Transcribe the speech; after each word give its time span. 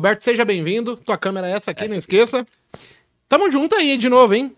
Roberto, 0.00 0.22
seja 0.22 0.44
bem-vindo. 0.44 0.96
Tua 0.96 1.18
câmera 1.18 1.48
é 1.48 1.50
essa 1.54 1.72
aqui, 1.72 1.88
não 1.88 1.96
esqueça. 1.96 2.46
Tamo 3.28 3.50
junto 3.50 3.74
aí 3.74 3.98
de 3.98 4.08
novo, 4.08 4.32
hein? 4.32 4.54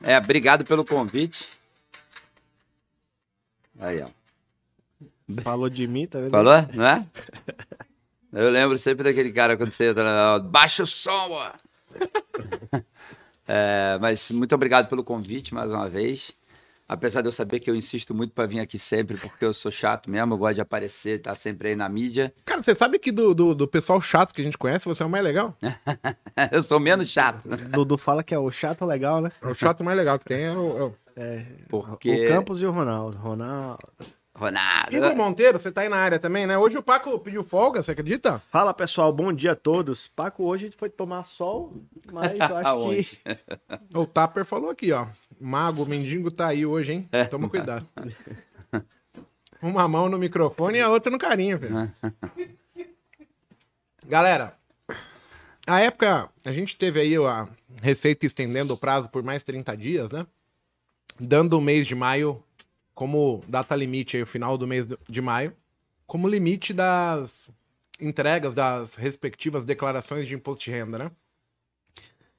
É, 0.00 0.16
obrigado 0.16 0.64
pelo 0.64 0.84
convite. 0.84 1.48
Aí, 3.80 4.00
ó. 4.00 4.06
Falou 5.42 5.68
de 5.68 5.84
mim, 5.88 6.06
tá 6.06 6.20
vendo? 6.20 6.30
Falou? 6.30 6.54
Não 6.72 6.86
é? 6.86 7.04
Eu 8.32 8.50
lembro 8.50 8.78
sempre 8.78 9.02
daquele 9.02 9.32
cara 9.32 9.56
quando 9.56 9.72
você 9.72 9.88
entra. 9.88 10.38
Baixa 10.38 10.84
o 10.84 10.86
som, 10.86 11.28
ó. 11.32 11.52
É, 13.50 13.96
mas 13.98 14.30
muito 14.30 14.54
obrigado 14.54 14.90
pelo 14.90 15.02
convite 15.02 15.54
mais 15.54 15.72
uma 15.72 15.88
vez. 15.88 16.32
Apesar 16.88 17.20
de 17.20 17.28
eu 17.28 17.32
saber 17.32 17.60
que 17.60 17.70
eu 17.70 17.76
insisto 17.76 18.14
muito 18.14 18.32
para 18.32 18.46
vir 18.46 18.60
aqui 18.60 18.78
sempre, 18.78 19.18
porque 19.18 19.44
eu 19.44 19.52
sou 19.52 19.70
chato 19.70 20.08
mesmo, 20.10 20.32
eu 20.32 20.38
gosto 20.38 20.54
de 20.54 20.60
aparecer, 20.62 21.20
tá 21.20 21.34
sempre 21.34 21.68
aí 21.68 21.76
na 21.76 21.86
mídia. 21.86 22.32
Cara, 22.46 22.62
você 22.62 22.74
sabe 22.74 22.98
que 22.98 23.12
do, 23.12 23.34
do, 23.34 23.54
do 23.54 23.68
pessoal 23.68 24.00
chato 24.00 24.32
que 24.32 24.40
a 24.40 24.44
gente 24.44 24.56
conhece, 24.56 24.86
você 24.86 25.02
é 25.02 25.06
o 25.06 25.10
mais 25.10 25.22
legal? 25.22 25.54
eu 26.50 26.62
sou 26.62 26.80
menos 26.80 27.08
chato. 27.08 27.46
Dudu 27.46 27.98
fala 27.98 28.22
que 28.24 28.34
é 28.34 28.38
o 28.38 28.50
chato 28.50 28.86
legal, 28.86 29.20
né? 29.20 29.30
O 29.42 29.52
chato 29.52 29.84
mais 29.84 29.98
legal 29.98 30.18
que 30.18 30.24
tem 30.24 30.44
é 30.44 30.52
o. 30.56 30.78
é 30.78 30.82
o- 30.84 30.94
É, 31.14 31.44
Porque. 31.68 32.10
O 32.26 32.28
Campos 32.28 32.62
e 32.62 32.64
o 32.66 32.70
Ronaldo. 32.70 33.18
Ronaldo. 33.18 33.78
Ronaldo. 34.34 34.94
Igor 34.96 35.16
Monteiro, 35.16 35.58
você 35.58 35.70
tá 35.72 35.80
aí 35.80 35.88
na 35.88 35.96
área 35.96 36.18
também, 36.18 36.46
né? 36.46 36.56
Hoje 36.56 36.78
o 36.78 36.82
Paco 36.82 37.18
pediu 37.18 37.42
folga, 37.42 37.82
você 37.82 37.90
acredita? 37.90 38.40
Fala 38.52 38.72
pessoal, 38.72 39.12
bom 39.12 39.32
dia 39.32 39.50
a 39.52 39.56
todos. 39.56 40.06
Paco 40.06 40.44
hoje 40.44 40.70
foi 40.78 40.88
tomar 40.88 41.24
sol, 41.24 41.82
mas 42.12 42.38
eu 42.48 42.56
acho 42.56 42.68
Aonde? 42.70 43.20
que. 43.24 43.98
O 43.98 44.06
Tapper 44.06 44.44
falou 44.44 44.70
aqui, 44.70 44.92
ó. 44.92 45.06
Mago, 45.40 45.82
o 45.82 45.86
mendigo 45.86 46.30
tá 46.30 46.48
aí 46.48 46.64
hoje, 46.66 46.92
hein? 46.92 47.08
Toma 47.30 47.48
cuidado. 47.48 47.86
Uma 49.60 49.88
mão 49.88 50.08
no 50.08 50.18
microfone 50.18 50.78
e 50.78 50.80
a 50.80 50.88
outra 50.88 51.10
no 51.10 51.18
carinho, 51.18 51.58
velho. 51.58 51.92
Galera, 54.06 54.56
a 55.66 55.80
época, 55.80 56.30
a 56.44 56.52
gente 56.52 56.76
teve 56.76 57.00
aí 57.00 57.16
a 57.16 57.48
Receita 57.82 58.24
estendendo 58.24 58.72
o 58.72 58.76
prazo 58.76 59.08
por 59.08 59.22
mais 59.22 59.42
30 59.42 59.76
dias, 59.76 60.12
né? 60.12 60.26
Dando 61.20 61.58
o 61.58 61.60
mês 61.60 61.86
de 61.86 61.94
maio 61.94 62.42
como 62.94 63.42
data 63.46 63.76
limite 63.76 64.16
aí, 64.16 64.22
o 64.22 64.26
final 64.26 64.56
do 64.56 64.66
mês 64.66 64.86
de 65.08 65.22
maio, 65.22 65.52
como 66.06 66.28
limite 66.28 66.72
das 66.72 67.50
entregas 68.00 68.54
das 68.54 68.94
respectivas 68.94 69.64
declarações 69.64 70.26
de 70.26 70.34
imposto 70.34 70.64
de 70.64 70.70
renda, 70.70 70.98
né? 70.98 71.10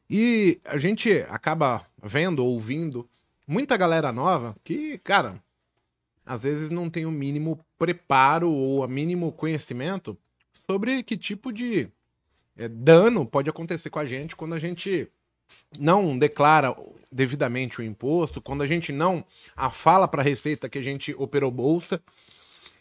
E 0.09 0.59
a 0.65 0.77
gente 0.77 1.11
acaba 1.29 1.85
vendo, 2.01 2.43
ouvindo, 2.43 3.07
muita 3.47 3.77
galera 3.77 4.11
nova 4.11 4.55
que, 4.63 4.97
cara, 4.99 5.41
às 6.25 6.43
vezes 6.43 6.71
não 6.71 6.89
tem 6.89 7.05
o 7.05 7.11
mínimo 7.11 7.63
preparo 7.77 8.51
ou 8.51 8.83
o 8.83 8.87
mínimo 8.87 9.31
conhecimento 9.31 10.17
sobre 10.67 11.03
que 11.03 11.17
tipo 11.17 11.51
de 11.51 11.89
eh, 12.57 12.67
dano 12.67 13.25
pode 13.25 13.49
acontecer 13.49 13.89
com 13.89 13.99
a 13.99 14.05
gente 14.05 14.35
quando 14.35 14.53
a 14.53 14.59
gente 14.59 15.07
não 15.79 16.17
declara 16.17 16.75
devidamente 17.11 17.79
o 17.79 17.83
imposto, 17.83 18.41
quando 18.41 18.61
a 18.61 18.67
gente 18.67 18.91
não 18.91 19.25
a 19.55 19.69
fala 19.69 20.07
para 20.07 20.21
a 20.21 20.25
Receita 20.25 20.69
que 20.69 20.77
a 20.77 20.83
gente 20.83 21.13
operou 21.17 21.51
bolsa. 21.51 22.01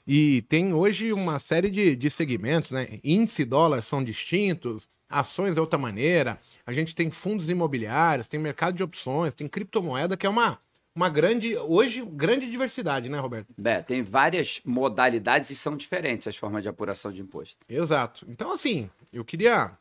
E 0.07 0.43
tem 0.43 0.73
hoje 0.73 1.13
uma 1.13 1.39
série 1.39 1.71
de, 1.71 1.95
de 1.95 2.11
segmentos, 2.11 2.71
né? 2.71 2.99
Índice 3.05 3.43
e 3.43 3.45
dólar 3.45 3.83
são 3.83 4.03
distintos, 4.03 4.89
ações 5.09 5.57
é 5.57 5.61
outra 5.61 5.79
maneira, 5.79 6.39
a 6.67 6.73
gente 6.73 6.95
tem 6.95 7.11
fundos 7.11 7.49
imobiliários, 7.49 8.29
tem 8.29 8.39
mercado 8.39 8.75
de 8.75 8.83
opções, 8.83 9.35
tem 9.35 9.49
criptomoeda, 9.49 10.17
que 10.17 10.27
é 10.27 10.29
uma, 10.29 10.59
uma 10.95 11.09
grande, 11.09 11.57
hoje, 11.57 12.05
grande 12.05 12.51
diversidade, 12.51 13.09
né, 13.09 13.19
Roberto? 13.19 13.55
É, 13.65 13.81
tem 13.83 14.03
várias 14.03 14.61
modalidades 14.65 15.51
e 15.51 15.55
são 15.55 15.77
diferentes 15.77 16.27
as 16.27 16.37
formas 16.37 16.63
de 16.63 16.69
apuração 16.69 17.11
de 17.13 17.21
imposto. 17.21 17.57
Exato. 17.69 18.27
Então, 18.29 18.53
assim, 18.53 18.91
eu 19.13 19.25
queria 19.25 19.73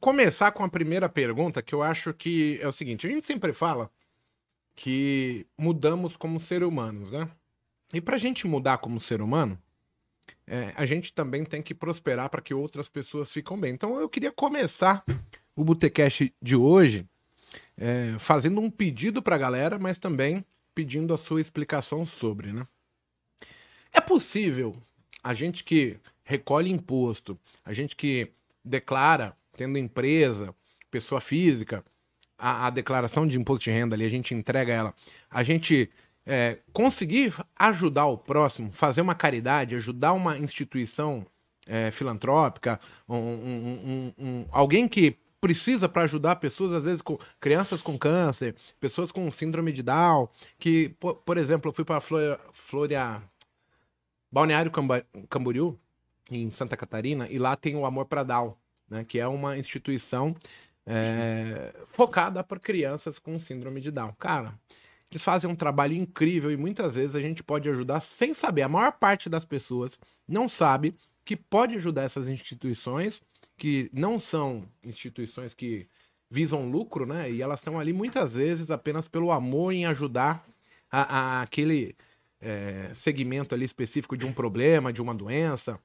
começar 0.00 0.50
com 0.52 0.64
a 0.64 0.68
primeira 0.68 1.08
pergunta, 1.08 1.62
que 1.62 1.74
eu 1.74 1.82
acho 1.82 2.12
que 2.14 2.58
é 2.60 2.66
o 2.66 2.72
seguinte: 2.72 3.06
a 3.06 3.10
gente 3.10 3.26
sempre 3.26 3.52
fala 3.52 3.90
que 4.74 5.46
mudamos 5.58 6.16
como 6.16 6.40
ser 6.40 6.64
humanos, 6.64 7.10
né? 7.10 7.28
E 7.92 8.00
pra 8.00 8.16
gente 8.16 8.46
mudar 8.46 8.78
como 8.78 8.98
ser 8.98 9.20
humano, 9.20 9.58
é, 10.46 10.72
a 10.76 10.86
gente 10.86 11.12
também 11.12 11.44
tem 11.44 11.62
que 11.62 11.74
prosperar 11.74 12.28
para 12.28 12.40
que 12.40 12.54
outras 12.54 12.88
pessoas 12.88 13.32
fiquem 13.32 13.60
bem. 13.60 13.72
Então 13.72 14.00
eu 14.00 14.08
queria 14.08 14.32
começar 14.32 15.04
o 15.54 15.64
Botecast 15.64 16.32
de 16.40 16.56
hoje 16.56 17.06
é, 17.76 18.16
fazendo 18.18 18.60
um 18.60 18.70
pedido 18.70 19.22
pra 19.22 19.38
galera, 19.38 19.78
mas 19.78 19.98
também 19.98 20.44
pedindo 20.74 21.12
a 21.12 21.18
sua 21.18 21.40
explicação 21.40 22.06
sobre, 22.06 22.52
né? 22.52 22.66
É 23.92 24.00
possível 24.00 24.76
a 25.22 25.34
gente 25.34 25.64
que 25.64 25.96
recolhe 26.24 26.70
imposto, 26.70 27.38
a 27.64 27.72
gente 27.72 27.96
que 27.96 28.30
declara, 28.64 29.36
tendo 29.56 29.78
empresa, 29.78 30.54
pessoa 30.90 31.20
física, 31.20 31.84
a, 32.38 32.66
a 32.68 32.70
declaração 32.70 33.26
de 33.26 33.38
imposto 33.38 33.64
de 33.64 33.70
renda 33.70 33.96
ali, 33.96 34.04
a 34.04 34.10
gente 34.10 34.34
entrega 34.34 34.72
ela, 34.72 34.94
a 35.30 35.42
gente 35.42 35.90
é, 36.26 36.58
conseguir 36.72 37.34
ajudar 37.56 38.06
o 38.06 38.18
próximo, 38.18 38.72
fazer 38.72 39.00
uma 39.00 39.14
caridade, 39.14 39.74
ajudar 39.76 40.12
uma 40.12 40.38
instituição 40.38 41.26
é, 41.66 41.90
filantrópica, 41.90 42.80
um- 43.08 43.14
um- 43.16 44.12
um- 44.18 44.46
alguém 44.50 44.88
que 44.88 45.16
precisa 45.40 45.88
para 45.88 46.02
ajudar 46.02 46.36
pessoas, 46.36 46.72
às 46.72 46.84
vezes 46.84 47.00
com 47.00 47.16
crianças 47.40 47.80
com 47.80 47.96
câncer, 47.98 48.56
pessoas 48.80 49.12
com 49.12 49.30
síndrome 49.30 49.70
de 49.72 49.82
Down, 49.82 50.28
que, 50.58 50.88
por, 51.00 51.14
por 51.16 51.38
exemplo, 51.38 51.68
eu 51.68 51.72
fui 51.72 51.84
para 51.84 52.00
Floria, 52.00 52.38
Floria, 52.52 53.22
Balneário 54.32 54.70
Camboriú, 55.28 55.76
em 56.30 56.50
Santa 56.50 56.76
Catarina, 56.76 57.28
e 57.28 57.38
lá 57.38 57.56
tem 57.56 57.74
o 57.76 57.86
Amor 57.86 58.06
para 58.06 58.22
Down, 58.22 58.54
né, 58.88 59.04
que 59.04 59.18
é 59.18 59.26
uma 59.26 59.56
instituição 59.56 60.34
é, 60.86 61.72
focada 61.88 62.42
para 62.42 62.58
crianças 62.58 63.18
com 63.18 63.38
síndrome 63.38 63.80
de 63.80 63.90
Down. 63.90 64.12
Cara, 64.18 64.54
eles 65.10 65.24
fazem 65.24 65.50
um 65.50 65.54
trabalho 65.54 65.94
incrível 65.94 66.50
e 66.50 66.56
muitas 66.56 66.94
vezes 66.94 67.16
a 67.16 67.20
gente 67.20 67.42
pode 67.42 67.68
ajudar 67.68 68.00
sem 68.00 68.32
saber. 68.32 68.62
A 68.62 68.68
maior 68.68 68.92
parte 68.92 69.28
das 69.28 69.44
pessoas 69.44 69.98
não 70.26 70.48
sabe 70.48 70.94
que 71.24 71.36
pode 71.36 71.74
ajudar 71.76 72.02
essas 72.02 72.28
instituições, 72.28 73.22
que 73.56 73.90
não 73.92 74.18
são 74.20 74.64
instituições 74.84 75.52
que 75.52 75.86
visam 76.30 76.70
lucro, 76.70 77.04
né? 77.04 77.30
E 77.30 77.42
elas 77.42 77.58
estão 77.60 77.78
ali 77.78 77.92
muitas 77.92 78.36
vezes 78.36 78.70
apenas 78.70 79.08
pelo 79.08 79.32
amor 79.32 79.72
em 79.72 79.84
ajudar 79.86 80.46
a, 80.90 81.18
a- 81.18 81.42
aquele 81.42 81.96
é, 82.40 82.90
segmento 82.94 83.54
ali 83.54 83.64
específico 83.64 84.16
de 84.16 84.24
um 84.24 84.32
problema, 84.32 84.92
de 84.92 85.02
uma 85.02 85.14
doença. 85.14 85.78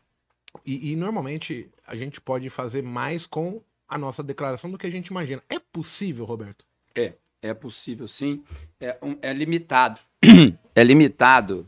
E, 0.66 0.92
e 0.92 0.96
normalmente 0.96 1.70
a 1.86 1.96
gente 1.96 2.22
pode 2.22 2.50
fazer 2.50 2.82
mais 2.84 3.26
com 3.26 3.62
a 3.88 3.98
nossa 3.98 4.24
declaração 4.24 4.72
do 4.72 4.78
que 4.78 4.88
a 4.88 4.92
gente 4.92 5.08
imagina. 5.08 5.44
É 5.50 5.60
possível, 5.60 6.26
Roberto? 6.26 6.66
É, 6.96 7.14
é 7.48 7.54
possível 7.54 8.08
sim. 8.08 8.44
É, 8.80 8.98
um- 9.02 9.18
é 9.22 9.34
limitado. 9.34 10.00
É 10.78 10.84
limitado 10.84 11.66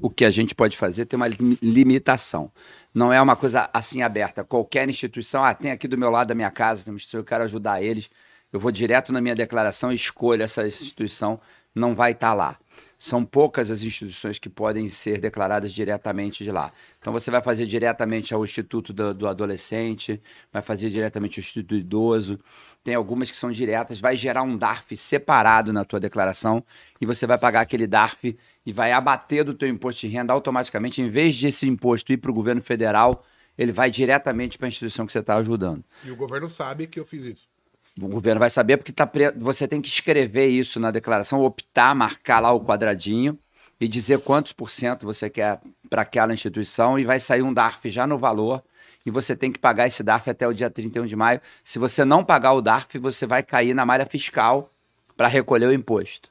o 0.00 0.08
que 0.08 0.24
a 0.24 0.30
gente 0.30 0.54
pode 0.54 0.78
fazer, 0.78 1.04
tem 1.04 1.18
uma 1.18 1.28
lim- 1.28 1.58
limitação. 1.60 2.50
Não 2.94 3.12
é 3.12 3.20
uma 3.20 3.36
coisa 3.36 3.68
assim 3.70 4.00
aberta. 4.00 4.42
Qualquer 4.42 4.88
instituição, 4.88 5.44
ah, 5.44 5.52
tem 5.52 5.70
aqui 5.70 5.86
do 5.86 5.98
meu 5.98 6.08
lado 6.08 6.28
da 6.28 6.34
minha 6.34 6.50
casa, 6.50 6.82
tem 6.82 6.90
uma 6.90 6.96
instituição, 6.96 7.20
eu 7.20 7.24
quero 7.24 7.44
ajudar 7.44 7.82
eles. 7.82 8.08
Eu 8.50 8.58
vou 8.58 8.72
direto 8.72 9.12
na 9.12 9.20
minha 9.20 9.34
declaração 9.34 9.92
e 9.92 9.94
escolho 9.94 10.42
essa 10.42 10.66
instituição, 10.66 11.38
não 11.74 11.94
vai 11.94 12.12
estar 12.12 12.32
lá. 12.32 12.56
São 12.98 13.24
poucas 13.24 13.70
as 13.70 13.82
instituições 13.82 14.38
que 14.38 14.48
podem 14.48 14.88
ser 14.88 15.20
declaradas 15.20 15.72
diretamente 15.72 16.42
de 16.42 16.50
lá. 16.50 16.72
Então 16.98 17.12
você 17.12 17.30
vai 17.30 17.42
fazer 17.42 17.66
diretamente 17.66 18.32
ao 18.32 18.44
Instituto 18.44 18.92
do, 18.92 19.12
do 19.12 19.28
Adolescente, 19.28 20.20
vai 20.52 20.62
fazer 20.62 20.88
diretamente 20.88 21.38
ao 21.38 21.42
Instituto 21.42 21.68
do 21.68 21.76
Idoso. 21.76 22.40
Tem 22.82 22.94
algumas 22.94 23.30
que 23.30 23.36
são 23.36 23.52
diretas, 23.52 24.00
vai 24.00 24.16
gerar 24.16 24.42
um 24.42 24.56
DARF 24.56 24.96
separado 24.96 25.72
na 25.72 25.84
tua 25.84 26.00
declaração 26.00 26.64
e 27.00 27.06
você 27.06 27.26
vai 27.26 27.36
pagar 27.36 27.60
aquele 27.60 27.86
DARF 27.86 28.36
e 28.64 28.72
vai 28.72 28.92
abater 28.92 29.44
do 29.44 29.54
teu 29.54 29.68
imposto 29.68 30.02
de 30.02 30.08
renda 30.08 30.32
automaticamente. 30.32 31.02
Em 31.02 31.10
vez 31.10 31.36
de 31.36 31.48
esse 31.48 31.66
imposto 31.68 32.12
ir 32.12 32.16
para 32.16 32.30
o 32.30 32.34
governo 32.34 32.62
federal, 32.62 33.24
ele 33.58 33.72
vai 33.72 33.90
diretamente 33.90 34.56
para 34.56 34.66
a 34.66 34.68
instituição 34.68 35.06
que 35.06 35.12
você 35.12 35.18
está 35.18 35.36
ajudando. 35.36 35.84
E 36.04 36.10
o 36.10 36.16
governo 36.16 36.48
sabe 36.48 36.86
que 36.86 36.98
eu 36.98 37.04
fiz 37.04 37.22
isso. 37.24 37.55
O 38.00 38.08
governo 38.08 38.38
vai 38.38 38.50
saber 38.50 38.76
porque 38.76 38.92
tá 38.92 39.06
pre- 39.06 39.32
você 39.32 39.66
tem 39.66 39.80
que 39.80 39.88
escrever 39.88 40.46
isso 40.48 40.78
na 40.78 40.90
declaração, 40.90 41.42
optar, 41.42 41.94
marcar 41.94 42.40
lá 42.40 42.52
o 42.52 42.60
quadradinho 42.60 43.36
e 43.80 43.88
dizer 43.88 44.18
quantos 44.20 44.52
por 44.52 44.70
cento 44.70 45.06
você 45.06 45.30
quer 45.30 45.60
para 45.88 46.02
aquela 46.02 46.34
instituição 46.34 46.98
e 46.98 47.04
vai 47.04 47.18
sair 47.20 47.42
um 47.42 47.52
DARF 47.54 47.88
já 47.88 48.06
no 48.06 48.18
valor 48.18 48.62
e 49.04 49.10
você 49.10 49.34
tem 49.36 49.50
que 49.50 49.58
pagar 49.58 49.86
esse 49.86 50.02
DARF 50.02 50.28
até 50.28 50.46
o 50.46 50.52
dia 50.52 50.68
31 50.68 51.06
de 51.06 51.16
maio. 51.16 51.40
Se 51.64 51.78
você 51.78 52.04
não 52.04 52.22
pagar 52.24 52.52
o 52.52 52.60
DARF, 52.60 52.98
você 52.98 53.26
vai 53.26 53.42
cair 53.42 53.72
na 53.72 53.86
malha 53.86 54.04
fiscal 54.04 54.70
para 55.16 55.28
recolher 55.28 55.66
o 55.66 55.72
imposto. 55.72 56.28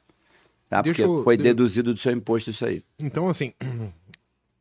Tá? 0.69 0.83
Porque 0.83 1.01
eu- 1.03 1.23
foi 1.23 1.38
de- 1.38 1.44
deduzido 1.44 1.94
do 1.94 2.00
seu 2.00 2.12
imposto 2.12 2.50
isso 2.50 2.65
aí. 2.65 2.83
Então, 3.01 3.27
assim, 3.29 3.53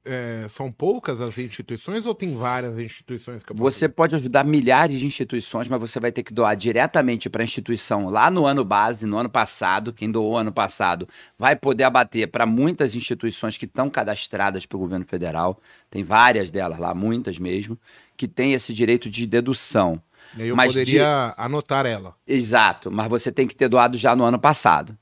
é, 0.05 0.47
são 0.49 0.71
poucas 0.71 1.21
as 1.21 1.39
instituições 1.39 2.05
ou 2.05 2.15
tem 2.15 2.37
várias 2.37 2.79
instituições 2.79 3.43
que 3.43 3.53
eu 3.53 3.57
posso 3.57 3.71
Você 3.71 3.89
pode 3.89 4.15
ajudar 4.15 4.45
milhares 4.45 4.99
de 4.99 5.07
instituições, 5.07 5.69
mas 5.69 5.81
você 5.81 5.99
vai 5.99 6.13
ter 6.13 6.23
que 6.23 6.33
doar 6.33 6.55
diretamente 6.55 7.31
para 7.31 7.43
a 7.43 7.45
instituição 7.45 8.09
lá 8.09 8.31
no 8.31 8.45
ano 8.45 8.65
base, 8.65 9.07
no 9.07 9.17
ano 9.17 9.31
passado. 9.31 9.93
Quem 9.93 10.11
doou 10.11 10.37
ano 10.37 10.53
passado 10.53 11.09
vai 11.39 11.57
poder 11.57 11.85
abater 11.85 12.29
para 12.29 12.45
muitas 12.45 12.95
instituições 12.95 13.57
que 13.57 13.65
estão 13.65 13.89
cadastradas 13.89 14.67
para 14.67 14.77
o 14.77 14.81
governo 14.81 15.07
federal. 15.07 15.59
Tem 15.91 16.05
várias 16.05 16.51
delas 16.51 16.79
lá, 16.79 16.95
muitas 16.95 17.39
mesmo, 17.39 17.79
que 18.17 18.29
têm 18.29 18.53
esse 18.53 18.75
direito 18.75 19.09
de 19.09 19.27
dedução. 19.27 20.01
Eu 20.37 20.57
mas 20.57 20.69
poderia 20.69 21.33
anotar 21.37 21.87
ela. 21.87 22.15
Exato, 22.27 22.91
mas 22.91 23.09
você 23.09 23.31
tem 23.31 23.47
que 23.47 23.55
ter 23.55 23.69
doado 23.69 23.97
já 23.97 24.15
no 24.17 24.25
ano 24.25 24.39
passado. 24.39 24.97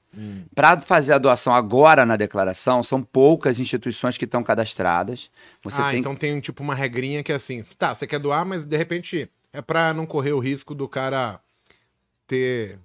Para 0.55 0.79
fazer 0.81 1.14
a 1.14 1.19
doação 1.19 1.55
agora 1.55 2.05
na 2.05 2.17
declaração, 2.17 2.82
são 2.82 3.03
poucas 3.03 3.59
instituições 3.59 4.19
que 4.19 4.25
estão 4.25 4.43
cadastradas. 4.43 5.31
Você 5.62 5.81
ah, 5.81 5.91
tem 5.91 6.00
então 6.00 6.14
tem 6.14 6.41
tipo 6.41 6.62
uma 6.62 6.75
regrinha 6.75 7.23
que 7.23 7.32
é 7.32 7.35
assim, 7.35 7.62
tá, 7.79 7.94
você 7.94 8.06
quer 8.06 8.19
doar, 8.19 8.44
mas 8.44 8.64
de 8.64 8.76
repente 8.76 9.31
é 9.53 9.62
pra 9.62 9.94
não 9.94 10.05
correr 10.05 10.32
o 10.32 10.38
risco 10.38 10.75
do 10.75 10.87
cara 10.88 11.41
ter 12.26 12.79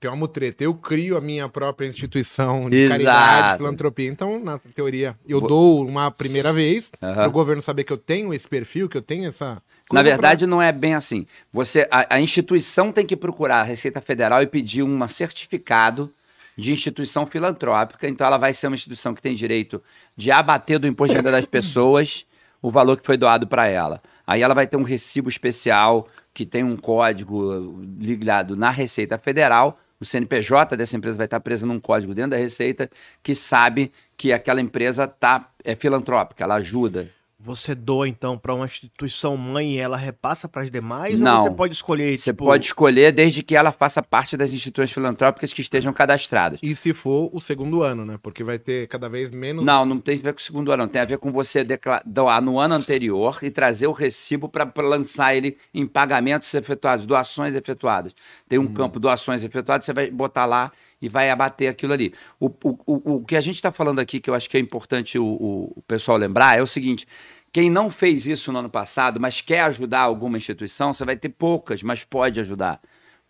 ter 0.00 0.08
uma 0.08 0.16
mutreta. 0.16 0.62
Eu 0.62 0.74
crio 0.74 1.16
a 1.16 1.20
minha 1.20 1.48
própria 1.48 1.86
instituição 1.86 2.68
de 2.68 2.76
Exato. 2.76 2.92
caridade, 2.92 3.56
filantropia. 3.56 4.08
Então, 4.08 4.38
na 4.38 4.58
teoria, 4.58 5.16
eu 5.26 5.40
dou 5.40 5.84
uma 5.84 6.10
primeira 6.10 6.52
vez 6.52 6.92
Aham. 7.02 7.14
para 7.14 7.28
o 7.28 7.32
governo 7.32 7.60
saber 7.60 7.84
que 7.84 7.92
eu 7.92 7.98
tenho 7.98 8.32
esse 8.32 8.46
perfil, 8.46 8.88
que 8.88 8.96
eu 8.96 9.02
tenho 9.02 9.26
essa 9.26 9.60
Na 9.92 10.02
verdade, 10.02 10.46
não 10.46 10.62
é 10.62 10.70
bem 10.70 10.94
assim. 10.94 11.26
Você, 11.52 11.88
a, 11.90 12.14
a 12.14 12.20
instituição 12.20 12.92
tem 12.92 13.04
que 13.04 13.16
procurar 13.16 13.60
a 13.60 13.64
Receita 13.64 14.00
Federal 14.00 14.40
e 14.40 14.46
pedir 14.46 14.82
um 14.82 15.08
certificado 15.08 16.12
de 16.58 16.72
instituição 16.72 17.24
filantrópica. 17.24 18.08
Então, 18.08 18.26
ela 18.26 18.36
vai 18.36 18.52
ser 18.52 18.66
uma 18.66 18.74
instituição 18.74 19.14
que 19.14 19.22
tem 19.22 19.34
direito 19.34 19.80
de 20.16 20.32
abater 20.32 20.80
do 20.80 20.88
imposto 20.88 21.12
de 21.12 21.18
renda 21.18 21.30
das 21.30 21.46
pessoas 21.46 22.26
o 22.60 22.68
valor 22.68 22.96
que 22.96 23.06
foi 23.06 23.16
doado 23.16 23.46
para 23.46 23.68
ela. 23.68 24.02
Aí 24.26 24.42
ela 24.42 24.54
vai 24.54 24.66
ter 24.66 24.76
um 24.76 24.82
recibo 24.82 25.28
especial 25.28 26.08
que 26.34 26.44
tem 26.44 26.64
um 26.64 26.76
código 26.76 27.80
ligado 27.96 28.56
na 28.56 28.70
Receita 28.70 29.16
Federal. 29.16 29.78
O 30.00 30.04
CNPJ 30.04 30.76
dessa 30.76 30.96
empresa 30.96 31.16
vai 31.16 31.26
estar 31.26 31.38
presa 31.38 31.64
num 31.64 31.78
código 31.78 32.12
dentro 32.12 32.32
da 32.32 32.36
Receita 32.36 32.90
que 33.22 33.36
sabe 33.36 33.92
que 34.16 34.32
aquela 34.32 34.60
empresa 34.60 35.06
tá, 35.06 35.50
é 35.62 35.76
filantrópica, 35.76 36.42
ela 36.42 36.56
ajuda. 36.56 37.08
Você 37.40 37.72
doa, 37.72 38.08
então, 38.08 38.36
para 38.36 38.52
uma 38.52 38.66
instituição 38.66 39.36
mãe 39.36 39.74
e 39.74 39.78
ela 39.78 39.96
repassa 39.96 40.48
para 40.48 40.62
as 40.62 40.72
demais? 40.72 41.20
Não. 41.20 41.44
Ou 41.44 41.50
você 41.50 41.54
pode 41.54 41.74
escolher, 41.74 42.18
Você 42.18 42.32
tipo... 42.32 42.44
pode 42.44 42.66
escolher 42.66 43.12
desde 43.12 43.44
que 43.44 43.54
ela 43.54 43.70
faça 43.70 44.02
parte 44.02 44.36
das 44.36 44.52
instituições 44.52 44.90
filantrópicas 44.90 45.52
que 45.52 45.60
estejam 45.60 45.92
cadastradas. 45.92 46.58
E 46.60 46.74
se 46.74 46.92
for 46.92 47.30
o 47.32 47.40
segundo 47.40 47.80
ano, 47.84 48.04
né? 48.04 48.18
Porque 48.20 48.42
vai 48.42 48.58
ter 48.58 48.88
cada 48.88 49.08
vez 49.08 49.30
menos. 49.30 49.64
Não, 49.64 49.86
não 49.86 50.00
tem 50.00 50.18
a 50.18 50.22
ver 50.22 50.32
com 50.32 50.40
o 50.40 50.42
segundo 50.42 50.72
ano, 50.72 50.82
não. 50.82 50.90
Tem 50.90 51.00
a 51.00 51.04
ver 51.04 51.18
com 51.18 51.30
você 51.30 51.64
doar 52.04 52.42
no 52.42 52.58
ano 52.58 52.74
anterior 52.74 53.38
e 53.40 53.52
trazer 53.52 53.86
o 53.86 53.92
recibo 53.92 54.48
para 54.48 54.72
lançar 54.78 55.32
ele 55.36 55.56
em 55.72 55.86
pagamentos 55.86 56.52
efetuados, 56.52 57.06
doações 57.06 57.54
efetuadas. 57.54 58.16
Tem 58.48 58.58
um 58.58 58.66
campo 58.66 58.98
doações 58.98 59.44
efetuadas, 59.44 59.86
você 59.86 59.92
vai 59.92 60.10
botar 60.10 60.44
lá 60.44 60.72
e 61.00 61.08
vai 61.08 61.30
abater 61.30 61.68
aquilo 61.68 61.92
ali. 61.92 62.12
O, 62.40 62.46
o, 62.46 62.78
o, 62.86 63.14
o 63.16 63.24
que 63.24 63.36
a 63.36 63.40
gente 63.40 63.56
está 63.56 63.70
falando 63.72 63.98
aqui, 64.00 64.20
que 64.20 64.28
eu 64.30 64.34
acho 64.34 64.48
que 64.48 64.56
é 64.56 64.60
importante 64.60 65.18
o, 65.18 65.24
o- 65.24 65.72
o 65.76 65.82
pessoal 65.82 66.16
lembrar, 66.18 66.58
é 66.58 66.62
o 66.62 66.66
seguinte: 66.66 67.06
quem 67.52 67.70
não 67.70 67.90
fez 67.90 68.26
isso 68.26 68.52
no 68.52 68.58
ano 68.58 68.70
passado, 68.70 69.20
mas 69.20 69.40
quer 69.40 69.60
ajudar 69.60 70.00
alguma 70.00 70.36
instituição, 70.36 70.92
você 70.92 71.04
vai 71.04 71.16
ter 71.16 71.28
poucas, 71.30 71.82
mas 71.82 72.04
pode 72.04 72.40
ajudar. 72.40 72.80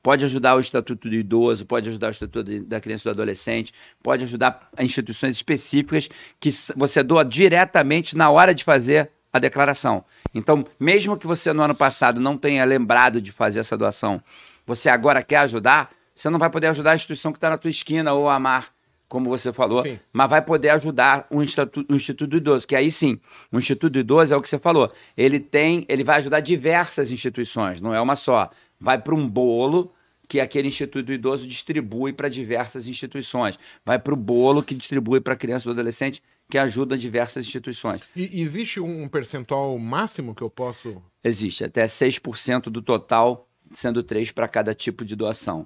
Pode 0.03 0.25
ajudar 0.25 0.55
o 0.55 0.61
Estatuto 0.61 1.09
do 1.09 1.15
Idoso, 1.15 1.67
pode 1.67 1.89
ajudar 1.89 2.09
o 2.09 2.11
Estatuto 2.13 2.61
da 2.61 2.81
Criança 2.81 3.03
e 3.03 3.07
do 3.09 3.11
Adolescente, 3.11 3.75
pode 4.03 4.25
ajudar 4.25 4.71
instituições 4.79 5.35
específicas 5.37 6.09
que 6.39 6.51
você 6.77 7.03
doa 7.03 7.25
diretamente 7.25 8.17
na 8.17 8.31
hora 8.31 8.55
de 8.55 8.63
fazer 8.63 9.11
a 9.33 9.39
declaração. 9.41 10.05
Então, 10.33 10.65
mesmo 10.79 11.17
que 11.17 11.27
você 11.27 11.53
no 11.53 11.63
ano 11.63 11.75
passado 11.75 12.21
não 12.21 12.37
tenha 12.39 12.65
lembrado 12.65 13.21
de 13.21 13.33
fazer 13.33 13.59
essa 13.61 13.77
doação, 13.77 14.23
você 14.65 14.89
agora 14.89 15.23
quer 15.23 15.39
ajudar, 15.39 15.91
você 16.19 16.29
não 16.31 16.39
vai 16.39 16.51
poder 16.51 16.67
ajudar 16.67 16.91
a 16.91 16.95
instituição 16.97 17.31
que 17.31 17.39
está 17.39 17.49
na 17.49 17.57
tua 17.57 17.71
esquina 17.71 18.13
ou 18.13 18.29
amar, 18.29 18.75
como 19.07 19.31
você 19.31 19.53
falou, 19.53 19.83
Sim. 19.83 20.01
mas 20.13 20.29
vai 20.29 20.43
poder 20.43 20.71
ajudar 20.71 21.29
o 21.31 21.41
Instituto, 21.41 21.87
o 21.89 21.95
Instituto 21.95 22.31
do 22.31 22.37
Idoso, 22.39 22.67
que 22.67 22.75
aí 22.75 22.91
sim, 22.91 23.21
o 23.53 23.59
Instituto 23.59 23.93
do 23.93 24.01
Idoso 24.01 24.35
é 24.35 24.37
o 24.37 24.43
que 24.43 24.49
você 24.49 24.59
falou. 24.59 24.93
Ele 25.17 25.39
tem, 25.39 25.87
ele 25.89 26.03
vai 26.03 26.17
ajudar 26.17 26.41
diversas 26.41 27.13
instituições, 27.13 27.81
não 27.81 27.95
é 27.95 28.01
uma 28.01 28.17
só. 28.17 28.51
Vai 28.81 29.01
para 29.01 29.15
um 29.15 29.29
bolo 29.29 29.93
que 30.27 30.41
aquele 30.41 30.67
Instituto 30.67 31.07
do 31.07 31.13
Idoso 31.13 31.47
distribui 31.47 32.13
para 32.13 32.29
diversas 32.29 32.89
instituições. 32.89 33.57
Vai 33.87 34.01
para 34.01 34.13
o 34.13 34.17
bolo 34.17 34.61
que 34.61 34.75
distribui 34.75 35.21
para 35.21 35.37
criança 35.37 35.69
e 35.69 35.71
adolescente, 35.71 36.21
que 36.51 36.59
ajuda 36.59 36.99
diversas 36.99 37.47
instituições. 37.47 38.01
E 38.17 38.43
existe 38.43 38.81
um 38.81 39.09
percentual 39.09 39.79
máximo 39.79 40.35
que 40.35 40.43
eu 40.43 40.51
posso. 40.51 41.01
Existe 41.23 41.63
até 41.63 41.87
6% 41.87 42.65
do 42.65 42.83
total, 42.83 43.49
sendo 43.73 44.03
3 44.03 44.33
para 44.33 44.49
cada 44.49 44.75
tipo 44.75 45.05
de 45.05 45.15
doação. 45.15 45.65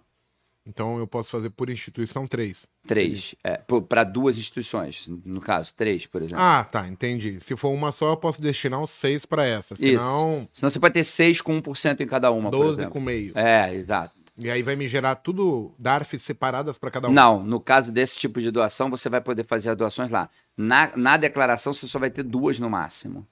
Então 0.64 0.97
eu 0.99 1.06
posso 1.09 1.29
fazer 1.31 1.50
por 1.50 1.69
instituição 1.70 2.26
três. 2.26 2.67
Três. 2.87 3.35
É, 3.43 3.61
para 3.88 4.05
duas 4.05 4.38
instituições, 4.38 5.09
no 5.09 5.41
caso, 5.41 5.75
três, 5.75 6.06
por 6.06 6.23
exemplo. 6.23 6.43
Ah, 6.43 6.62
tá, 6.62 6.87
entendi. 6.87 7.41
Se 7.41 7.56
for 7.56 7.70
uma 7.70 7.91
só, 7.91 8.11
eu 8.12 8.17
posso 8.17 8.41
destinar 8.41 8.81
os 8.81 8.91
seis 8.91 9.26
para 9.26 9.44
essa. 9.44 9.75
Senão, 9.75 10.49
Senão 10.53 10.70
você 10.70 10.79
pode 10.79 10.94
ter 10.94 11.05
6 11.05 11.41
com 11.41 11.61
1% 11.61 12.00
em 12.00 12.06
cada 12.06 12.31
uma, 12.31 12.50
por 12.50 12.59
12 12.59 12.73
exemplo. 12.75 12.93
com 12.93 13.00
meio. 13.00 13.37
É, 13.37 13.75
exato. 13.75 14.14
E 14.38 14.50
aí 14.50 14.62
vai 14.62 14.76
me 14.76 14.88
gerar 14.88 15.17
tudo 15.17 15.75
DARFs 15.79 16.23
separadas 16.23 16.79
para 16.79 16.91
cada 16.91 17.08
um. 17.08 17.12
Não, 17.12 17.43
no 17.44 17.61
caso 17.61 17.91
desse 17.93 18.17
tipo 18.17 18.41
de 18.41 18.50
doação, 18.50 18.88
você 18.88 19.08
vai 19.08 19.20
poder 19.20 19.44
fazer 19.44 19.69
as 19.70 19.76
doações 19.76 20.11
lá. 20.11 20.31
Na, 20.56 20.91
na 20.97 21.17
declaração, 21.17 21.73
você 21.75 21.87
só 21.87 21.99
vai 21.99 22.11
ter 22.11 22.23
duas 22.23 22.58
no 22.58 22.70
máximo. 22.70 23.26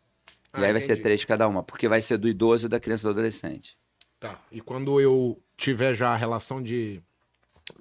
E 0.53 0.59
Ah, 0.63 0.67
aí 0.67 0.73
vai 0.73 0.81
ser 0.81 0.87
entendi. 0.93 1.03
três 1.03 1.25
cada 1.25 1.47
uma, 1.49 1.63
porque 1.63 1.89
vai 1.89 2.01
ser 2.03 2.19
do 2.19 2.29
idoso 2.29 2.67
e 2.67 2.69
da 2.69 2.81
criança 2.81 3.03
e 3.03 3.05
do 3.05 3.11
adolescente. 3.11 3.79
Tá. 4.19 4.39
E 4.53 4.61
quando 4.61 5.01
eu 5.01 5.39
tiver 5.57 5.95
já 5.95 6.11
a 6.11 6.17
relação 6.17 6.63
de, 6.63 7.01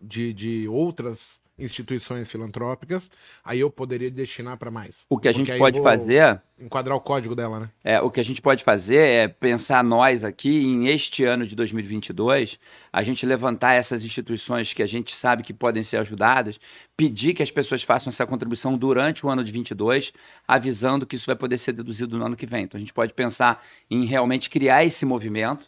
de, 0.02 0.34
de 0.34 0.68
outras 0.68 1.42
instituições 1.60 2.30
filantrópicas, 2.32 3.12
aí 3.44 3.60
eu 3.60 3.70
poderia 3.70 4.10
destinar 4.10 4.58
para 4.58 4.72
mais. 4.72 5.06
O 5.10 5.18
que 5.18 5.28
a 5.28 5.32
gente 5.32 5.56
pode 5.58 5.82
fazer 5.82 6.42
Enquadrar 6.62 6.98
o 6.98 7.00
código 7.00 7.36
dela, 7.36 7.60
né? 7.60 7.70
É, 7.82 8.02
o 8.02 8.12
que 8.12 8.20
a 8.20 8.24
gente 8.24 8.42
pode 8.42 8.66
fazer 8.66 8.98
é 8.98 9.28
pensar 9.30 9.82
nós 9.82 10.26
aqui 10.26 10.66
em 10.66 10.88
este 10.88 11.24
ano 11.24 11.48
de 11.48 11.56
2022, 11.56 12.60
a 12.92 13.02
gente 13.02 13.26
levantar 13.26 13.76
essas 13.76 14.04
instituições 14.04 14.74
que 14.74 14.84
a 14.84 14.86
gente 14.86 15.16
sabe 15.16 15.42
que 15.42 15.54
podem 15.54 15.84
ser 15.84 15.98
ajudadas, 15.98 16.60
pedir 16.98 17.34
que 17.34 17.42
as 17.42 17.50
pessoas 17.50 17.82
façam 17.82 18.12
essa 18.12 18.28
contribuição 18.28 18.78
durante 18.78 19.26
o 19.26 19.30
ano 19.30 19.42
de 19.42 19.54
22, 19.54 20.12
avisando 20.46 21.06
que 21.06 21.16
isso 21.16 21.28
vai 21.28 21.36
poder 21.36 21.58
ser 21.58 21.72
deduzido 21.72 22.18
no 22.18 22.26
ano 22.26 22.36
que 22.36 22.46
vem. 22.46 22.64
Então 22.64 22.78
a 22.78 22.82
gente 22.82 22.94
pode 22.94 23.14
pensar 23.14 23.64
em 23.90 24.04
realmente 24.04 24.50
criar 24.50 24.84
esse 24.84 25.06
movimento 25.06 25.66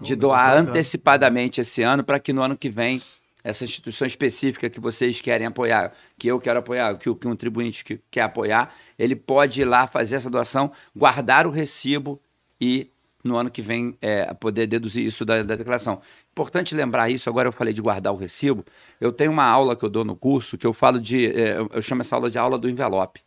de 0.00 0.14
doar 0.14 0.56
antecipadamente 0.56 1.60
esse 1.60 1.82
ano 1.82 2.04
para 2.04 2.20
que 2.20 2.32
no 2.32 2.40
ano 2.40 2.56
que 2.56 2.68
vem 2.68 3.02
essa 3.42 3.64
instituição 3.64 4.06
específica 4.06 4.68
que 4.70 4.80
vocês 4.80 5.20
querem 5.20 5.46
apoiar, 5.46 5.92
que 6.18 6.28
eu 6.28 6.38
quero 6.40 6.58
apoiar, 6.58 6.96
que, 6.96 7.08
o- 7.08 7.16
contribuinte 7.16 7.84
que 7.84 8.00
quer 8.10 8.22
apoiar, 8.22 8.74
ele 8.98 9.16
pode 9.16 9.62
ir 9.62 9.64
lá 9.64 9.86
fazer 9.86 10.16
essa 10.16 10.28
doação, 10.30 10.72
guardar 10.94 11.46
o 11.46 11.50
recibo 11.50 12.20
e 12.60 12.88
no 13.22 13.36
ano 13.36 13.50
que 13.50 13.60
vem 13.60 13.96
é, 14.00 14.32
poder 14.34 14.66
deduzir 14.66 15.04
isso 15.04 15.24
da, 15.26 15.42
da 15.42 15.54
declaração. 15.54 16.00
Importante 16.32 16.74
lembrar 16.74 17.10
isso, 17.10 17.28
agora 17.28 17.48
eu 17.48 17.52
falei 17.52 17.74
de 17.74 17.82
guardar 17.82 18.12
o 18.12 18.16
recibo, 18.16 18.64
eu 19.00 19.12
tenho 19.12 19.30
uma 19.30 19.44
aula 19.44 19.76
que 19.76 19.84
eu 19.84 19.90
dou 19.90 20.04
no 20.04 20.16
curso 20.16 20.56
que 20.56 20.66
eu 20.66 20.72
falo 20.72 20.98
de, 21.00 21.26
é, 21.26 21.58
eu- 21.58 21.70
eu 21.72 21.82
chamo 21.82 22.00
essa 22.00 22.14
aula 22.16 22.30
de 22.30 22.38
aula 22.38 22.58
do 22.58 22.68
envelope. 22.68 23.20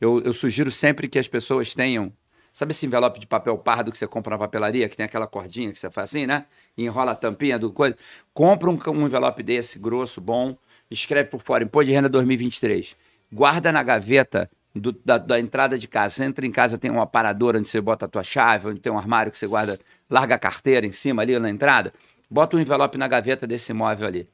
Eu, 0.00 0.22
eu 0.22 0.32
sugiro 0.32 0.70
sempre 0.70 1.06
que 1.08 1.18
as 1.18 1.28
pessoas 1.28 1.74
tenham. 1.74 2.10
Sabe 2.52 2.72
esse 2.72 2.84
envelope 2.84 3.20
de 3.20 3.26
papel 3.26 3.56
pardo 3.58 3.92
que 3.92 3.98
você 3.98 4.06
compra 4.06 4.32
na 4.32 4.38
papelaria, 4.38 4.88
que 4.88 4.96
tem 4.96 5.06
aquela 5.06 5.26
cordinha 5.26 5.72
que 5.72 5.78
você 5.78 5.90
faz 5.90 6.10
assim, 6.10 6.26
né? 6.26 6.46
E 6.76 6.84
enrola 6.84 7.12
a 7.12 7.14
tampinha 7.14 7.58
do 7.58 7.72
coisa. 7.72 7.96
Compra 8.34 8.68
um, 8.70 8.78
um 8.88 9.06
envelope 9.06 9.42
desse, 9.42 9.78
grosso, 9.78 10.20
bom, 10.20 10.56
escreve 10.90 11.30
por 11.30 11.40
fora, 11.40 11.62
Imposto 11.64 11.86
de 11.86 11.92
Renda 11.92 12.08
2023. 12.08 12.96
Guarda 13.32 13.70
na 13.70 13.82
gaveta 13.82 14.50
do- 14.74 14.92
da, 15.04 15.18
da 15.18 15.38
entrada 15.38 15.78
de 15.78 15.86
casa. 15.86 16.16
Você 16.16 16.24
entra 16.24 16.44
em 16.44 16.50
casa, 16.50 16.76
tem 16.76 16.90
um 16.90 17.00
aparador 17.00 17.56
onde 17.56 17.68
você 17.68 17.80
bota 17.80 18.06
a 18.06 18.08
tua 18.08 18.22
chave, 18.22 18.68
onde 18.68 18.80
tem 18.80 18.92
um 18.92 18.98
armário 18.98 19.30
que 19.30 19.38
você 19.38 19.46
guarda, 19.46 19.78
larga 20.08 20.34
a 20.34 20.38
carteira 20.38 20.86
em 20.86 20.92
cima 20.92 21.22
ali 21.22 21.38
na 21.38 21.48
entrada. 21.48 21.92
Bota 22.28 22.56
um 22.56 22.60
envelope 22.60 22.98
na 22.98 23.08
gaveta 23.08 23.46
desse 23.46 23.72
imóvel 23.72 24.06
ali 24.06 24.28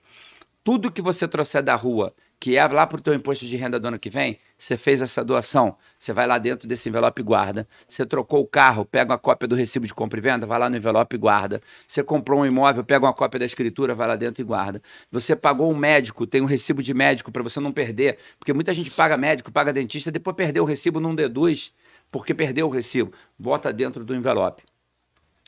tudo 0.66 0.90
que 0.90 1.00
você 1.00 1.28
trouxer 1.28 1.62
da 1.62 1.76
rua, 1.76 2.12
que 2.38 2.56
é 2.56 2.66
lá 2.66 2.86
para 2.86 2.98
o 2.98 3.00
teu 3.00 3.14
imposto 3.14 3.46
de 3.46 3.56
renda 3.56 3.80
do 3.80 3.88
ano 3.88 3.98
que 3.98 4.10
vem, 4.10 4.38
você 4.58 4.76
fez 4.76 5.00
essa 5.00 5.24
doação, 5.24 5.76
você 5.98 6.12
vai 6.12 6.26
lá 6.26 6.38
dentro 6.38 6.68
desse 6.68 6.88
envelope 6.88 7.20
e 7.20 7.24
guarda. 7.24 7.66
Você 7.88 8.04
trocou 8.04 8.40
o 8.40 8.46
carro, 8.46 8.84
pega 8.84 9.12
uma 9.12 9.18
cópia 9.18 9.48
do 9.48 9.54
recibo 9.54 9.86
de 9.86 9.94
compra 9.94 10.18
e 10.18 10.22
venda, 10.22 10.46
vai 10.46 10.58
lá 10.58 10.68
no 10.68 10.76
envelope 10.76 11.16
e 11.16 11.18
guarda. 11.18 11.62
Você 11.88 12.02
comprou 12.02 12.40
um 12.40 12.46
imóvel, 12.46 12.84
pega 12.84 13.06
uma 13.06 13.14
cópia 13.14 13.40
da 13.40 13.46
escritura, 13.46 13.94
vai 13.94 14.06
lá 14.06 14.16
dentro 14.16 14.42
e 14.42 14.44
guarda. 14.44 14.82
Você 15.10 15.34
pagou 15.34 15.70
um 15.70 15.76
médico, 15.76 16.26
tem 16.26 16.42
um 16.42 16.46
recibo 16.46 16.82
de 16.82 16.92
médico 16.92 17.32
para 17.32 17.42
você 17.42 17.58
não 17.58 17.72
perder, 17.72 18.18
porque 18.38 18.52
muita 18.52 18.74
gente 18.74 18.90
paga 18.90 19.16
médico, 19.16 19.50
paga 19.50 19.72
dentista, 19.72 20.10
depois 20.10 20.36
perdeu 20.36 20.64
o 20.64 20.66
recibo, 20.66 21.00
não 21.00 21.14
deduz, 21.14 21.72
porque 22.10 22.34
perdeu 22.34 22.66
o 22.66 22.70
recibo. 22.70 23.12
Bota 23.38 23.72
dentro 23.72 24.04
do 24.04 24.14
envelope. 24.14 24.62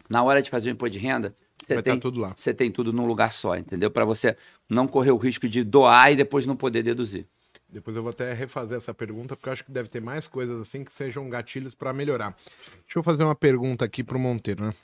Na 0.09 0.23
hora 0.23 0.41
de 0.41 0.49
fazer 0.49 0.71
o 0.71 0.73
imposto 0.73 0.93
de 0.93 0.99
renda, 0.99 1.35
você 1.65 1.75
Vai 1.75 1.83
tá 1.83 1.91
tem 1.91 2.01
tudo 2.01 2.21
lá. 2.21 2.35
Você 2.37 2.55
tem 2.55 2.71
tudo 2.71 2.93
num 2.93 3.07
lugar 3.07 3.33
só, 3.33 3.57
entendeu? 3.57 3.91
Para 3.91 4.05
você 4.05 4.37
não 4.69 4.87
correr 4.87 5.11
o 5.11 5.17
risco 5.17 5.49
de 5.49 5.65
doar 5.65 6.13
e 6.13 6.17
depois 6.17 6.47
não 6.47 6.57
poder 6.57 6.83
deduzir. 6.83 7.27
Depois 7.69 7.95
eu 7.95 8.03
vou 8.03 8.11
até 8.11 8.33
refazer 8.33 8.79
essa 8.79 8.95
pergunta, 8.95 9.37
porque 9.37 9.49
eu 9.49 9.53
acho 9.53 9.65
que 9.65 9.71
deve 9.71 9.89
ter 9.89 10.01
mais 10.01 10.27
coisas 10.27 10.59
assim 10.61 10.83
que 10.83 10.93
sejam 10.93 11.29
gatilhos 11.29 11.75
para 11.75 11.93
melhorar. 11.93 12.35
Deixa 12.85 12.99
eu 12.99 13.03
fazer 13.03 13.23
uma 13.23 13.35
pergunta 13.35 13.85
aqui 13.85 14.03
pro 14.03 14.19
Monteiro, 14.19 14.65
né? 14.65 14.75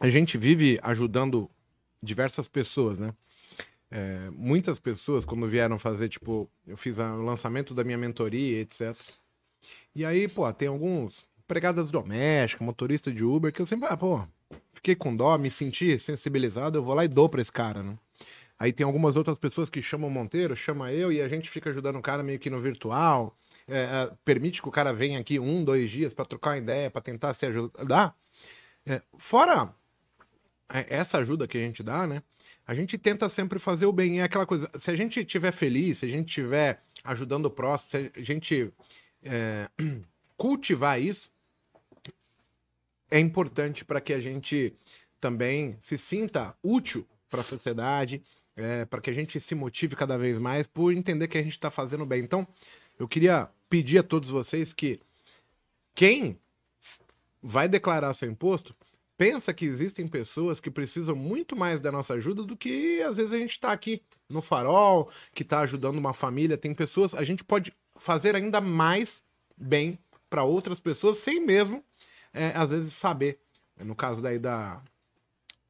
A 0.00 0.08
gente 0.08 0.36
vive 0.36 0.80
ajudando 0.82 1.48
diversas 2.02 2.48
pessoas, 2.48 2.98
né? 2.98 3.14
É, 3.90 4.30
muitas 4.32 4.78
pessoas, 4.78 5.24
quando 5.24 5.46
vieram 5.46 5.78
fazer, 5.78 6.08
tipo, 6.08 6.50
eu 6.66 6.76
fiz 6.76 6.98
o 6.98 7.22
lançamento 7.22 7.72
da 7.72 7.84
minha 7.84 7.96
mentoria, 7.96 8.60
etc. 8.60 8.96
E 9.94 10.04
aí, 10.04 10.28
pô, 10.28 10.52
tem 10.52 10.68
alguns 10.68 11.28
empregadas 11.38 11.90
domésticas, 11.90 12.64
motorista 12.64 13.12
de 13.12 13.24
Uber, 13.24 13.52
que 13.52 13.62
eu 13.62 13.66
sempre, 13.66 13.88
ah, 13.88 13.96
pô, 13.96 14.26
fiquei 14.72 14.94
com 14.94 15.14
dó, 15.14 15.36
me 15.36 15.50
senti 15.50 15.98
sensibilizado, 15.98 16.78
eu 16.78 16.82
vou 16.82 16.94
lá 16.94 17.04
e 17.04 17.08
dou 17.08 17.28
pra 17.28 17.40
esse 17.40 17.52
cara, 17.52 17.82
né? 17.82 17.98
Aí 18.58 18.72
tem 18.72 18.84
algumas 18.84 19.14
outras 19.14 19.38
pessoas 19.38 19.70
que 19.70 19.80
chamam 19.80 20.08
o 20.08 20.10
Monteiro, 20.10 20.56
chama 20.56 20.92
eu, 20.92 21.12
e 21.12 21.22
a 21.22 21.28
gente 21.28 21.48
fica 21.48 21.70
ajudando 21.70 21.96
o 21.96 22.02
cara 22.02 22.22
meio 22.22 22.38
que 22.38 22.50
no 22.50 22.58
virtual. 22.58 23.36
É, 23.68 23.80
é, 23.82 24.10
permite 24.24 24.60
que 24.60 24.68
o 24.68 24.72
cara 24.72 24.92
venha 24.92 25.20
aqui 25.20 25.38
um, 25.38 25.62
dois 25.64 25.90
dias 25.90 26.12
para 26.12 26.24
trocar 26.24 26.50
uma 26.50 26.58
ideia, 26.58 26.90
para 26.90 27.00
tentar 27.00 27.34
se 27.34 27.46
ajudar. 27.46 28.16
É, 28.84 29.00
fora 29.16 29.72
é, 30.72 30.86
essa 30.88 31.18
ajuda 31.18 31.46
que 31.46 31.56
a 31.56 31.60
gente 31.60 31.82
dá, 31.82 32.06
né? 32.06 32.22
A 32.66 32.74
gente 32.74 32.98
tenta 32.98 33.28
sempre 33.28 33.58
fazer 33.58 33.86
o 33.86 33.92
bem. 33.92 34.20
É 34.20 34.24
aquela 34.24 34.44
coisa, 34.44 34.68
se 34.76 34.90
a 34.90 34.96
gente 34.96 35.20
estiver 35.20 35.52
feliz, 35.52 35.98
se 35.98 36.06
a 36.06 36.08
gente 36.08 36.28
estiver 36.28 36.82
ajudando 37.04 37.46
o 37.46 37.50
próximo, 37.50 37.90
se 37.90 38.12
a 38.14 38.22
gente 38.22 38.72
é, 39.22 39.68
cultivar 40.36 41.00
isso, 41.00 41.30
é 43.10 43.18
importante 43.18 43.84
para 43.84 44.00
que 44.00 44.12
a 44.12 44.20
gente 44.20 44.74
também 45.20 45.76
se 45.80 45.98
sinta 45.98 46.54
útil 46.62 47.06
para 47.28 47.40
a 47.40 47.44
sociedade, 47.44 48.22
é, 48.56 48.84
para 48.84 49.00
que 49.00 49.10
a 49.10 49.14
gente 49.14 49.40
se 49.40 49.54
motive 49.54 49.96
cada 49.96 50.16
vez 50.18 50.38
mais 50.38 50.66
por 50.66 50.92
entender 50.92 51.28
que 51.28 51.38
a 51.38 51.42
gente 51.42 51.52
está 51.52 51.70
fazendo 51.70 52.04
bem. 52.04 52.22
Então, 52.22 52.46
eu 52.98 53.06
queria 53.06 53.48
pedir 53.68 53.98
a 53.98 54.02
todos 54.02 54.30
vocês 54.30 54.72
que 54.72 55.00
quem 55.94 56.38
vai 57.42 57.68
declarar 57.68 58.14
seu 58.14 58.30
imposto, 58.30 58.74
pensa 59.16 59.52
que 59.52 59.64
existem 59.64 60.06
pessoas 60.06 60.60
que 60.60 60.70
precisam 60.70 61.16
muito 61.16 61.56
mais 61.56 61.80
da 61.80 61.90
nossa 61.90 62.14
ajuda 62.14 62.44
do 62.44 62.56
que 62.56 63.02
às 63.02 63.16
vezes 63.16 63.32
a 63.32 63.38
gente 63.38 63.50
está 63.52 63.72
aqui 63.72 64.02
no 64.28 64.42
farol, 64.42 65.10
que 65.34 65.42
está 65.42 65.60
ajudando 65.60 65.98
uma 65.98 66.12
família. 66.12 66.56
Tem 66.56 66.72
pessoas, 66.74 67.14
a 67.14 67.24
gente 67.24 67.42
pode 67.42 67.72
fazer 67.96 68.36
ainda 68.36 68.60
mais 68.60 69.24
bem 69.56 69.98
para 70.30 70.44
outras 70.44 70.78
pessoas 70.78 71.18
sem 71.18 71.40
mesmo, 71.40 71.82
é, 72.32 72.48
às 72.54 72.70
vezes, 72.70 72.92
saber. 72.92 73.38
No 73.78 73.94
caso 73.94 74.20
daí 74.20 74.40
da, 74.40 74.82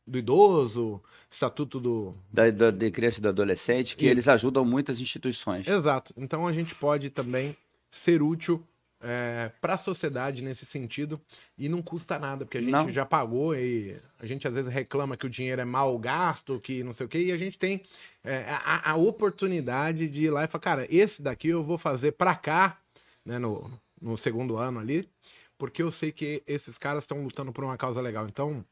do 0.06 0.18
idoso, 0.18 1.00
estatuto 1.30 1.78
do. 1.78 2.14
Da, 2.32 2.50
da, 2.50 2.70
de 2.70 2.90
criança 2.90 3.18
e 3.18 3.22
do 3.22 3.28
adolescente, 3.28 3.94
que 3.94 4.06
Isso. 4.06 4.12
eles 4.12 4.28
ajudam 4.28 4.64
muitas 4.64 5.00
instituições. 5.00 5.66
Exato. 5.66 6.14
Então 6.16 6.46
a 6.46 6.52
gente 6.52 6.74
pode 6.74 7.10
também 7.10 7.56
ser 7.90 8.22
útil 8.22 8.64
é, 9.00 9.52
para 9.60 9.74
a 9.74 9.76
sociedade 9.76 10.42
nesse 10.42 10.66
sentido 10.66 11.20
e 11.56 11.68
não 11.68 11.82
custa 11.82 12.18
nada, 12.18 12.44
porque 12.44 12.58
a 12.58 12.60
gente 12.60 12.70
não. 12.70 12.90
já 12.90 13.04
pagou 13.04 13.54
e 13.54 13.96
a 14.18 14.26
gente 14.26 14.48
às 14.48 14.54
vezes 14.54 14.72
reclama 14.72 15.16
que 15.16 15.26
o 15.26 15.30
dinheiro 15.30 15.60
é 15.60 15.64
mal 15.64 15.96
gasto, 15.98 16.60
que 16.60 16.82
não 16.82 16.92
sei 16.92 17.06
o 17.06 17.08
quê, 17.08 17.24
e 17.24 17.32
a 17.32 17.36
gente 17.36 17.58
tem 17.58 17.82
é, 18.24 18.44
a, 18.48 18.92
a, 18.92 18.96
oportunidade 18.96 20.08
de 20.08 20.24
ir 20.24 20.30
lá 20.30 20.44
e 20.44 20.48
falar, 20.48 20.62
cara, 20.62 20.86
esse 20.90 21.22
daqui 21.22 21.48
eu 21.48 21.62
vou 21.62 21.78
fazer 21.78 22.12
para 22.12 22.34
cá, 22.34 22.78
né, 23.24 23.38
no, 23.38 23.70
no 24.00 24.16
segundo 24.16 24.56
ano 24.56 24.80
ali, 24.80 25.08
porque 25.58 25.82
eu 25.82 25.90
sei 25.90 26.12
que 26.12 26.42
esses 26.46 26.78
caras 26.78 27.02
estão 27.02 27.22
lutando 27.22 27.52
por 27.52 27.64
uma 27.64 27.76
causa 27.76 28.00
legal. 28.00 28.26
Então, 28.28 28.64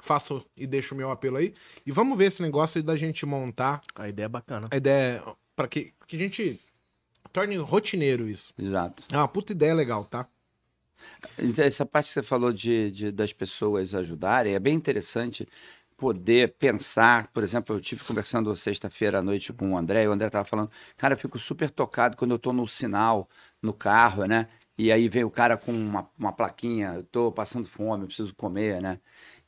faço 0.00 0.44
e 0.56 0.66
deixo 0.66 0.94
o 0.94 0.98
meu 0.98 1.10
apelo 1.10 1.36
aí. 1.36 1.54
E 1.86 1.92
vamos 1.92 2.18
ver 2.18 2.26
esse 2.26 2.42
negócio 2.42 2.82
da 2.82 2.96
gente 2.96 3.24
montar. 3.24 3.80
A 3.94 4.08
ideia 4.08 4.26
é 4.26 4.28
bacana. 4.28 4.68
A 4.70 4.76
ideia 4.76 5.24
para 5.54 5.68
que, 5.68 5.94
que 6.06 6.16
a 6.16 6.18
gente 6.18 6.60
torne 7.32 7.56
rotineiro 7.56 8.28
isso. 8.28 8.52
Exato. 8.58 9.02
É 9.10 9.16
uma 9.16 9.28
puta 9.28 9.52
ideia 9.52 9.74
legal, 9.74 10.04
tá? 10.04 10.28
Então, 11.38 11.64
essa 11.64 11.86
parte 11.86 12.08
que 12.08 12.14
você 12.14 12.22
falou 12.22 12.52
de, 12.52 12.90
de, 12.90 13.12
das 13.12 13.32
pessoas 13.32 13.94
ajudarem 13.94 14.54
é 14.54 14.58
bem 14.58 14.74
interessante 14.74 15.46
poder 15.96 16.54
pensar, 16.58 17.28
por 17.28 17.42
exemplo, 17.44 17.76
eu 17.76 17.80
tive 17.80 18.02
conversando 18.02 18.54
sexta-feira 18.56 19.20
à 19.20 19.22
noite 19.22 19.52
com 19.52 19.72
o 19.72 19.76
André, 19.76 20.02
e 20.02 20.08
o 20.08 20.12
André 20.12 20.26
estava 20.26 20.44
falando, 20.44 20.70
cara, 20.96 21.14
eu 21.14 21.18
fico 21.18 21.38
super 21.38 21.70
tocado 21.70 22.16
quando 22.16 22.32
eu 22.32 22.36
estou 22.36 22.52
no 22.52 22.66
sinal, 22.66 23.28
no 23.62 23.72
carro, 23.72 24.24
né? 24.24 24.48
E 24.76 24.90
aí 24.90 25.08
vem 25.08 25.24
o 25.24 25.30
cara 25.30 25.56
com 25.56 25.72
uma, 25.72 26.08
uma 26.18 26.32
plaquinha, 26.32 26.94
eu 26.96 27.04
tô 27.04 27.30
passando 27.30 27.66
fome, 27.68 28.04
eu 28.04 28.06
preciso 28.08 28.34
comer, 28.34 28.82
né? 28.82 28.98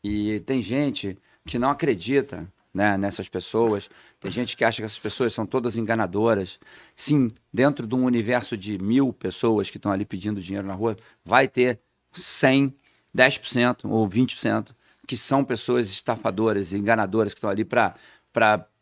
E 0.02 0.40
tem 0.40 0.62
gente 0.62 1.18
que 1.44 1.58
não 1.58 1.70
acredita 1.70 2.38
né, 2.72 2.96
nessas 2.96 3.28
pessoas, 3.28 3.88
tem 4.20 4.30
gente 4.30 4.56
que 4.56 4.64
acha 4.64 4.76
que 4.76 4.84
essas 4.84 4.98
pessoas 4.98 5.32
são 5.32 5.46
todas 5.46 5.76
enganadoras. 5.76 6.60
Sim, 6.94 7.32
dentro 7.52 7.86
de 7.86 7.94
um 7.94 8.04
universo 8.04 8.56
de 8.56 8.78
mil 8.78 9.12
pessoas 9.12 9.70
que 9.70 9.78
estão 9.78 9.90
ali 9.90 10.04
pedindo 10.04 10.40
dinheiro 10.40 10.66
na 10.66 10.74
rua, 10.74 10.96
vai 11.24 11.48
ter 11.48 11.80
100, 12.12 12.74
10% 13.14 13.86
ou 13.90 14.06
20% 14.08 14.74
que 15.06 15.16
são 15.16 15.44
pessoas 15.44 15.90
estafadoras, 15.90 16.72
enganadoras, 16.72 17.32
que 17.32 17.38
estão 17.38 17.50
ali 17.50 17.64
para. 17.64 17.94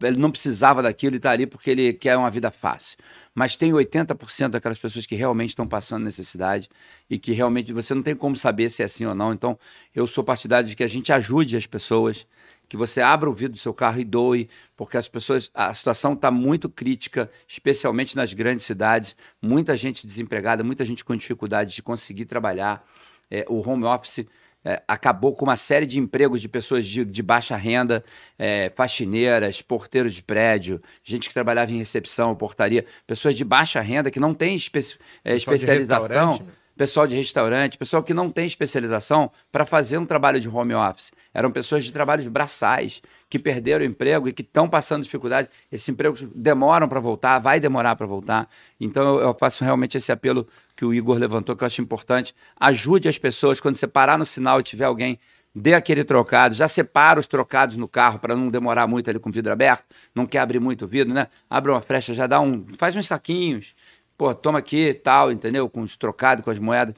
Ele 0.03 0.19
não 0.19 0.31
precisava 0.31 0.83
daquilo 0.83 1.15
e 1.15 1.19
está 1.19 1.31
ali 1.31 1.47
porque 1.47 1.71
ele 1.71 1.93
quer 1.93 2.17
uma 2.17 2.31
vida 2.31 2.51
fácil 2.51 2.99
mas 3.35 3.57
tem 3.57 3.73
80% 3.73 4.51
daquelas 4.51 4.79
pessoas 4.79 5.07
que 5.07 5.17
realmente 5.17 5.51
estão 5.51 5.67
passando 5.67 6.05
necessidade 6.05 6.69
e 7.11 7.19
que 7.19 7.33
realmente 7.33 7.73
você 7.73 7.95
não 7.95 8.03
tem 8.03 8.15
como 8.15 8.37
saber 8.37 8.71
se 8.71 8.83
é 8.83 8.85
assim 8.85 9.05
ou 9.05 9.15
não. 9.15 9.33
Então, 9.33 9.59
eu 9.95 10.07
sou 10.07 10.23
partidário 10.23 10.69
de 10.69 10.77
que 10.77 10.85
a 10.85 10.89
gente 10.89 11.13
ajude 11.13 11.57
as 11.57 11.67
pessoas, 11.67 12.27
que 12.69 12.77
você 12.77 13.01
abra 13.01 13.29
o 13.29 13.33
vidro 13.33 13.55
do 13.55 13.59
seu 13.59 13.75
carro 13.75 14.01
e 14.01 14.05
doe, 14.05 14.49
porque 14.77 14.97
as 14.97 15.09
pessoas, 15.09 15.51
a 15.53 15.75
situação 15.75 16.13
está 16.13 16.31
muito 16.31 16.69
crítica, 16.69 17.31
especialmente 17.49 18.15
nas 18.15 18.33
grandes 18.33 18.65
cidades, 18.65 19.17
muita 19.43 19.77
gente 19.77 20.07
desempregada, 20.07 20.63
muita 20.63 20.85
gente 20.85 21.05
com 21.05 21.17
dificuldade 21.17 21.75
de 21.75 21.83
conseguir 21.83 22.27
trabalhar. 22.27 22.87
É, 23.31 23.45
o 23.49 23.69
home 23.69 23.85
office 23.85 24.27
é, 24.65 24.83
acabou 24.89 25.35
com 25.35 25.45
uma 25.45 25.57
série 25.57 25.87
de 25.87 25.99
empregos 25.99 26.41
de 26.41 26.49
pessoas 26.49 26.87
de, 26.87 27.05
de 27.05 27.23
baixa 27.23 27.57
renda, 27.57 28.03
é, 28.39 28.73
faxineiras, 28.75 29.61
porteiros 29.61 30.15
de 30.15 30.23
prédio, 30.23 30.81
gente 31.03 31.29
que 31.29 31.35
trabalhava 31.35 31.71
em 31.71 31.79
recepção, 31.79 32.35
portaria, 32.35 32.87
pessoas 33.07 33.37
de 33.37 33.45
baixa 33.45 33.81
renda 33.81 34.11
que 34.11 34.19
não 34.19 34.33
têm 34.33 34.57
espe 34.57 34.81
é, 35.25 35.37
especialização 35.37 36.41
pessoal 36.77 37.07
de 37.07 37.15
restaurante, 37.15 37.79
pessoal 37.79 38.03
que 38.03 38.13
não 38.13 38.31
tem 38.31 38.47
especialização 38.47 39.31
para 39.53 39.65
fazer 39.65 39.99
um 39.99 40.07
trabalho 40.07 40.41
de 40.41 40.49
home 40.49 40.75
office. 40.75 41.13
Eram 41.33 41.51
pessoas 41.51 41.85
de 41.85 41.93
trabalhos 41.93 42.27
braçais 42.27 43.01
que 43.31 43.39
perderam 43.39 43.85
o 43.85 43.89
emprego 43.89 44.29
e 44.29 44.33
que 44.33 44.43
estão 44.43 44.69
passando 44.69 45.03
dificuldade. 45.03 45.49
Esses 45.71 45.89
empregos 45.89 46.23
demoram 46.35 46.89
para 46.89 47.01
voltar, 47.01 47.39
vai 47.39 47.61
demorar 47.61 47.97
para 47.97 48.07
voltar. 48.07 48.49
Então 48.81 49.03
eu, 49.05 49.21
eu, 49.21 49.35
faço 49.35 49.65
realmente 49.65 49.97
esse 49.97 50.11
apelo 50.11 50.47
que 50.77 50.85
o 50.85 50.93
Igor 50.93 51.19
levantou, 51.19 51.57
que 51.57 51.63
eu 51.63 51.67
acho 51.67 51.81
importante. 51.81 52.35
Ajude 52.59 53.09
as 53.09 53.19
pessoas 53.19 53.61
quando 53.61 53.77
você 53.77 53.87
parar 53.87 54.19
no 54.19 54.27
sinal 54.27 54.61
e 54.61 54.63
tiver 54.63 54.85
alguém 54.85 55.19
dê 55.55 55.73
aquele 55.73 56.03
trocado, 56.03 56.55
já 56.55 56.67
separa 56.67 57.21
os 57.21 57.27
trocados 57.27 57.77
no 57.77 57.87
carro 57.87 58.19
para 58.19 58.35
não 58.35 58.51
demorar 58.51 58.89
muito 58.89 59.09
ali 59.09 59.21
com 59.21 59.29
o 59.29 59.33
vidro 59.33 59.53
aberto, 59.53 59.85
não 60.15 60.27
quer 60.27 60.41
abrir 60.41 60.59
muito 60.59 60.85
o 60.85 60.89
vidro, 60.89 61.15
né? 61.15 61.29
Abre 61.49 61.71
uma 61.71 61.81
frecha, 61.81 62.13
já 62.13 62.27
dá 62.27 62.41
um, 62.41 62.67
faz 62.77 62.97
uns 62.97 63.07
saquinhos, 63.07 63.73
pô, 64.19 64.35
toma 64.35 64.59
aqui 64.59 64.93
tal, 64.93 65.31
entendeu? 65.31 65.69
Com 65.69 65.83
os 65.83 65.97
trocados, 65.97 66.45
com 66.45 66.51
as 66.51 66.59
moedas. 66.59 66.95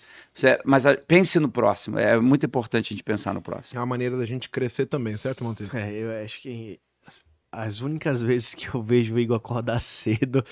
Mas 0.64 0.86
a, 0.86 0.96
pense 0.96 1.38
no 1.38 1.50
próximo. 1.50 1.98
É 1.98 2.18
muito 2.18 2.46
importante 2.46 2.86
a 2.86 2.94
gente 2.94 3.04
pensar 3.04 3.34
no 3.34 3.42
próximo. 3.42 3.78
É 3.78 3.80
uma 3.80 3.86
maneira 3.86 4.16
da 4.16 4.24
gente 4.24 4.48
crescer 4.48 4.86
também, 4.86 5.16
certo, 5.18 5.44
Monteiro? 5.44 5.76
É, 5.76 5.92
eu 5.92 6.24
acho 6.24 6.40
que 6.40 6.80
as 7.52 7.80
únicas 7.80 8.22
vezes 8.22 8.54
que 8.54 8.68
eu 8.68 8.82
vejo 8.82 9.14
o 9.14 9.18
Igor 9.18 9.36
acordar 9.36 9.80
cedo, 9.80 10.44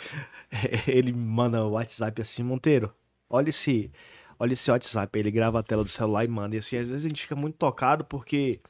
ele 0.87 1.13
manda 1.13 1.65
o 1.65 1.73
WhatsApp 1.73 2.21
assim, 2.21 2.43
Monteiro, 2.43 2.93
olha 3.29 3.51
esse, 3.51 3.91
olha 4.39 4.53
esse 4.53 4.71
WhatsApp. 4.71 5.19
Ele 5.19 5.31
grava 5.31 5.61
a 5.61 5.63
tela 5.63 5.85
do 5.85 5.91
celular 5.91 6.25
e 6.25 6.29
manda. 6.29 6.57
E 6.57 6.59
assim, 6.59 6.77
às 6.77 6.89
vezes 6.89 7.07
a 7.07 7.09
gente 7.09 7.23
fica 7.23 7.37
muito 7.37 7.57
tocado 7.57 8.05
porque 8.05 8.61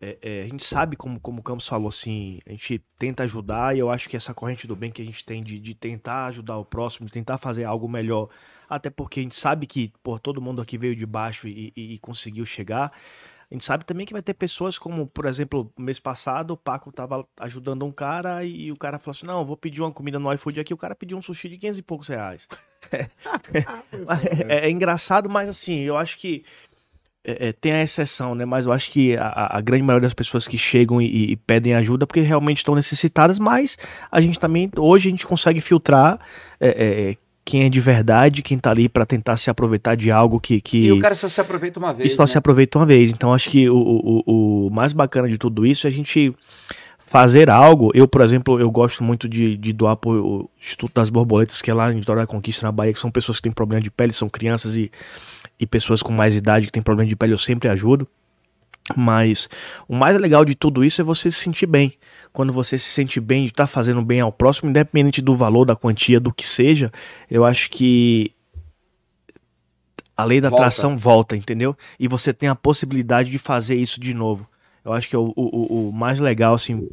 é, 0.00 0.18
é, 0.20 0.42
a 0.42 0.46
gente 0.46 0.64
sabe, 0.64 0.94
como, 0.94 1.18
como 1.18 1.40
o 1.40 1.42
Campos 1.42 1.66
falou, 1.66 1.88
assim, 1.88 2.38
a 2.46 2.50
gente 2.50 2.84
tenta 2.98 3.22
ajudar 3.22 3.74
e 3.74 3.78
eu 3.78 3.90
acho 3.90 4.08
que 4.08 4.16
essa 4.16 4.34
corrente 4.34 4.66
do 4.66 4.76
bem 4.76 4.90
que 4.90 5.00
a 5.00 5.04
gente 5.04 5.24
tem 5.24 5.42
de, 5.42 5.58
de 5.58 5.74
tentar 5.74 6.26
ajudar 6.26 6.58
o 6.58 6.64
próximo, 6.64 7.06
de 7.06 7.12
tentar 7.12 7.38
fazer 7.38 7.64
algo 7.64 7.88
melhor, 7.88 8.28
até 8.68 8.90
porque 8.90 9.20
a 9.20 9.22
gente 9.22 9.36
sabe 9.36 9.66
que 9.66 9.92
pô, 10.02 10.18
todo 10.18 10.40
mundo 10.42 10.60
aqui 10.60 10.76
veio 10.76 10.94
de 10.94 11.06
baixo 11.06 11.48
e, 11.48 11.72
e, 11.74 11.94
e 11.94 11.98
conseguiu 11.98 12.44
chegar. 12.44 12.92
A 13.50 13.54
gente 13.54 13.64
sabe 13.64 13.84
também 13.84 14.04
que 14.04 14.12
vai 14.12 14.22
ter 14.22 14.34
pessoas 14.34 14.76
como, 14.76 15.06
por 15.06 15.24
exemplo, 15.24 15.72
mês 15.78 16.00
passado 16.00 16.52
o 16.52 16.56
Paco 16.56 16.90
tava 16.90 17.24
ajudando 17.40 17.84
um 17.84 17.92
cara 17.92 18.44
e 18.44 18.72
o 18.72 18.76
cara 18.76 18.98
falou 18.98 19.12
assim: 19.12 19.26
Não, 19.26 19.44
vou 19.44 19.56
pedir 19.56 19.82
uma 19.82 19.92
comida 19.92 20.18
no 20.18 20.32
iFood 20.32 20.58
aqui. 20.58 20.74
O 20.74 20.76
cara 20.76 20.96
pediu 20.96 21.16
um 21.16 21.22
sushi 21.22 21.48
de 21.48 21.56
500 21.56 21.78
e 21.78 21.82
poucos 21.82 22.08
reais. 22.08 22.48
é, 22.92 23.06
é, 24.48 24.66
é, 24.66 24.70
engraçado, 24.70 25.28
mas 25.28 25.48
assim, 25.48 25.80
eu 25.80 25.96
acho 25.96 26.18
que 26.18 26.44
é, 27.24 27.48
é, 27.48 27.52
tem 27.52 27.72
a 27.72 27.82
exceção, 27.82 28.34
né? 28.34 28.44
Mas 28.44 28.66
eu 28.66 28.72
acho 28.72 28.90
que 28.90 29.16
a, 29.16 29.58
a 29.58 29.60
grande 29.60 29.82
maioria 29.82 30.06
das 30.06 30.14
pessoas 30.14 30.46
que 30.46 30.56
chegam 30.56 31.00
e, 31.00 31.32
e, 31.32 31.36
pedem 31.36 31.74
ajuda 31.74 32.06
porque 32.06 32.20
realmente 32.20 32.58
estão 32.58 32.74
necessitadas, 32.74 33.38
mas 33.38 33.76
a 34.10 34.20
gente 34.20 34.38
também, 34.38 34.68
hoje 34.76 35.08
a 35.08 35.10
gente 35.10 35.26
consegue 35.26 35.60
filtrar 35.60 36.20
é, 36.60 37.10
é 37.10 37.16
quem 37.46 37.62
é 37.62 37.68
de 37.68 37.80
verdade, 37.80 38.42
quem 38.42 38.58
tá 38.58 38.72
ali 38.72 38.88
para 38.88 39.06
tentar 39.06 39.36
se 39.36 39.48
aproveitar 39.48 39.94
de 39.94 40.10
algo 40.10 40.40
que, 40.40 40.60
que. 40.60 40.86
E 40.86 40.92
o 40.92 40.98
cara 40.98 41.14
só 41.14 41.28
se 41.28 41.40
aproveita 41.40 41.78
uma 41.78 41.94
vez. 41.94 42.10
E 42.10 42.14
só 42.16 42.24
né? 42.24 42.26
se 42.26 42.36
aproveita 42.36 42.76
uma 42.76 42.84
vez. 42.84 43.12
Então 43.12 43.32
acho 43.32 43.48
que 43.48 43.70
o, 43.70 43.76
o, 43.76 44.66
o 44.66 44.70
mais 44.70 44.92
bacana 44.92 45.28
de 45.28 45.38
tudo 45.38 45.64
isso 45.64 45.86
é 45.86 45.88
a 45.88 45.92
gente 45.92 46.34
fazer 46.98 47.48
algo. 47.48 47.92
Eu, 47.94 48.08
por 48.08 48.20
exemplo, 48.20 48.58
eu 48.58 48.68
gosto 48.68 49.04
muito 49.04 49.28
de, 49.28 49.56
de 49.56 49.72
doar 49.72 49.96
para 49.96 50.10
o 50.10 50.50
Instituto 50.60 50.92
das 50.96 51.08
Borboletas, 51.08 51.62
que 51.62 51.70
é 51.70 51.74
lá 51.74 51.92
em 51.92 52.00
Vitória 52.00 52.22
da 52.22 52.26
Conquista, 52.26 52.66
na 52.66 52.72
Bahia, 52.72 52.92
que 52.92 52.98
são 52.98 53.12
pessoas 53.12 53.38
que 53.38 53.44
têm 53.44 53.52
problema 53.52 53.80
de 53.80 53.92
pele, 53.92 54.12
são 54.12 54.28
crianças 54.28 54.76
e, 54.76 54.90
e 55.58 55.64
pessoas 55.64 56.02
com 56.02 56.12
mais 56.12 56.34
idade 56.34 56.66
que 56.66 56.72
têm 56.72 56.82
problema 56.82 57.08
de 57.08 57.14
pele, 57.14 57.32
eu 57.32 57.38
sempre 57.38 57.68
ajudo. 57.68 58.08
Mas 58.94 59.48
o 59.88 59.96
mais 59.96 60.18
legal 60.20 60.44
de 60.44 60.54
tudo 60.54 60.84
isso 60.84 61.00
é 61.00 61.04
você 61.04 61.30
se 61.30 61.40
sentir 61.40 61.66
bem. 61.66 61.94
Quando 62.32 62.52
você 62.52 62.78
se 62.78 62.88
sente 62.88 63.18
bem 63.18 63.44
de 63.44 63.50
estar 63.50 63.64
tá 63.64 63.68
fazendo 63.68 64.02
bem 64.02 64.20
ao 64.20 64.30
próximo, 64.30 64.70
independente 64.70 65.20
do 65.20 65.34
valor, 65.34 65.64
da 65.64 65.74
quantia, 65.74 66.20
do 66.20 66.32
que 66.32 66.46
seja, 66.46 66.92
eu 67.30 67.44
acho 67.44 67.70
que 67.70 68.30
a 70.16 70.24
lei 70.24 70.40
da 70.40 70.48
volta. 70.48 70.64
atração 70.64 70.96
volta, 70.96 71.36
entendeu? 71.36 71.76
E 71.98 72.08
você 72.08 72.32
tem 72.32 72.48
a 72.48 72.54
possibilidade 72.54 73.30
de 73.30 73.38
fazer 73.38 73.76
isso 73.76 74.00
de 74.00 74.14
novo. 74.14 74.48
Eu 74.84 74.92
acho 74.92 75.08
que 75.08 75.16
é 75.16 75.18
o, 75.18 75.32
o, 75.34 75.88
o 75.88 75.92
mais 75.92 76.20
legal, 76.20 76.54
assim, 76.54 76.88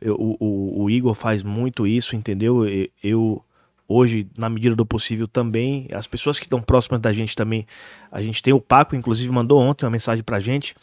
eu, 0.00 0.14
o, 0.18 0.82
o, 0.82 0.90
Igor 0.90 1.14
faz 1.14 1.42
muito 1.42 1.86
isso, 1.86 2.14
entendeu? 2.14 2.66
Eu, 3.02 3.42
hoje, 3.88 4.26
na 4.36 4.48
medida 4.48 4.74
do 4.74 4.86
possível, 4.86 5.28
também, 5.28 5.86
as 5.92 6.06
pessoas 6.06 6.38
que 6.38 6.46
estão 6.46 6.62
próximas 6.62 7.00
da 7.00 7.12
gente 7.12 7.36
também, 7.36 7.66
a 8.10 8.22
gente 8.22 8.42
tem 8.42 8.52
o 8.52 8.60
Paco, 8.60 8.96
inclusive, 8.96 9.30
mandou 9.32 9.60
ontem 9.60 9.84
uma 9.84 9.90
mensagem 9.90 10.22
pra 10.22 10.40
gente, 10.40 10.74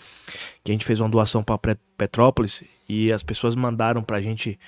que 0.64 0.72
a 0.72 0.74
gente 0.74 0.86
fez 0.86 1.00
uma 1.00 1.10
doação 1.10 1.44
para 1.44 1.78
Petrópolis, 1.98 2.64
e 2.88 3.12
as 3.12 3.24
pessoas 3.24 3.56
mandaram 3.56 4.04
pra 4.04 4.22
gente 4.22 4.60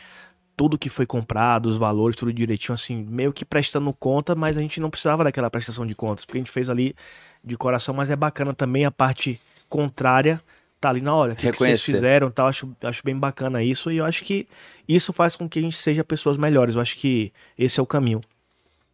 tudo 0.56 0.78
que 0.78 0.90
foi 0.90 1.06
comprado, 1.06 1.68
os 1.68 1.78
valores, 1.78 2.16
tudo 2.16 2.32
direitinho, 2.32 2.74
assim, 2.74 3.04
meio 3.04 3.34
que 3.34 3.44
prestando 3.44 3.92
conta, 3.94 4.36
mas 4.36 4.58
a 4.58 4.62
gente 4.62 4.80
não 4.80 4.90
precisava 4.90 5.24
daquela 5.24 5.50
prestação 5.50 5.86
de 5.86 5.96
contas, 5.96 6.26
porque 6.26 6.38
a 6.38 6.42
gente 6.42 6.52
fez 6.52 6.70
ali 6.70 6.96
de 7.44 7.56
coração, 7.58 7.96
mas 7.96 8.10
é 8.10 8.16
bacana 8.16 8.54
também 8.54 8.86
a 8.86 8.92
parte 8.92 9.42
contrária 9.68 10.42
tá 10.82 10.90
ali 10.90 11.02
na 11.02 11.14
hora. 11.14 11.34
O 11.34 11.36
que, 11.36 11.52
que, 11.52 11.58
vocês 11.60 11.84
fizeram 11.84 12.32
tal. 12.32 12.48
Acho, 12.48 12.76
acho 12.82 13.04
bem 13.06 13.18
bacana 13.18 13.64
isso. 13.64 13.92
E 13.92 13.98
eu 13.98 14.06
acho 14.06 14.24
que 14.24 14.48
isso 14.88 15.14
faz 15.14 15.36
com 15.36 15.48
que 15.48 15.60
a 15.60 15.62
gente 15.62 15.78
seja 15.78 16.04
pessoas 16.04 16.38
melhores. 16.38 16.76
Eu 16.76 16.82
acho 16.82 16.98
que 16.98 17.32
esse 17.58 17.80
é 17.80 17.84
o 17.84 17.86
caminho. 17.86 18.20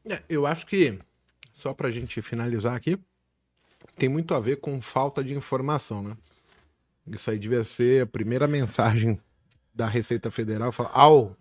É, 0.06 0.22
eu 0.30 0.46
acho 0.46 0.66
que, 0.66 1.00
só 1.54 1.74
pra 1.74 1.90
gente 1.90 2.22
finalizar 2.22 2.76
aqui, 2.76 3.00
tem 3.98 4.10
muito 4.10 4.36
a 4.36 4.40
ver 4.40 4.58
com 4.58 4.80
falta 4.82 5.24
de 5.24 5.34
informação, 5.34 6.04
né? 6.04 6.18
Isso 7.08 7.32
aí 7.32 7.40
devia 7.40 7.64
ser 7.64 8.04
a 8.04 8.06
primeira 8.06 8.48
mensagem 8.48 9.18
da 9.74 9.88
Receita 9.88 10.30
Federal, 10.30 10.72
falar, 10.72 10.92
ao, 10.92 11.36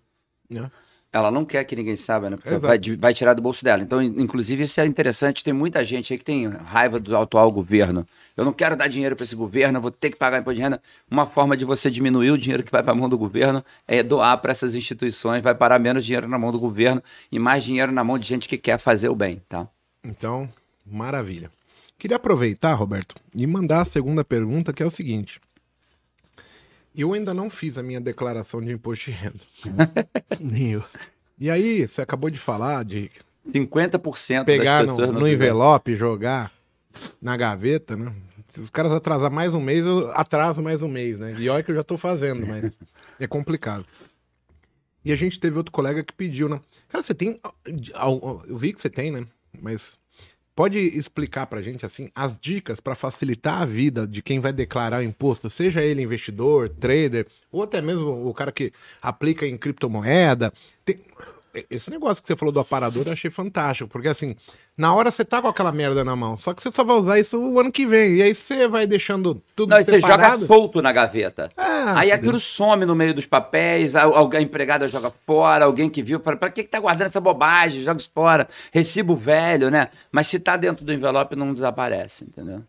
né? 0.48 0.70
Ela 1.12 1.30
não 1.30 1.44
quer 1.44 1.64
que 1.64 1.74
ninguém 1.74 1.96
saiba, 1.96 2.28
né? 2.28 2.36
Porque 2.36 2.56
vai, 2.58 2.78
vai, 2.98 3.14
tirar 3.14 3.32
do 3.32 3.40
bolso 3.40 3.64
dela. 3.64 3.82
Então, 3.82 4.02
inclusive, 4.02 4.64
isso 4.64 4.80
é 4.80 4.86
interessante. 4.86 5.42
Tem 5.42 5.52
muita 5.52 5.82
gente 5.82 6.12
aí 6.12 6.18
que 6.18 6.24
tem 6.24 6.46
raiva 6.48 7.00
do 7.00 7.16
atual 7.16 7.50
governo. 7.50 8.06
Eu 8.36 8.44
não 8.44 8.52
quero 8.52 8.76
dar 8.76 8.86
dinheiro 8.86 9.16
para 9.16 9.24
esse 9.24 9.34
governo, 9.34 9.78
eu 9.78 9.82
vou 9.82 9.90
ter 9.90 10.10
que 10.10 10.16
pagar 10.16 10.38
imposto 10.38 10.56
de 10.56 10.62
renda. 10.62 10.82
Uma 11.10 11.26
forma 11.26 11.56
de 11.56 11.64
você 11.64 11.90
diminuir 11.90 12.30
o 12.30 12.38
dinheiro 12.38 12.62
que 12.62 12.70
vai 12.70 12.82
para 12.82 12.92
a 12.92 12.94
mão 12.94 13.08
do 13.08 13.16
governo 13.16 13.64
é 13.88 14.02
doar 14.02 14.36
para 14.38 14.52
essas 14.52 14.74
instituições, 14.74 15.42
vai 15.42 15.54
parar 15.54 15.78
menos 15.78 16.04
dinheiro 16.04 16.28
na 16.28 16.38
mão 16.38 16.52
do 16.52 16.58
governo 16.58 17.02
e 17.32 17.38
mais 17.38 17.64
dinheiro 17.64 17.92
na 17.92 18.04
mão 18.04 18.18
de 18.18 18.26
gente 18.26 18.46
que 18.46 18.58
quer 18.58 18.78
fazer 18.78 19.08
o 19.08 19.14
bem, 19.14 19.40
tá? 19.48 19.66
Então, 20.04 20.48
maravilha. 20.84 21.50
Queria 21.98 22.18
aproveitar, 22.18 22.74
Roberto, 22.74 23.16
e 23.34 23.46
mandar 23.46 23.80
a 23.80 23.84
segunda 23.86 24.22
pergunta, 24.22 24.72
que 24.72 24.82
é 24.82 24.86
o 24.86 24.90
seguinte. 24.90 25.40
Eu 26.96 27.12
ainda 27.12 27.34
não 27.34 27.50
fiz 27.50 27.76
a 27.76 27.82
minha 27.82 28.00
declaração 28.00 28.60
de 28.60 28.72
imposto 28.72 29.10
de 29.10 29.10
renda. 29.10 29.40
Nem 30.40 30.72
eu. 30.72 30.84
E 31.38 31.50
aí, 31.50 31.86
você 31.86 32.00
acabou 32.00 32.30
de 32.30 32.38
falar 32.38 32.84
de 32.84 33.10
50% 33.52 34.44
pegar 34.44 34.84
no, 34.84 35.12
no 35.12 35.28
envelope 35.28 35.96
jogar 35.96 36.50
na 37.20 37.36
gaveta, 37.36 37.96
né? 37.96 38.12
Se 38.48 38.60
os 38.60 38.70
caras 38.70 38.92
atrasar 38.92 39.30
mais 39.30 39.54
um 39.54 39.60
mês, 39.60 39.84
eu 39.84 40.10
atraso 40.12 40.62
mais 40.62 40.82
um 40.82 40.88
mês, 40.88 41.18
né? 41.18 41.36
E 41.38 41.48
olha 41.48 41.62
que 41.62 41.70
eu 41.70 41.74
já 41.74 41.84
tô 41.84 41.98
fazendo, 41.98 42.46
mas 42.46 42.78
é 43.20 43.26
complicado. 43.26 43.84
E 45.04 45.12
a 45.12 45.16
gente 45.16 45.38
teve 45.38 45.58
outro 45.58 45.72
colega 45.72 46.02
que 46.02 46.14
pediu, 46.14 46.48
né? 46.48 46.58
Cara, 46.88 47.02
você 47.02 47.14
tem. 47.14 47.38
Eu 48.48 48.56
vi 48.56 48.72
que 48.72 48.80
você 48.80 48.88
tem, 48.88 49.10
né? 49.10 49.26
Mas 49.60 49.98
Pode 50.56 50.78
explicar 50.78 51.46
para 51.46 51.58
a 51.58 51.62
gente 51.62 51.84
assim 51.84 52.10
as 52.14 52.38
dicas 52.38 52.80
para 52.80 52.94
facilitar 52.94 53.60
a 53.60 53.66
vida 53.66 54.06
de 54.06 54.22
quem 54.22 54.40
vai 54.40 54.54
declarar 54.54 55.04
imposto, 55.04 55.50
seja 55.50 55.82
ele 55.82 56.00
investidor, 56.00 56.70
trader, 56.70 57.26
ou 57.52 57.62
até 57.62 57.82
mesmo 57.82 58.26
o 58.26 58.32
cara 58.32 58.50
que 58.50 58.72
aplica 59.02 59.46
em 59.46 59.58
criptomoeda. 59.58 60.50
Tem... 60.82 60.98
Esse 61.70 61.90
negócio 61.90 62.22
que 62.22 62.26
você 62.26 62.36
falou 62.36 62.52
do 62.52 62.60
aparador 62.60 63.06
eu 63.06 63.12
achei 63.12 63.30
fantástico, 63.30 63.88
porque 63.88 64.08
assim, 64.08 64.36
na 64.76 64.94
hora 64.94 65.10
você 65.10 65.24
tá 65.24 65.40
com 65.40 65.48
aquela 65.48 65.72
merda 65.72 66.04
na 66.04 66.14
mão, 66.14 66.36
só 66.36 66.52
que 66.52 66.62
você 66.62 66.70
só 66.70 66.84
vai 66.84 66.96
usar 66.96 67.18
isso 67.18 67.38
o 67.38 67.58
ano 67.58 67.72
que 67.72 67.86
vem, 67.86 68.16
e 68.16 68.22
aí 68.22 68.34
você 68.34 68.68
vai 68.68 68.86
deixando 68.86 69.42
tudo 69.54 69.70
Não, 69.70 69.78
separado. 69.78 70.40
você 70.40 70.46
joga 70.46 70.46
solto 70.46 70.82
na 70.82 70.92
gaveta. 70.92 71.50
Ah, 71.56 72.00
aí 72.00 72.12
aquilo 72.12 72.38
some 72.38 72.84
no 72.84 72.94
meio 72.94 73.14
dos 73.14 73.26
papéis, 73.26 73.94
a, 73.94 74.04
a, 74.04 74.40
empregada 74.40 74.88
joga 74.88 75.12
fora, 75.26 75.64
alguém 75.64 75.88
que 75.88 76.02
viu, 76.02 76.20
fala, 76.20 76.36
pra 76.36 76.50
que 76.50 76.62
que 76.62 76.68
tá 76.70 76.80
guardando 76.80 77.06
essa 77.06 77.20
bobagem? 77.20 77.82
Joga 77.82 78.00
isso 78.00 78.10
fora, 78.12 78.48
recibo 78.72 79.16
velho, 79.16 79.70
né? 79.70 79.88
Mas 80.10 80.26
se 80.26 80.38
tá 80.38 80.56
dentro 80.56 80.84
do 80.84 80.92
envelope, 80.92 81.36
não 81.36 81.52
desaparece, 81.52 82.24
entendeu? 82.24 82.62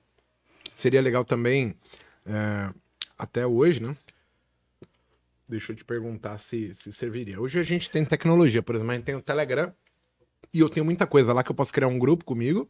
Seria 0.73 1.01
legal 1.01 1.25
também, 1.25 1.75
é, 2.25 2.69
até 3.17 3.45
hoje, 3.45 3.81
né? 3.81 3.95
Deixa 5.49 5.71
eu 5.71 5.75
te 5.75 5.85
perguntar 5.85 6.37
se, 6.37 6.73
se 6.73 6.91
serviria. 6.91 7.39
Hoje 7.39 7.59
a 7.59 7.63
gente 7.63 7.89
tem 7.89 8.03
tecnologia, 8.03 8.61
por 8.61 8.75
exemplo, 8.75 8.91
a 8.91 8.95
gente 8.95 9.05
tem 9.05 9.15
o 9.15 9.21
Telegram 9.21 9.73
e 10.53 10.59
eu 10.59 10.69
tenho 10.69 10.85
muita 10.85 11.07
coisa 11.07 11.33
lá 11.33 11.43
que 11.43 11.51
eu 11.51 11.55
posso 11.55 11.71
criar 11.71 11.87
um 11.87 11.97
grupo 11.97 12.25
comigo 12.25 12.69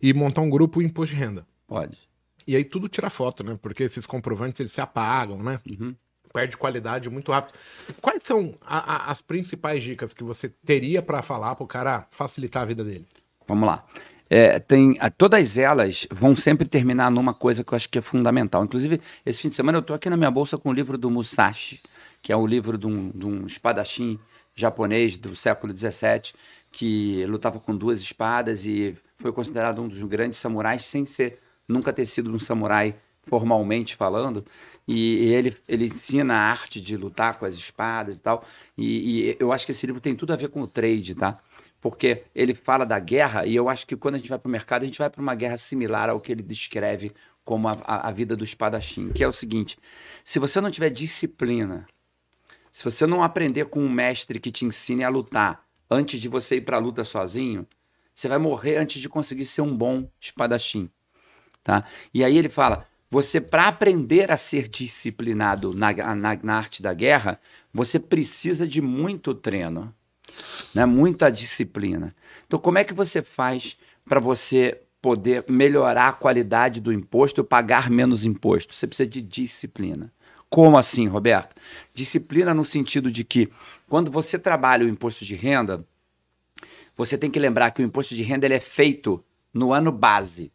e 0.00 0.12
montar 0.12 0.40
um 0.42 0.50
grupo 0.50 0.80
imposto 0.80 1.14
de 1.14 1.20
renda. 1.20 1.46
Pode. 1.66 1.98
E 2.46 2.54
aí 2.54 2.64
tudo 2.64 2.88
tira 2.88 3.10
foto, 3.10 3.42
né? 3.42 3.58
Porque 3.60 3.82
esses 3.82 4.06
comprovantes 4.06 4.60
eles 4.60 4.72
se 4.72 4.80
apagam, 4.80 5.42
né? 5.42 5.60
Uhum. 5.68 5.94
Perde 6.32 6.56
qualidade 6.56 7.08
muito 7.08 7.32
rápido. 7.32 7.58
Quais 8.00 8.22
são 8.22 8.54
a, 8.60 8.78
a, 8.78 9.10
as 9.10 9.22
principais 9.22 9.82
dicas 9.82 10.12
que 10.12 10.22
você 10.22 10.48
teria 10.48 11.00
para 11.00 11.22
falar 11.22 11.54
para 11.54 11.64
o 11.64 11.66
cara 11.66 12.06
facilitar 12.10 12.62
a 12.62 12.66
vida 12.66 12.84
dele? 12.84 13.06
Vamos 13.46 13.66
lá. 13.66 13.84
É, 14.28 14.58
tem, 14.58 14.98
todas 15.16 15.56
elas 15.56 16.06
vão 16.10 16.34
sempre 16.34 16.66
terminar 16.66 17.10
numa 17.10 17.34
coisa 17.34 17.62
que 17.62 17.72
eu 17.72 17.76
acho 17.76 17.88
que 17.88 17.98
é 17.98 18.02
fundamental. 18.02 18.64
Inclusive, 18.64 19.00
esse 19.24 19.40
fim 19.40 19.48
de 19.48 19.54
semana 19.54 19.78
eu 19.78 19.80
estou 19.80 19.94
aqui 19.94 20.10
na 20.10 20.16
minha 20.16 20.30
bolsa 20.30 20.58
com 20.58 20.70
o 20.70 20.72
livro 20.72 20.98
do 20.98 21.10
Musashi, 21.10 21.80
que 22.24 22.32
é 22.32 22.36
o 22.36 22.46
livro 22.46 22.78
de 22.78 22.86
um, 22.86 23.10
de 23.10 23.26
um 23.26 23.44
espadachim 23.44 24.18
japonês 24.54 25.18
do 25.18 25.36
século 25.36 25.76
XVII, 25.76 26.32
que 26.72 27.22
lutava 27.26 27.60
com 27.60 27.76
duas 27.76 28.00
espadas 28.00 28.64
e 28.64 28.96
foi 29.18 29.30
considerado 29.30 29.82
um 29.82 29.86
dos 29.86 30.00
grandes 30.04 30.38
samurais, 30.38 30.86
sem 30.86 31.04
ser 31.04 31.38
nunca 31.68 31.92
ter 31.92 32.06
sido 32.06 32.32
um 32.32 32.38
samurai 32.38 32.96
formalmente 33.24 33.94
falando. 33.94 34.42
E, 34.88 35.26
e 35.26 35.34
ele, 35.34 35.54
ele 35.68 35.84
ensina 35.84 36.34
a 36.34 36.50
arte 36.50 36.80
de 36.80 36.96
lutar 36.96 37.38
com 37.38 37.44
as 37.44 37.56
espadas 37.56 38.16
e 38.16 38.20
tal. 38.22 38.42
E, 38.74 39.28
e, 39.28 39.36
eu 39.38 39.52
acho 39.52 39.66
que 39.66 39.72
esse 39.72 39.84
livro 39.84 40.00
tem 40.00 40.16
tudo 40.16 40.32
a 40.32 40.36
ver 40.36 40.48
com 40.48 40.62
o 40.62 40.66
trade, 40.66 41.14
tá? 41.14 41.38
Porque 41.78 42.22
ele 42.34 42.54
fala 42.54 42.86
da 42.86 42.98
guerra, 42.98 43.44
e 43.44 43.54
eu 43.54 43.68
acho 43.68 43.86
que 43.86 43.96
quando 43.96 44.14
a 44.14 44.18
gente 44.18 44.30
vai 44.30 44.38
para 44.38 44.48
o 44.48 44.52
mercado, 44.52 44.84
a 44.84 44.86
gente 44.86 44.98
vai 44.98 45.10
para 45.10 45.20
uma 45.20 45.34
guerra 45.34 45.58
similar 45.58 46.08
ao 46.08 46.18
que 46.18 46.32
ele 46.32 46.42
descreve 46.42 47.12
como 47.44 47.68
a, 47.68 47.76
a 47.84 48.10
vida 48.10 48.34
do 48.34 48.44
espadachim, 48.44 49.10
que 49.10 49.22
é 49.22 49.28
o 49.28 49.32
seguinte: 49.32 49.78
se 50.24 50.38
você 50.38 50.58
não 50.58 50.70
tiver 50.70 50.88
disciplina, 50.88 51.86
se 52.74 52.82
você 52.82 53.06
não 53.06 53.22
aprender 53.22 53.66
com 53.66 53.78
um 53.78 53.88
mestre 53.88 54.40
que 54.40 54.50
te 54.50 54.64
ensine 54.64 55.04
a 55.04 55.08
lutar 55.08 55.64
antes 55.88 56.20
de 56.20 56.28
você 56.28 56.56
ir 56.56 56.62
para 56.62 56.76
a 56.76 56.80
luta 56.80 57.04
sozinho, 57.04 57.64
você 58.12 58.26
vai 58.26 58.36
morrer 58.36 58.78
antes 58.78 59.00
de 59.00 59.08
conseguir 59.08 59.44
ser 59.44 59.60
um 59.60 59.76
bom 59.76 60.10
espadachim, 60.20 60.90
tá? 61.62 61.84
E 62.12 62.24
aí 62.24 62.36
ele 62.36 62.48
fala, 62.48 62.84
você 63.08 63.40
para 63.40 63.68
aprender 63.68 64.28
a 64.32 64.36
ser 64.36 64.66
disciplinado 64.66 65.72
na, 65.72 65.92
na, 66.16 66.36
na, 66.42 66.56
arte 66.56 66.82
da 66.82 66.92
guerra, 66.92 67.38
você 67.72 68.00
precisa 68.00 68.66
de 68.66 68.80
muito 68.80 69.32
treino, 69.36 69.94
né? 70.74 70.84
Muita 70.84 71.30
disciplina. 71.30 72.12
Então, 72.44 72.58
como 72.58 72.78
é 72.78 72.82
que 72.82 72.92
você 72.92 73.22
faz 73.22 73.76
para 74.04 74.18
você 74.18 74.82
poder 75.00 75.44
melhorar 75.48 76.08
a 76.08 76.12
qualidade 76.12 76.80
do 76.80 76.92
imposto 76.92 77.40
e 77.40 77.44
pagar 77.44 77.88
menos 77.88 78.24
imposto? 78.24 78.74
Você 78.74 78.88
precisa 78.88 79.08
de 79.08 79.22
disciplina. 79.22 80.12
Como 80.54 80.78
assim, 80.78 81.08
Roberto? 81.08 81.56
Disciplina 81.92 82.54
no 82.54 82.64
sentido 82.64 83.10
de 83.10 83.24
que 83.24 83.50
quando 83.88 84.08
você 84.08 84.38
trabalha 84.38 84.86
o 84.86 84.88
imposto 84.88 85.24
de 85.24 85.34
renda, 85.34 85.84
você 86.94 87.18
tem 87.18 87.28
que 87.28 87.40
lembrar 87.40 87.72
que 87.72 87.82
o 87.82 87.84
imposto 87.84 88.14
de 88.14 88.22
renda 88.22 88.46
ele 88.46 88.54
é 88.54 88.60
feito 88.60 89.20
no 89.52 89.72
ano 89.72 89.90
base. 89.90 90.52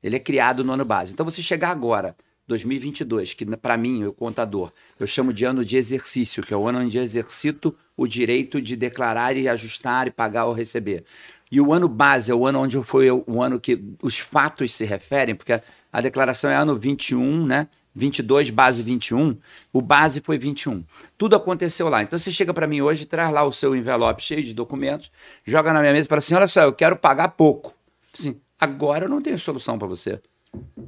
Ele 0.00 0.14
é 0.14 0.20
criado 0.20 0.62
no 0.62 0.72
ano 0.72 0.84
base. 0.84 1.12
Então 1.12 1.26
você 1.26 1.42
chegar 1.42 1.70
agora, 1.70 2.16
2022, 2.46 3.34
que 3.34 3.44
para 3.56 3.76
mim, 3.76 4.04
o 4.04 4.12
contador, 4.12 4.72
eu 4.96 5.08
chamo 5.08 5.32
de 5.32 5.44
ano 5.44 5.64
de 5.64 5.76
exercício, 5.76 6.40
que 6.40 6.54
é 6.54 6.56
o 6.56 6.68
ano 6.68 6.78
onde 6.78 6.96
eu 6.96 7.02
exercito 7.02 7.76
o 7.96 8.06
direito 8.06 8.62
de 8.62 8.76
declarar 8.76 9.36
e 9.36 9.48
ajustar 9.48 10.06
e 10.06 10.12
pagar 10.12 10.44
ou 10.44 10.52
receber. 10.52 11.04
E 11.50 11.60
o 11.60 11.72
ano 11.72 11.88
base 11.88 12.30
é 12.30 12.34
o 12.36 12.46
ano 12.46 12.60
onde 12.60 12.80
foi 12.84 13.10
o 13.10 13.42
ano 13.42 13.58
que 13.58 13.82
os 14.00 14.20
fatos 14.20 14.72
se 14.72 14.84
referem, 14.84 15.34
porque 15.34 15.60
a 15.92 16.00
declaração 16.00 16.48
é 16.48 16.54
ano 16.54 16.78
21, 16.78 17.44
né? 17.44 17.68
22, 17.96 18.50
base 18.50 18.82
21, 18.82 19.36
o 19.72 19.80
base 19.80 20.20
foi 20.20 20.36
21. 20.36 20.84
Tudo 21.16 21.34
aconteceu 21.34 21.88
lá. 21.88 22.02
Então 22.02 22.18
você 22.18 22.30
chega 22.30 22.52
para 22.52 22.66
mim 22.66 22.82
hoje, 22.82 23.06
traz 23.06 23.32
lá 23.32 23.42
o 23.42 23.52
seu 23.52 23.74
envelope 23.74 24.22
cheio 24.22 24.44
de 24.44 24.52
documentos, 24.52 25.10
joga 25.44 25.72
na 25.72 25.80
minha 25.80 25.92
mesa 25.92 26.06
e 26.06 26.08
fala 26.08 26.18
assim: 26.18 26.34
olha 26.34 26.46
só, 26.46 26.62
eu 26.62 26.72
quero 26.72 26.96
pagar 26.96 27.28
pouco. 27.28 27.74
Assim, 28.12 28.38
agora 28.60 29.06
eu 29.06 29.08
não 29.08 29.22
tenho 29.22 29.38
solução 29.38 29.78
para 29.78 29.88
você. 29.88 30.20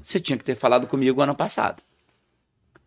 Você 0.02 0.20
tinha 0.20 0.36
que 0.36 0.44
ter 0.44 0.54
falado 0.54 0.86
comigo 0.86 1.20
ano 1.22 1.34
passado. 1.34 1.82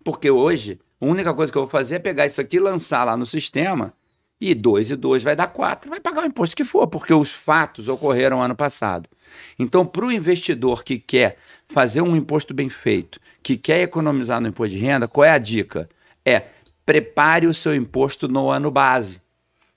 Porque 0.04 0.30
hoje 0.32 0.80
A 1.02 1.06
única 1.06 1.34
coisa 1.34 1.52
que 1.52 1.58
eu 1.58 1.64
vou 1.64 1.70
fazer 1.70 1.96
é 1.96 2.00
pegar 2.00 2.28
isso 2.28 2.40
aqui, 2.40 2.60
lançar 2.60 3.04
lá 3.04 3.18
no 3.18 3.26
sistema, 3.26 3.92
e 4.40 4.54
2 4.54 4.92
e 4.92 4.96
2 4.96 5.24
vai 5.24 5.36
dar 5.36 5.48
4, 5.48 5.90
vai 5.90 6.00
pagar 6.00 6.24
o 6.24 6.28
imposto 6.28 6.56
que 6.56 6.64
for, 6.64 6.88
porque 6.88 7.12
os 7.12 7.32
fatos 7.32 7.88
ocorreram 7.88 8.42
ano 8.42 8.56
passado. 8.56 9.10
Então, 9.58 9.84
para 9.84 10.06
o 10.06 10.12
investidor 10.12 10.84
que 10.84 11.00
quer 11.00 11.38
fazer 11.72 12.02
um 12.02 12.16
imposto 12.16 12.54
bem 12.54 12.70
feito, 12.70 13.20
que 13.42 13.58
quer 13.58 13.82
economizar 13.82 14.42
no 14.42 14.48
imposto 14.48 14.76
de 14.76 14.82
renda, 14.82 15.08
qual 15.08 15.26
é 15.26 15.32
a 15.32 15.38
dica? 15.38 15.90
É 16.26 16.44
prepare 16.86 17.48
o 17.48 17.54
seu 17.54 17.74
imposto 17.74 18.28
no 18.28 18.50
ano 18.50 18.70
base. 18.70 19.22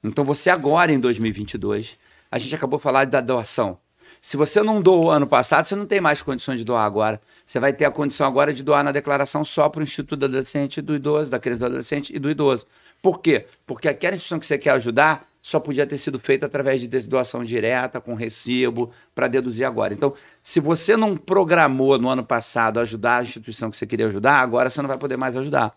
Então, 0.03 0.25
você 0.25 0.51
agora, 0.51 0.93
em 0.93 0.99
2022, 0.99 1.97
a 2.31 2.39
gente 2.39 2.55
acabou 2.55 2.79
de 2.79 2.83
falar 2.83 3.07
da 3.07 3.21
doação. 3.21 3.79
Se 4.21 4.37
você 4.37 4.63
não 4.63 4.81
doou 4.83 5.11
ano 5.11 5.27
passado, 5.27 5.67
você 5.67 5.77
não 5.77 5.87
tem 5.87 6.01
mais 6.01 6.21
condições 6.23 6.59
de 6.59 6.65
doar 6.65 6.85
agora. 6.85 7.21
Você 7.47 7.61
vai 7.61 7.73
ter 7.73 7.85
a 7.85 7.91
condição 7.91 8.27
agora 8.27 8.53
de 8.53 8.63
doar 8.63 8.83
na 8.83 8.91
declaração 8.91 9.45
só 9.45 9.69
para 9.69 9.81
o 9.81 9.85
Instituto 9.85 10.17
do 10.17 10.27
Adolescente 10.27 10.79
e 10.79 10.83
do 10.83 10.95
Idoso, 10.95 11.31
da 11.31 11.39
criança 11.39 11.61
do 11.61 11.67
adolescente 11.67 12.15
e 12.15 12.19
do 12.19 12.31
idoso. 12.31 12.67
Por 13.03 13.21
quê? 13.21 13.47
Porque 13.67 13.87
aquela 13.87 14.15
instituição 14.15 14.39
que 14.39 14.47
você 14.47 14.57
quer 14.57 14.71
ajudar 14.71 15.27
só 15.45 15.61
podia 15.61 15.87
ter 15.87 15.99
sido 15.99 16.19
feita 16.19 16.47
através 16.47 16.81
de 16.81 16.89
doação 17.03 17.45
direta, 17.45 18.01
com 18.01 18.15
recibo, 18.15 18.91
para 19.15 19.29
deduzir 19.29 19.67
agora. 19.67 19.93
Então, 19.93 20.15
se 20.43 20.59
você 20.59 20.97
não 20.97 21.19
programou 21.19 21.99
no 21.99 22.09
ano 22.09 22.25
passado 22.25 22.81
ajudar 22.81 23.19
a 23.19 23.23
instituição 23.25 23.71
que 23.71 23.77
você 23.77 23.87
queria 23.87 24.07
ajudar, 24.07 24.41
agora 24.41 24.71
você 24.71 24.81
não 24.81 24.89
vai 24.89 24.97
poder 24.97 25.19
mais 25.19 25.37
ajudar. 25.37 25.77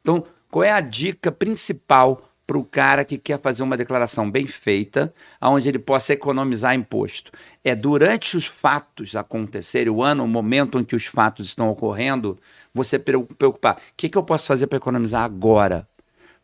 Então, 0.00 0.24
qual 0.50 0.64
é 0.64 0.72
a 0.72 0.80
dica 0.80 1.30
principal 1.30 2.30
para 2.46 2.56
o 2.56 2.64
cara 2.64 3.04
que 3.04 3.18
quer 3.18 3.38
fazer 3.38 3.62
uma 3.62 3.76
declaração 3.76 4.30
bem 4.30 4.46
feita, 4.46 5.12
onde 5.38 5.68
ele 5.68 5.78
possa 5.78 6.14
economizar 6.14 6.74
imposto? 6.74 7.30
É 7.62 7.74
durante 7.74 8.38
os 8.38 8.46
fatos 8.46 9.14
acontecerem, 9.14 9.92
o 9.92 10.02
ano, 10.02 10.24
o 10.24 10.28
momento 10.28 10.80
em 10.80 10.84
que 10.84 10.96
os 10.96 11.04
fatos 11.04 11.48
estão 11.48 11.68
ocorrendo, 11.68 12.38
você 12.72 12.98
preocupar. 12.98 13.76
O 13.76 13.80
que, 13.98 14.08
que 14.08 14.16
eu 14.16 14.22
posso 14.22 14.46
fazer 14.46 14.66
para 14.66 14.78
economizar 14.78 15.24
agora? 15.24 15.86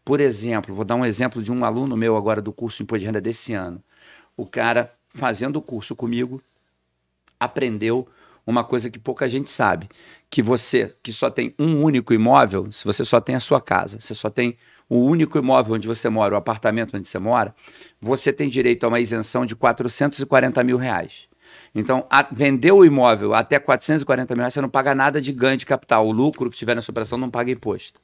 Por 0.04 0.20
exemplo, 0.20 0.74
vou 0.74 0.84
dar 0.84 0.94
um 0.96 1.04
exemplo 1.04 1.42
de 1.42 1.52
um 1.52 1.64
aluno 1.64 1.96
meu 1.96 2.16
agora 2.16 2.40
do 2.40 2.52
curso 2.52 2.82
Imposto 2.82 3.00
de 3.00 3.06
Renda 3.06 3.20
desse 3.20 3.52
ano. 3.52 3.82
O 4.36 4.46
cara, 4.46 4.92
fazendo 5.14 5.56
o 5.56 5.62
curso 5.62 5.94
comigo, 5.94 6.42
aprendeu 7.38 8.08
uma 8.46 8.64
coisa 8.64 8.90
que 8.90 8.98
pouca 8.98 9.28
gente 9.28 9.50
sabe, 9.50 9.88
que 10.28 10.42
você 10.42 10.94
que 11.02 11.12
só 11.12 11.30
tem 11.30 11.54
um 11.58 11.82
único 11.82 12.12
imóvel, 12.12 12.72
se 12.72 12.84
você 12.84 13.04
só 13.04 13.20
tem 13.20 13.34
a 13.34 13.40
sua 13.40 13.60
casa, 13.60 14.00
você 14.00 14.14
só 14.14 14.30
tem 14.30 14.56
o 14.88 14.98
único 14.98 15.38
imóvel 15.38 15.74
onde 15.74 15.86
você 15.86 16.08
mora, 16.08 16.34
o 16.34 16.38
apartamento 16.38 16.96
onde 16.96 17.06
você 17.06 17.18
mora, 17.18 17.54
você 18.00 18.32
tem 18.32 18.48
direito 18.48 18.84
a 18.84 18.88
uma 18.88 18.98
isenção 18.98 19.46
de 19.46 19.54
440 19.54 20.64
mil 20.64 20.76
reais. 20.76 21.28
Então, 21.74 22.06
a, 22.10 22.22
vendeu 22.22 22.78
o 22.78 22.84
imóvel 22.84 23.34
até 23.34 23.58
440 23.58 24.34
mil 24.34 24.42
reais, 24.42 24.54
você 24.54 24.60
não 24.60 24.68
paga 24.68 24.94
nada 24.94 25.20
de 25.20 25.32
ganho 25.32 25.56
de 25.56 25.66
capital. 25.66 26.06
O 26.06 26.12
lucro 26.12 26.50
que 26.50 26.56
tiver 26.56 26.74
na 26.74 26.82
sua 26.82 26.92
operação 26.92 27.18
não 27.18 27.30
paga 27.30 27.50
imposto. 27.50 28.00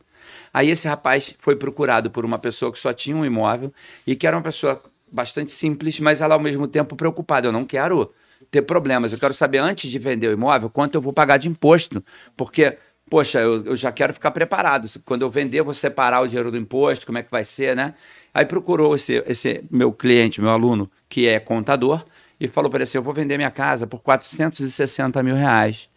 Aí 0.52 0.70
esse 0.70 0.86
rapaz 0.88 1.34
foi 1.38 1.56
procurado 1.56 2.10
por 2.10 2.24
uma 2.24 2.38
pessoa 2.38 2.72
que 2.72 2.78
só 2.78 2.92
tinha 2.92 3.16
um 3.16 3.24
imóvel 3.24 3.72
e 4.06 4.14
que 4.16 4.26
era 4.26 4.36
uma 4.36 4.42
pessoa 4.42 4.82
bastante 5.10 5.50
simples, 5.50 6.00
mas 6.00 6.20
ela 6.20 6.34
ao 6.34 6.40
mesmo 6.40 6.66
tempo 6.66 6.96
preocupada. 6.96 7.48
Eu 7.48 7.52
não 7.52 7.64
quero 7.64 8.12
ter 8.50 8.62
problemas, 8.62 9.12
eu 9.12 9.18
quero 9.18 9.34
saber 9.34 9.58
antes 9.58 9.90
de 9.90 9.98
vender 9.98 10.28
o 10.28 10.32
imóvel 10.32 10.68
quanto 10.68 10.94
eu 10.94 11.00
vou 11.00 11.12
pagar 11.12 11.36
de 11.38 11.48
imposto, 11.48 12.04
porque 12.36 12.76
poxa, 13.08 13.40
eu, 13.40 13.64
eu, 13.64 13.76
já 13.76 13.92
quero 13.92 14.12
ficar 14.12 14.30
preparado. 14.30 14.88
Quando 15.04 15.22
eu 15.22 15.30
vender, 15.30 15.60
eu 15.60 15.64
vou 15.64 15.74
separar 15.74 16.20
o 16.20 16.26
dinheiro 16.26 16.50
do 16.50 16.56
imposto, 16.56 17.06
como 17.06 17.18
é 17.18 17.22
que 17.22 17.30
vai 17.30 17.44
ser, 17.44 17.76
né? 17.76 17.94
Aí 18.34 18.44
procurou 18.44 18.94
esse, 18.94 19.22
esse 19.26 19.64
meu 19.70 19.92
cliente, 19.92 20.40
meu 20.40 20.50
aluno, 20.50 20.90
que 21.08 21.26
é 21.26 21.38
contador, 21.38 22.04
e 22.38 22.48
falou 22.48 22.70
para 22.70 22.78
ele 22.78 22.84
assim: 22.84 22.98
eu 22.98 23.02
vou 23.02 23.14
vender 23.14 23.36
minha 23.36 23.50
casa 23.50 23.86
por 23.86 24.00
460 24.00 25.22
mil 25.22 25.34
reais. 25.34 25.88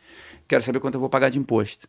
Quero 0.48 0.64
saber 0.64 0.80
quanto 0.80 0.96
eu 0.96 1.00
vou 1.00 1.10
pagar 1.10 1.30
de 1.30 1.38
imposto. 1.38 1.88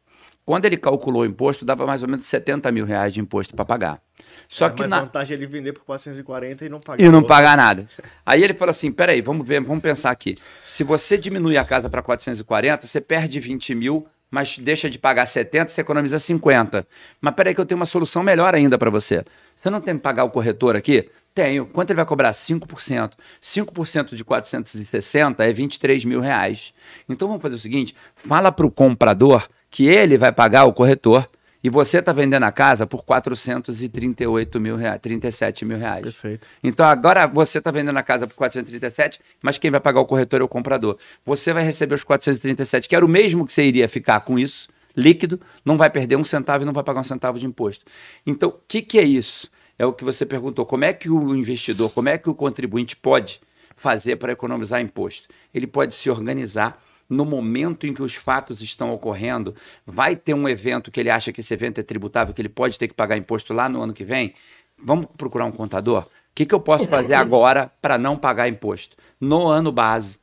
Quando 0.50 0.64
ele 0.64 0.76
calculou 0.76 1.22
o 1.22 1.24
imposto, 1.24 1.64
dava 1.64 1.86
mais 1.86 2.02
ou 2.02 2.08
menos 2.08 2.26
70 2.26 2.72
mil 2.72 2.84
reais 2.84 3.14
de 3.14 3.20
imposto 3.20 3.54
para 3.54 3.64
pagar. 3.64 4.02
Só 4.48 4.66
é, 4.66 4.70
que 4.70 4.82
mas 4.82 4.90
na 4.90 5.02
vantagem 5.02 5.36
ele 5.36 5.46
vender 5.46 5.72
por 5.72 5.84
440 5.84 6.64
e 6.64 6.68
não 6.68 6.80
pagar. 6.80 7.04
E 7.04 7.08
não 7.08 7.22
pagar 7.22 7.56
nada. 7.56 7.88
Aí 8.26 8.42
ele 8.42 8.52
falou 8.54 8.70
assim: 8.70 8.90
peraí, 8.90 9.20
vamos 9.20 9.46
ver, 9.46 9.60
vamos 9.60 9.80
pensar 9.80 10.10
aqui. 10.10 10.34
Se 10.66 10.82
você 10.82 11.16
diminui 11.16 11.56
a 11.56 11.64
casa 11.64 11.88
para 11.88 12.02
440, 12.02 12.84
você 12.84 13.00
perde 13.00 13.38
20 13.38 13.76
mil, 13.76 14.04
mas 14.28 14.58
deixa 14.58 14.90
de 14.90 14.98
pagar 14.98 15.24
70, 15.26 15.70
você 15.70 15.82
economiza 15.82 16.18
50. 16.18 16.84
Mas 17.20 17.34
peraí, 17.36 17.54
que 17.54 17.60
eu 17.60 17.64
tenho 17.64 17.78
uma 17.78 17.86
solução 17.86 18.24
melhor 18.24 18.52
ainda 18.52 18.76
para 18.76 18.90
você. 18.90 19.24
Você 19.54 19.70
não 19.70 19.80
tem 19.80 19.94
que 19.94 20.02
pagar 20.02 20.24
o 20.24 20.30
corretor 20.30 20.74
aqui? 20.74 21.08
Tenho. 21.32 21.64
Quanto 21.66 21.90
ele 21.90 21.96
vai 21.98 22.06
cobrar? 22.06 22.32
5%. 22.32 23.12
5% 23.40 24.16
de 24.16 24.24
460 24.24 25.44
é 25.44 25.52
23 25.52 26.04
mil 26.04 26.20
reais. 26.20 26.74
Então 27.08 27.28
vamos 27.28 27.40
fazer 27.40 27.54
o 27.54 27.60
seguinte: 27.60 27.94
fala 28.16 28.50
para 28.50 28.66
o 28.66 28.70
comprador 28.70 29.48
que 29.70 29.86
ele 29.86 30.18
vai 30.18 30.32
pagar 30.32 30.64
o 30.64 30.72
corretor 30.72 31.28
e 31.62 31.68
você 31.68 31.98
está 31.98 32.12
vendendo 32.12 32.44
a 32.44 32.52
casa 32.52 32.86
por 32.86 33.04
438 33.04 34.58
mil 34.58 34.76
reais, 34.76 34.98
37 35.00 35.64
mil 35.64 35.78
reais. 35.78 36.02
Perfeito. 36.02 36.46
Então 36.62 36.86
agora 36.86 37.26
você 37.26 37.58
está 37.58 37.70
vendendo 37.70 37.96
a 37.98 38.02
casa 38.02 38.26
por 38.26 38.34
437, 38.34 39.20
mas 39.42 39.58
quem 39.58 39.70
vai 39.70 39.80
pagar 39.80 40.00
o 40.00 40.06
corretor 40.06 40.40
é 40.40 40.44
o 40.44 40.48
comprador. 40.48 40.98
Você 41.24 41.52
vai 41.52 41.62
receber 41.62 41.94
os 41.94 42.02
437, 42.02 42.88
que 42.88 42.96
era 42.96 43.04
o 43.04 43.08
mesmo 43.08 43.46
que 43.46 43.52
você 43.52 43.62
iria 43.62 43.88
ficar 43.88 44.20
com 44.20 44.38
isso, 44.38 44.68
líquido, 44.96 45.38
não 45.64 45.76
vai 45.76 45.90
perder 45.90 46.16
um 46.16 46.24
centavo 46.24 46.64
e 46.64 46.66
não 46.66 46.72
vai 46.72 46.82
pagar 46.82 47.00
um 47.00 47.04
centavo 47.04 47.38
de 47.38 47.46
imposto. 47.46 47.84
Então, 48.26 48.48
o 48.48 48.54
que, 48.66 48.82
que 48.82 48.98
é 48.98 49.04
isso? 49.04 49.50
É 49.78 49.84
o 49.84 49.92
que 49.92 50.04
você 50.04 50.26
perguntou. 50.26 50.66
Como 50.66 50.84
é 50.84 50.92
que 50.92 51.10
o 51.10 51.34
investidor, 51.34 51.90
como 51.92 52.08
é 52.08 52.18
que 52.18 52.28
o 52.28 52.34
contribuinte 52.34 52.96
pode 52.96 53.40
fazer 53.76 54.16
para 54.16 54.32
economizar 54.32 54.80
imposto? 54.80 55.28
Ele 55.54 55.66
pode 55.66 55.94
se 55.94 56.10
organizar 56.10 56.82
no 57.10 57.24
momento 57.24 57.86
em 57.86 57.92
que 57.92 58.02
os 58.02 58.14
fatos 58.14 58.62
estão 58.62 58.92
ocorrendo, 58.92 59.54
vai 59.84 60.14
ter 60.14 60.32
um 60.32 60.48
evento 60.48 60.90
que 60.90 61.00
ele 61.00 61.10
acha 61.10 61.32
que 61.32 61.40
esse 61.40 61.52
evento 61.52 61.80
é 61.80 61.82
tributável, 61.82 62.32
que 62.32 62.40
ele 62.40 62.48
pode 62.48 62.78
ter 62.78 62.86
que 62.86 62.94
pagar 62.94 63.16
imposto 63.16 63.52
lá 63.52 63.68
no 63.68 63.82
ano 63.82 63.92
que 63.92 64.04
vem, 64.04 64.32
vamos 64.78 65.06
procurar 65.18 65.44
um 65.44 65.52
contador? 65.52 66.04
O 66.04 66.08
que, 66.34 66.46
que 66.46 66.54
eu 66.54 66.60
posso 66.60 66.86
fazer 66.86 67.14
agora 67.14 67.70
para 67.82 67.98
não 67.98 68.16
pagar 68.16 68.48
imposto? 68.48 68.96
No 69.20 69.48
ano 69.48 69.72
base, 69.72 70.20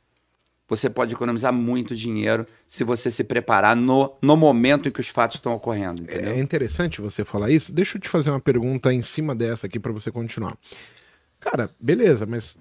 você 0.67 0.89
pode 0.89 1.13
economizar 1.13 1.54
muito 1.54 1.95
dinheiro 1.95 2.47
se 2.67 2.84
você 2.84 3.12
se 3.12 3.23
preparar 3.23 3.76
no, 3.76 4.13
no 4.21 4.36
momento 4.36 4.88
em 4.88 4.91
que 4.91 5.02
os 5.02 5.08
fatos 5.08 5.38
estão 5.38 5.54
ocorrendo. 5.54 6.02
Entendeu? 6.02 6.34
É 6.34 6.39
interessante 6.39 7.02
você 7.02 7.23
falar 7.23 7.50
isso. 7.52 7.73
Deixa 7.73 7.97
eu 7.97 8.02
te 8.02 8.10
fazer 8.10 8.30
uma 8.30 8.39
pergunta 8.39 8.93
em 8.93 9.02
cima 9.02 9.36
dessa 9.36 9.67
aqui 9.67 9.80
para 9.80 9.91
você 9.91 10.12
continuar. 10.12 10.58
Cara, 11.39 11.69
beleza, 11.80 12.26
mas 12.26 12.58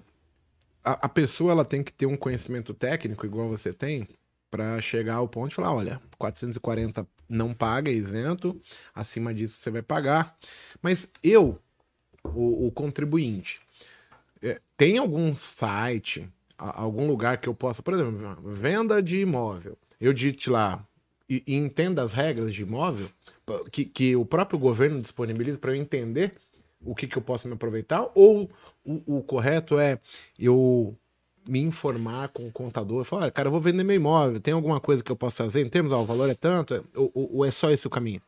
a, 0.87 0.91
a, 1.05 1.09
pessoa 1.09 1.51
ela 1.51 1.65
tem 1.65 1.83
que 1.83 1.91
ter 1.91 2.05
um 2.05 2.15
conhecimento 2.15 2.73
técnico 2.73 3.25
igual 3.25 3.49
você 3.49 3.73
tem 3.73 4.07
para 4.49 4.79
chegar 4.79 5.15
ao 5.15 5.27
ponto 5.27 5.49
de 5.49 5.55
falar, 5.55 5.73
olha, 5.73 6.01
440 6.17 7.05
não 7.27 7.53
paga, 7.53 7.91
é 7.91 7.93
isento, 7.93 8.59
acima 8.95 9.33
disso 9.33 9.57
você 9.57 9.69
vai 9.69 9.81
pagar. 9.81 10.37
Mas 10.81 11.11
eu, 11.21 11.59
o, 12.23 12.67
o 12.67 12.71
contribuinte, 12.71 13.59
é, 14.41 14.61
tem 14.77 14.97
algum 14.97 15.35
site, 15.35 16.29
algum 16.57 17.05
lugar 17.05 17.37
que 17.37 17.49
eu 17.49 17.53
possa, 17.53 17.83
por 17.83 17.93
exemplo, 17.93 18.37
venda 18.45 19.03
de 19.03 19.19
imóvel. 19.19 19.77
Eu 19.99 20.13
digite 20.13 20.49
lá 20.49 20.87
e, 21.29 21.43
e 21.45 21.55
entenda 21.55 22.01
as 22.01 22.13
regras 22.13 22.55
de 22.55 22.61
imóvel 22.61 23.09
que, 23.71 23.83
que 23.83 24.15
o 24.15 24.25
próprio 24.25 24.57
governo 24.57 25.01
disponibiliza 25.01 25.57
para 25.57 25.71
eu 25.71 25.75
entender 25.75 26.31
o 26.81 26.95
que, 26.95 27.07
que 27.07 27.17
eu 27.17 27.21
posso 27.21 27.47
me 27.47 27.53
aproveitar, 27.53 28.07
ou 28.15 28.49
o, 28.85 29.17
o 29.17 29.23
correto 29.23 29.79
é 29.79 29.99
eu 30.37 30.95
me 31.47 31.59
informar 31.59 32.29
com 32.29 32.47
o 32.47 32.51
contador, 32.51 33.03
falar, 33.03 33.31
cara, 33.31 33.47
eu 33.47 33.51
vou 33.51 33.61
vender 33.61 33.83
meu 33.83 33.95
imóvel, 33.95 34.39
tem 34.39 34.53
alguma 34.53 34.79
coisa 34.79 35.03
que 35.03 35.11
eu 35.11 35.15
posso 35.15 35.37
fazer 35.37 35.65
em 35.65 35.69
termos, 35.69 35.91
ah, 35.91 35.97
o 35.97 36.05
valor 36.05 36.29
é 36.29 36.35
tanto, 36.35 36.85
ou, 36.93 37.11
ou 37.13 37.45
é 37.45 37.51
só 37.51 37.71
esse 37.71 37.87
o 37.87 37.89
caminho? 37.89 38.21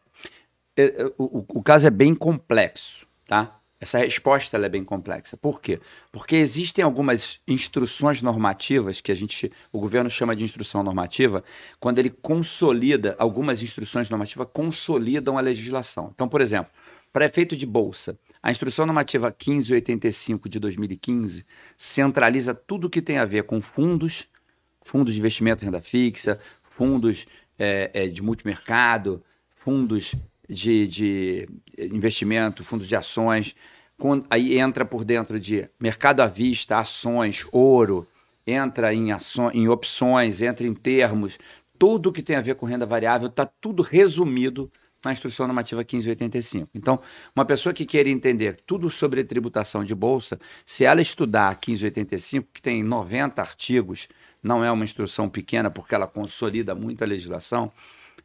É, 0.75 0.83
é, 0.83 1.05
o, 1.17 1.45
o, 1.49 1.61
caso 1.61 1.87
é 1.87 1.89
bem 1.89 2.15
complexo, 2.15 3.05
tá? 3.27 3.59
Essa 3.81 3.99
resposta 3.99 4.57
é 4.57 4.69
bem 4.69 4.83
complexa. 4.83 5.37
Por 5.37 5.61
quê? 5.61 5.79
Porque 6.11 6.35
existem 6.35 6.83
algumas 6.83 7.39
instruções 7.47 8.21
normativas 8.21 8.99
que 8.99 9.09
a 9.09 9.15
gente, 9.15 9.51
o 9.71 9.79
governo 9.79 10.09
chama 10.09 10.35
de 10.35 10.43
instrução 10.43 10.83
normativa, 10.83 11.43
quando 11.79 11.99
ele 11.99 12.09
consolida, 12.09 13.15
algumas 13.17 13.61
instruções 13.61 14.09
normativas 14.09 14.47
consolidam 14.53 15.37
a 15.37 15.41
legislação. 15.41 16.11
Então, 16.13 16.27
por 16.27 16.41
exemplo, 16.41 16.71
para 17.11 17.25
efeito 17.25 17.55
de 17.55 17.65
bolsa, 17.65 18.17
a 18.41 18.51
Instrução 18.51 18.85
Normativa 18.85 19.27
1585 19.27 20.47
de 20.47 20.59
2015 20.59 21.45
centraliza 21.77 22.53
tudo 22.53 22.89
que 22.89 23.01
tem 23.01 23.17
a 23.17 23.25
ver 23.25 23.43
com 23.43 23.61
fundos, 23.61 24.27
fundos 24.81 25.13
de 25.13 25.19
investimento 25.19 25.63
em 25.63 25.65
renda 25.65 25.81
fixa, 25.81 26.39
fundos 26.63 27.27
é, 27.57 27.91
é, 27.93 28.07
de 28.07 28.21
multimercado, 28.23 29.21
fundos 29.49 30.15
de, 30.47 30.87
de, 30.87 31.49
investimento, 31.77 32.63
fundos 32.63 32.87
de 32.87 32.95
ações. 32.95 33.53
Com, 33.97 34.23
aí 34.29 34.57
entra 34.57 34.85
por 34.85 35.03
dentro 35.03 35.37
de 35.37 35.69
mercado 35.77 36.21
à 36.21 36.27
vista, 36.27 36.79
ações, 36.79 37.45
ouro, 37.51 38.07
entra 38.47 38.93
em, 38.93 39.11
ações, 39.11 39.53
em 39.53 39.67
opções, 39.67 40.41
entra 40.41 40.65
em 40.65 40.73
termos, 40.73 41.37
tudo 41.77 42.11
que 42.11 42.23
tem 42.23 42.37
a 42.37 42.41
ver 42.41 42.55
com 42.55 42.65
renda 42.65 42.85
variável 42.85 43.27
está 43.27 43.45
tudo 43.45 43.83
resumido 43.83 44.71
na 45.03 45.11
Instrução 45.11 45.47
Normativa 45.47 45.81
1585. 45.81 46.69
Então, 46.73 46.99
uma 47.35 47.45
pessoa 47.45 47.73
que 47.73 47.85
queira 47.85 48.09
entender 48.09 48.59
tudo 48.65 48.89
sobre 48.89 49.23
tributação 49.23 49.83
de 49.83 49.95
bolsa, 49.95 50.39
se 50.65 50.83
ela 50.83 51.01
estudar 51.01 51.47
a 51.47 51.51
1585, 51.51 52.49
que 52.53 52.61
tem 52.61 52.83
90 52.83 53.41
artigos, 53.41 54.07
não 54.41 54.63
é 54.63 54.71
uma 54.71 54.83
instrução 54.83 55.29
pequena 55.29 55.69
porque 55.69 55.95
ela 55.95 56.07
consolida 56.07 56.75
muito 56.75 57.03
a 57.03 57.07
legislação, 57.07 57.71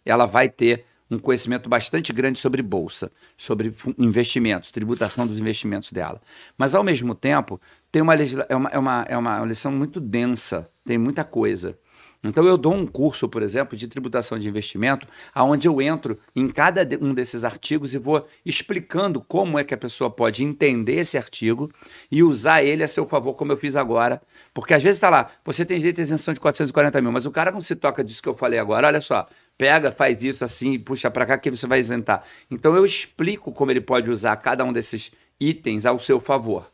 ela 0.05 0.27
vai 0.27 0.49
ter 0.49 0.85
um 1.11 1.19
conhecimento 1.19 1.69
bastante 1.69 2.13
grande 2.13 2.39
sobre 2.39 2.63
bolsa, 2.63 3.13
sobre 3.37 3.73
investimentos, 3.99 4.71
tributação 4.71 5.27
dos 5.27 5.39
investimentos 5.39 5.93
dela. 5.93 6.21
Mas, 6.57 6.75
ao 6.75 6.83
mesmo 6.83 7.15
tempo, 7.15 7.61
tem 7.93 8.03
uma, 8.03 8.15
é 8.15 8.57
uma, 8.57 8.69
é 8.71 8.79
uma, 8.79 9.07
é 9.09 9.17
uma 9.17 9.45
lição 9.45 9.71
muito 9.71 10.01
densa, 10.01 10.69
tem 10.85 10.99
muita 10.99 11.23
coisa. 11.25 11.79
Então, 12.25 12.45
eu 12.47 12.57
dou 12.57 12.75
um 12.75 12.87
curso, 12.87 13.29
por 13.29 13.43
exemplo, 13.43 13.77
de 13.77 13.87
tributação 13.87 14.39
de 14.39 14.49
investimento, 14.49 15.07
aonde 15.35 15.69
eu 15.69 15.81
entro 15.81 16.19
em 16.35 16.49
cada 16.49 16.87
um 17.01 17.13
desses 17.13 17.45
artigos 17.45 17.95
e 17.95 17.99
vou 17.99 18.27
explicando 18.45 19.21
como 19.21 19.59
é 19.59 19.65
que 19.65 19.75
a 19.75 19.77
pessoa 19.77 20.11
pode 20.11 20.43
entender 20.43 20.95
esse 20.95 21.19
artigo 21.19 21.71
e 22.11 22.23
usar 22.23 22.63
ele 22.63 22.83
a 22.83 22.89
seu 22.89 23.07
favor, 23.07 23.35
como 23.35 23.53
eu 23.53 23.57
fiz 23.57 23.77
agora. 23.77 24.23
Porque 24.53 24.73
às 24.73 24.83
vezes 24.83 24.97
está 24.97 25.11
lá, 25.11 25.31
você 25.45 25.65
tem 25.65 25.79
direito 25.79 26.01
à 26.01 26.03
isenção 26.03 26.33
de 26.33 26.41
440 26.41 27.01
mil, 27.01 27.13
mas 27.13 27.27
o 27.27 27.31
cara 27.31 27.51
não 27.51 27.61
se 27.61 27.77
toca 27.77 28.03
disso 28.03 28.23
que 28.23 28.29
eu 28.29 28.35
falei 28.35 28.59
agora. 28.59 28.87
Olha 28.87 29.01
só, 29.01 29.27
pega, 29.59 29.93
faz 29.93 30.23
isso 30.23 30.45
assim, 30.45 30.79
puxa 30.79 31.11
para 31.11 31.27
cá 31.27 31.39
que 31.39 31.51
você 31.51 31.67
vai 31.67 31.79
isentar. 31.79 32.25
Então, 32.51 32.75
eu 32.75 32.85
explico 32.85 33.53
como 33.53 33.71
ele 33.71 33.81
pode 33.81 34.11
usar 34.11 34.35
cada 34.37 34.65
um 34.65 34.73
desses 34.73 35.11
itens 35.39 35.85
ao 35.85 35.99
seu 35.99 36.21
favor. 36.21 36.71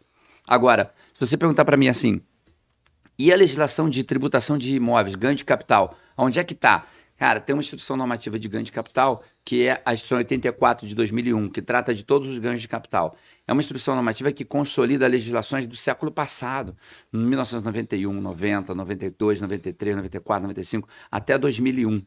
Agora, 0.47 0.93
se 1.13 1.27
você 1.27 1.37
perguntar 1.37 1.65
para 1.65 1.77
mim 1.77 1.89
assim, 1.89 2.21
e 3.21 3.31
a 3.31 3.37
legislação 3.37 3.91
de 3.91 4.03
tributação 4.03 4.57
de 4.57 4.75
imóveis, 4.75 5.15
ganho 5.15 5.35
de 5.35 5.45
capital, 5.45 5.95
onde 6.17 6.39
é 6.39 6.45
que 6.45 6.55
está? 6.55 6.87
Cara, 7.19 7.39
tem 7.39 7.55
uma 7.55 7.61
instrução 7.61 7.95
normativa 7.95 8.39
de 8.39 8.49
ganho 8.49 8.65
de 8.65 8.73
capital, 8.73 9.23
que 9.45 9.67
é 9.67 9.83
a 9.85 9.93
instrução 9.93 10.17
84 10.17 10.89
de 10.89 10.95
2001, 10.95 11.51
que 11.51 11.61
trata 11.61 11.95
de 11.95 12.03
todos 12.03 12.31
os 12.31 12.39
ganhos 12.39 12.63
de 12.63 12.67
capital. 12.67 13.15
É 13.47 13.53
uma 13.53 13.61
instrução 13.61 13.95
normativa 13.95 14.33
que 14.33 14.43
consolida 14.43 15.07
legislações 15.07 15.67
do 15.67 15.77
século 15.77 16.11
passado, 16.11 16.75
1991, 17.13 18.11
90, 18.11 18.75
92, 18.75 19.41
93, 19.43 19.97
94, 19.97 20.43
95, 20.45 20.89
até 21.11 21.37
2001. 21.37 22.03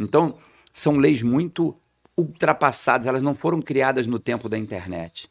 Então, 0.00 0.36
são 0.72 0.96
leis 0.96 1.22
muito 1.22 1.76
ultrapassadas, 2.16 3.06
elas 3.06 3.22
não 3.22 3.36
foram 3.36 3.62
criadas 3.62 4.04
no 4.04 4.18
tempo 4.18 4.48
da 4.48 4.58
internet 4.58 5.30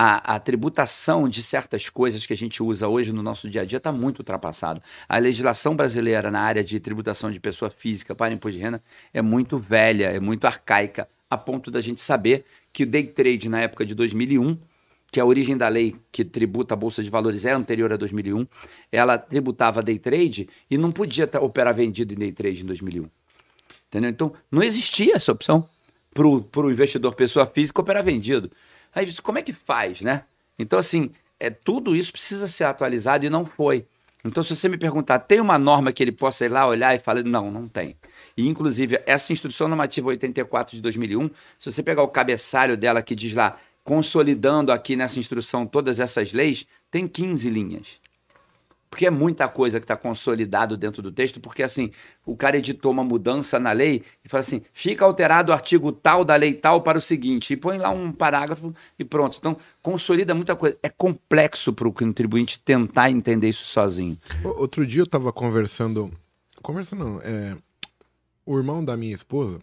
a, 0.00 0.36
a 0.36 0.38
tributação 0.38 1.28
de 1.28 1.42
certas 1.42 1.90
coisas 1.90 2.24
que 2.24 2.32
a 2.32 2.36
gente 2.36 2.62
usa 2.62 2.86
hoje 2.86 3.12
no 3.12 3.20
nosso 3.20 3.50
dia 3.50 3.62
a 3.62 3.64
dia 3.64 3.78
está 3.78 3.90
muito 3.90 4.20
ultrapassado. 4.20 4.80
A 5.08 5.18
legislação 5.18 5.74
brasileira 5.74 6.30
na 6.30 6.40
área 6.40 6.62
de 6.62 6.78
tributação 6.78 7.32
de 7.32 7.40
pessoa 7.40 7.68
física 7.68 8.14
para 8.14 8.32
imposto 8.32 8.56
de 8.56 8.62
renda 8.62 8.80
é 9.12 9.20
muito 9.20 9.58
velha, 9.58 10.04
é 10.04 10.20
muito 10.20 10.46
arcaica, 10.46 11.08
a 11.28 11.36
ponto 11.36 11.68
da 11.68 11.80
gente 11.80 12.00
saber 12.00 12.44
que 12.72 12.84
o 12.84 12.86
day 12.86 13.02
trade 13.02 13.48
na 13.48 13.60
época 13.60 13.84
de 13.84 13.92
2001, 13.92 14.56
que 15.10 15.18
a 15.18 15.24
origem 15.24 15.56
da 15.56 15.66
lei 15.66 15.96
que 16.12 16.24
tributa 16.24 16.74
a 16.74 16.76
bolsa 16.76 17.02
de 17.02 17.10
valores 17.10 17.44
é 17.44 17.50
anterior 17.50 17.92
a 17.92 17.96
2001, 17.96 18.46
ela 18.92 19.18
tributava 19.18 19.82
day 19.82 19.98
trade 19.98 20.48
e 20.70 20.78
não 20.78 20.92
podia 20.92 21.28
operar 21.40 21.74
vendido 21.74 22.14
em 22.14 22.18
day 22.18 22.30
trade 22.30 22.62
em 22.62 22.66
2001. 22.66 23.08
Entendeu? 23.88 24.10
Então, 24.10 24.32
não 24.48 24.62
existia 24.62 25.16
essa 25.16 25.32
opção 25.32 25.68
para 26.12 26.26
o 26.26 26.70
investidor 26.70 27.14
pessoa 27.14 27.46
física 27.46 27.80
operar 27.80 28.04
vendido. 28.04 28.50
Aí, 28.98 29.14
como 29.22 29.38
é 29.38 29.42
que 29.42 29.52
faz, 29.52 30.00
né? 30.00 30.24
Então, 30.58 30.76
assim, 30.76 31.12
é, 31.38 31.50
tudo 31.50 31.94
isso 31.94 32.10
precisa 32.10 32.48
ser 32.48 32.64
atualizado 32.64 33.24
e 33.24 33.30
não 33.30 33.46
foi. 33.46 33.86
Então, 34.24 34.42
se 34.42 34.56
você 34.56 34.68
me 34.68 34.76
perguntar, 34.76 35.20
tem 35.20 35.40
uma 35.40 35.56
norma 35.56 35.92
que 35.92 36.02
ele 36.02 36.10
possa 36.10 36.44
ir 36.44 36.48
lá 36.48 36.66
olhar 36.66 36.96
e 36.96 36.98
falar, 36.98 37.22
não, 37.22 37.48
não 37.48 37.68
tem. 37.68 37.96
E, 38.36 38.48
inclusive, 38.48 39.00
essa 39.06 39.32
instrução 39.32 39.68
normativa 39.68 40.08
84 40.08 40.74
de 40.74 40.82
2001, 40.82 41.30
se 41.56 41.70
você 41.70 41.80
pegar 41.80 42.02
o 42.02 42.08
cabeçalho 42.08 42.76
dela 42.76 43.00
que 43.00 43.14
diz 43.14 43.32
lá, 43.34 43.56
consolidando 43.84 44.72
aqui 44.72 44.96
nessa 44.96 45.20
instrução 45.20 45.64
todas 45.64 46.00
essas 46.00 46.32
leis, 46.32 46.66
tem 46.90 47.06
15 47.06 47.48
linhas. 47.48 47.86
Porque 48.90 49.06
é 49.06 49.10
muita 49.10 49.46
coisa 49.48 49.78
que 49.78 49.84
está 49.84 49.96
consolidado 49.96 50.76
dentro 50.76 51.02
do 51.02 51.12
texto, 51.12 51.40
porque 51.40 51.62
assim, 51.62 51.90
o 52.24 52.34
cara 52.34 52.56
editou 52.56 52.90
uma 52.90 53.04
mudança 53.04 53.58
na 53.58 53.72
lei 53.72 54.02
e 54.24 54.28
fala 54.28 54.40
assim: 54.40 54.62
fica 54.72 55.04
alterado 55.04 55.52
o 55.52 55.54
artigo 55.54 55.92
tal 55.92 56.24
da 56.24 56.34
lei 56.36 56.54
tal 56.54 56.82
para 56.82 56.98
o 56.98 57.00
seguinte, 57.00 57.52
e 57.52 57.56
põe 57.56 57.76
lá 57.76 57.90
um 57.90 58.10
parágrafo 58.10 58.74
e 58.98 59.04
pronto. 59.04 59.36
Então, 59.38 59.56
consolida 59.82 60.34
muita 60.34 60.56
coisa. 60.56 60.78
É 60.82 60.88
complexo 60.88 61.72
para 61.72 61.86
o 61.86 61.92
contribuinte 61.92 62.58
tentar 62.60 63.10
entender 63.10 63.48
isso 63.48 63.64
sozinho. 63.64 64.18
Outro 64.42 64.86
dia 64.86 65.02
eu 65.02 65.06
tava 65.06 65.32
conversando. 65.32 66.10
Conversando, 66.62 67.04
não. 67.04 67.20
É, 67.20 67.56
o 68.44 68.56
irmão 68.56 68.82
da 68.82 68.96
minha 68.96 69.14
esposa, 69.14 69.60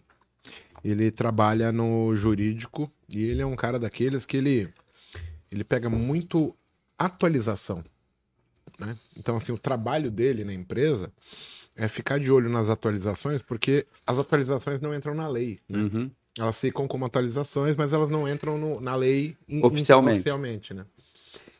ele 0.84 1.10
trabalha 1.10 1.72
no 1.72 2.14
jurídico 2.14 2.90
e 3.08 3.24
ele 3.24 3.42
é 3.42 3.46
um 3.46 3.56
cara 3.56 3.78
daqueles 3.78 4.24
que 4.24 4.36
ele, 4.36 4.68
ele 5.50 5.64
pega 5.64 5.90
muito 5.90 6.54
atualização. 6.96 7.84
Né? 8.78 8.96
Então, 9.16 9.36
assim, 9.36 9.52
o 9.52 9.58
trabalho 9.58 10.10
dele 10.10 10.44
na 10.44 10.52
empresa 10.52 11.12
é 11.74 11.88
ficar 11.88 12.18
de 12.18 12.30
olho 12.30 12.48
nas 12.50 12.68
atualizações, 12.68 13.42
porque 13.42 13.86
as 14.06 14.18
atualizações 14.18 14.80
não 14.80 14.94
entram 14.94 15.14
na 15.14 15.28
lei. 15.28 15.60
né? 15.68 16.10
Elas 16.38 16.60
ficam 16.60 16.86
como 16.86 17.04
atualizações, 17.06 17.76
mas 17.76 17.92
elas 17.94 18.10
não 18.10 18.28
entram 18.28 18.58
no- 18.58 18.80
na 18.80 18.94
lei 18.94 19.36
in- 19.48 19.64
Oficialmente. 19.64 20.16
oficialmente, 20.16 20.74
né? 20.74 20.84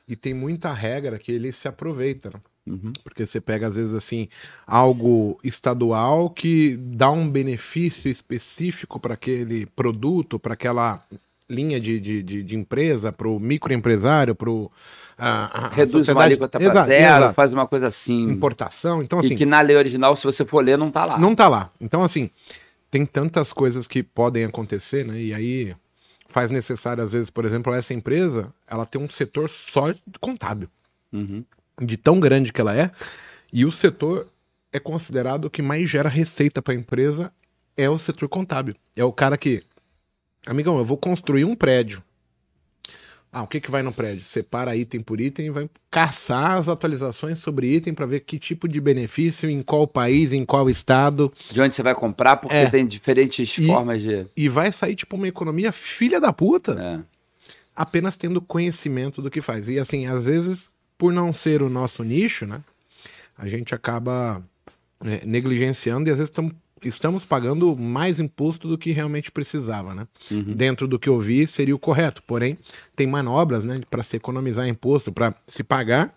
E 0.06 0.14
tem 0.14 0.34
muita 0.34 0.72
regra 0.72 1.18
que 1.18 1.32
ele 1.32 1.50
se 1.50 1.66
aproveita, 1.66 2.30
né? 2.30 2.40
Uhum. 2.66 2.92
Porque 3.02 3.24
você 3.24 3.40
pega, 3.40 3.66
às 3.68 3.76
vezes, 3.76 3.94
assim, 3.94 4.28
algo 4.66 5.38
estadual 5.42 6.28
que 6.30 6.76
dá 6.76 7.10
um 7.10 7.28
benefício 7.30 8.10
específico 8.10 9.00
para 9.00 9.14
aquele 9.14 9.66
produto, 9.66 10.38
para 10.38 10.54
aquela 10.54 11.04
linha 11.48 11.80
de, 11.80 12.00
de, 12.00 12.22
de, 12.22 12.42
de 12.42 12.56
empresa, 12.56 13.12
para 13.12 13.28
o 13.28 13.38
microempresário, 13.38 14.34
para 14.34 14.50
o. 14.50 14.70
Reduz 15.72 16.08
uma 16.08 16.22
alíquota 16.22 16.58
para 16.58 16.86
zero, 16.86 17.34
faz 17.34 17.52
uma 17.52 17.66
coisa 17.66 17.86
assim. 17.86 18.22
Importação. 18.30 19.02
Então, 19.02 19.18
assim. 19.18 19.34
e 19.34 19.36
que 19.36 19.46
na 19.46 19.60
lei 19.60 19.76
original, 19.76 20.14
se 20.16 20.24
você 20.24 20.44
for 20.44 20.64
ler, 20.64 20.76
não 20.76 20.90
tá 20.90 21.04
lá. 21.04 21.18
Não 21.18 21.34
tá 21.34 21.48
lá. 21.48 21.70
Então, 21.80 22.02
assim, 22.02 22.30
tem 22.90 23.06
tantas 23.06 23.52
coisas 23.52 23.86
que 23.86 24.02
podem 24.02 24.44
acontecer, 24.44 25.04
né? 25.06 25.18
E 25.20 25.32
aí 25.34 25.74
faz 26.28 26.50
necessário, 26.50 27.02
às 27.02 27.12
vezes, 27.12 27.30
por 27.30 27.44
exemplo, 27.44 27.72
essa 27.72 27.94
empresa, 27.94 28.52
ela 28.66 28.84
tem 28.84 29.00
um 29.00 29.08
setor 29.08 29.48
só 29.48 29.90
de 29.92 30.18
contábil, 30.20 30.68
Uhum. 31.12 31.44
de 31.80 31.96
tão 31.96 32.20
grande 32.20 32.52
que 32.52 32.60
ela 32.60 32.76
é, 32.76 32.90
e 33.52 33.64
o 33.64 33.72
setor 33.72 34.26
é 34.72 34.78
considerado 34.78 35.46
o 35.46 35.50
que 35.50 35.62
mais 35.62 35.88
gera 35.88 36.08
receita 36.08 36.60
para 36.60 36.74
a 36.74 36.76
empresa 36.76 37.32
é 37.76 37.88
o 37.88 37.98
setor 37.98 38.28
contábil. 38.28 38.74
É 38.94 39.04
o 39.04 39.12
cara 39.12 39.36
que, 39.38 39.62
amigão, 40.46 40.78
eu 40.78 40.84
vou 40.84 40.96
construir 40.96 41.44
um 41.44 41.54
prédio. 41.54 42.02
Ah, 43.32 43.42
o 43.42 43.46
que 43.46 43.60
que 43.60 43.70
vai 43.70 43.82
no 43.82 43.92
prédio? 43.92 44.24
Separa 44.24 44.74
item 44.74 45.02
por 45.02 45.20
item 45.20 45.46
e 45.46 45.50
vai 45.50 45.68
caçar 45.90 46.52
as 46.56 46.68
atualizações 46.70 47.38
sobre 47.38 47.74
item 47.74 47.92
para 47.92 48.06
ver 48.06 48.20
que 48.20 48.38
tipo 48.38 48.66
de 48.66 48.80
benefício, 48.80 49.50
em 49.50 49.62
qual 49.62 49.86
país, 49.86 50.32
em 50.32 50.42
qual 50.44 50.70
estado, 50.70 51.30
De 51.50 51.60
onde 51.60 51.74
você 51.74 51.82
vai 51.82 51.94
comprar, 51.94 52.36
porque 52.38 52.56
É. 52.56 52.70
tem 52.70 52.86
diferentes 52.86 53.58
E- 53.58 53.66
formas 53.66 54.00
de. 54.00 54.26
e 54.34 54.48
vai 54.48 54.72
sair 54.72 54.94
tipo 54.94 55.16
uma 55.16 55.28
economia 55.28 55.70
filha 55.70 56.18
da 56.18 56.32
puta, 56.32 56.80
É. 56.80 57.00
apenas 57.74 58.16
tendo 58.16 58.40
conhecimento 58.40 59.20
do 59.20 59.30
que 59.30 59.42
faz. 59.42 59.68
E 59.68 59.78
assim, 59.78 60.06
às 60.06 60.26
vezes, 60.26 60.70
por 60.96 61.12
não 61.12 61.30
ser 61.34 61.60
o 61.62 61.68
nosso 61.68 62.02
nicho, 62.02 62.46
né, 62.46 62.62
a 63.36 63.46
gente 63.48 63.74
acaba 63.74 64.42
é, 65.04 65.26
negligenciando 65.26 66.08
e 66.08 66.10
às 66.12 66.16
vezes 66.16 66.30
tam- 66.30 66.50
estamos 66.82 67.24
pagando 67.24 67.76
mais 67.76 68.20
imposto 68.20 68.68
do 68.68 68.78
que 68.78 68.92
realmente 68.92 69.30
precisava, 69.30 69.94
né? 69.94 70.06
Uhum. 70.30 70.54
Dentro 70.54 70.86
do 70.86 70.98
que 70.98 71.08
eu 71.08 71.18
vi 71.18 71.46
seria 71.46 71.74
o 71.74 71.78
correto, 71.78 72.22
porém 72.22 72.58
tem 72.94 73.06
manobras, 73.06 73.64
né, 73.64 73.80
para 73.90 74.02
se 74.02 74.16
economizar 74.16 74.66
imposto, 74.68 75.12
para 75.12 75.34
se 75.46 75.62
pagar 75.64 76.14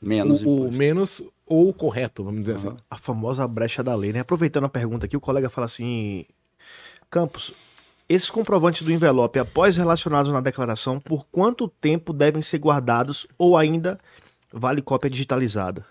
Menos 0.00 0.42
o, 0.42 0.66
o 0.66 0.72
menos 0.72 1.22
ou 1.46 1.68
o 1.68 1.72
correto, 1.72 2.22
vamos 2.22 2.40
dizer 2.40 2.54
assim. 2.56 2.76
A 2.90 2.96
famosa 2.96 3.46
brecha 3.48 3.82
da 3.82 3.94
lei, 3.94 4.12
né? 4.12 4.20
Aproveitando 4.20 4.64
a 4.64 4.68
pergunta 4.68 5.06
aqui, 5.06 5.16
o 5.16 5.20
colega 5.20 5.48
fala 5.48 5.64
assim: 5.64 6.26
Campos, 7.10 7.54
esses 8.06 8.30
comprovantes 8.30 8.82
do 8.82 8.92
envelope, 8.92 9.38
após 9.38 9.76
relacionados 9.76 10.30
na 10.30 10.40
declaração, 10.40 11.00
por 11.00 11.26
quanto 11.32 11.68
tempo 11.68 12.12
devem 12.12 12.42
ser 12.42 12.58
guardados 12.58 13.26
ou 13.38 13.56
ainda 13.56 13.98
vale 14.52 14.82
cópia 14.82 15.08
digitalizada? 15.08 15.86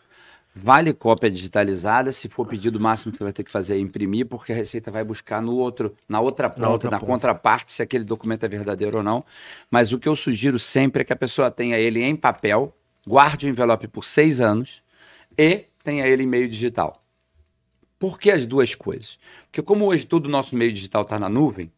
Vale 0.55 0.93
cópia 0.93 1.31
digitalizada, 1.31 2.11
se 2.11 2.29
for 2.29 2.45
pedido 2.45 2.77
o 2.77 2.81
máximo 2.81 3.11
que 3.11 3.17
você 3.17 3.23
vai 3.23 3.33
ter 3.33 3.43
que 3.43 3.49
fazer 3.49 3.73
é 3.73 3.79
imprimir, 3.79 4.27
porque 4.27 4.51
a 4.51 4.55
Receita 4.55 4.91
vai 4.91 5.03
buscar 5.03 5.41
no 5.41 5.55
outro, 5.55 5.95
na 6.07 6.19
outra 6.19 6.47
ponta, 6.47 6.61
na, 6.61 6.69
outra 6.69 6.91
ponta. 6.91 7.05
contraparte, 7.05 7.71
se 7.71 7.81
aquele 7.81 8.03
documento 8.03 8.43
é 8.43 8.47
verdadeiro 8.47 8.97
ou 8.97 9.03
não. 9.03 9.25
Mas 9.71 9.91
o 9.91 9.97
que 9.97 10.07
eu 10.07 10.15
sugiro 10.15 10.59
sempre 10.59 11.01
é 11.01 11.05
que 11.05 11.11
a 11.11 11.15
pessoa 11.15 11.49
tenha 11.49 11.79
ele 11.79 12.03
em 12.03 12.15
papel, 12.15 12.71
guarde 13.05 13.47
o 13.47 13.49
envelope 13.49 13.87
por 13.87 14.05
seis 14.05 14.39
anos 14.39 14.83
e 15.35 15.65
tenha 15.83 16.07
ele 16.07 16.21
em 16.21 16.27
meio 16.27 16.47
digital. 16.47 17.03
Por 17.97 18.19
que 18.19 18.29
as 18.29 18.45
duas 18.45 18.75
coisas? 18.75 19.17
Porque 19.45 19.61
como 19.61 19.85
hoje 19.85 20.05
todo 20.05 20.27
o 20.27 20.29
nosso 20.29 20.55
meio 20.55 20.71
digital 20.71 21.01
está 21.01 21.17
na 21.17 21.29
nuvem, 21.29 21.71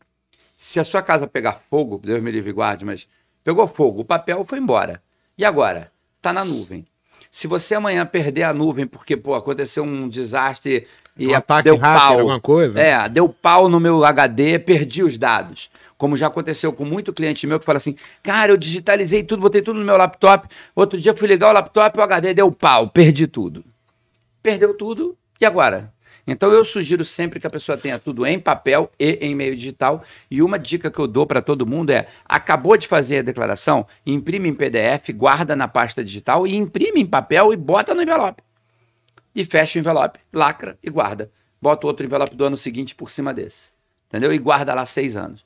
se 0.54 0.82
a 0.82 0.84
sua 0.84 1.02
casa 1.02 1.28
pegar 1.28 1.62
fogo, 1.70 2.02
Deus 2.04 2.22
me 2.22 2.32
livre 2.32 2.50
e 2.50 2.54
guarde, 2.54 2.84
mas 2.84 3.08
pegou 3.42 3.66
fogo, 3.68 4.02
o 4.02 4.06
papel 4.06 4.44
foi 4.44 4.60
embora. 4.60 5.02
E 5.38 5.46
agora? 5.46 5.94
Está 6.18 6.34
na 6.34 6.44
nuvem. 6.44 6.86
Se 7.36 7.48
você 7.48 7.76
amanhã 7.76 8.06
perder 8.06 8.44
a 8.44 8.54
nuvem 8.54 8.88
porque 8.88 9.18
pô, 9.18 9.36
aconteceu 9.36 9.84
um 9.84 10.08
desastre 10.08 10.88
e 11.18 11.28
Um 11.28 11.36
a- 11.36 11.40
ataque 11.40 11.66
deu 11.66 11.76
hacker, 11.76 12.00
pau, 12.02 12.20
alguma 12.20 12.40
coisa. 12.40 12.80
é, 12.80 13.10
deu 13.10 13.28
pau 13.28 13.68
no 13.68 13.78
meu 13.78 14.06
HD, 14.06 14.58
perdi 14.58 15.04
os 15.04 15.18
dados. 15.18 15.70
Como 15.98 16.16
já 16.16 16.28
aconteceu 16.28 16.72
com 16.72 16.86
muito 16.86 17.12
cliente 17.12 17.46
meu 17.46 17.60
que 17.60 17.66
fala 17.66 17.76
assim: 17.76 17.98
cara, 18.24 18.54
eu 18.54 18.58
digitalizei 18.58 19.22
tudo, 19.22 19.42
botei 19.42 19.62
tudo 19.62 19.82
no 19.82 19.86
meu 19.86 19.98
laptop. 19.98 20.48
Outro 20.74 20.98
dia 20.98 21.14
fui 21.14 21.28
ligar 21.28 21.50
o 21.50 21.52
laptop, 21.52 22.00
o 22.00 22.04
HD 22.04 22.34
deu 22.34 22.50
pau, 22.54 22.88
perdi 22.88 23.28
tudo. 23.28 23.66
Perdeu 24.42 24.74
tudo, 24.74 25.18
e 25.42 25.46
agora? 25.46 25.92
Então 26.28 26.52
eu 26.52 26.66
sugiro 26.66 27.06
sempre 27.06 27.40
que 27.40 27.46
a 27.46 27.50
pessoa 27.50 27.78
tenha 27.78 28.00
tudo 28.00 28.26
em 28.26 28.40
papel 28.40 28.92
e 29.00 29.20
em 29.22 29.36
meio 29.36 29.56
digital. 29.56 30.04
E 30.30 30.42
uma 30.42 30.58
dica 30.58 30.90
que 30.90 31.00
eu 31.00 31.08
dou 31.08 31.26
para 31.28 31.42
todo 31.42 31.66
mundo 31.66 31.92
é: 31.92 32.08
acabou 32.26 32.76
de 32.78 32.88
fazer 32.88 33.20
a 33.20 33.22
declaração, 33.22 33.86
imprime 34.06 34.50
em 34.50 34.54
PDF, 34.54 35.10
guarda 35.14 35.56
na 35.56 35.68
pasta 35.68 36.04
digital 36.04 36.48
e 36.48 36.56
imprime 36.56 37.02
em 37.02 37.06
papel 37.06 37.54
e 37.54 37.58
bota 37.58 37.94
no 37.94 38.02
envelope. 38.02 38.42
E 39.36 39.44
fecha 39.46 39.78
o 39.78 39.82
envelope, 39.82 40.20
lacra 40.34 40.78
e 40.82 40.90
guarda. 40.90 41.30
Bota 41.62 41.86
outro 41.86 42.06
envelope 42.06 42.36
do 42.36 42.46
ano 42.46 42.58
seguinte 42.58 42.96
por 42.96 43.10
cima 43.10 43.34
desse. 43.34 43.70
Entendeu? 44.08 44.34
E 44.34 44.38
guarda 44.38 44.74
lá 44.74 44.86
seis 44.86 45.16
anos. 45.16 45.46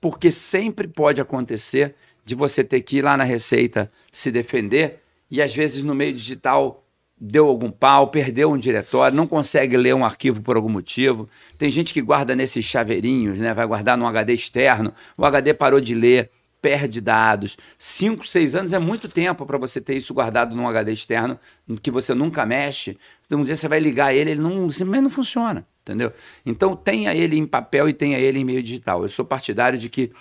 Porque 0.00 0.30
sempre 0.30 0.88
pode 0.88 1.20
acontecer 1.20 1.94
de 2.24 2.34
você 2.34 2.62
ter 2.62 2.80
que 2.82 2.98
ir 2.98 3.02
lá 3.02 3.16
na 3.16 3.24
Receita 3.24 3.90
se 4.12 4.30
defender 4.30 5.02
e 5.30 5.40
às 5.40 5.54
vezes 5.54 5.82
no 5.82 5.94
meio 5.94 6.12
digital 6.12 6.84
deu 7.20 7.48
algum 7.48 7.70
pau, 7.70 8.08
perdeu 8.08 8.52
um 8.52 8.58
diretório, 8.58 9.16
não 9.16 9.26
consegue 9.26 9.76
ler 9.76 9.94
um 9.94 10.04
arquivo 10.04 10.40
por 10.42 10.56
algum 10.56 10.68
motivo. 10.68 11.28
Tem 11.56 11.70
gente 11.70 11.92
que 11.92 12.00
guarda 12.00 12.36
nesses 12.36 12.64
chaveirinhos, 12.64 13.38
né? 13.38 13.52
Vai 13.52 13.66
guardar 13.66 13.96
num 13.96 14.06
HD 14.06 14.34
externo, 14.34 14.92
o 15.16 15.24
HD 15.24 15.54
parou 15.54 15.80
de 15.80 15.94
ler, 15.94 16.30
perde 16.60 17.00
dados. 17.00 17.56
Cinco, 17.78 18.26
seis 18.26 18.54
anos 18.54 18.72
é 18.72 18.78
muito 18.78 19.08
tempo 19.08 19.44
para 19.46 19.58
você 19.58 19.80
ter 19.80 19.94
isso 19.96 20.12
guardado 20.14 20.54
num 20.54 20.68
HD 20.68 20.92
externo 20.92 21.38
que 21.82 21.90
você 21.90 22.14
nunca 22.14 22.44
mexe. 22.46 22.98
Então, 23.26 23.40
um 23.40 23.44
dia 23.44 23.56
você 23.56 23.68
vai 23.68 23.80
ligar 23.80 24.14
ele, 24.14 24.32
ele 24.32 24.40
não, 24.40 24.70
simplesmente 24.70 25.02
não 25.02 25.10
funciona, 25.10 25.66
entendeu? 25.82 26.12
Então 26.44 26.74
tenha 26.76 27.14
ele 27.14 27.36
em 27.36 27.46
papel 27.46 27.88
e 27.88 27.92
tenha 27.92 28.18
ele 28.18 28.38
em 28.38 28.44
meio 28.44 28.62
digital. 28.62 29.02
Eu 29.02 29.08
sou 29.08 29.24
partidário 29.24 29.78
de 29.78 29.88
que 29.88 30.12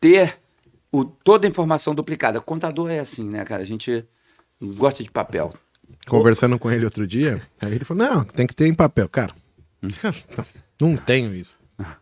ter 0.00 0.38
o, 0.90 1.04
toda 1.04 1.46
a 1.46 1.50
informação 1.50 1.94
duplicada. 1.94 2.40
Contador 2.40 2.90
é 2.90 3.00
assim, 3.00 3.28
né, 3.28 3.44
cara? 3.44 3.62
A 3.62 3.66
gente 3.66 4.04
gosta 4.60 5.02
de 5.02 5.10
papel. 5.10 5.52
Conversando 6.06 6.58
com 6.58 6.70
ele 6.70 6.84
outro 6.84 7.06
dia, 7.06 7.40
aí 7.64 7.74
ele 7.74 7.84
falou: 7.84 8.04
não, 8.04 8.24
tem 8.24 8.46
que 8.46 8.54
ter 8.54 8.66
em 8.66 8.74
papel. 8.74 9.08
Cara, 9.08 9.34
não 10.80 10.96
tenho 10.96 11.34
isso. 11.34 11.54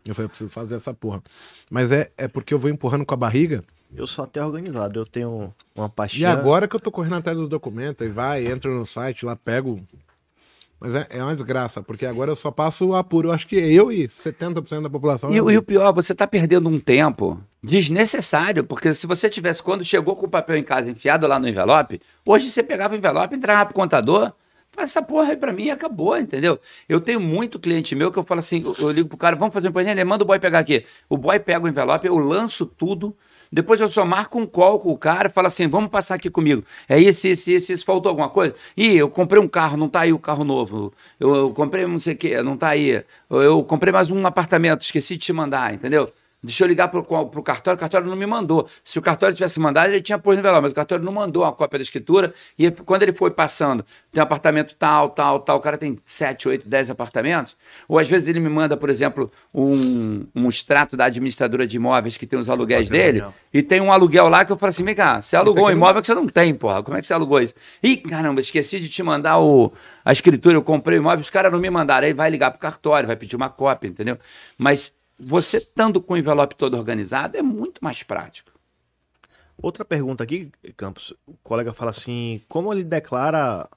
Eu 0.05 0.15
falei, 0.15 0.27
eu 0.27 0.29
preciso 0.29 0.51
fazer 0.51 0.75
essa 0.75 0.93
porra. 0.93 1.23
Mas 1.71 1.93
é, 1.93 2.11
é 2.17 2.29
porque 2.29 2.53
eu 2.53 2.59
vou 2.59 2.71
empurrando 2.71 3.07
com 3.07 3.15
a 3.15 3.17
barriga. 3.17 3.63
Eu 3.95 4.07
sou 4.07 4.25
até 4.25 4.45
organizado, 4.45 4.99
eu 4.99 5.07
tenho 5.07 5.55
uma 5.75 5.89
pastinha. 5.89 6.29
E 6.29 6.33
agora 6.33 6.67
que 6.67 6.75
eu 6.75 6.81
tô 6.81 6.91
correndo 6.91 7.17
atrás 7.17 7.37
dos 7.37 7.49
documentos, 7.49 8.07
e 8.07 8.11
vai, 8.11 8.47
entra 8.47 8.71
no 8.71 8.85
site, 8.87 9.25
lá 9.25 9.37
pego. 9.37 9.81
Mas 10.83 10.97
é, 10.97 11.07
é 11.11 11.23
uma 11.23 11.33
desgraça, 11.33 11.81
porque 11.81 12.05
agora 12.05 12.33
eu 12.33 12.35
só 12.35 12.51
passo 12.51 12.89
o 12.89 12.97
apuro. 12.97 13.29
Eu 13.29 13.33
acho 13.33 13.47
que 13.47 13.55
eu 13.55 13.93
e 13.93 14.09
70% 14.09 14.83
da 14.83 14.91
população. 14.91 15.33
E, 15.33 15.37
e 15.37 15.57
o 15.57 15.63
pior, 15.63 15.93
você 15.93 16.13
tá 16.13 16.27
perdendo 16.27 16.69
um 16.69 16.81
tempo 16.81 17.41
desnecessário, 17.63 18.65
porque 18.65 18.93
se 18.93 19.07
você 19.07 19.31
tivesse, 19.31 19.63
quando 19.63 19.85
chegou 19.85 20.17
com 20.17 20.27
o 20.27 20.29
papel 20.29 20.57
em 20.57 20.65
casa 20.65 20.91
enfiado 20.91 21.25
lá 21.29 21.39
no 21.39 21.49
envelope, 21.49 22.01
hoje 22.27 22.51
você 22.51 22.65
pegava 22.65 22.95
o 22.95 22.97
envelope, 22.97 23.37
entrava 23.37 23.67
pro 23.67 23.75
contador, 23.77 24.33
faz 24.73 24.91
essa 24.91 25.01
porra 25.01 25.31
aí 25.31 25.37
pra 25.37 25.53
mim 25.53 25.67
e 25.67 25.71
acabou, 25.71 26.19
entendeu? 26.19 26.59
Eu 26.89 27.01
tenho 27.01 27.21
muito 27.21 27.61
cliente 27.61 27.95
meu 27.95 28.11
que 28.11 28.19
eu 28.19 28.25
falo 28.25 28.41
assim, 28.41 28.65
eu, 28.65 28.75
eu 28.77 28.91
ligo 28.91 29.09
pro 29.09 29.17
cara, 29.17 29.37
vamos 29.37 29.55
fazer 29.55 29.69
um 29.69 29.81
ele 29.81 30.05
manda 30.05 30.25
o 30.25 30.27
boy 30.27 30.41
pegar 30.41 30.59
aqui. 30.59 30.85
O 31.09 31.17
boy 31.17 31.39
pega 31.39 31.65
o 31.65 31.69
envelope, 31.69 32.09
eu 32.09 32.19
lanço 32.19 32.67
tudo, 32.67 33.17
depois 33.53 33.81
eu 33.81 33.89
só 33.89 34.05
marco 34.07 34.39
um 34.39 34.47
call 34.47 34.81
com 34.81 34.91
o 34.91 34.97
cara 34.97 35.29
e 35.29 35.31
falo 35.31 35.47
assim: 35.47 35.69
vamos 35.69 35.91
passar 35.91 36.15
aqui 36.15 36.31
comigo. 36.31 36.65
É 36.89 36.99
isso, 36.99 37.29
isso, 37.29 37.51
isso, 37.51 37.73
isso. 37.73 37.85
Faltou 37.85 38.09
alguma 38.09 38.31
coisa? 38.31 38.55
Ih, 38.77 38.97
eu 38.97 39.11
comprei 39.11 39.41
um 39.43 39.49
carro, 39.49 39.77
não 39.77 39.89
tá 39.89 40.01
aí 40.01 40.13
o 40.13 40.19
carro 40.19 40.43
novo. 40.43 40.93
Eu, 41.21 41.35
eu 41.35 41.51
comprei 41.53 41.85
não 41.85 41.99
sei 41.99 42.15
o 42.15 42.17
quê, 42.17 42.43
não 42.43 42.57
tá 42.57 42.69
aí. 42.69 43.05
Eu, 43.29 43.43
eu 43.43 43.65
comprei 43.65 43.93
mais 43.93 44.11
um 44.11 44.27
apartamento, 44.27 44.83
esqueci 44.83 45.15
de 45.15 45.27
te 45.27 45.33
mandar, 45.33 45.75
entendeu? 45.75 46.11
Deixa 46.45 46.65
eu 46.65 46.69
ligar 46.69 46.89
pro, 46.89 47.05
pro 47.05 47.43
cartório, 47.43 47.77
o 47.77 47.81
cartório 47.81 48.09
não 48.09 48.17
me 48.17 48.27
mandou. 48.27 48.69
Se 48.83 48.99
o 48.99 49.03
cartório 49.03 49.33
tivesse 49.33 49.61
mandado, 49.61 49.91
ele 49.91 50.03
tinha 50.03 50.19
pôs 50.19 50.37
no 50.37 50.41
envelope, 50.41 50.63
mas 50.63 50.73
o 50.73 50.75
cartório 50.75 51.05
não 51.05 51.13
mandou 51.13 51.45
uma 51.45 51.53
cópia 51.53 51.79
da 51.79 51.85
escritura. 51.85 52.35
E 52.59 52.69
quando 52.71 53.05
ele 53.05 53.13
foi 53.13 53.31
passando, 53.31 53.85
tem 54.11 54.21
um 54.21 54.25
apartamento 54.25 54.75
tal, 54.77 55.11
tal, 55.11 55.39
tal, 55.39 55.59
o 55.59 55.61
cara 55.61 55.79
tem 55.79 55.97
7, 56.05 56.49
8, 56.49 56.69
10 56.69 56.91
apartamentos. 56.91 57.57
Ou 57.87 57.97
às 57.97 58.09
vezes 58.09 58.27
ele 58.27 58.41
me 58.41 58.49
manda, 58.49 58.77
por 58.77 58.91
exemplo, 58.91 59.31
um, 59.55 60.27
um 60.35 60.49
extrato 60.49 60.97
da 60.97 61.05
administradora 61.05 61.65
de 61.65 61.77
imóveis 61.77 62.17
que 62.17 62.27
tem 62.27 62.37
os 62.37 62.51
aluguéis 62.51 62.91
dele. 62.91 63.25
E 63.55 63.63
tem 63.63 63.81
um 63.81 63.93
aluguel 63.93 64.29
lá 64.29 64.45
que 64.45 64.51
eu 64.51 64.57
falo 64.57 64.71
assim: 64.71 64.83
vem 64.83 64.97
cá, 64.97 65.21
você 65.21 65.37
alugou 65.37 65.67
um 65.67 65.71
imóvel 65.71 65.95
não... 65.95 66.01
que 66.01 66.07
você 66.09 66.15
não 66.15 66.27
tem, 66.27 66.53
porra. 66.55 66.83
Como 66.83 66.97
é 66.97 67.01
que 67.01 67.07
você 67.07 67.15
alugou 67.15 67.41
isso? 67.41 67.55
Ih, 67.81 67.99
caramba, 67.99 68.41
esqueci 68.41 68.81
de 68.81 68.89
te 68.89 69.01
mandar 69.01 69.39
o, 69.39 69.73
a 70.05 70.11
escritura, 70.11 70.57
eu 70.57 70.63
comprei 70.63 70.99
o 70.99 71.03
imóvel, 71.03 71.21
os 71.21 71.31
caras 71.31 71.53
não 71.53 71.61
me 71.61 71.71
mandaram. 71.71 72.05
Aí 72.05 72.13
vai 72.13 72.29
ligar 72.31 72.51
pro 72.51 72.59
cartório, 72.59 73.07
vai 73.07 73.15
pedir 73.15 73.37
uma 73.37 73.49
cópia, 73.49 73.87
entendeu? 73.87 74.19
Mas 74.59 74.93
você 75.25 75.59
estando 75.59 76.01
com 76.01 76.15
o 76.15 76.17
envelope 76.17 76.57
todo 76.57 76.77
organizado 76.77 77.37
é 77.37 77.43
muito 77.43 77.83
mais 77.83 78.03
prático. 78.03 78.51
Outra 79.61 79.85
pergunta 79.85 80.25
aqui, 80.25 80.51
Campos. 80.77 81.15
O 81.27 81.35
colega 81.43 81.73
fala 81.73 81.91
assim: 81.91 82.41
como 82.49 82.73
ele 82.73 82.83
declara 82.83 83.69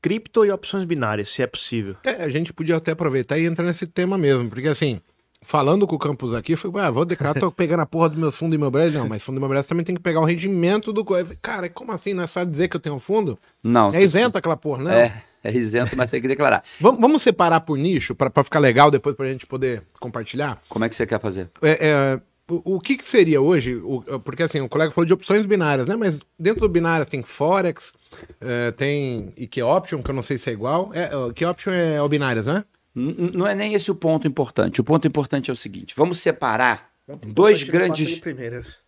cripto 0.00 0.44
e 0.44 0.50
opções 0.50 0.84
binárias, 0.84 1.30
se 1.30 1.42
é 1.42 1.46
possível? 1.46 1.96
É, 2.04 2.22
a 2.22 2.28
gente 2.28 2.52
podia 2.52 2.76
até 2.76 2.92
aproveitar 2.92 3.38
e 3.38 3.44
entrar 3.44 3.64
nesse 3.64 3.86
tema 3.86 4.16
mesmo, 4.16 4.48
porque 4.48 4.68
assim, 4.68 5.00
falando 5.42 5.86
com 5.86 5.96
o 5.96 5.98
Campos 5.98 6.34
aqui, 6.34 6.52
eu 6.52 6.58
falei, 6.58 6.86
ah, 6.86 6.90
vou 6.90 7.04
declarar, 7.04 7.38
tô 7.38 7.50
pegando 7.50 7.80
a 7.80 7.86
porra 7.86 8.10
dos 8.10 8.18
meus 8.18 8.38
fundos 8.38 8.54
imobiliários. 8.54 8.94
Não, 8.94 9.08
mas 9.08 9.22
fundo 9.22 9.36
imobiliário 9.36 9.68
também 9.68 9.84
tem 9.84 9.94
que 9.94 10.00
pegar 10.00 10.20
o 10.20 10.24
rendimento 10.24 10.92
do. 10.92 11.04
Cara, 11.42 11.68
como 11.68 11.92
assim? 11.92 12.14
Não 12.14 12.22
é 12.22 12.26
só 12.26 12.44
dizer 12.44 12.68
que 12.68 12.76
eu 12.76 12.80
tenho 12.80 12.98
fundo? 12.98 13.38
Não. 13.62 13.92
É 13.94 14.02
isento 14.02 14.38
aquela 14.38 14.56
porra, 14.56 14.84
né? 14.84 15.00
É. 15.06 15.22
É 15.42 15.52
isento, 15.52 15.96
mas 15.96 16.10
tem 16.10 16.20
que 16.20 16.28
declarar. 16.28 16.64
vamos, 16.80 17.22
separar 17.22 17.60
por 17.60 17.78
nicho, 17.78 18.14
para 18.14 18.42
ficar 18.42 18.58
legal 18.58 18.90
depois 18.90 19.14
para 19.14 19.26
a 19.26 19.30
gente 19.30 19.46
poder 19.46 19.82
compartilhar? 20.00 20.60
Como 20.68 20.84
é 20.84 20.88
que 20.88 20.94
você 20.94 21.06
quer 21.06 21.20
fazer? 21.20 21.48
É, 21.62 21.88
é, 21.88 22.20
o, 22.50 22.76
o 22.76 22.80
que, 22.80 22.96
que, 22.96 23.04
seria 23.04 23.40
hoje? 23.40 23.76
O, 23.76 24.02
porque 24.20 24.42
assim, 24.42 24.60
o 24.60 24.68
colega 24.68 24.90
falou 24.90 25.06
de 25.06 25.12
opções 25.12 25.46
binárias, 25.46 25.86
né? 25.86 25.96
Mas 25.96 26.20
dentro 26.38 26.60
do 26.60 26.68
binárias 26.68 27.08
tem 27.08 27.22
Forex, 27.22 27.94
é, 28.40 28.70
tem 28.72 29.32
IQ 29.36 29.62
Option, 29.62 30.02
que 30.02 30.10
eu 30.10 30.14
não 30.14 30.22
sei 30.22 30.38
se 30.38 30.50
é 30.50 30.52
igual. 30.52 30.90
É, 30.94 31.10
Option 31.46 31.72
é 31.72 32.00
o 32.00 32.08
binárias, 32.08 32.46
né? 32.46 32.64
Não 32.94 33.46
é 33.46 33.54
nem 33.54 33.74
esse 33.74 33.90
o 33.90 33.94
ponto 33.94 34.26
importante. 34.26 34.80
O 34.80 34.84
ponto 34.84 35.06
importante 35.06 35.50
é 35.50 35.52
o 35.52 35.56
seguinte: 35.56 35.94
vamos 35.94 36.18
separar 36.18 36.90
dois 37.26 37.62
grandes. 37.62 38.20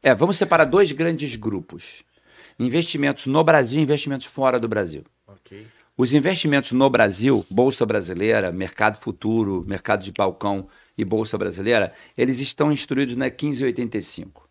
É, 0.03 0.15
vamos 0.15 0.39
separar 0.39 0.65
dois 0.65 0.93
grandes 0.93 1.37
grupos: 1.37 2.05
investimentos 2.59 3.27
no 3.27 3.45
Brasil 3.45 3.79
e 3.79 3.83
investimentos 3.83 4.27
fora 4.27 4.59
do 4.59 4.67
Brasil. 4.67 5.05
Ok. 5.27 5.67
Os 6.01 6.15
investimentos 6.15 6.71
no 6.71 6.89
Brasil, 6.89 7.45
Bolsa 7.51 7.85
Brasileira, 7.85 8.53
Mercado 8.53 9.01
Futuro, 9.01 9.65
Mercado 9.67 10.05
de 10.05 10.13
Balcão 10.13 10.69
e 10.97 11.05
Bolsa 11.05 11.37
Brasileira, 11.37 11.93
eles 12.17 12.39
estão 12.39 12.71
instruídos 12.71 13.17
na 13.17 13.25
1585. 13.25 14.49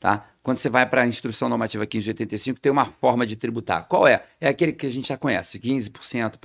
Tá? 0.00 0.28
Quando 0.42 0.58
você 0.58 0.68
vai 0.68 0.84
para 0.84 1.02
a 1.02 1.06
instrução 1.06 1.48
normativa 1.48 1.84
1585, 1.84 2.58
tem 2.58 2.72
uma 2.72 2.86
forma 2.86 3.24
de 3.24 3.36
tributar. 3.36 3.86
Qual 3.86 4.04
é? 4.08 4.24
É 4.40 4.48
aquele 4.48 4.72
que 4.72 4.84
a 4.84 4.90
gente 4.90 5.10
já 5.10 5.16
conhece: 5.16 5.60
15% 5.60 6.38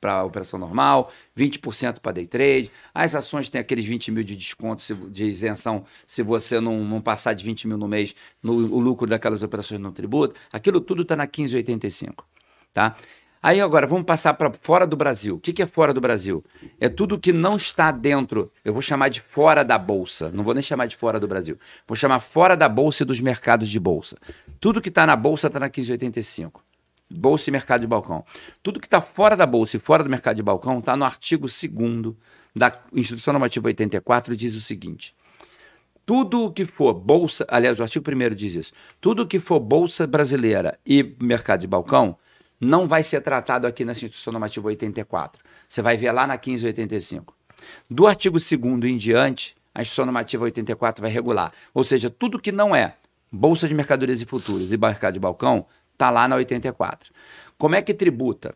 para 0.00 0.12
a 0.12 0.24
operação 0.24 0.60
normal, 0.60 1.10
20% 1.36 1.98
para 1.98 2.12
day 2.12 2.26
trade. 2.28 2.70
As 2.94 3.16
ações 3.16 3.50
têm 3.50 3.60
aqueles 3.60 3.84
20 3.84 4.12
mil 4.12 4.22
de 4.22 4.36
desconto, 4.36 4.80
de 5.10 5.24
isenção, 5.24 5.84
se 6.06 6.22
você 6.22 6.60
não, 6.60 6.84
não 6.84 7.00
passar 7.00 7.32
de 7.32 7.44
20 7.44 7.66
mil 7.66 7.76
no 7.76 7.88
mês, 7.88 8.14
no, 8.40 8.52
o 8.52 8.78
lucro 8.78 9.08
daquelas 9.08 9.42
operações 9.42 9.80
não 9.80 9.90
tributa. 9.90 10.38
Aquilo 10.52 10.80
tudo 10.80 11.02
está 11.02 11.16
na 11.16 11.24
1585. 11.24 12.24
Tá? 12.72 12.94
Aí 13.42 13.60
agora, 13.60 13.86
vamos 13.86 14.04
passar 14.04 14.34
para 14.34 14.52
fora 14.60 14.86
do 14.86 14.96
Brasil. 14.96 15.36
O 15.36 15.40
que, 15.40 15.52
que 15.52 15.62
é 15.62 15.66
fora 15.66 15.94
do 15.94 16.00
Brasil? 16.00 16.44
É 16.80 16.88
tudo 16.88 17.18
que 17.18 17.32
não 17.32 17.56
está 17.56 17.92
dentro, 17.92 18.50
eu 18.64 18.72
vou 18.72 18.82
chamar 18.82 19.08
de 19.08 19.20
fora 19.20 19.64
da 19.64 19.78
Bolsa, 19.78 20.30
não 20.32 20.42
vou 20.42 20.54
nem 20.54 20.62
chamar 20.62 20.86
de 20.86 20.96
fora 20.96 21.20
do 21.20 21.28
Brasil. 21.28 21.56
Vou 21.86 21.96
chamar 21.96 22.18
fora 22.18 22.56
da 22.56 22.68
Bolsa 22.68 23.04
e 23.04 23.06
dos 23.06 23.20
mercados 23.20 23.68
de 23.68 23.78
Bolsa. 23.78 24.16
Tudo 24.60 24.80
que 24.80 24.88
está 24.88 25.06
na 25.06 25.14
Bolsa 25.14 25.46
está 25.46 25.60
na 25.60 25.66
1585. 25.66 26.64
Bolsa 27.10 27.48
e 27.48 27.52
mercado 27.52 27.80
de 27.80 27.86
balcão. 27.86 28.24
Tudo 28.62 28.80
que 28.80 28.86
está 28.86 29.00
fora 29.00 29.34
da 29.36 29.46
Bolsa 29.46 29.76
e 29.76 29.80
fora 29.80 30.04
do 30.04 30.10
mercado 30.10 30.36
de 30.36 30.42
balcão 30.42 30.78
está 30.80 30.96
no 30.96 31.04
artigo 31.04 31.46
2 31.46 32.14
da 32.54 32.72
Instrução 32.92 33.32
Normativa 33.32 33.68
84, 33.68 34.36
diz 34.36 34.54
o 34.54 34.60
seguinte. 34.60 35.14
Tudo 36.04 36.50
que 36.50 36.64
for 36.64 36.94
bolsa, 36.94 37.46
aliás, 37.48 37.78
o 37.78 37.82
artigo 37.82 38.04
1 38.10 38.34
diz 38.34 38.54
isso. 38.54 38.72
Tudo 39.00 39.26
que 39.26 39.38
for 39.38 39.60
bolsa 39.60 40.06
brasileira 40.06 40.78
e 40.84 41.14
mercado 41.20 41.60
de 41.60 41.66
balcão, 41.66 42.16
não 42.60 42.88
vai 42.88 43.02
ser 43.02 43.20
tratado 43.20 43.66
aqui 43.66 43.84
na 43.84 43.92
Instituição 43.92 44.32
Normativa 44.32 44.68
84. 44.68 45.42
Você 45.68 45.82
vai 45.82 45.96
ver 45.96 46.12
lá 46.12 46.26
na 46.26 46.34
1585. 46.34 47.34
Do 47.88 48.06
artigo 48.06 48.38
2 48.38 48.84
em 48.84 48.96
diante, 48.96 49.56
a 49.74 49.82
Instituição 49.82 50.06
Normativa 50.06 50.44
84 50.44 51.02
vai 51.02 51.10
regular. 51.10 51.52
Ou 51.72 51.84
seja, 51.84 52.10
tudo 52.10 52.40
que 52.40 52.52
não 52.52 52.74
é 52.74 52.96
Bolsa 53.30 53.68
de 53.68 53.74
Mercadorias 53.74 54.20
e 54.20 54.24
Futuros 54.24 54.72
e 54.72 54.76
Mercado 54.76 55.14
de 55.14 55.20
Balcão 55.20 55.66
está 55.92 56.10
lá 56.10 56.26
na 56.26 56.36
84. 56.36 57.12
Como 57.58 57.74
é 57.74 57.82
que 57.82 57.92
tributa? 57.92 58.54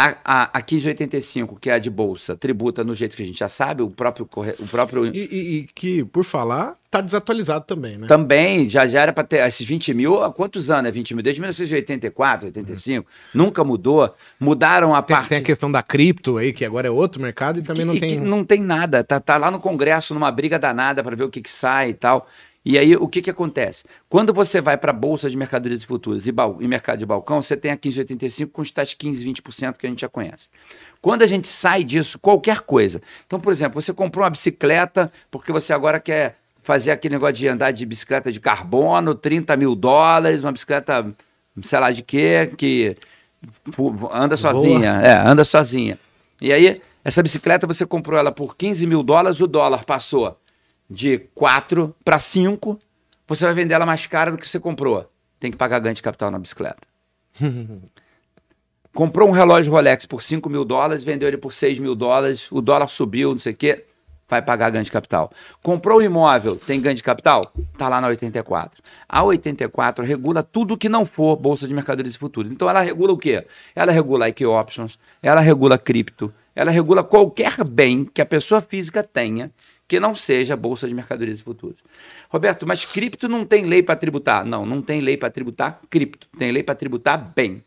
A, 0.00 0.16
a, 0.24 0.58
a 0.58 0.58
1585, 0.58 1.56
que 1.60 1.68
é 1.68 1.74
a 1.74 1.78
de 1.78 1.90
bolsa, 1.90 2.34
tributa 2.34 2.82
no 2.82 2.94
jeito 2.94 3.14
que 3.14 3.22
a 3.22 3.26
gente 3.26 3.38
já 3.38 3.48
sabe, 3.48 3.82
o 3.82 3.90
próprio. 3.90 4.26
O 4.58 4.66
próprio... 4.66 5.06
E, 5.06 5.18
e, 5.18 5.58
e 5.58 5.68
que, 5.74 6.02
por 6.04 6.24
falar, 6.24 6.74
tá 6.90 7.02
desatualizado 7.02 7.66
também, 7.66 7.98
né? 7.98 8.06
Também, 8.06 8.68
já, 8.68 8.86
já 8.86 9.02
era 9.02 9.12
para 9.12 9.24
ter 9.24 9.46
esses 9.46 9.66
20 9.66 9.92
mil, 9.92 10.22
há 10.22 10.32
quantos 10.32 10.70
anos 10.70 10.88
é 10.88 10.92
20 10.92 11.14
mil? 11.14 11.22
Desde 11.22 11.40
1984, 11.40 12.46
85, 12.46 13.06
uhum. 13.06 13.44
nunca 13.44 13.62
mudou. 13.62 14.14
Mudaram 14.40 14.94
a 14.94 15.02
tem, 15.02 15.14
parte. 15.14 15.28
Tem 15.28 15.38
a 15.38 15.42
questão 15.42 15.70
da 15.70 15.82
cripto 15.82 16.38
aí, 16.38 16.52
que 16.52 16.64
agora 16.64 16.88
é 16.88 16.90
outro 16.90 17.20
mercado 17.20 17.58
e 17.58 17.62
também 17.62 17.86
que, 17.86 17.92
não 17.92 18.00
tem. 18.00 18.20
não 18.20 18.44
tem 18.44 18.60
nada, 18.60 19.04
tá, 19.04 19.20
tá 19.20 19.36
lá 19.36 19.50
no 19.50 19.60
Congresso 19.60 20.14
numa 20.14 20.30
briga 20.32 20.58
danada 20.58 21.02
para 21.02 21.14
ver 21.14 21.24
o 21.24 21.30
que, 21.30 21.42
que 21.42 21.50
sai 21.50 21.90
e 21.90 21.94
tal. 21.94 22.26
E 22.62 22.76
aí, 22.76 22.94
o 22.94 23.08
que, 23.08 23.22
que 23.22 23.30
acontece? 23.30 23.84
Quando 24.08 24.34
você 24.34 24.60
vai 24.60 24.76
para 24.76 24.90
a 24.90 24.94
Bolsa 24.94 25.30
de 25.30 25.36
Mercadorias 25.36 25.82
e 25.82 25.86
Futuros 25.86 26.26
e, 26.26 26.34
e, 26.60 26.68
mercado 26.68 26.98
de 26.98 27.06
balcão, 27.06 27.40
você 27.40 27.56
tem 27.56 27.70
a 27.70 27.76
15,85 27.76 28.50
com 28.50 28.60
os 28.60 28.70
tais 28.70 28.92
15, 28.92 29.24
20% 29.32 29.78
que 29.78 29.86
a 29.86 29.88
gente 29.88 30.02
já 30.02 30.08
conhece. 30.08 30.48
Quando 31.00 31.22
a 31.22 31.26
gente 31.26 31.48
sai 31.48 31.82
disso, 31.82 32.18
qualquer 32.18 32.60
coisa. 32.60 33.00
Então, 33.26 33.40
por 33.40 33.50
exemplo, 33.50 33.80
você 33.80 33.94
comprou 33.94 34.24
uma 34.24 34.30
bicicleta 34.30 35.10
porque 35.30 35.50
você 35.50 35.72
agora 35.72 35.98
quer 35.98 36.36
fazer 36.62 36.90
aquele 36.90 37.14
negócio 37.14 37.36
de 37.36 37.48
andar 37.48 37.70
de 37.70 37.86
bicicleta 37.86 38.30
de 38.30 38.38
carbono, 38.38 39.14
30 39.14 39.56
mil 39.56 39.74
dólares, 39.74 40.44
uma 40.44 40.52
bicicleta, 40.52 41.10
sei 41.62 41.78
lá 41.78 41.90
de 41.90 42.02
quê, 42.02 42.52
que 42.58 42.94
anda 44.12 44.36
sozinha. 44.36 44.92
Boa. 44.94 45.06
É, 45.06 45.26
anda 45.26 45.44
sozinha. 45.44 45.98
E 46.38 46.52
aí, 46.52 46.76
essa 47.02 47.22
bicicleta 47.22 47.66
você 47.66 47.86
comprou 47.86 48.18
ela 48.18 48.30
por 48.30 48.54
15 48.54 48.86
mil 48.86 49.02
dólares, 49.02 49.40
o 49.40 49.46
dólar 49.46 49.84
passou 49.84 50.38
de 50.90 51.18
4 51.34 51.94
para 52.04 52.18
5, 52.18 52.78
você 53.26 53.44
vai 53.44 53.54
vender 53.54 53.74
ela 53.74 53.86
mais 53.86 54.06
cara 54.06 54.32
do 54.32 54.36
que 54.38 54.48
você 54.48 54.58
comprou. 54.58 55.08
Tem 55.38 55.50
que 55.50 55.56
pagar 55.56 55.78
ganho 55.78 55.94
de 55.94 56.02
capital 56.02 56.30
na 56.30 56.38
bicicleta. 56.38 56.80
Comprou 58.92 59.28
um 59.28 59.30
relógio 59.30 59.70
Rolex 59.70 60.04
por 60.04 60.20
5 60.20 60.50
mil 60.50 60.64
dólares, 60.64 61.04
vendeu 61.04 61.28
ele 61.28 61.38
por 61.38 61.52
6 61.52 61.78
mil 61.78 61.94
dólares, 61.94 62.50
o 62.50 62.60
dólar 62.60 62.88
subiu, 62.88 63.30
não 63.30 63.38
sei 63.38 63.52
o 63.52 63.56
quê, 63.56 63.84
vai 64.28 64.42
pagar 64.42 64.70
ganho 64.70 64.84
de 64.84 64.90
capital. 64.90 65.30
Comprou 65.62 66.00
um 66.00 66.02
imóvel, 66.02 66.56
tem 66.56 66.80
ganho 66.80 66.96
de 66.96 67.02
capital? 67.02 67.52
Tá 67.78 67.88
lá 67.88 68.00
na 68.00 68.08
84. 68.08 68.82
A 69.08 69.22
84 69.22 70.04
regula 70.04 70.42
tudo 70.42 70.76
que 70.76 70.88
não 70.88 71.06
for 71.06 71.36
Bolsa 71.36 71.68
de 71.68 71.72
Mercadorias 71.72 72.16
e 72.16 72.18
Futuros. 72.18 72.50
Então 72.50 72.68
ela 72.68 72.80
regula 72.80 73.12
o 73.12 73.16
quê? 73.16 73.46
Ela 73.76 73.92
regula 73.92 74.28
IQ 74.28 74.48
Options, 74.48 74.98
ela 75.22 75.40
regula 75.40 75.78
cripto, 75.78 76.34
ela 76.54 76.72
regula 76.72 77.04
qualquer 77.04 77.62
bem 77.64 78.04
que 78.04 78.20
a 78.20 78.26
pessoa 78.26 78.60
física 78.60 79.04
tenha 79.04 79.52
que 79.90 79.98
não 79.98 80.14
seja 80.14 80.54
Bolsa 80.54 80.86
de 80.86 80.94
Mercadorias 80.94 81.40
e 81.40 81.42
Futuros. 81.42 81.80
Roberto, 82.28 82.64
mas 82.64 82.84
cripto 82.84 83.28
não 83.28 83.44
tem 83.44 83.64
lei 83.64 83.82
para 83.82 83.96
tributar? 83.96 84.44
Não, 84.44 84.64
não 84.64 84.80
tem 84.80 85.00
lei 85.00 85.16
para 85.16 85.28
tributar 85.30 85.80
cripto. 85.90 86.28
Tem 86.38 86.52
lei 86.52 86.62
para 86.62 86.76
tributar 86.76 87.32
bem. 87.34 87.64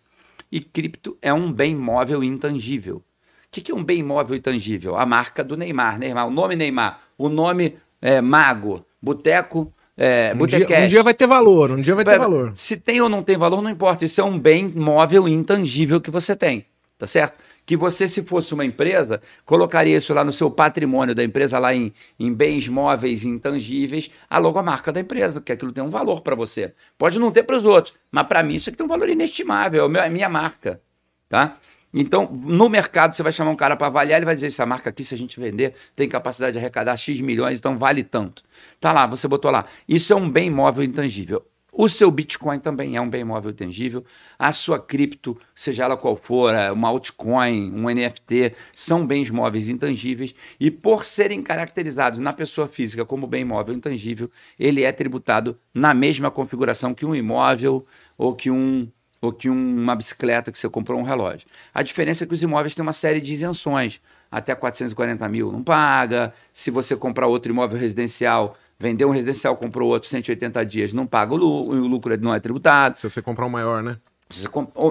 E 0.50 0.62
cripto 0.62 1.18
é 1.22 1.34
um 1.34 1.52
bem 1.52 1.76
móvel 1.76 2.24
intangível. 2.24 2.96
O 2.96 3.04
que, 3.52 3.60
que 3.60 3.74
é 3.74 3.76
um 3.76 3.84
bem 3.84 4.02
móvel 4.02 4.38
intangível? 4.38 4.96
A 4.96 5.06
marca 5.06 5.44
do 5.44 5.58
Neymar. 5.58 6.00
Neymar, 6.00 6.26
o 6.26 6.32
nome 6.32 6.56
Neymar, 6.56 7.02
o 7.18 7.28
nome 7.28 7.76
é, 8.02 8.22
Mago, 8.22 8.86
Boteco. 9.02 9.74
É, 9.98 10.34
um, 10.34 10.48
dia, 10.48 10.66
um 10.66 10.88
dia 10.88 11.04
vai 11.04 11.14
ter 11.14 11.28
valor, 11.28 11.72
um 11.72 11.82
dia 11.82 11.94
vai 11.94 12.06
ter 12.06 12.18
valor. 12.18 12.54
Se 12.56 12.78
tem 12.78 13.02
ou 13.02 13.10
não 13.10 13.22
tem 13.22 13.36
valor, 13.36 13.62
não 13.62 13.70
importa. 13.70 14.06
Isso 14.06 14.22
é 14.22 14.24
um 14.24 14.40
bem 14.40 14.70
móvel 14.70 15.28
intangível 15.28 16.00
que 16.00 16.10
você 16.10 16.38
tem. 16.38 16.66
Tá 16.98 17.06
certo? 17.06 17.38
Que 17.66 17.78
você, 17.78 18.08
se 18.08 18.24
fosse 18.24 18.54
uma 18.54 18.66
empresa, 18.66 19.22
colocaria 19.46 19.98
isso 19.98 20.14
lá 20.14 20.24
no 20.24 20.34
seu 20.34 20.52
patrimônio 20.52 21.16
da 21.16 21.24
empresa, 21.24 21.60
lá 21.60 21.74
em, 21.74 21.94
em 22.20 22.34
bens 22.34 22.68
móveis 22.68 23.24
intangíveis, 23.24 24.12
a 24.30 24.38
logomarca 24.38 24.92
da 24.92 25.00
empresa, 25.00 25.42
que 25.42 25.52
aquilo 25.52 25.72
tem 25.72 25.84
um 25.84 25.90
valor 25.90 26.22
para 26.22 26.36
você. 26.36 26.74
Pode 26.98 27.20
não 27.20 27.32
ter 27.32 27.44
para 27.44 27.58
os 27.58 27.64
outros, 27.64 27.96
mas 28.12 28.28
para 28.28 28.44
mim 28.44 28.56
isso 28.56 28.70
aqui 28.70 28.78
tem 28.78 28.86
um 28.86 28.90
valor 28.90 29.10
inestimável, 29.10 29.90
é 29.96 30.06
a 30.06 30.10
minha 30.10 30.30
marca. 30.30 30.82
Tá? 31.30 31.58
Então, 31.94 32.28
no 32.32 32.68
mercado, 32.70 33.16
você 33.16 33.22
vai 33.22 33.32
chamar 33.32 33.52
um 33.52 33.56
cara 33.56 33.76
para 33.76 33.88
avaliar, 33.88 34.18
ele 34.18 34.26
vai 34.26 34.34
dizer: 34.34 34.48
essa 34.48 34.66
marca 34.66 34.90
aqui, 34.90 35.04
se 35.04 35.14
a 35.14 35.18
gente 35.18 35.40
vender, 35.40 35.76
tem 35.96 36.10
capacidade 36.10 36.54
de 36.54 36.58
arrecadar 36.58 36.98
X 36.98 37.22
milhões, 37.22 37.60
então 37.60 37.78
vale 37.78 38.04
tanto. 38.04 38.44
Tá 38.80 38.92
lá, 38.92 39.06
você 39.06 39.28
botou 39.28 39.52
lá. 39.52 39.66
Isso 39.88 40.12
é 40.12 40.16
um 40.16 40.30
bem 40.30 40.50
móvel 40.50 40.84
intangível. 40.84 41.46
O 41.76 41.90
seu 41.90 42.12
Bitcoin 42.12 42.60
também 42.60 42.96
é 42.96 43.02
um 43.02 43.10
bem 43.10 43.24
móvel 43.24 43.52
tangível. 43.52 44.06
A 44.38 44.52
sua 44.54 44.80
cripto, 44.80 45.36
seja 45.56 45.86
ela 45.86 45.98
qual 45.98 46.16
for, 46.16 46.54
é 46.54 46.72
uma 46.72 46.88
altcoin, 46.90 47.72
um 47.74 47.90
NFT, 47.90 48.54
são 48.72 49.08
bens 49.08 49.32
móveis 49.32 49.68
intangíveis. 49.68 50.36
E 50.60 50.70
por 50.70 51.04
serem 51.04 51.42
caracterizados 51.42 52.20
na 52.20 52.32
pessoa 52.32 52.68
física 52.68 53.04
como 53.04 53.26
bem 53.26 53.44
móvel 53.44 53.74
intangível, 53.74 54.30
ele 54.60 54.84
é 54.84 54.92
tributado 54.92 55.58
na 55.74 55.96
mesma 55.96 56.30
configuração 56.30 56.94
que 56.94 57.08
um 57.08 57.16
imóvel 57.16 57.84
ou 58.20 58.36
que 58.36 58.52
um 58.52 58.88
ou 59.20 59.32
que 59.32 59.50
uma 59.50 59.96
bicicleta 59.96 60.52
que 60.52 60.60
você 60.60 60.68
comprou 60.68 61.00
um 61.00 61.04
relógio. 61.04 61.48
A 61.74 61.82
diferença 61.82 62.26
é 62.26 62.28
que 62.28 62.34
os 62.34 62.44
imóveis 62.44 62.76
têm 62.76 62.84
uma 62.84 62.92
série 62.92 63.22
de 63.22 63.32
isenções. 63.32 64.02
Até 64.30 64.54
440 64.54 65.30
mil 65.30 65.50
não 65.50 65.64
paga. 65.64 66.34
Se 66.52 66.70
você 66.70 66.94
comprar 66.94 67.28
outro 67.28 67.50
imóvel 67.50 67.80
residencial, 67.80 68.58
Vendeu 68.80 69.08
um 69.08 69.12
residencial, 69.12 69.56
comprou 69.56 69.90
outro 69.90 70.10
180 70.10 70.66
dias, 70.66 70.94
não 70.94 71.06
paga 71.06 71.34
o 71.34 71.38
lucro, 71.38 71.74
o 71.74 71.88
lucro 71.88 72.18
não 72.22 72.34
é 72.34 72.40
tributado. 72.40 72.98
Se 73.00 73.10
você 73.10 73.22
comprar 73.22 73.46
um 73.46 73.50
maior, 73.50 73.82
né? 73.82 73.98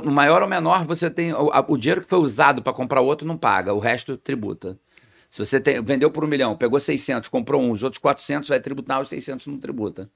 no 0.04 0.12
maior 0.12 0.42
ou 0.42 0.48
menor, 0.48 0.86
você 0.86 1.10
tem. 1.10 1.32
O, 1.32 1.50
o 1.68 1.76
dinheiro 1.76 2.02
que 2.02 2.08
foi 2.08 2.18
usado 2.18 2.62
para 2.62 2.72
comprar 2.72 3.00
outro 3.00 3.26
não 3.26 3.36
paga, 3.36 3.72
o 3.74 3.78
resto 3.78 4.16
tributa. 4.16 4.78
Se 5.30 5.38
você 5.38 5.58
tem, 5.58 5.80
vendeu 5.82 6.10
por 6.10 6.24
um 6.24 6.26
milhão, 6.26 6.56
pegou 6.56 6.78
600, 6.78 7.28
comprou 7.28 7.60
um, 7.60 7.70
os 7.70 7.82
outros 7.82 7.98
400 8.00 8.48
vai 8.48 8.60
tributar, 8.60 9.00
os 9.00 9.08
600 9.08 9.46
não 9.46 9.58
tributa. 9.58 10.08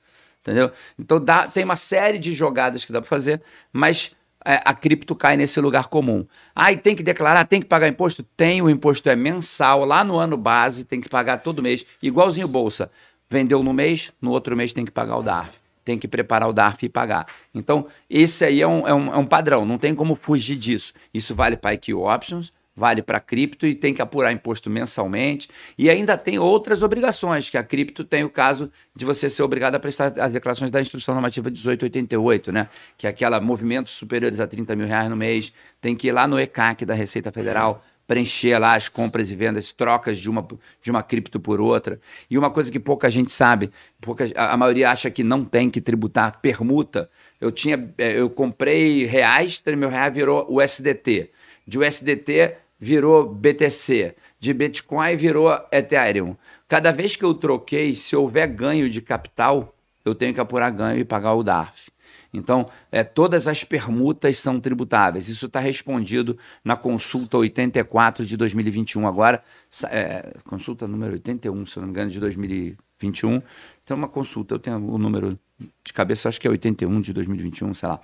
Entendeu? 0.42 0.70
Então 0.98 1.18
dá, 1.18 1.48
tem 1.48 1.64
uma 1.64 1.74
série 1.74 2.18
de 2.18 2.34
jogadas 2.34 2.84
que 2.84 2.92
dá 2.92 3.00
para 3.00 3.08
fazer, 3.08 3.42
mas 3.72 4.14
é, 4.44 4.60
a 4.64 4.72
cripto 4.72 5.16
cai 5.16 5.36
nesse 5.36 5.60
lugar 5.60 5.88
comum. 5.88 6.24
Ah, 6.54 6.70
e 6.70 6.76
tem 6.76 6.94
que 6.94 7.02
declarar, 7.02 7.44
tem 7.46 7.60
que 7.60 7.66
pagar 7.66 7.88
imposto? 7.88 8.22
Tem, 8.36 8.62
o 8.62 8.70
imposto 8.70 9.08
é 9.08 9.16
mensal, 9.16 9.84
lá 9.84 10.04
no 10.04 10.18
ano 10.18 10.36
base, 10.36 10.84
tem 10.84 11.00
que 11.00 11.08
pagar 11.08 11.38
todo 11.38 11.62
mês, 11.62 11.84
igualzinho 12.00 12.46
bolsa. 12.46 12.90
Vendeu 13.28 13.62
no 13.62 13.72
mês, 13.72 14.12
no 14.20 14.30
outro 14.30 14.56
mês 14.56 14.72
tem 14.72 14.84
que 14.84 14.90
pagar 14.90 15.16
o 15.16 15.22
DARF. 15.22 15.58
Tem 15.84 15.98
que 15.98 16.08
preparar 16.08 16.48
o 16.48 16.52
DARF 16.52 16.84
e 16.84 16.88
pagar. 16.88 17.26
Então, 17.54 17.86
esse 18.10 18.44
aí 18.44 18.60
é 18.60 18.66
um, 18.66 18.86
é 18.86 18.94
um, 18.94 19.14
é 19.14 19.16
um 19.16 19.26
padrão, 19.26 19.64
não 19.64 19.78
tem 19.78 19.94
como 19.94 20.14
fugir 20.14 20.56
disso. 20.56 20.92
Isso 21.12 21.34
vale 21.34 21.56
para 21.56 21.74
IQ 21.74 21.94
Options, 21.94 22.52
vale 22.76 23.00
para 23.02 23.18
cripto 23.18 23.66
e 23.66 23.74
tem 23.74 23.94
que 23.94 24.02
apurar 24.02 24.30
imposto 24.30 24.68
mensalmente. 24.68 25.48
E 25.78 25.88
ainda 25.88 26.16
tem 26.18 26.38
outras 26.38 26.82
obrigações, 26.82 27.48
que 27.48 27.56
a 27.56 27.64
cripto 27.64 28.04
tem 28.04 28.22
o 28.22 28.28
caso 28.28 28.70
de 28.94 29.04
você 29.04 29.30
ser 29.30 29.42
obrigado 29.42 29.74
a 29.74 29.80
prestar 29.80 30.12
as 30.20 30.32
declarações 30.32 30.70
da 30.70 30.80
Instrução 30.80 31.14
Normativa 31.14 31.48
1888, 31.48 32.52
né? 32.52 32.68
Que 32.98 33.06
é 33.06 33.10
aquela 33.10 33.40
movimentos 33.40 33.92
superiores 33.92 34.38
a 34.38 34.46
30 34.46 34.76
mil 34.76 34.86
reais 34.86 35.08
no 35.08 35.16
mês, 35.16 35.52
tem 35.80 35.96
que 35.96 36.08
ir 36.08 36.12
lá 36.12 36.28
no 36.28 36.38
ECAC 36.38 36.84
da 36.84 36.94
Receita 36.94 37.32
Federal 37.32 37.82
preencher 38.06 38.58
lá 38.58 38.76
as 38.76 38.88
compras 38.88 39.30
e 39.30 39.36
vendas, 39.36 39.72
trocas 39.72 40.18
de 40.18 40.30
uma, 40.30 40.46
de 40.82 40.90
uma 40.90 41.02
cripto 41.02 41.40
por 41.40 41.60
outra. 41.60 42.00
E 42.30 42.38
uma 42.38 42.50
coisa 42.50 42.70
que 42.70 42.78
pouca 42.78 43.10
gente 43.10 43.32
sabe, 43.32 43.70
pouca, 44.00 44.30
a, 44.36 44.56
maioria 44.56 44.90
acha 44.90 45.10
que 45.10 45.24
não 45.24 45.44
tem 45.44 45.68
que 45.68 45.80
tributar 45.80 46.40
permuta. 46.40 47.10
Eu 47.40 47.50
tinha, 47.50 47.92
é, 47.98 48.18
eu 48.18 48.30
comprei 48.30 49.04
reais, 49.04 49.62
meu 49.76 49.88
real 49.88 50.12
virou 50.12 50.46
USDT. 50.48 51.30
De 51.66 51.78
USDT 51.78 52.56
virou 52.78 53.28
BTC. 53.28 54.14
De 54.38 54.52
Bitcoin 54.54 55.16
virou 55.16 55.50
Ethereum. 55.72 56.36
Cada 56.68 56.92
vez 56.92 57.16
que 57.16 57.24
eu 57.24 57.34
troquei, 57.34 57.96
se 57.96 58.14
houver 58.14 58.46
ganho 58.46 58.88
de 58.88 59.00
capital, 59.00 59.74
eu 60.04 60.14
tenho 60.14 60.32
que 60.32 60.40
apurar 60.40 60.70
ganho 60.70 61.00
e 61.00 61.04
pagar 61.04 61.34
o 61.34 61.42
DARF. 61.42 61.90
Então, 62.36 62.68
é, 62.90 63.02
todas 63.02 63.48
as 63.48 63.64
permutas 63.64 64.38
são 64.38 64.60
tributáveis. 64.60 65.28
Isso 65.28 65.46
está 65.46 65.60
respondido 65.60 66.38
na 66.64 66.76
consulta 66.76 67.38
84 67.38 68.24
de 68.24 68.36
2021. 68.36 69.06
Agora, 69.06 69.42
é, 69.90 70.34
consulta 70.44 70.86
número 70.86 71.12
81, 71.12 71.66
se 71.66 71.76
eu 71.76 71.80
não 71.80 71.88
me 71.88 71.92
engano, 71.92 72.10
de 72.10 72.20
2021. 72.20 73.42
Tem 73.84 73.96
uma 73.96 74.08
consulta, 74.08 74.54
eu 74.54 74.58
tenho 74.58 74.76
o 74.76 74.98
número 74.98 75.38
de 75.84 75.92
cabeça, 75.92 76.28
acho 76.28 76.40
que 76.40 76.46
é 76.46 76.50
81 76.50 77.00
de 77.00 77.12
2021, 77.12 77.74
sei 77.74 77.88
lá. 77.88 78.00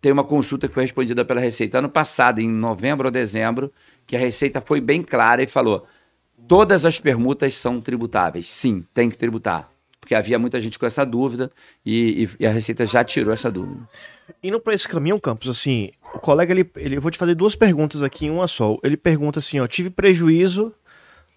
Tem 0.00 0.12
uma 0.12 0.24
consulta 0.24 0.66
que 0.66 0.74
foi 0.74 0.84
respondida 0.84 1.24
pela 1.24 1.40
Receita 1.40 1.78
ano 1.78 1.88
passado, 1.88 2.40
em 2.40 2.48
novembro 2.48 3.06
ou 3.06 3.12
dezembro, 3.12 3.72
que 4.06 4.16
a 4.16 4.18
Receita 4.18 4.60
foi 4.60 4.80
bem 4.80 5.02
clara 5.02 5.42
e 5.42 5.46
falou: 5.46 5.86
todas 6.48 6.86
as 6.86 6.98
permutas 6.98 7.54
são 7.54 7.80
tributáveis. 7.80 8.48
Sim, 8.48 8.84
tem 8.94 9.10
que 9.10 9.18
tributar 9.18 9.70
porque 10.00 10.14
havia 10.14 10.38
muita 10.38 10.60
gente 10.60 10.78
com 10.78 10.86
essa 10.86 11.04
dúvida 11.04 11.52
e, 11.84 12.28
e, 12.38 12.46
a 12.46 12.50
Receita 12.50 12.86
já 12.86 13.04
tirou 13.04 13.32
essa 13.32 13.50
dúvida. 13.50 13.88
Indo 14.42 14.58
para 14.58 14.74
esse 14.74 14.88
caminho, 14.88 15.20
Campos, 15.20 15.48
assim, 15.48 15.90
o 16.14 16.18
colega, 16.18 16.52
ele, 16.52 16.70
ele, 16.76 16.96
eu 16.96 17.00
vou 17.00 17.10
te 17.10 17.18
fazer 17.18 17.34
duas 17.34 17.54
perguntas 17.54 18.02
aqui 18.02 18.26
em 18.26 18.30
uma 18.30 18.48
só. 18.48 18.78
Ele 18.82 18.96
pergunta 18.96 19.40
assim, 19.40 19.60
ó, 19.60 19.66
tive 19.66 19.90
prejuízo 19.90 20.74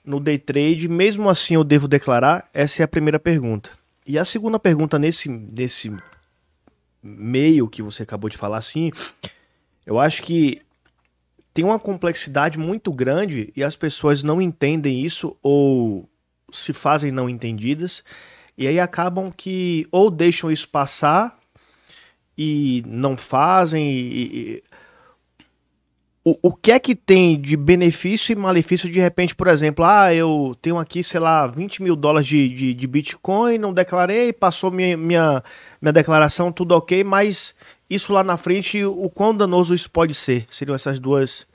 no 0.05 0.20
day 0.20 0.38
trade, 0.38 0.88
mesmo 0.88 1.30
assim 1.30 1.55
eu 1.55 1.64
devo 1.64 1.88
declarar? 1.88 2.49
Essa 2.53 2.82
é 2.82 2.86
a 2.86 2.88
primeira 2.88 3.20
pergunta. 3.20 3.70
E 4.05 4.18
a 4.18 4.26
segunda 4.26 4.59
pergunta 4.59 4.99
nesse, 4.99 5.30
nesse 5.30 5.95
meio 7.01 7.68
que 7.68 7.82
você 7.82 8.03
acabou 8.03 8.30
de 8.30 8.38
falar, 8.38 8.57
assim, 8.57 8.91
eu 9.86 9.99
acho 9.99 10.24
que 10.24 10.61
tem 11.53 11.64
uma 11.64 11.80
complexidade 11.80 12.57
muito 12.57 12.91
grande 12.91 13.51
e 13.55 13.64
as 13.64 13.76
pessoas 13.76 14.24
não 14.24 14.41
entendem 14.41 15.05
isso 15.05 15.38
ou 15.41 16.09
se 16.51 16.74
fazem 16.74 17.11
não 17.11 17.30
entendidas. 17.30 18.03
E 18.57 18.67
aí 18.67 18.79
acabam 18.79 19.31
que 19.31 19.87
ou 19.91 20.11
deixam 20.11 20.51
isso 20.51 20.67
passar 20.67 21.37
e 22.37 22.83
não 22.85 23.17
fazem. 23.17 23.91
E, 23.91 24.23
e, 24.23 24.63
o, 26.25 26.37
o 26.41 26.53
que 26.53 26.71
é 26.71 26.79
que 26.79 26.95
tem 26.95 27.39
de 27.39 27.57
benefício 27.57 28.31
e 28.31 28.35
malefício 28.35 28.89
de 28.89 28.99
repente, 28.99 29.35
por 29.35 29.47
exemplo, 29.47 29.83
ah, 29.83 30.13
eu 30.13 30.55
tenho 30.61 30.77
aqui, 30.77 31.03
sei 31.03 31.19
lá, 31.19 31.45
20 31.47 31.83
mil 31.83 31.95
dólares 31.95 32.27
de, 32.27 32.47
de, 32.47 32.73
de 32.73 32.87
Bitcoin, 32.87 33.57
não 33.57 33.73
declarei, 33.73 34.31
passou 34.31 34.71
minha, 34.71 34.95
minha, 34.95 35.43
minha 35.81 35.91
declaração, 35.91 36.51
tudo 36.51 36.75
ok, 36.75 37.03
mas 37.03 37.53
isso 37.89 38.13
lá 38.13 38.23
na 38.23 38.37
frente, 38.37 38.83
o 38.85 39.09
quão 39.09 39.35
danoso 39.35 39.73
isso 39.73 39.89
pode 39.89 40.13
ser? 40.13 40.45
Seriam 40.49 40.73
essas 40.73 40.97
duas, 40.97 41.45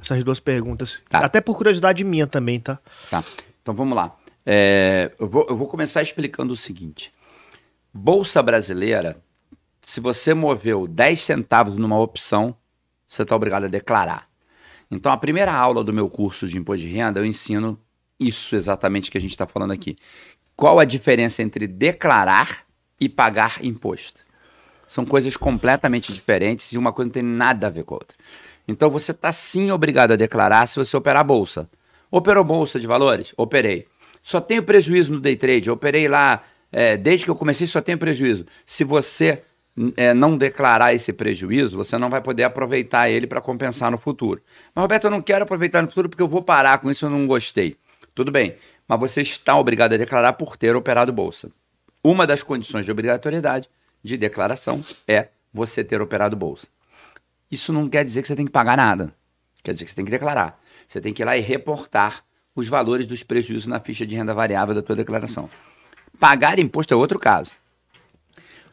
essas 0.00 0.22
duas 0.22 0.38
perguntas. 0.38 1.02
Tá. 1.08 1.20
Até 1.20 1.40
por 1.40 1.56
curiosidade 1.56 2.04
minha 2.04 2.26
também, 2.26 2.60
tá? 2.60 2.78
Tá. 3.08 3.24
Então 3.62 3.74
vamos 3.74 3.96
lá. 3.96 4.14
É, 4.46 5.12
eu, 5.18 5.28
vou, 5.28 5.46
eu 5.48 5.56
vou 5.56 5.66
começar 5.66 6.02
explicando 6.02 6.52
o 6.52 6.56
seguinte. 6.56 7.12
Bolsa 7.92 8.42
brasileira, 8.42 9.16
se 9.80 10.00
você 10.00 10.34
moveu 10.34 10.86
10 10.86 11.20
centavos 11.20 11.76
numa 11.76 11.98
opção, 11.98 12.56
você 13.06 13.22
está 13.22 13.36
obrigado 13.36 13.64
a 13.64 13.68
declarar. 13.68 14.28
Então, 14.90 15.12
a 15.12 15.16
primeira 15.16 15.52
aula 15.52 15.82
do 15.82 15.92
meu 15.92 16.08
curso 16.08 16.48
de 16.48 16.58
imposto 16.58 16.86
de 16.86 16.92
renda, 16.92 17.20
eu 17.20 17.24
ensino 17.24 17.78
isso 18.18 18.54
exatamente 18.54 19.10
que 19.10 19.18
a 19.18 19.20
gente 19.20 19.30
está 19.30 19.46
falando 19.46 19.72
aqui. 19.72 19.96
Qual 20.56 20.78
a 20.78 20.84
diferença 20.84 21.42
entre 21.42 21.66
declarar 21.66 22.64
e 23.00 23.08
pagar 23.08 23.64
imposto? 23.64 24.20
São 24.86 25.04
coisas 25.04 25.36
completamente 25.36 26.12
diferentes 26.12 26.72
e 26.72 26.78
uma 26.78 26.92
coisa 26.92 27.06
não 27.06 27.12
tem 27.12 27.22
nada 27.22 27.66
a 27.66 27.70
ver 27.70 27.84
com 27.84 27.94
a 27.94 27.98
outra. 27.98 28.16
Então, 28.66 28.90
você 28.90 29.10
está 29.10 29.32
sim 29.32 29.70
obrigado 29.70 30.12
a 30.12 30.16
declarar 30.16 30.66
se 30.66 30.76
você 30.76 30.96
operar 30.96 31.24
bolsa. 31.24 31.68
Operou 32.10 32.44
bolsa 32.44 32.78
de 32.78 32.86
valores? 32.86 33.34
Operei. 33.36 33.86
Só 34.24 34.40
tenho 34.40 34.62
prejuízo 34.62 35.12
no 35.12 35.20
day 35.20 35.36
trade. 35.36 35.70
Operei 35.70 36.08
lá, 36.08 36.42
é, 36.72 36.96
desde 36.96 37.26
que 37.26 37.30
eu 37.30 37.36
comecei, 37.36 37.66
só 37.66 37.82
tenho 37.82 37.98
prejuízo. 37.98 38.46
Se 38.64 38.82
você 38.82 39.42
é, 39.98 40.14
não 40.14 40.38
declarar 40.38 40.94
esse 40.94 41.12
prejuízo, 41.12 41.76
você 41.76 41.98
não 41.98 42.08
vai 42.08 42.22
poder 42.22 42.42
aproveitar 42.44 43.10
ele 43.10 43.26
para 43.26 43.42
compensar 43.42 43.90
no 43.90 43.98
futuro. 43.98 44.40
Mas, 44.74 44.82
Roberto, 44.82 45.04
eu 45.04 45.10
não 45.10 45.20
quero 45.20 45.44
aproveitar 45.44 45.82
no 45.82 45.88
futuro 45.88 46.08
porque 46.08 46.22
eu 46.22 46.26
vou 46.26 46.40
parar 46.40 46.78
com 46.78 46.90
isso, 46.90 47.04
eu 47.04 47.10
não 47.10 47.26
gostei. 47.26 47.76
Tudo 48.14 48.32
bem, 48.32 48.56
mas 48.88 48.98
você 48.98 49.20
está 49.20 49.58
obrigado 49.58 49.92
a 49.92 49.98
declarar 49.98 50.32
por 50.32 50.56
ter 50.56 50.74
operado 50.74 51.12
bolsa. 51.12 51.50
Uma 52.02 52.26
das 52.26 52.42
condições 52.42 52.86
de 52.86 52.90
obrigatoriedade 52.90 53.68
de 54.02 54.16
declaração 54.16 54.82
é 55.06 55.28
você 55.52 55.84
ter 55.84 56.00
operado 56.00 56.34
bolsa. 56.34 56.66
Isso 57.50 57.74
não 57.74 57.86
quer 57.88 58.06
dizer 58.06 58.22
que 58.22 58.28
você 58.28 58.36
tem 58.36 58.46
que 58.46 58.52
pagar 58.52 58.76
nada. 58.76 59.14
Quer 59.62 59.74
dizer 59.74 59.84
que 59.84 59.90
você 59.90 59.96
tem 59.96 60.04
que 60.06 60.10
declarar. 60.10 60.58
Você 60.86 60.98
tem 61.00 61.12
que 61.12 61.22
ir 61.22 61.26
lá 61.26 61.36
e 61.36 61.40
reportar 61.40 62.24
os 62.54 62.68
valores 62.68 63.06
dos 63.06 63.22
prejuízos 63.22 63.66
na 63.66 63.80
ficha 63.80 64.06
de 64.06 64.14
renda 64.14 64.34
variável 64.34 64.74
da 64.74 64.82
tua 64.82 64.96
declaração. 64.96 65.48
Pagar 66.18 66.58
imposto 66.58 66.94
é 66.94 66.96
outro 66.96 67.18
caso. 67.18 67.52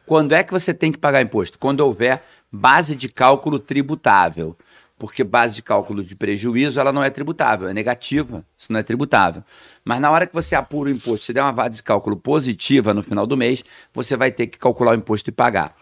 Quando 0.06 0.32
é 0.32 0.42
que 0.42 0.52
você 0.52 0.72
tem 0.72 0.92
que 0.92 0.98
pagar 0.98 1.22
imposto? 1.22 1.58
Quando 1.58 1.80
houver 1.80 2.22
base 2.52 2.94
de 2.94 3.08
cálculo 3.08 3.58
tributável. 3.58 4.56
Porque 4.98 5.24
base 5.24 5.56
de 5.56 5.62
cálculo 5.62 6.04
de 6.04 6.14
prejuízo 6.14 6.78
ela 6.78 6.92
não 6.92 7.02
é 7.02 7.10
tributável, 7.10 7.68
é 7.68 7.74
negativa, 7.74 8.44
isso 8.56 8.72
não 8.72 8.78
é 8.78 8.84
tributável. 8.84 9.42
Mas 9.84 10.00
na 10.00 10.08
hora 10.08 10.28
que 10.28 10.32
você 10.32 10.54
apura 10.54 10.90
o 10.90 10.92
imposto, 10.92 11.26
se 11.26 11.32
der 11.32 11.42
uma 11.42 11.52
base 11.52 11.76
de 11.76 11.82
cálculo 11.82 12.16
positiva 12.16 12.94
no 12.94 13.02
final 13.02 13.26
do 13.26 13.36
mês, 13.36 13.64
você 13.92 14.16
vai 14.16 14.30
ter 14.30 14.46
que 14.46 14.58
calcular 14.58 14.92
o 14.92 14.94
imposto 14.94 15.28
e 15.28 15.32
pagar. 15.32 15.74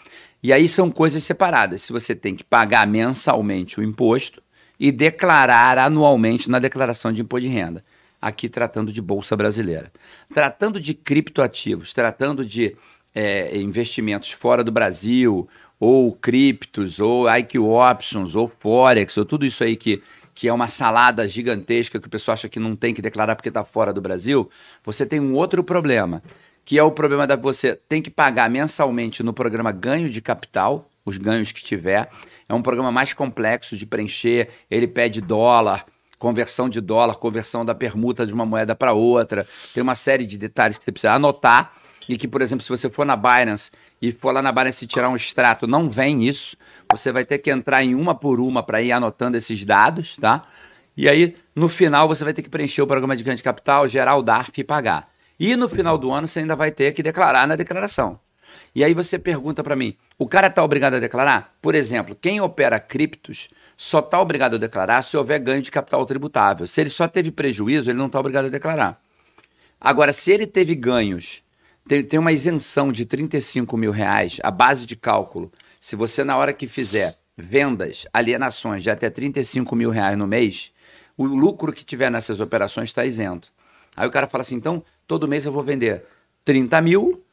E 0.42 0.54
aí 0.54 0.66
são 0.66 0.90
coisas 0.90 1.22
separadas. 1.22 1.82
Se 1.82 1.92
você 1.92 2.14
tem 2.14 2.34
que 2.34 2.42
pagar 2.42 2.86
mensalmente 2.86 3.78
o 3.78 3.82
imposto 3.82 4.42
e 4.78 4.90
declarar 4.90 5.76
anualmente 5.76 6.48
na 6.48 6.58
declaração 6.58 7.12
de 7.12 7.20
imposto 7.20 7.46
de 7.46 7.52
renda. 7.52 7.84
Aqui 8.20 8.48
tratando 8.48 8.92
de 8.92 9.00
bolsa 9.00 9.36
brasileira. 9.36 9.92
Tratando 10.32 10.78
de 10.78 10.92
criptoativos, 10.92 11.92
tratando 11.92 12.44
de 12.44 12.76
é, 13.14 13.56
investimentos 13.56 14.30
fora 14.30 14.62
do 14.62 14.70
Brasil, 14.70 15.48
ou 15.78 16.12
criptos, 16.12 17.00
ou 17.00 17.26
IQ 17.28 17.58
Options, 17.58 18.34
ou 18.34 18.52
Forex, 18.60 19.16
ou 19.16 19.24
tudo 19.24 19.46
isso 19.46 19.64
aí 19.64 19.76
que, 19.76 20.02
que 20.34 20.46
é 20.46 20.52
uma 20.52 20.68
salada 20.68 21.26
gigantesca 21.26 21.98
que 21.98 22.06
o 22.06 22.10
pessoal 22.10 22.34
acha 22.34 22.48
que 22.48 22.60
não 22.60 22.76
tem 22.76 22.92
que 22.92 23.00
declarar 23.00 23.34
porque 23.34 23.48
está 23.48 23.64
fora 23.64 23.92
do 23.92 24.00
Brasil, 24.00 24.50
você 24.84 25.06
tem 25.06 25.18
um 25.18 25.34
outro 25.34 25.64
problema, 25.64 26.22
que 26.64 26.78
é 26.78 26.82
o 26.82 26.92
problema 26.92 27.26
da 27.26 27.34
você 27.34 27.74
tem 27.74 28.02
que 28.02 28.10
pagar 28.10 28.50
mensalmente 28.50 29.22
no 29.22 29.32
programa 29.32 29.72
ganho 29.72 30.10
de 30.10 30.20
capital, 30.20 30.88
os 31.04 31.16
ganhos 31.16 31.50
que 31.50 31.64
tiver. 31.64 32.10
É 32.46 32.54
um 32.54 32.62
programa 32.62 32.92
mais 32.92 33.14
complexo 33.14 33.76
de 33.76 33.86
preencher, 33.86 34.50
ele 34.70 34.86
pede 34.86 35.20
dólar, 35.20 35.86
conversão 36.20 36.68
de 36.68 36.82
dólar, 36.82 37.14
conversão 37.14 37.64
da 37.64 37.74
permuta 37.74 38.26
de 38.26 38.32
uma 38.32 38.44
moeda 38.44 38.76
para 38.76 38.92
outra. 38.92 39.46
Tem 39.72 39.82
uma 39.82 39.94
série 39.96 40.26
de 40.26 40.36
detalhes 40.36 40.76
que 40.76 40.84
você 40.84 40.92
precisa 40.92 41.14
anotar 41.14 41.72
e 42.06 42.18
que, 42.18 42.28
por 42.28 42.42
exemplo, 42.42 42.62
se 42.62 42.68
você 42.68 42.90
for 42.90 43.06
na 43.06 43.16
Binance 43.16 43.70
e 44.00 44.12
for 44.12 44.30
lá 44.30 44.42
na 44.42 44.52
Binance 44.52 44.86
tirar 44.86 45.08
um 45.08 45.16
extrato, 45.16 45.66
não 45.66 45.90
vem 45.90 46.28
isso. 46.28 46.56
Você 46.92 47.10
vai 47.10 47.24
ter 47.24 47.38
que 47.38 47.50
entrar 47.50 47.82
em 47.82 47.94
uma 47.94 48.14
por 48.14 48.38
uma 48.38 48.62
para 48.62 48.82
ir 48.82 48.92
anotando 48.92 49.38
esses 49.38 49.64
dados, 49.64 50.16
tá? 50.16 50.46
E 50.94 51.08
aí, 51.08 51.34
no 51.56 51.68
final, 51.70 52.06
você 52.06 52.22
vai 52.22 52.34
ter 52.34 52.42
que 52.42 52.50
preencher 52.50 52.82
o 52.82 52.86
programa 52.86 53.16
de 53.16 53.24
ganho 53.24 53.36
de 53.36 53.42
capital, 53.42 53.88
gerar 53.88 54.16
o 54.16 54.22
DARF 54.22 54.60
e 54.60 54.64
pagar. 54.64 55.08
E 55.38 55.56
no 55.56 55.70
final 55.70 55.96
do 55.96 56.12
ano, 56.12 56.28
você 56.28 56.40
ainda 56.40 56.54
vai 56.54 56.70
ter 56.70 56.92
que 56.92 57.02
declarar 57.02 57.48
na 57.48 57.56
declaração. 57.56 58.20
E 58.74 58.84
aí 58.84 58.92
você 58.92 59.18
pergunta 59.18 59.64
para 59.64 59.74
mim, 59.74 59.96
o 60.18 60.28
cara 60.28 60.48
está 60.48 60.62
obrigado 60.62 60.94
a 60.94 60.98
declarar? 60.98 61.56
Por 61.62 61.74
exemplo, 61.74 62.14
quem 62.14 62.42
opera 62.42 62.78
criptos 62.78 63.48
só 63.82 64.00
está 64.00 64.20
obrigado 64.20 64.56
a 64.56 64.58
declarar 64.58 65.00
se 65.00 65.16
houver 65.16 65.38
ganho 65.38 65.62
de 65.62 65.70
capital 65.70 66.04
tributável. 66.04 66.66
Se 66.66 66.82
ele 66.82 66.90
só 66.90 67.08
teve 67.08 67.30
prejuízo, 67.30 67.88
ele 67.88 67.96
não 67.96 68.08
está 68.08 68.20
obrigado 68.20 68.44
a 68.44 68.48
declarar. 68.50 69.00
Agora, 69.80 70.12
se 70.12 70.30
ele 70.30 70.46
teve 70.46 70.74
ganhos 70.74 71.42
tem, 71.88 72.04
tem 72.04 72.20
uma 72.20 72.30
isenção 72.30 72.92
de 72.92 73.06
35 73.06 73.78
mil 73.78 73.90
reais, 73.90 74.36
a 74.42 74.50
base 74.50 74.84
de 74.84 74.94
cálculo. 74.96 75.50
Se 75.80 75.96
você, 75.96 76.22
na 76.22 76.36
hora 76.36 76.52
que 76.52 76.68
fizer 76.68 77.16
vendas, 77.34 78.06
alienações 78.12 78.82
de 78.82 78.90
até 78.90 79.08
35 79.08 79.74
mil 79.74 79.88
reais 79.88 80.18
no 80.18 80.26
mês, 80.26 80.72
o 81.16 81.24
lucro 81.24 81.72
que 81.72 81.82
tiver 81.82 82.10
nessas 82.10 82.38
operações 82.38 82.90
está 82.90 83.06
isento. 83.06 83.50
Aí 83.96 84.06
o 84.06 84.10
cara 84.10 84.28
fala 84.28 84.42
assim: 84.42 84.56
então, 84.56 84.84
todo 85.06 85.26
mês 85.26 85.46
eu 85.46 85.52
vou 85.52 85.62
vender 85.62 86.04
30 86.44 86.82
mil, 86.82 87.24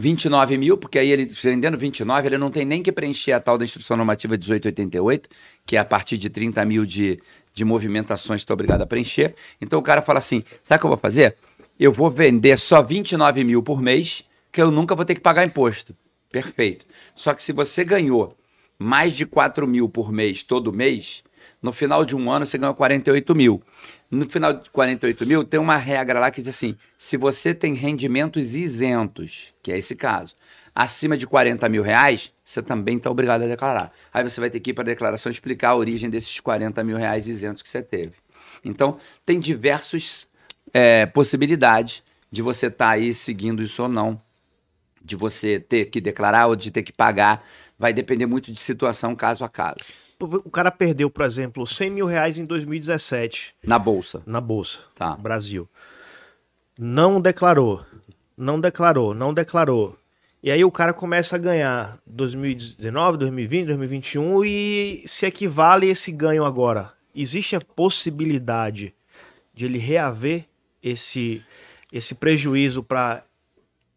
29 0.00 0.56
mil, 0.56 0.78
porque 0.78 0.98
aí 0.98 1.10
ele 1.10 1.26
vendendo 1.26 1.76
29, 1.76 2.28
ele 2.28 2.38
não 2.38 2.50
tem 2.50 2.64
nem 2.64 2.82
que 2.82 2.90
preencher 2.90 3.32
a 3.32 3.40
tal 3.40 3.58
da 3.58 3.64
instrução 3.64 3.96
normativa 3.96 4.32
1888, 4.32 5.28
que 5.66 5.76
é 5.76 5.78
a 5.78 5.84
partir 5.84 6.16
de 6.16 6.30
30 6.30 6.64
mil 6.64 6.86
de, 6.86 7.20
de 7.52 7.64
movimentações 7.64 8.40
está 8.40 8.54
obrigado 8.54 8.82
a 8.82 8.86
preencher. 8.86 9.34
Então 9.60 9.78
o 9.78 9.82
cara 9.82 10.02
fala 10.02 10.18
assim: 10.18 10.42
sabe 10.62 10.78
o 10.78 10.80
que 10.80 10.86
eu 10.86 10.90
vou 10.90 10.98
fazer? 10.98 11.36
eu 11.80 11.90
vou 11.90 12.10
vender 12.10 12.58
só 12.58 12.82
29 12.82 13.42
mil 13.42 13.62
por 13.62 13.80
mês, 13.80 14.22
que 14.52 14.60
eu 14.60 14.70
nunca 14.70 14.94
vou 14.94 15.02
ter 15.02 15.14
que 15.14 15.20
pagar 15.22 15.46
imposto. 15.46 15.96
Perfeito. 16.30 16.84
Só 17.14 17.32
que 17.32 17.42
se 17.42 17.54
você 17.54 17.82
ganhou 17.82 18.36
mais 18.78 19.14
de 19.14 19.24
4 19.24 19.66
mil 19.66 19.88
por 19.88 20.12
mês 20.12 20.42
todo 20.42 20.74
mês, 20.74 21.24
no 21.62 21.72
final 21.72 22.04
de 22.04 22.16
um 22.16 22.30
ano 22.30 22.46
você 22.46 22.56
ganhou 22.56 22.74
48 22.74 23.34
mil. 23.34 23.62
No 24.10 24.28
final 24.28 24.54
de 24.54 24.70
48 24.70 25.26
mil, 25.26 25.44
tem 25.44 25.60
uma 25.60 25.76
regra 25.76 26.18
lá 26.18 26.30
que 26.30 26.40
diz 26.40 26.54
assim: 26.54 26.76
se 26.98 27.16
você 27.16 27.54
tem 27.54 27.74
rendimentos 27.74 28.54
isentos, 28.54 29.54
que 29.62 29.70
é 29.70 29.78
esse 29.78 29.94
caso, 29.94 30.34
acima 30.74 31.16
de 31.16 31.26
40 31.26 31.68
mil 31.68 31.82
reais, 31.82 32.32
você 32.44 32.62
também 32.62 32.96
está 32.96 33.10
obrigado 33.10 33.42
a 33.42 33.46
declarar. 33.46 33.92
Aí 34.12 34.22
você 34.22 34.40
vai 34.40 34.50
ter 34.50 34.60
que 34.60 34.70
ir 34.70 34.74
para 34.74 34.82
a 34.82 34.86
declaração 34.86 35.30
explicar 35.30 35.70
a 35.70 35.76
origem 35.76 36.10
desses 36.10 36.40
40 36.40 36.82
mil 36.82 36.96
reais 36.96 37.28
isentos 37.28 37.62
que 37.62 37.68
você 37.68 37.82
teve. 37.82 38.14
Então, 38.64 38.98
tem 39.24 39.38
diversos 39.38 40.28
é, 40.72 41.06
possibilidade 41.06 42.02
de 42.30 42.42
você 42.42 42.66
estar 42.66 42.86
tá 42.86 42.90
aí 42.92 43.14
seguindo 43.14 43.62
isso 43.62 43.82
ou 43.82 43.88
não, 43.88 44.20
de 45.02 45.16
você 45.16 45.58
ter 45.58 45.86
que 45.86 46.00
declarar 46.00 46.46
ou 46.46 46.56
de 46.56 46.70
ter 46.70 46.82
que 46.82 46.92
pagar. 46.92 47.44
Vai 47.78 47.92
depender 47.92 48.26
muito 48.26 48.52
de 48.52 48.60
situação 48.60 49.14
caso 49.14 49.44
a 49.44 49.48
caso. 49.48 49.84
O 50.20 50.50
cara 50.50 50.70
perdeu, 50.70 51.08
por 51.08 51.24
exemplo, 51.24 51.66
100 51.66 51.90
mil 51.90 52.06
reais 52.06 52.38
em 52.38 52.44
2017. 52.44 53.54
Na 53.64 53.78
Bolsa. 53.78 54.22
Na 54.26 54.40
Bolsa. 54.40 54.80
Tá. 54.94 55.16
Brasil. 55.16 55.68
Não 56.78 57.20
declarou. 57.20 57.84
Não 58.36 58.58
declarou, 58.58 59.14
não 59.14 59.34
declarou. 59.34 59.98
E 60.42 60.50
aí 60.50 60.64
o 60.64 60.70
cara 60.70 60.94
começa 60.94 61.36
a 61.36 61.38
ganhar 61.38 61.98
2019, 62.06 63.18
2020, 63.18 63.66
2021 63.66 64.44
e 64.44 65.04
se 65.06 65.26
equivale 65.26 65.88
esse 65.88 66.10
ganho 66.10 66.44
agora. 66.44 66.92
Existe 67.14 67.54
a 67.54 67.60
possibilidade 67.60 68.94
de 69.52 69.66
ele 69.66 69.78
reaver 69.78 70.46
esse, 70.82 71.42
esse 71.92 72.14
prejuízo 72.14 72.82
para 72.82 73.22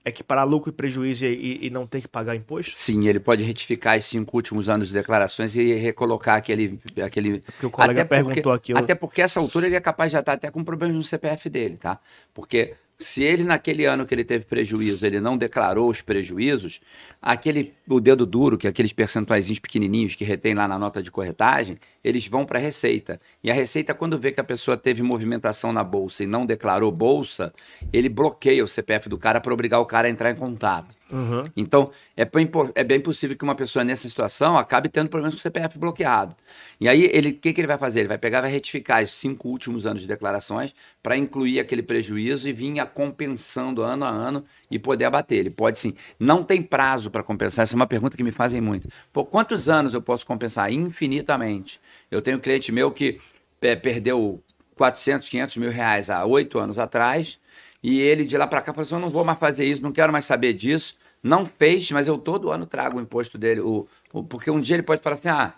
equiparar 0.06 0.48
lucro 0.48 0.70
e 0.70 0.74
prejuízo 0.74 1.26
e, 1.26 1.68
e, 1.68 1.70
não 1.70 1.88
ter 1.88 2.02
que 2.02 2.08
pagar 2.08 2.36
imposto? 2.36 2.76
Sim, 2.76 3.08
ele 3.08 3.20
pode 3.20 3.44
retificar 3.44 3.98
esses 3.98 4.10
cinco 4.10 4.36
últimos 4.36 4.68
anos 4.68 4.90
de 4.90 4.94
declarações 4.94 5.56
e 5.56 5.74
recolocar 5.76 6.38
aquele. 6.38 6.80
aquele... 7.04 7.40
Porque 7.40 7.66
o 7.66 7.70
colega 7.70 8.02
até 8.02 8.16
perguntou 8.16 8.52
porque, 8.52 8.72
aqui. 8.72 8.72
Eu... 8.74 8.78
Até 8.78 8.96
porque 8.96 9.22
essa 9.22 9.40
altura 9.40 9.68
ele 9.68 9.76
é 9.76 9.82
capaz 9.82 10.12
de 10.12 10.14
já 10.14 10.20
estar 10.20 10.34
até 10.34 10.52
com 10.52 10.64
problemas 10.64 10.96
no 10.96 11.04
CPF 11.04 11.50
dele, 11.50 11.78
tá? 11.78 12.00
Porque 12.34 12.76
se 13.04 13.24
ele 13.24 13.44
naquele 13.44 13.86
ano 13.86 14.06
que 14.06 14.14
ele 14.16 14.24
teve 14.24 14.46
prejuízo, 14.46 15.06
ele 15.06 15.20
não 15.20 15.38
declarou 15.38 15.90
os 15.90 16.02
prejuízos, 16.02 16.82
aquele 17.22 17.74
o 17.88 18.00
dedo 18.00 18.26
duro, 18.26 18.58
que 18.58 18.68
é 18.68 18.70
aqueles 18.70 18.94
percentuais 18.94 19.48
pequenininhos 19.60 20.16
que 20.16 20.24
retém 20.24 20.54
lá 20.54 20.68
na 20.68 20.80
nota 20.80 21.02
de 21.02 21.12
corretagem, 21.12 21.78
eles 22.04 22.28
vão 22.28 22.46
para 22.46 22.60
a 22.60 22.62
Receita. 22.62 23.20
E 23.44 23.52
a 23.52 23.54
Receita, 23.54 23.94
quando 23.94 24.18
vê 24.18 24.32
que 24.32 24.40
a 24.40 24.44
pessoa 24.44 24.78
teve 24.78 25.04
movimentação 25.04 25.72
na 25.72 25.84
bolsa 25.84 26.24
e 26.24 26.28
não 26.28 26.46
declarou 26.46 26.92
bolsa, 26.92 27.54
ele 27.92 28.10
bloqueia 28.10 28.64
o 28.64 28.68
CPF 28.68 29.10
do 29.10 29.18
cara 29.18 29.40
para 29.40 29.54
obrigar 29.54 29.80
o 29.80 29.86
cara 29.86 30.08
a 30.08 30.12
entrar 30.12 30.32
em 30.32 30.36
contato. 30.36 30.96
Uhum. 31.12 31.44
Então, 31.56 31.92
é 32.16 32.26
bem, 32.26 32.50
é 32.76 32.84
bem 32.84 33.00
possível 33.00 33.38
que 33.38 33.44
uma 33.44 33.56
pessoa 33.56 33.84
nessa 33.84 34.08
situação 34.08 34.58
acabe 34.58 34.90
tendo 34.90 35.10
problemas 35.10 35.36
com 35.36 35.40
o 35.40 35.42
CPF 35.42 35.78
bloqueado. 35.78 36.36
E 36.80 36.88
aí, 36.88 37.06
o 37.06 37.34
que, 37.34 37.54
que 37.54 37.62
ele 37.62 37.68
vai 37.68 37.78
fazer? 37.78 38.02
Ele 38.02 38.08
vai 38.08 38.18
pegar 38.18 38.42
vai 38.42 38.52
retificar 38.52 39.04
os 39.04 39.12
cinco 39.12 39.50
últimos 39.50 39.86
anos 39.86 40.02
de 40.02 40.08
declarações 40.08 40.74
para 41.02 41.18
incluir 41.18 41.60
aquele 41.60 41.84
prejuízo 41.84 42.48
e 42.48 42.54
vir 42.54 42.74
compensando 42.94 43.82
ano 43.84 44.06
a 44.06 44.10
ano 44.10 44.46
e 44.72 44.80
poder 44.80 45.06
abater. 45.06 45.40
Ele 45.40 45.50
pode 45.50 45.78
sim. 45.78 45.94
Não 46.20 46.44
tem 46.44 46.62
prazo 46.62 47.12
para 47.12 47.22
compensar. 47.22 47.64
Essa 47.64 47.76
é 47.76 47.78
uma 47.78 47.88
pergunta 47.88 48.18
que 48.18 48.24
me 48.24 48.32
fazem 48.32 48.62
muito. 48.62 48.88
Por 49.12 49.26
quantos 49.26 49.70
anos 49.70 49.94
eu 49.94 50.02
posso 50.02 50.26
compensar? 50.26 50.72
Infinitamente. 50.72 51.80
Eu 52.10 52.22
tenho 52.22 52.38
um 52.38 52.40
cliente 52.40 52.72
meu 52.72 52.92
que 52.92 53.20
é, 53.62 53.76
perdeu 53.76 54.42
400, 54.76 55.30
500 55.30 55.58
mil 55.58 55.70
reais 55.70 56.10
há 56.10 56.26
oito 56.26 56.58
anos 56.58 56.80
atrás 56.80 57.40
e 57.84 58.00
ele 58.00 58.24
de 58.26 58.38
lá 58.38 58.48
para 58.48 58.62
cá 58.62 58.74
falou 58.74 58.86
assim: 58.86 58.96
eu 58.96 59.02
não 59.02 59.10
vou 59.10 59.24
mais 59.26 59.38
fazer 59.38 59.66
isso, 59.66 59.82
não 59.82 59.92
quero 59.92 60.12
mais 60.14 60.26
saber 60.26 60.54
disso 60.54 60.96
Não 61.22 61.46
fez, 61.46 61.90
mas 61.92 62.08
eu 62.08 62.18
todo 62.18 62.52
ano 62.52 62.66
trago 62.66 62.98
o 62.98 63.02
imposto 63.02 63.38
dele. 63.38 63.62
O, 63.62 63.86
o- 64.12 64.24
porque 64.24 64.50
um 64.50 64.60
dia 64.60 64.76
ele 64.76 64.84
pode 64.84 65.02
falar 65.02 65.16
assim: 65.16 65.30
ah, 65.30 65.54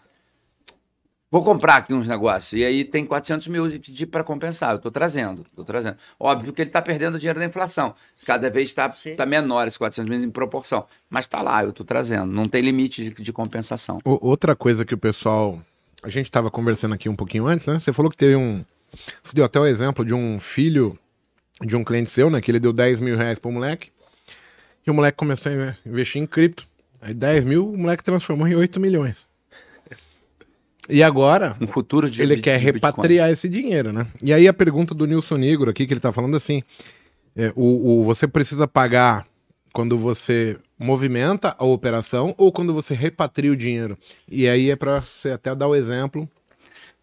vou 1.32 1.44
comprar 1.44 1.78
aqui 1.78 1.94
uns 1.94 2.08
negócios. 2.08 2.54
E 2.54 2.64
aí 2.64 2.84
tem 2.86 3.06
400 3.06 3.48
mil 3.48 3.68
de 3.68 3.80
pedir 3.80 4.06
para 4.06 4.24
compensar. 4.24 4.72
Eu 4.72 4.78
estou 4.78 4.92
trazendo, 4.92 5.42
estou 5.50 5.66
trazendo. 5.66 5.98
Óbvio 6.20 6.54
que 6.54 6.62
ele 6.62 6.70
está 6.70 6.82
perdendo 6.82 7.18
dinheiro 7.20 7.40
da 7.40 7.46
inflação. 7.46 7.94
Cada 8.26 8.50
vez 8.50 8.70
está 8.70 8.90
tá 9.18 9.26
menor 9.26 9.68
esses 9.68 9.78
400 9.78 10.10
mil 10.10 10.24
em 10.24 10.30
proporção. 10.32 10.86
Mas 11.10 11.26
está 11.26 11.42
lá, 11.42 11.64
eu 11.64 11.72
estou 11.72 11.86
trazendo. 11.86 12.28
Não 12.32 12.44
tem 12.44 12.62
limite 12.62 13.04
de, 13.10 13.24
de 13.24 13.34
compensação. 13.34 14.00
O- 14.06 14.20
outra 14.28 14.56
coisa 14.56 14.86
que 14.86 14.94
o 14.94 14.98
pessoal. 14.98 15.60
A 16.04 16.10
gente 16.10 16.30
tava 16.30 16.52
conversando 16.52 16.94
aqui 16.94 17.10
um 17.10 17.16
pouquinho 17.16 17.48
antes, 17.48 17.66
né? 17.66 17.80
Você 17.80 17.92
falou 17.92 18.12
que 18.12 18.18
teve 18.18 18.36
um. 18.36 18.64
Você 19.24 19.36
deu 19.36 19.44
até 19.44 19.60
o 19.60 19.66
exemplo 19.66 20.06
de 20.06 20.14
um 20.14 20.40
filho 20.40 20.98
de 21.62 21.76
um 21.76 21.84
cliente 21.84 22.10
seu, 22.12 22.30
né? 22.30 22.42
Que 22.42 22.52
ele 22.52 22.60
deu 22.60 22.74
10 22.74 23.00
mil 23.00 23.18
reais 23.18 23.40
pro 23.40 23.52
moleque. 23.52 23.90
E 24.86 24.92
o 24.92 24.94
moleque 24.94 25.18
começou 25.18 25.52
a 25.52 25.56
inve- 25.56 25.76
investir 25.86 26.22
em 26.22 26.26
cripto. 26.28 26.68
Aí 27.02 27.14
10 27.14 27.44
mil, 27.44 27.70
o 27.72 27.78
moleque 27.78 28.04
transformou 28.04 28.48
em 28.48 28.56
8 28.56 28.80
milhões. 28.80 29.28
E 30.88 31.02
agora, 31.02 31.58
Um 31.60 31.66
futuro 31.66 32.10
de 32.10 32.22
ele 32.22 32.36
de- 32.36 32.42
quer 32.44 32.60
de 32.60 32.66
Bitcoin. 32.74 32.92
repatriar 32.92 33.32
esse 33.32 33.50
dinheiro, 33.50 33.92
né? 33.92 34.06
E 34.22 34.32
aí 34.32 34.48
a 34.48 34.54
pergunta 34.54 34.94
do 34.94 35.08
Nilson 35.08 35.38
Negro 35.38 35.70
aqui, 35.72 35.88
que 35.88 35.94
ele 35.94 36.00
tá 36.00 36.12
falando 36.14 36.38
assim: 36.38 36.62
é, 37.36 37.52
o, 37.56 38.02
o- 38.02 38.04
você 38.04 38.28
precisa 38.28 38.68
pagar 38.68 39.26
quando 39.74 39.98
você 39.98 40.58
movimenta 40.78 41.56
a 41.58 41.66
operação 41.66 42.36
ou 42.38 42.52
quando 42.52 42.72
você 42.74 42.94
repatria 42.94 43.52
o 43.52 43.56
dinheiro? 43.56 43.98
E 44.30 44.48
aí 44.48 44.70
é 44.70 44.76
para 44.76 45.02
você 45.02 45.32
até 45.32 45.56
dar 45.56 45.68
o 45.68 45.74
exemplo. 45.76 46.30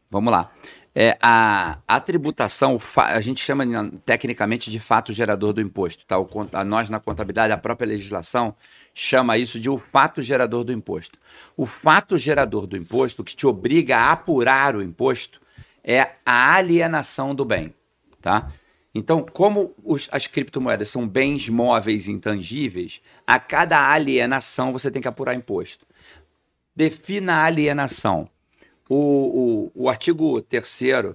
Vamos 0.08 0.30
lá. 0.32 0.52
É, 0.94 1.16
a, 1.22 1.78
a 1.88 2.00
tributação, 2.00 2.78
a 2.96 3.20
gente 3.22 3.42
chama 3.42 3.64
tecnicamente 4.04 4.70
de 4.70 4.78
fato 4.78 5.12
gerador 5.12 5.52
do 5.54 5.60
imposto. 5.60 6.04
Tá? 6.04 6.18
O 6.18 6.28
a 6.52 6.64
nós, 6.64 6.90
na 6.90 7.00
contabilidade, 7.00 7.52
a 7.52 7.56
própria 7.56 7.88
legislação 7.88 8.54
chama 8.94 9.38
isso 9.38 9.58
de 9.58 9.70
o 9.70 9.78
fato 9.78 10.20
gerador 10.20 10.64
do 10.64 10.72
imposto. 10.72 11.18
O 11.56 11.64
fato 11.64 12.18
gerador 12.18 12.66
do 12.66 12.76
imposto, 12.76 13.24
que 13.24 13.34
te 13.34 13.46
obriga 13.46 13.96
a 13.96 14.12
apurar 14.12 14.76
o 14.76 14.82
imposto, 14.82 15.40
é 15.82 16.10
a 16.26 16.54
alienação 16.54 17.34
do 17.34 17.44
bem. 17.44 17.74
Tá? 18.20 18.52
Então, 18.94 19.24
como 19.32 19.74
os- 19.82 20.08
as 20.12 20.26
criptomoedas 20.26 20.90
são 20.90 21.08
bens 21.08 21.48
móveis 21.48 22.06
intangíveis, 22.06 23.00
a 23.26 23.38
cada 23.38 23.90
alienação 23.90 24.72
você 24.72 24.90
tem 24.90 25.00
que 25.00 25.08
apurar 25.08 25.34
imposto. 25.34 25.86
Defina 26.76 27.36
a 27.36 27.44
alienação. 27.44 28.28
O, 28.88 29.70
o, 29.74 29.84
o 29.84 29.88
artigo 29.88 30.40
3 30.42 31.14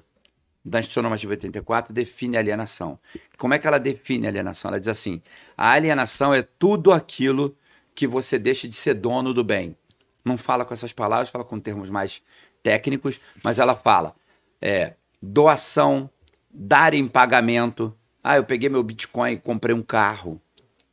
da 0.64 0.80
Instituição 0.80 1.04
Normativa 1.04 1.32
84 1.32 1.94
define 1.94 2.38
alienação. 2.38 3.00
Como 3.38 3.54
é 3.54 3.60
que 3.60 3.68
ela 3.68 3.80
define 3.80 4.28
alienação? 4.28 4.70
Ela 4.70 4.80
diz 4.80 4.90
assim: 4.90 5.22
a 5.58 5.72
alienação 5.72 6.34
é 6.34 6.42
tudo 6.42 6.92
aquilo 6.92 7.56
que 7.96 8.06
você 8.06 8.38
deixa 8.38 8.68
de 8.68 8.76
ser 8.76 8.94
dono 8.94 9.34
do 9.34 9.44
bem. 9.44 9.76
Não 10.24 10.38
fala 10.38 10.66
com 10.66 10.74
essas 10.74 10.92
palavras, 10.92 11.30
fala 11.30 11.46
com 11.46 11.60
termos 11.60 11.90
mais 11.90 12.22
técnicos, 12.62 13.20
mas 13.44 13.60
ela 13.60 13.76
fala 13.76 14.14
é, 14.62 14.94
doação, 15.22 16.10
dar 16.52 16.94
em 16.94 17.08
pagamento. 17.08 17.96
Ah, 18.24 18.36
eu 18.36 18.44
peguei 18.44 18.70
meu 18.70 18.84
Bitcoin 18.84 19.34
e 19.34 19.38
comprei 19.38 19.74
um 19.74 19.82
carro. 19.82 20.42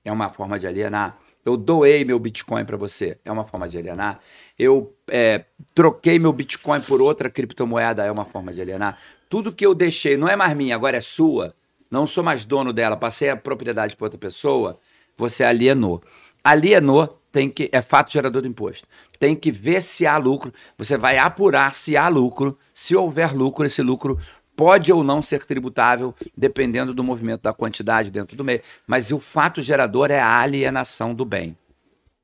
É 0.04 0.12
uma 0.12 0.30
forma 0.30 0.58
de 0.58 0.66
alienar. 0.66 1.18
Eu 1.44 1.56
doei 1.56 2.04
meu 2.04 2.18
Bitcoin 2.18 2.64
para 2.64 2.76
você. 2.76 3.18
É 3.24 3.32
uma 3.32 3.44
forma 3.44 3.68
de 3.68 3.76
alienar. 3.76 4.20
Eu 4.58 4.94
é, 5.08 5.44
troquei 5.74 6.18
meu 6.18 6.32
Bitcoin 6.32 6.80
por 6.80 7.00
outra 7.00 7.28
criptomoeda. 7.28 8.04
É 8.04 8.10
uma 8.10 8.24
forma 8.24 8.52
de 8.52 8.60
alienar. 8.60 8.98
Tudo 9.28 9.52
que 9.52 9.66
eu 9.66 9.74
deixei 9.74 10.16
não 10.16 10.28
é 10.28 10.36
mais 10.36 10.56
minha, 10.56 10.74
agora 10.74 10.96
é 10.96 11.00
sua. 11.00 11.54
Não 11.90 12.06
sou 12.06 12.22
mais 12.22 12.44
dono 12.44 12.72
dela. 12.72 12.96
Passei 12.96 13.30
a 13.30 13.36
propriedade 13.36 13.96
para 13.96 14.06
outra 14.06 14.18
pessoa. 14.18 14.78
Você 15.16 15.44
alienou. 15.44 16.02
Alienou 16.42 17.20
tem 17.32 17.50
que 17.50 17.68
é 17.72 17.82
fato 17.82 18.12
gerador 18.12 18.42
do 18.42 18.48
imposto. 18.48 18.86
Tem 19.18 19.34
que 19.34 19.50
ver 19.50 19.82
se 19.82 20.06
há 20.06 20.16
lucro. 20.16 20.54
Você 20.78 20.96
vai 20.96 21.18
apurar 21.18 21.74
se 21.74 21.96
há 21.96 22.08
lucro. 22.08 22.56
Se 22.72 22.94
houver 22.94 23.34
lucro, 23.34 23.66
esse 23.66 23.82
lucro 23.82 24.20
pode 24.56 24.92
ou 24.92 25.02
não 25.02 25.20
ser 25.20 25.44
tributável, 25.44 26.14
dependendo 26.36 26.94
do 26.94 27.02
movimento 27.02 27.42
da 27.42 27.52
quantidade 27.52 28.08
dentro 28.10 28.36
do 28.36 28.44
meio. 28.44 28.62
Mas 28.86 29.10
o 29.10 29.18
fato 29.18 29.60
gerador 29.60 30.12
é 30.12 30.20
a 30.20 30.38
alienação 30.38 31.12
do 31.12 31.24
bem. 31.24 31.56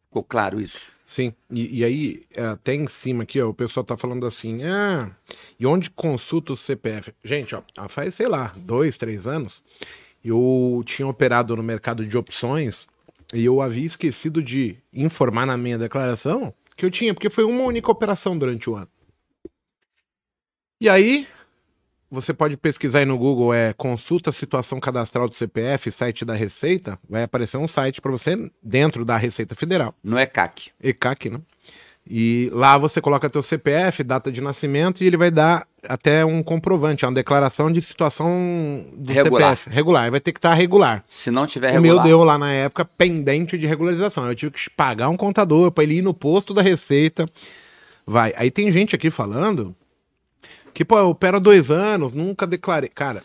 Ficou 0.06 0.22
claro 0.22 0.60
isso? 0.60 0.80
Sim, 1.10 1.34
e, 1.50 1.80
e 1.80 1.84
aí, 1.84 2.22
é, 2.32 2.44
até 2.44 2.72
em 2.72 2.86
cima 2.86 3.24
aqui, 3.24 3.40
ó, 3.40 3.48
o 3.48 3.52
pessoal 3.52 3.82
tá 3.82 3.96
falando 3.96 4.24
assim, 4.24 4.62
ah, 4.62 5.10
e 5.58 5.66
onde 5.66 5.90
consulta 5.90 6.52
o 6.52 6.56
CPF? 6.56 7.12
Gente, 7.24 7.52
ó, 7.52 7.62
faz, 7.88 8.14
sei 8.14 8.28
lá, 8.28 8.54
dois, 8.56 8.96
três 8.96 9.26
anos, 9.26 9.60
eu 10.24 10.80
tinha 10.86 11.08
operado 11.08 11.56
no 11.56 11.64
mercado 11.64 12.06
de 12.06 12.16
opções 12.16 12.86
e 13.34 13.44
eu 13.44 13.60
havia 13.60 13.84
esquecido 13.84 14.40
de 14.40 14.76
informar 14.94 15.46
na 15.46 15.56
minha 15.56 15.76
declaração 15.76 16.54
que 16.76 16.86
eu 16.86 16.90
tinha, 16.92 17.12
porque 17.12 17.28
foi 17.28 17.42
uma 17.42 17.64
única 17.64 17.90
operação 17.90 18.38
durante 18.38 18.70
o 18.70 18.76
ano. 18.76 18.88
E 20.80 20.88
aí, 20.88 21.26
você 22.10 22.34
pode 22.34 22.56
pesquisar 22.56 23.00
aí 23.00 23.04
no 23.04 23.16
Google, 23.16 23.54
é 23.54 23.72
consulta 23.72 24.32
situação 24.32 24.80
cadastral 24.80 25.28
do 25.28 25.34
CPF, 25.34 25.90
site 25.90 26.24
da 26.24 26.34
Receita, 26.34 26.98
vai 27.08 27.22
aparecer 27.22 27.56
um 27.56 27.68
site 27.68 28.00
para 28.00 28.10
você 28.10 28.50
dentro 28.62 29.04
da 29.04 29.16
Receita 29.16 29.54
Federal. 29.54 29.94
Não 30.02 30.18
é 30.18 30.26
CAC. 30.26 30.70
ECAC, 30.82 31.30
né? 31.30 31.40
E 32.12 32.50
lá 32.52 32.76
você 32.76 33.00
coloca 33.00 33.30
teu 33.30 33.42
CPF, 33.42 34.02
data 34.02 34.32
de 34.32 34.40
nascimento 34.40 35.04
e 35.04 35.06
ele 35.06 35.16
vai 35.16 35.30
dar 35.30 35.66
até 35.86 36.24
um 36.24 36.42
comprovante, 36.42 37.04
é 37.04 37.08
uma 37.08 37.14
declaração 37.14 37.70
de 37.70 37.80
situação 37.80 38.84
do 38.96 39.12
Regular. 39.12 39.56
CPF 39.56 39.70
regular. 39.70 40.10
Vai 40.10 40.20
ter 40.20 40.32
que 40.32 40.38
estar 40.38 40.54
regular. 40.54 41.04
Se 41.08 41.30
não 41.30 41.46
tiver 41.46 41.68
O 41.68 41.72
regular, 41.74 41.94
meu 41.94 42.02
deu 42.02 42.24
lá 42.24 42.36
na 42.36 42.50
época 42.52 42.84
pendente 42.84 43.56
de 43.56 43.66
regularização. 43.66 44.26
Eu 44.26 44.34
tive 44.34 44.52
que 44.52 44.70
pagar 44.70 45.08
um 45.08 45.16
contador 45.16 45.70
para 45.70 45.84
ele 45.84 45.98
ir 45.98 46.02
no 46.02 46.12
posto 46.12 46.52
da 46.52 46.62
Receita. 46.62 47.26
Vai. 48.04 48.32
Aí 48.36 48.50
tem 48.50 48.72
gente 48.72 48.94
aqui 48.96 49.08
falando 49.08 49.76
que, 50.72 50.84
pô, 50.84 50.98
eu 50.98 51.10
opero 51.10 51.36
há 51.36 51.40
dois 51.40 51.70
anos, 51.70 52.12
nunca 52.12 52.46
declarei. 52.46 52.88
Cara, 52.88 53.22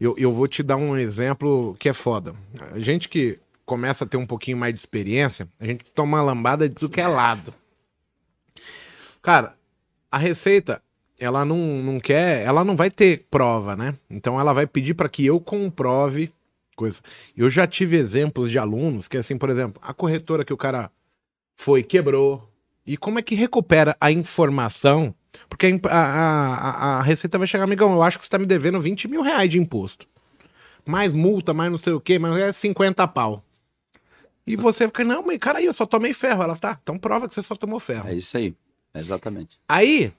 eu, 0.00 0.14
eu 0.18 0.32
vou 0.32 0.46
te 0.46 0.62
dar 0.62 0.76
um 0.76 0.96
exemplo 0.96 1.76
que 1.78 1.88
é 1.88 1.92
foda. 1.92 2.34
A 2.72 2.78
gente 2.78 3.08
que 3.08 3.38
começa 3.64 4.04
a 4.04 4.08
ter 4.08 4.16
um 4.16 4.26
pouquinho 4.26 4.56
mais 4.56 4.72
de 4.72 4.80
experiência, 4.80 5.48
a 5.60 5.66
gente 5.66 5.84
toma 5.94 6.22
lambada 6.22 6.68
de 6.68 6.74
tudo 6.74 6.92
que 6.92 7.00
é 7.00 7.06
lado. 7.06 7.52
Cara, 9.20 9.56
a 10.10 10.16
Receita, 10.16 10.80
ela 11.18 11.44
não, 11.44 11.58
não 11.82 12.00
quer, 12.00 12.42
ela 12.46 12.64
não 12.64 12.74
vai 12.74 12.90
ter 12.90 13.26
prova, 13.30 13.76
né? 13.76 13.94
Então 14.08 14.40
ela 14.40 14.52
vai 14.52 14.66
pedir 14.66 14.94
para 14.94 15.08
que 15.08 15.26
eu 15.26 15.38
comprove 15.40 16.32
coisa. 16.76 17.00
Eu 17.36 17.50
já 17.50 17.66
tive 17.66 17.96
exemplos 17.96 18.50
de 18.50 18.58
alunos 18.58 19.08
que, 19.08 19.16
assim, 19.16 19.36
por 19.36 19.50
exemplo, 19.50 19.82
a 19.84 19.92
corretora 19.92 20.44
que 20.44 20.52
o 20.52 20.56
cara 20.56 20.90
foi, 21.56 21.82
quebrou. 21.82 22.48
E 22.86 22.96
como 22.96 23.18
é 23.18 23.22
que 23.22 23.34
recupera 23.34 23.96
a 24.00 24.12
informação? 24.12 25.12
Porque 25.48 25.66
a, 25.88 25.96
a, 25.96 26.98
a- 26.98 27.02
Receita 27.02 27.38
vai 27.38 27.46
chegar, 27.46 27.64
amigão, 27.64 27.92
eu 27.92 28.02
acho 28.02 28.18
que 28.18 28.24
você 28.24 28.30
tá 28.30 28.38
me 28.38 28.46
devendo 28.46 28.80
20 28.80 29.08
mil 29.08 29.22
reais 29.22 29.50
de 29.50 29.58
imposto. 29.58 30.06
Mais 30.86 31.12
multa, 31.12 31.52
mais 31.52 31.70
não 31.70 31.78
sei 31.78 31.92
o 31.92 32.00
quê, 32.00 32.18
mas 32.18 32.36
é 32.36 32.50
50 32.52 33.06
pau. 33.08 33.44
E 34.46 34.56
você 34.56 34.86
fica, 34.86 35.04
não, 35.04 35.22
mas 35.22 35.36
cara, 35.38 35.58
aí 35.58 35.66
eu 35.66 35.74
só 35.74 35.84
tomei 35.84 36.14
ferro. 36.14 36.42
Ela, 36.42 36.56
tá, 36.56 36.78
então 36.82 36.98
prova 36.98 37.28
que 37.28 37.34
você 37.34 37.42
só 37.42 37.54
tomou 37.54 37.78
ferro. 37.78 38.08
É 38.08 38.14
isso 38.14 38.36
aí. 38.36 38.54
Exatamente. 38.94 39.58
Aí, 39.68 40.10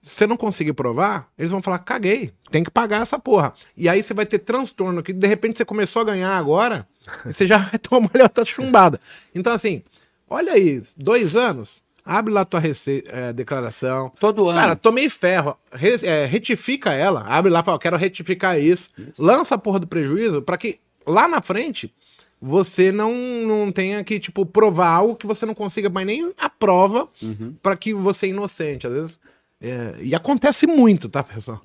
se 0.00 0.14
você 0.14 0.26
não 0.26 0.38
conseguir 0.38 0.72
provar, 0.72 1.30
eles 1.36 1.50
vão 1.50 1.60
falar, 1.60 1.78
caguei, 1.80 2.32
tem 2.50 2.64
que 2.64 2.70
pagar 2.70 3.02
essa 3.02 3.18
porra. 3.18 3.52
E 3.76 3.86
aí 3.88 4.02
você 4.02 4.14
vai 4.14 4.24
ter 4.24 4.38
transtorno, 4.38 5.02
que 5.02 5.12
de 5.12 5.26
repente 5.26 5.58
você 5.58 5.64
começou 5.66 6.00
a 6.00 6.04
ganhar 6.06 6.34
agora, 6.34 6.88
e 7.26 7.32
você 7.32 7.46
já 7.46 7.58
vai 7.58 7.78
tomar 7.78 8.10
uma 8.14 8.44
chumbada. 8.46 8.98
Então, 9.34 9.52
assim, 9.52 9.82
olha 10.28 10.54
aí, 10.54 10.80
dois 10.96 11.36
anos, 11.36 11.82
abre 12.04 12.32
lá 12.32 12.44
tua 12.44 12.60
rece... 12.60 13.04
eh, 13.08 13.32
declaração. 13.32 14.12
Todo 14.18 14.48
ano. 14.48 14.60
Cara, 14.60 14.76
tomei 14.76 15.08
ferro, 15.08 15.56
re- 15.72 16.00
eh, 16.02 16.26
retifica 16.26 16.92
ela, 16.92 17.22
abre 17.26 17.50
lá, 17.50 17.62
fala, 17.62 17.78
quero 17.78 17.96
retificar 17.96 18.58
isso, 18.58 18.90
lança 19.18 19.54
a 19.54 19.58
porra 19.58 19.78
do 19.80 19.86
prejuízo, 19.86 20.42
pra 20.42 20.56
que 20.56 20.78
lá 21.06 21.26
na 21.28 21.40
frente 21.42 21.92
você 22.40 22.90
não, 22.90 23.12
não 23.14 23.70
tenha 23.70 24.02
que, 24.02 24.18
tipo, 24.18 24.46
provar 24.46 24.88
algo 24.88 25.14
que 25.14 25.26
você 25.26 25.44
não 25.44 25.54
consiga 25.54 25.90
mais 25.90 26.06
nem 26.06 26.32
a 26.38 26.48
prova 26.48 27.06
Uhum. 27.22 27.54
pra 27.62 27.76
que 27.76 27.92
você 27.92 28.26
é 28.26 28.30
inocente. 28.30 28.86
Às 28.86 28.92
vezes. 28.92 29.20
é, 29.60 29.94
e 30.00 30.14
acontece 30.14 30.66
muito, 30.66 31.06
tá, 31.08 31.22
pessoal? 31.22 31.60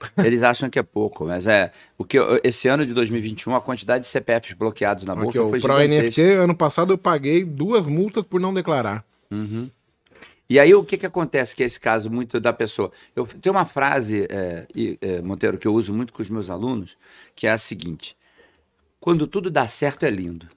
Eles 0.22 0.42
acham 0.42 0.68
que 0.70 0.78
é 0.78 0.82
pouco, 0.82 1.24
mas 1.26 1.46
é. 1.46 1.72
O 1.96 2.04
que 2.04 2.18
eu- 2.18 2.38
esse 2.44 2.68
ano 2.68 2.84
de 2.86 2.92
2021, 2.94 3.54
a 3.54 3.60
quantidade 3.60 4.04
de 4.04 4.10
CPFs 4.10 4.52
bloqueados 4.54 5.04
na 5.04 5.12
Aqui, 5.14 5.22
bolsa 5.22 5.42
ó, 5.42 5.48
foi 5.50 5.58
o 5.58 5.62
Pro 5.62 5.72
gigantesca. 5.80 6.22
NFT, 6.22 6.22
ano 6.38 6.54
passado 6.54 6.92
eu 6.92 6.98
paguei 6.98 7.44
duas 7.44 7.86
multas 7.86 8.22
por 8.24 8.40
não 8.40 8.52
declarar. 8.52 9.04
Uhum. 9.30 9.70
E 10.48 10.58
aí 10.58 10.74
o 10.74 10.84
que, 10.84 10.98
que 10.98 11.06
acontece, 11.06 11.54
que 11.54 11.62
é 11.62 11.66
esse 11.66 11.78
caso 11.78 12.10
muito 12.10 12.40
da 12.40 12.52
pessoa? 12.52 12.90
Eu 13.14 13.24
tenho 13.24 13.54
uma 13.54 13.64
frase, 13.64 14.26
é, 14.28 14.66
é, 15.00 15.22
Monteiro, 15.22 15.56
que 15.56 15.68
eu 15.68 15.72
uso 15.72 15.94
muito 15.94 16.12
com 16.12 16.20
os 16.20 16.28
meus 16.28 16.50
alunos, 16.50 16.96
que 17.36 17.46
é 17.46 17.52
a 17.52 17.58
seguinte: 17.58 18.16
quando 18.98 19.28
tudo 19.28 19.48
dá 19.48 19.68
certo 19.68 20.04
é 20.04 20.10
lindo. 20.10 20.48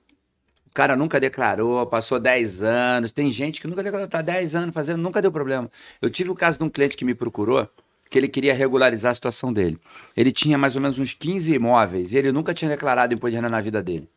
O 0.66 0.74
cara 0.74 0.96
nunca 0.96 1.20
declarou, 1.20 1.86
passou 1.86 2.20
10 2.20 2.64
anos. 2.64 3.12
Tem 3.12 3.32
gente 3.32 3.62
que 3.62 3.68
nunca 3.68 3.84
declarou, 3.84 4.08
tá 4.08 4.24
10 4.24 4.56
anos 4.56 4.74
fazendo, 4.74 5.00
nunca 5.00 5.22
deu 5.22 5.32
problema. 5.32 5.70
Eu 6.02 6.10
tive 6.10 6.32
o 6.32 6.36
caso 6.36 6.58
de 6.58 6.64
um 6.64 6.70
cliente 6.70 6.98
que 6.98 7.06
me 7.06 7.14
procurou, 7.14 7.70
que 8.10 8.18
ele 8.18 8.28
queria 8.28 8.56
regularizar 8.56 9.12
a 9.12 9.16
situação 9.16 9.54
dele. 9.54 9.80
Ele 10.18 10.32
tinha 10.32 10.58
mais 10.58 10.76
ou 10.76 10.82
menos 10.82 10.98
uns 10.98 11.14
15 11.14 11.54
imóveis 11.54 12.14
e 12.14 12.18
ele 12.18 12.32
nunca 12.32 12.56
tinha 12.56 12.70
declarado 12.70 13.14
imposto 13.14 13.30
de 13.30 13.36
renda 13.36 13.50
na 13.50 13.62
vida 13.62 13.84
dele. 13.84 14.10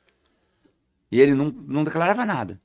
E 1.13 1.21
ele 1.21 1.35
não, 1.35 1.55
não 1.67 1.85
declarava 1.85 2.25
nada. 2.25 2.59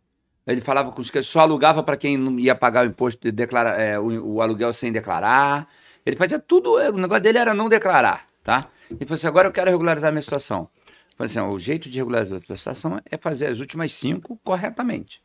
Ele 0.45 0.61
falava 0.61 0.91
com 0.91 1.01
os 1.01 1.09
que 1.09 1.21
só 1.21 1.41
alugava 1.41 1.83
para 1.83 1.95
quem 1.95 2.17
não 2.17 2.39
ia 2.39 2.55
pagar 2.55 2.85
o 2.85 2.89
imposto, 2.89 3.21
de 3.21 3.31
declarar, 3.31 3.79
é, 3.79 3.99
o, 3.99 4.35
o 4.35 4.41
aluguel 4.41 4.73
sem 4.73 4.91
declarar. 4.91 5.67
Ele 6.05 6.15
fazia 6.15 6.39
tudo, 6.39 6.73
o 6.73 6.97
negócio 6.97 7.21
dele 7.21 7.37
era 7.37 7.53
não 7.53 7.69
declarar, 7.69 8.25
tá? 8.43 8.67
Ele 8.89 9.05
falou 9.05 9.15
assim: 9.15 9.27
agora 9.27 9.47
eu 9.47 9.51
quero 9.51 9.69
regularizar 9.69 10.09
a 10.09 10.11
minha 10.11 10.21
situação. 10.21 10.67
Eu 10.87 11.17
falei 11.17 11.29
assim: 11.29 11.39
o 11.39 11.59
jeito 11.59 11.89
de 11.89 11.97
regularizar 11.97 12.37
a 12.37 12.39
situação 12.39 12.99
é 13.05 13.17
fazer 13.17 13.47
as 13.47 13.59
últimas 13.59 13.93
cinco 13.93 14.39
corretamente. 14.43 15.21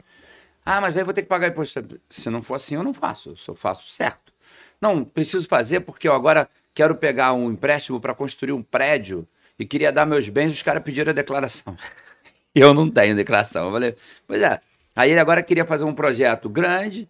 Ah, 0.64 0.80
mas 0.80 0.96
aí 0.96 1.02
eu 1.02 1.04
vou 1.04 1.14
ter 1.14 1.22
que 1.22 1.28
pagar 1.28 1.48
imposto. 1.48 1.82
Se 2.10 2.28
não 2.28 2.42
for 2.42 2.56
assim, 2.56 2.74
eu 2.74 2.82
não 2.82 2.92
faço. 2.92 3.30
Eu 3.30 3.36
só 3.36 3.54
faço 3.54 3.88
certo. 3.88 4.32
Não, 4.80 5.04
preciso 5.04 5.48
fazer 5.48 5.80
porque 5.80 6.08
eu 6.08 6.12
agora 6.12 6.48
quero 6.74 6.94
pegar 6.96 7.32
um 7.32 7.50
empréstimo 7.50 8.00
para 8.00 8.14
construir 8.14 8.52
um 8.52 8.62
prédio 8.62 9.26
e 9.58 9.64
queria 9.64 9.90
dar 9.90 10.04
meus 10.04 10.28
bens, 10.28 10.52
os 10.52 10.62
caras 10.62 10.82
pediram 10.82 11.10
a 11.10 11.14
declaração. 11.14 11.76
eu 12.54 12.74
não 12.74 12.90
tenho 12.90 13.16
declaração. 13.16 13.66
Eu 13.66 13.72
falei, 13.72 13.96
pois 14.26 14.42
é. 14.42 14.60
Aí 14.96 15.10
ele 15.10 15.20
agora 15.20 15.42
queria 15.42 15.66
fazer 15.66 15.84
um 15.84 15.94
projeto 15.94 16.48
grande, 16.48 17.06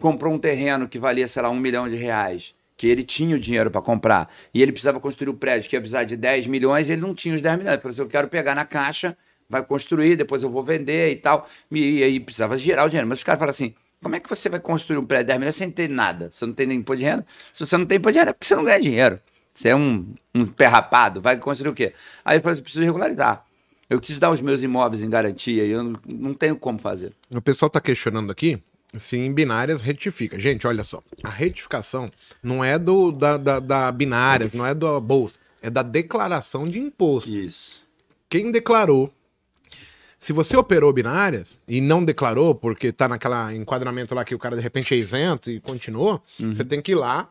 comprou 0.00 0.34
um 0.34 0.38
terreno 0.38 0.88
que 0.88 0.98
valia, 0.98 1.28
sei 1.28 1.40
lá, 1.40 1.48
um 1.48 1.56
milhão 1.56 1.88
de 1.88 1.94
reais, 1.94 2.52
que 2.76 2.88
ele 2.88 3.04
tinha 3.04 3.36
o 3.36 3.38
dinheiro 3.38 3.70
para 3.70 3.80
comprar, 3.80 4.28
e 4.52 4.60
ele 4.60 4.72
precisava 4.72 4.98
construir 4.98 5.30
o 5.30 5.32
um 5.32 5.36
prédio 5.36 5.70
que 5.70 5.76
ia 5.76 5.80
precisar 5.80 6.02
de 6.02 6.16
10 6.16 6.48
milhões, 6.48 6.90
ele 6.90 7.00
não 7.00 7.14
tinha 7.14 7.34
os 7.34 7.40
10 7.40 7.56
milhões. 7.58 7.74
Ele 7.74 7.82
falou 7.82 7.92
assim: 7.92 8.02
eu 8.02 8.08
quero 8.08 8.26
pegar 8.26 8.56
na 8.56 8.64
caixa, 8.64 9.16
vai 9.48 9.62
construir, 9.64 10.16
depois 10.16 10.42
eu 10.42 10.50
vou 10.50 10.64
vender 10.64 11.12
e 11.12 11.16
tal. 11.16 11.48
E 11.70 12.02
aí 12.02 12.18
precisava 12.18 12.58
girar 12.58 12.84
o 12.86 12.88
dinheiro. 12.88 13.06
Mas 13.08 13.18
os 13.18 13.24
caras 13.24 13.38
falaram 13.38 13.50
assim: 13.50 13.72
como 14.02 14.16
é 14.16 14.20
que 14.20 14.28
você 14.28 14.48
vai 14.48 14.60
construir 14.60 14.98
um 14.98 15.06
prédio 15.06 15.26
de 15.26 15.28
10 15.28 15.38
milhões 15.38 15.56
sem 15.56 15.70
ter 15.70 15.88
nada? 15.88 16.30
Você 16.30 16.44
não 16.44 16.52
tem 16.52 16.66
nem 16.66 16.78
imposto 16.78 16.98
de 16.98 17.04
renda? 17.04 17.26
Se 17.52 17.64
você 17.64 17.76
não 17.76 17.86
tem 17.86 17.98
imposto 17.98 18.14
de 18.14 18.18
renda, 18.18 18.30
é 18.30 18.32
porque 18.32 18.46
você 18.46 18.56
não 18.56 18.64
ganha 18.64 18.80
dinheiro. 18.80 19.20
Você 19.54 19.70
é 19.70 19.76
um, 19.76 20.14
um 20.34 20.46
perrapado, 20.46 21.20
vai 21.20 21.36
construir 21.36 21.70
o 21.70 21.74
quê? 21.74 21.92
Aí 22.24 22.36
ele 22.36 22.42
falou 22.42 22.52
assim, 22.52 22.62
preciso 22.62 22.84
regularizar. 22.84 23.44
Eu 23.88 23.98
preciso 23.98 24.20
dar 24.20 24.30
os 24.30 24.40
meus 24.40 24.62
imóveis 24.62 25.02
em 25.02 25.08
garantia 25.08 25.64
e 25.64 25.70
eu 25.70 25.82
não, 25.82 26.00
não 26.06 26.34
tenho 26.34 26.56
como 26.56 26.78
fazer. 26.78 27.12
O 27.34 27.40
pessoal 27.40 27.68
está 27.68 27.80
questionando 27.80 28.30
aqui 28.30 28.62
se 28.96 29.16
em 29.16 29.32
binárias 29.32 29.82
retifica. 29.82 30.38
Gente, 30.38 30.66
olha 30.66 30.82
só. 30.82 31.02
A 31.22 31.28
retificação 31.28 32.10
não 32.42 32.64
é 32.64 32.78
do 32.78 33.12
da, 33.12 33.36
da, 33.36 33.60
da 33.60 33.92
binária, 33.92 34.50
não 34.52 34.64
é 34.64 34.74
da 34.74 34.98
bolsa. 35.00 35.36
É 35.60 35.70
da 35.70 35.82
declaração 35.82 36.68
de 36.68 36.78
imposto. 36.78 37.30
Isso. 37.30 37.82
Quem 38.28 38.50
declarou 38.50 39.12
se 40.18 40.32
você 40.32 40.56
operou 40.56 40.92
binárias 40.92 41.58
e 41.66 41.80
não 41.80 42.04
declarou, 42.04 42.54
porque 42.54 42.90
tá 42.90 43.06
naquela 43.06 43.54
enquadramento 43.54 44.14
lá 44.14 44.24
que 44.24 44.34
o 44.34 44.38
cara 44.38 44.56
de 44.56 44.62
repente 44.62 44.92
é 44.92 44.96
isento 44.96 45.48
e 45.48 45.60
continuou, 45.60 46.20
uhum. 46.40 46.52
você 46.52 46.64
tem 46.64 46.82
que 46.82 46.92
ir 46.92 46.96
lá, 46.96 47.30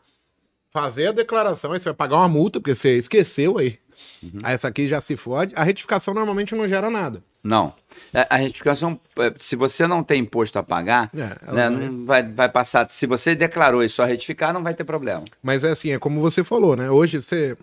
fazer 0.70 1.08
a 1.08 1.12
declaração, 1.12 1.74
aí 1.74 1.80
você 1.80 1.90
vai 1.90 1.94
pagar 1.94 2.18
uma 2.18 2.30
multa, 2.30 2.60
porque 2.60 2.74
você 2.74 2.98
esqueceu 2.98 3.58
aí. 3.58 3.78
Uhum. 4.22 4.40
Aí 4.44 4.54
essa 4.54 4.68
aqui 4.68 4.88
já 4.88 5.00
se 5.00 5.16
fode. 5.16 5.54
A 5.56 5.64
retificação 5.64 6.14
normalmente 6.14 6.56
não 6.56 6.68
gera 6.68 6.90
nada. 6.90 7.24
Não. 7.44 7.74
É, 8.14 8.28
a 8.30 8.38
retificação, 8.38 9.00
é, 9.20 9.34
se 9.38 9.56
você 9.56 9.88
não 9.88 10.04
tem 10.04 10.22
imposto 10.22 10.58
a 10.60 10.64
pagar, 10.64 11.10
é, 11.14 11.20
né, 11.20 11.36
vai... 11.46 11.70
Não 11.70 12.06
vai, 12.06 12.24
vai 12.24 12.50
passar. 12.50 12.88
Se 12.92 13.06
você 13.08 13.36
declarou 13.36 13.84
e 13.84 13.90
só 13.90 14.06
retificar, 14.06 14.54
não 14.54 14.64
vai 14.64 14.74
ter 14.74 14.84
problema. 14.84 15.26
Mas 15.42 15.64
é 15.64 15.72
assim, 15.72 15.92
é 15.92 16.00
como 16.00 16.20
você 16.20 16.44
falou, 16.44 16.76
né? 16.76 16.90
Hoje 16.90 17.22
você. 17.22 17.58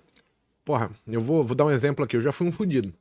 Porra, 0.64 0.90
eu 1.06 1.20
vou, 1.20 1.44
vou 1.44 1.54
dar 1.54 1.66
um 1.66 1.70
exemplo 1.70 2.04
aqui. 2.04 2.16
Eu 2.16 2.22
já 2.22 2.32
fui 2.32 2.46
um 2.46 2.52
fudido. 2.52 2.92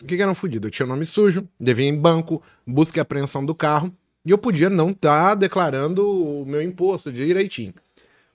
O 0.00 0.04
que, 0.04 0.16
que 0.16 0.22
era 0.22 0.30
um 0.30 0.34
fudido? 0.34 0.68
Eu 0.68 0.70
tinha 0.70 0.86
nome 0.86 1.04
sujo, 1.04 1.48
devia 1.58 1.86
em 1.86 1.96
banco, 1.96 2.42
busca 2.66 2.98
e 2.98 3.00
apreensão 3.00 3.44
do 3.44 3.54
carro, 3.54 3.92
e 4.24 4.30
eu 4.30 4.38
podia 4.38 4.70
não 4.70 4.90
estar 4.90 5.30
tá 5.30 5.34
declarando 5.34 6.06
o 6.06 6.46
meu 6.46 6.62
imposto 6.62 7.10
direitinho. 7.10 7.74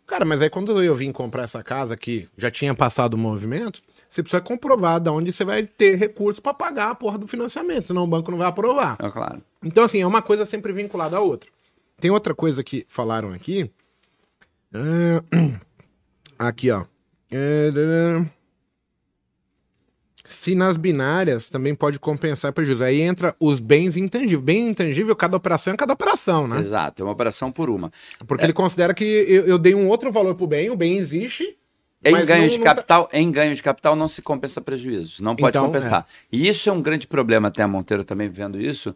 Cara, 0.06 0.26
mas 0.26 0.42
aí 0.42 0.50
quando 0.50 0.82
eu 0.84 0.94
vim 0.94 1.12
comprar 1.12 1.44
essa 1.44 1.64
casa 1.64 1.96
que 1.96 2.28
já 2.38 2.52
tinha 2.52 2.76
passado 2.76 3.14
o 3.14 3.18
movimento, 3.18 3.82
você 4.14 4.22
precisa 4.22 4.42
comprovar 4.42 5.00
de 5.00 5.10
onde 5.10 5.34
você 5.34 5.44
vai 5.44 5.64
ter 5.64 5.98
recurso 5.98 6.42
para 6.42 6.54
pagar 6.54 6.92
a 6.92 6.96
porra 6.96 7.18
do 7.18 7.28
financiamento, 7.28 7.88
senão 7.88 8.04
o 8.04 8.08
banco 8.08 8.30
não 8.30 8.38
vai 8.38 8.48
aprovar. 8.48 8.96
É 9.00 9.10
claro. 9.10 9.42
Então, 9.64 9.84
assim, 9.84 10.02
é 10.02 10.08
uma 10.08 10.22
coisa 10.22 10.46
sempre 10.46 10.72
vinculada 10.72 11.18
à 11.18 11.20
outra. 11.20 11.50
Tem 12.00 12.12
outra 12.12 12.36
coisa 12.36 12.64
que 12.64 12.86
falaram 12.88 13.32
aqui. 13.32 13.72
Uh, 14.74 15.60
aqui, 16.38 16.70
ó. 16.70 16.82
Uh, 17.32 18.30
se 20.26 20.56
nas 20.56 20.78
binárias 20.78 21.50
também 21.50 21.76
pode 21.76 22.00
compensar 22.00 22.54
prejuízo. 22.54 22.84
Aí 22.84 23.02
entra 23.02 23.36
os 23.40 23.60
bens 23.60 23.98
intangíveis. 23.98 24.42
Bem 24.42 24.68
intangível, 24.68 25.16
cada 25.16 25.38
operação 25.38 25.74
é 25.74 25.78
cada 25.78 25.94
operação, 25.94 26.48
né? 26.48 26.60
Exato, 26.60 27.02
é 27.02 27.06
uma 27.06 27.14
operação 27.14 27.52
por 27.52 27.70
uma. 27.70 27.92
Porque 28.28 28.44
é... 28.44 28.46
ele 28.46 28.54
considera 28.54 28.94
que 28.94 29.04
eu, 29.04 29.46
eu, 29.46 29.58
dei 29.58 29.76
um 29.76 29.88
outro 29.88 30.12
valor 30.12 30.36
pro 30.36 30.48
bem, 30.48 30.70
o 30.70 30.76
bem 30.76 30.98
existe. 30.98 31.58
Em 32.06 32.26
ganho 32.26 32.44
não, 32.44 32.50
de 32.50 32.60
capital, 32.60 33.04
tá... 33.06 33.18
em 33.18 33.32
ganho 33.32 33.56
de 33.56 33.64
capital 33.64 33.96
não 33.96 34.08
se 34.08 34.22
compensa 34.22 34.60
prejuízos, 34.60 35.20
não 35.20 35.36
pode 35.36 35.58
então, 35.58 35.68
compensar. 35.68 36.02
É. 36.02 36.36
E 36.36 36.48
isso 36.48 36.70
é 36.70 36.72
um 36.72 36.82
grande 36.82 37.08
problema, 37.08 37.48
até 37.48 37.64
a 37.64 37.68
Monteiro 37.68 38.04
também 38.04 38.30
vendo 38.30 38.60
isso, 38.60 38.96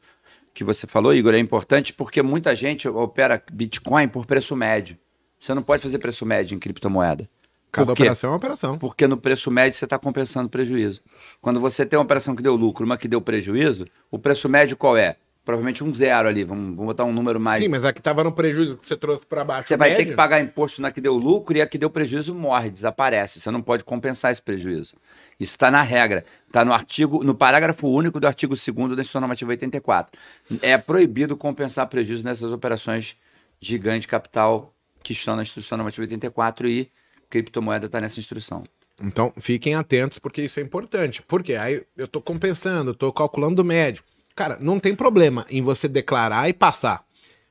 que 0.54 0.64
você 0.64 0.86
falou, 0.88 1.14
Igor, 1.14 1.34
é 1.34 1.40
importante 1.40 1.94
porque 1.94 2.22
muita 2.22 2.56
gente 2.56 2.88
opera 2.88 3.42
Bitcoin 3.52 4.08
por 4.08 4.26
preço 4.26 4.56
médio. 4.56 4.98
Você 5.40 5.54
não 5.54 5.62
pode 5.62 5.84
fazer 5.84 6.00
preço 6.00 6.26
médio 6.26 6.56
em 6.56 6.60
criptomoeda. 6.60 7.30
Cada 7.72 7.92
operação 7.92 8.30
é 8.30 8.32
uma 8.32 8.38
operação. 8.38 8.78
Porque 8.78 9.06
no 9.08 9.18
preço 9.18 9.52
médio 9.52 9.78
você 9.78 9.86
está 9.86 10.00
compensando 10.00 10.50
prejuízo. 10.50 11.02
Quando 11.42 11.60
você 11.60 11.86
tem 11.86 11.98
uma 11.98 12.04
operação 12.04 12.36
que 12.36 12.42
deu 12.42 12.56
lucro, 12.56 12.86
uma 12.86 12.98
que 12.98 13.08
deu 13.08 13.22
prejuízo, 13.22 13.86
o 14.10 14.18
preço 14.18 14.50
médio 14.50 14.76
qual 14.76 14.98
é? 14.98 15.18
Provavelmente 15.48 15.82
um 15.82 15.96
zero 15.96 16.28
ali, 16.28 16.44
vamos, 16.44 16.76
vamos 16.76 16.88
botar 16.88 17.06
um 17.06 17.14
número 17.14 17.40
mais. 17.40 17.62
Sim, 17.62 17.70
mas 17.70 17.86
a 17.86 17.94
que 17.94 18.02
estava 18.02 18.22
no 18.22 18.34
prejuízo 18.34 18.76
que 18.76 18.86
você 18.86 18.98
trouxe 18.98 19.26
para 19.26 19.46
baixo. 19.46 19.70
Você 19.70 19.78
vai 19.78 19.92
médio? 19.92 20.04
ter 20.04 20.12
que 20.12 20.16
pagar 20.18 20.42
imposto 20.42 20.82
na 20.82 20.92
que 20.92 21.00
deu 21.00 21.16
lucro 21.16 21.56
e 21.56 21.62
a 21.62 21.66
que 21.66 21.78
deu 21.78 21.90
prejuízo 21.90 22.36
morre, 22.36 22.70
desaparece. 22.70 23.40
Você 23.40 23.50
não 23.50 23.62
pode 23.62 23.86
compensar 23.86 24.30
esse 24.30 24.42
prejuízo. 24.42 24.98
Isso 25.40 25.54
está 25.54 25.72
na 25.72 25.82
regra, 25.82 26.26
está 26.48 26.66
no 26.66 26.74
artigo, 26.74 27.24
no 27.24 27.34
parágrafo 27.34 27.88
único 27.88 28.20
do 28.20 28.28
artigo 28.28 28.56
2 28.56 28.66
da 28.66 28.84
Instituição 28.96 29.22
Normativa 29.22 29.52
84. 29.52 30.20
É 30.62 30.78
proibido 30.78 31.38
compensar 31.38 31.88
prejuízo 31.88 32.26
nessas 32.26 32.52
operações 32.52 33.16
de 33.58 33.78
ganho 33.78 34.02
de 34.02 34.08
capital 34.10 34.74
que 35.02 35.14
estão 35.14 35.38
na 35.38 35.44
Instituição 35.44 35.78
Normativa 35.78 36.04
84 36.04 36.68
e 36.68 36.92
criptomoeda 37.30 37.86
está 37.86 38.02
nessa 38.02 38.20
instrução. 38.20 38.66
Então, 39.02 39.32
fiquem 39.40 39.76
atentos, 39.76 40.20
porque 40.20 40.42
isso 40.42 40.60
é 40.60 40.64
importante. 40.64 41.22
Porque 41.22 41.54
aí 41.54 41.86
eu 41.96 42.04
estou 42.04 42.22
compensando, 42.22 42.92
estou 42.92 43.14
calculando 43.14 43.62
o 43.62 43.66
médio. 43.66 44.04
Cara, 44.38 44.56
não 44.62 44.80
tem 44.80 44.94
problema 44.96 45.48
em 45.50 45.64
você 45.64 45.88
declarar 45.88 46.48
e 46.48 46.54
passar. 46.54 47.04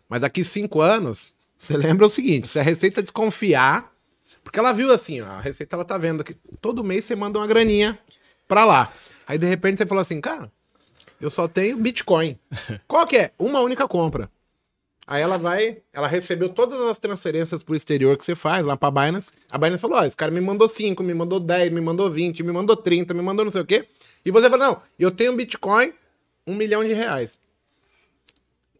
Mas 0.09 0.21
daqui 0.21 0.45
cinco 0.45 0.81
anos, 0.81 1.35
você 1.59 1.75
lembra 1.77 2.07
o 2.07 2.11
seguinte: 2.11 2.47
se 2.47 2.61
a 2.61 2.63
Receita 2.63 3.03
desconfiar, 3.03 3.93
porque 4.45 4.61
ela 4.61 4.73
viu 4.73 4.93
assim, 4.93 5.21
ó, 5.21 5.27
a 5.27 5.41
Receita 5.41 5.75
ela 5.75 5.85
tá 5.85 5.99
vendo 5.99 6.23
que 6.23 6.35
todo 6.61 6.85
mês 6.85 7.05
você 7.05 7.17
manda 7.17 7.41
uma 7.41 7.47
graninha 7.47 7.99
para 8.47 8.65
lá. 8.65 8.93
Aí 9.27 9.37
de 9.37 9.49
repente 9.49 9.79
você 9.79 9.87
falou 9.87 10.01
assim, 10.01 10.21
cara, 10.21 10.49
eu 11.21 11.29
só 11.29 11.49
tenho 11.49 11.77
Bitcoin. 11.77 12.39
Qual 12.87 13.05
que 13.05 13.17
é? 13.17 13.33
Uma 13.37 13.59
única 13.63 13.89
compra. 13.89 14.31
Aí 15.09 15.21
ela 15.21 15.39
vai, 15.39 15.79
ela 15.93 16.07
recebeu 16.07 16.49
todas 16.49 16.81
as 16.83 16.99
transferências 16.99 17.65
pro 17.65 17.75
exterior 17.75 18.17
que 18.17 18.25
você 18.25 18.37
faz 18.37 18.65
lá 18.65 18.77
pra 18.77 18.93
Binance. 18.93 19.33
A 19.51 19.59
Binance 19.59 19.83
falou: 19.83 19.99
ó, 19.99 20.05
esse 20.05 20.17
cara 20.17 20.31
me 20.31 20.41
mandou 20.41 20.69
5, 20.69 21.03
me 21.03 21.15
mandou 21.15 21.41
10, 21.41 21.73
me 21.73 21.81
mandou 21.81 22.09
20, 22.09 22.45
me 22.45 22.53
mandou 22.53 22.77
30, 22.77 23.13
me 23.13 23.23
mandou 23.23 23.45
não 23.45 23.51
sei 23.51 23.63
o 23.63 23.67
quê. 23.67 23.89
E 24.25 24.31
você 24.31 24.49
fala: 24.49 24.69
não, 24.69 24.83
eu 24.97 25.11
tenho 25.11 25.35
Bitcoin, 25.35 25.93
um 26.47 26.55
milhão 26.55 26.85
de 26.85 26.93
reais. 26.93 27.39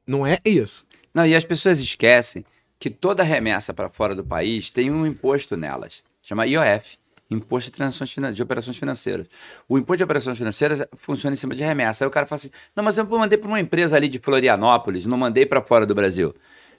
Não 0.07 0.27
é 0.27 0.39
isso. 0.45 0.87
Não, 1.13 1.27
e 1.27 1.35
as 1.35 1.45
pessoas 1.45 1.81
esquecem 1.81 2.45
que 2.79 2.91
toda 2.91 3.23
remessa 3.23 3.75
para 3.75 3.89
fora 3.89 4.15
do 4.15 4.23
país 4.23 4.71
tem 4.71 4.91
um 4.91 5.07
imposto 5.07 5.57
nelas, 5.57 6.03
chama 6.23 6.47
IOF. 6.47 6.99
Imposto 7.29 7.73
de, 7.73 8.33
de 8.33 8.43
operações 8.43 8.77
financeiras. 8.77 9.27
O 9.69 9.77
imposto 9.77 9.99
de 9.99 10.05
operações 10.05 10.39
financeiras 10.39 10.87
funciona 10.97 11.35
em 11.35 11.37
cima 11.37 11.57
de 11.57 11.65
remessa. 11.65 12.05
Aí 12.05 12.09
o 12.09 12.11
cara 12.11 12.25
fala 12.25 12.39
assim: 12.39 12.51
não, 12.75 12.85
mas 12.85 12.97
eu 12.97 13.05
mandei 13.05 13.37
para 13.37 13.49
uma 13.49 13.59
empresa 13.59 13.97
ali 13.97 14.09
de 14.09 14.21
Florianópolis, 14.21 15.07
não 15.07 15.19
mandei 15.19 15.45
para 15.45 15.61
fora 15.61 15.85
do 15.85 15.93
Brasil. 15.93 16.33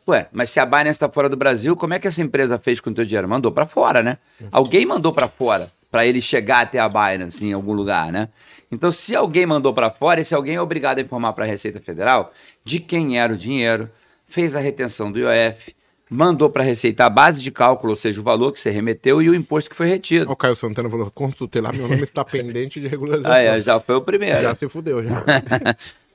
Ué, 0.07 0.29
mas 0.31 0.49
se 0.49 0.57
a 0.57 0.65
Binance 0.65 0.91
está 0.91 1.09
fora 1.09 1.27
do 1.27 1.35
Brasil, 1.35 1.75
como 1.75 1.93
é 1.93 1.99
que 1.99 2.07
essa 2.07 2.21
empresa 2.21 2.57
fez 2.57 2.79
com 2.79 2.89
o 2.89 2.93
teu 2.93 3.03
dinheiro? 3.03 3.27
Mandou 3.27 3.51
para 3.51 3.65
fora, 3.65 4.01
né? 4.01 4.17
Alguém 4.49 4.85
mandou 4.85 5.11
para 5.11 5.27
fora 5.27 5.69
para 5.91 6.05
ele 6.05 6.21
chegar 6.21 6.61
até 6.61 6.79
a 6.79 6.87
Binance 6.87 7.43
em 7.43 7.51
algum 7.51 7.73
lugar, 7.73 8.09
né? 8.11 8.29
Então, 8.71 8.91
se 8.91 9.15
alguém 9.15 9.45
mandou 9.45 9.73
para 9.73 9.89
fora, 9.89 10.21
esse 10.21 10.35
alguém 10.35 10.55
é 10.55 10.61
obrigado 10.61 10.99
a 10.99 11.01
informar 11.01 11.33
para 11.33 11.45
a 11.45 11.47
Receita 11.47 11.79
Federal 11.79 12.33
de 12.63 12.79
quem 12.79 13.19
era 13.19 13.33
o 13.33 13.37
dinheiro, 13.37 13.89
fez 14.25 14.55
a 14.55 14.59
retenção 14.59 15.11
do 15.11 15.19
IOF, 15.19 15.73
mandou 16.09 16.49
para 16.49 16.63
a 16.63 16.65
Receita 16.65 17.05
a 17.05 17.09
base 17.09 17.41
de 17.41 17.51
cálculo, 17.51 17.91
ou 17.91 17.97
seja, 17.97 18.19
o 18.19 18.23
valor 18.23 18.51
que 18.51 18.59
você 18.59 18.69
remeteu 18.69 19.21
e 19.21 19.29
o 19.29 19.35
imposto 19.35 19.69
que 19.69 19.75
foi 19.75 19.87
retido. 19.87 20.29
O 20.29 20.35
Caio 20.35 20.55
Santana 20.55 20.89
falou: 20.89 21.09
consultei 21.11 21.61
lá, 21.61 21.71
meu 21.71 21.87
nome 21.87 22.03
está 22.03 22.23
pendente 22.25 22.79
de 22.79 22.87
regularização. 22.87 23.31
Ah, 23.37 23.39
é, 23.39 23.61
já 23.61 23.79
foi 23.79 23.95
o 23.95 24.01
primeiro. 24.01 24.41
Já 24.41 24.55
se 24.55 24.67
fudeu, 24.69 25.03
já. 25.03 25.23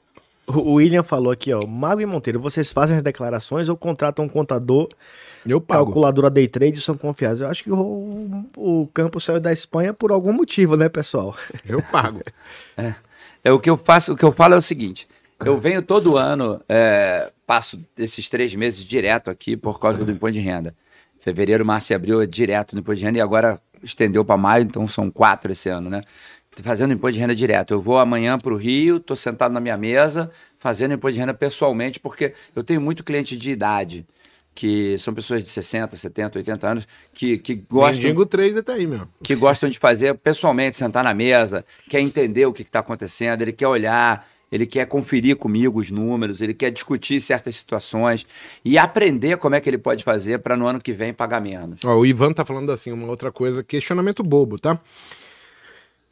o 0.47 0.75
William 0.75 1.03
falou 1.03 1.33
aqui, 1.33 1.53
ó, 1.53 1.67
Mago 1.67 2.01
e 2.01 2.07
Monteiro, 2.07 2.41
vocês 2.41 2.73
fazem 2.73 2.97
as 2.97 3.03
declarações 3.03 3.69
ou 3.69 3.77
contratam 3.77 4.25
um 4.25 4.29
contador? 4.29 4.89
Eu 5.47 5.61
pago. 5.61 5.87
Calculadora 5.87 6.31
day 6.31 6.49
trade 6.49 6.81
são 6.81 6.97
confiáveis. 6.97 7.41
Eu 7.41 7.49
acho 7.49 7.65
que 7.65 7.71
o, 7.71 8.45
o 8.57 8.89
campo 8.93 9.21
saiu 9.21 9.41
da 9.41 9.53
Espanha 9.53 9.93
por 9.93 10.11
algum 10.13 10.33
motivo, 10.33 10.77
né, 10.77 10.89
pessoal? 10.89 11.37
Eu 11.67 11.83
pago. 11.83 12.23
é. 12.77 12.95
é 13.45 13.53
o 13.53 13.59
que 13.59 13.71
eu 13.71 13.77
faço, 13.77 14.13
o 14.13 14.17
que 14.17 14.25
eu 14.25 14.33
falo 14.33 14.55
é 14.55 14.57
o 14.57 14.63
seguinte: 14.63 15.09
eu 15.45 15.59
venho 15.59 15.83
todo 15.83 16.17
ano, 16.17 16.61
é, 16.69 17.33
passo 17.47 17.81
esses 17.97 18.29
três 18.29 18.55
meses 18.55 18.85
direto 18.85 19.31
aqui 19.31 19.57
por 19.57 19.81
causa 19.81 20.05
do 20.05 20.11
imposto 20.11 20.35
de 20.35 20.41
renda. 20.41 20.75
Fevereiro, 21.21 21.65
março 21.65 21.93
e 21.93 21.95
abril 21.95 22.23
é 22.23 22.27
direto 22.27 22.75
no 22.75 22.81
imposto 22.81 23.01
de 23.01 23.05
renda 23.05 23.19
e 23.19 23.21
agora 23.21 23.61
estendeu 23.83 24.25
para 24.25 24.37
maio, 24.37 24.65
então 24.65 24.87
são 24.87 25.11
quatro 25.11 25.53
esse 25.53 25.69
ano, 25.69 25.91
né? 25.91 26.03
Fazendo 26.63 26.93
imposto 26.93 27.15
de 27.15 27.21
renda 27.21 27.35
direto. 27.35 27.73
Eu 27.73 27.81
vou 27.81 27.99
amanhã 27.99 28.39
para 28.39 28.53
o 28.53 28.57
Rio, 28.57 28.99
estou 28.99 29.17
sentado 29.17 29.53
na 29.53 29.61
minha 29.61 29.77
mesa, 29.77 30.31
fazendo 30.59 30.95
imposto 30.95 31.15
de 31.15 31.21
renda 31.21 31.35
pessoalmente, 31.35 31.99
porque 31.99 32.35
eu 32.55 32.63
tenho 32.63 32.81
muito 32.81 33.03
cliente 33.03 33.37
de 33.37 33.51
idade, 33.51 34.07
que 34.55 34.99
são 34.99 35.15
pessoas 35.15 35.43
de 35.43 35.49
60, 35.49 35.97
70, 35.97 36.39
80 36.39 36.69
anos, 36.69 36.89
que, 37.15 37.39
que 37.39 37.55
gostam. 37.55 38.03
Mendigo 38.03 38.27
3 38.27 38.63
tá 38.63 38.75
aí, 38.75 38.87
meu. 38.87 39.09
Que 39.23 39.35
gostam 39.35 39.71
de 39.71 39.79
fazer 39.79 40.15
pessoalmente, 40.17 40.77
sentar 40.77 41.03
na 41.03 41.15
mesa, 41.15 41.65
quer 41.89 42.01
entender 42.01 42.45
o 42.47 42.53
que 42.53 42.63
está 42.63 42.81
acontecendo, 42.81 43.41
ele 43.41 43.53
quer 43.53 43.69
olhar, 43.69 44.29
ele 44.51 44.67
quer 44.67 44.87
conferir 44.87 45.37
comigo 45.37 45.81
os 45.81 45.91
números, 45.91 46.43
ele 46.43 46.53
quer 46.53 46.71
discutir 46.71 47.19
certas 47.21 47.57
situações 47.57 48.27
e 48.63 48.77
aprender 48.77 49.39
como 49.39 49.55
é 49.55 49.61
que 49.61 49.71
ele 49.71 49.79
pode 49.79 50.05
fazer 50.05 50.41
para 50.41 50.55
no 50.55 50.67
ano 50.67 50.79
que 50.79 50.93
vem 50.93 51.15
pagar 51.15 51.41
menos. 51.41 51.81
Ó, 51.87 51.97
o 51.97 52.05
Ivan 52.05 52.35
tá 52.35 52.45
falando 52.45 52.71
assim, 52.71 52.93
uma 52.93 53.07
outra 53.07 53.33
coisa, 53.33 53.65
questionamento 53.65 54.23
bobo, 54.23 54.59
tá? 54.59 54.79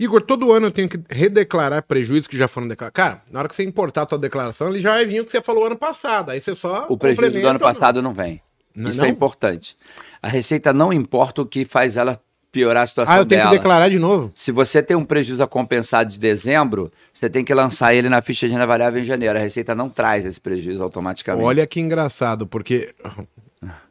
Igor, 0.00 0.22
todo 0.22 0.50
ano 0.50 0.68
eu 0.68 0.70
tenho 0.70 0.88
que 0.88 0.98
redeclarar 1.10 1.82
prejuízos 1.82 2.26
que 2.26 2.34
já 2.34 2.48
foram 2.48 2.66
declarados. 2.66 2.96
Cara, 2.96 3.22
na 3.30 3.40
hora 3.40 3.48
que 3.48 3.54
você 3.54 3.62
importar 3.62 4.02
a 4.02 4.06
tua 4.06 4.18
declaração, 4.18 4.70
ele 4.70 4.80
já 4.80 4.92
vai 4.92 5.04
vir 5.04 5.20
o 5.20 5.26
que 5.26 5.30
você 5.30 5.42
falou 5.42 5.66
ano 5.66 5.76
passado. 5.76 6.30
Aí 6.30 6.40
você 6.40 6.54
só. 6.54 6.86
O 6.88 6.96
prejuízo 6.96 7.38
do 7.38 7.46
ano 7.46 7.58
passado 7.58 8.00
não, 8.00 8.14
vem. 8.14 8.40
Não, 8.74 8.88
Isso 8.88 8.98
é 8.98 9.02
não? 9.02 9.08
é 9.08 9.12
importante. 9.12 9.76
A 10.22 10.28
Receita 10.28 10.72
não 10.72 10.90
importa 10.90 11.42
o 11.42 11.46
que 11.46 11.66
faz 11.66 11.98
ela 11.98 12.18
piorar 12.50 12.84
a 12.84 12.86
situação 12.86 13.12
dela. 13.12 13.20
Ah, 13.20 13.24
eu 13.24 13.26
tenho 13.26 13.40
dela. 13.42 13.50
que 13.50 13.58
declarar 13.58 13.88
de 13.90 13.98
novo? 13.98 14.32
Se 14.34 14.50
você 14.50 14.82
tem 14.82 14.96
um 14.96 15.04
prejuízo 15.04 15.42
a 15.42 15.46
compensar 15.46 16.06
de 16.06 16.18
dezembro, 16.18 16.90
você 17.12 17.28
tem 17.28 17.44
que 17.44 17.52
lançar 17.52 17.94
ele 17.94 18.08
na 18.08 18.22
ficha 18.22 18.46
de 18.46 18.54
renda 18.54 18.66
variável 18.66 19.02
em 19.02 19.04
janeiro. 19.04 19.38
A 19.38 19.42
Receita 19.42 19.74
não 19.74 19.90
traz 19.90 20.24
esse 20.24 20.40
prejuízo 20.40 20.82
automaticamente. 20.82 21.44
Olha 21.44 21.66
que 21.66 21.78
engraçado, 21.78 22.46
porque 22.46 22.94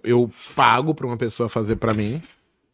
eu 0.03 0.32
pago 0.55 0.95
para 0.95 1.05
uma 1.05 1.18
pessoa 1.18 1.47
fazer 1.47 1.76
para 1.76 1.93
mim 1.93 2.20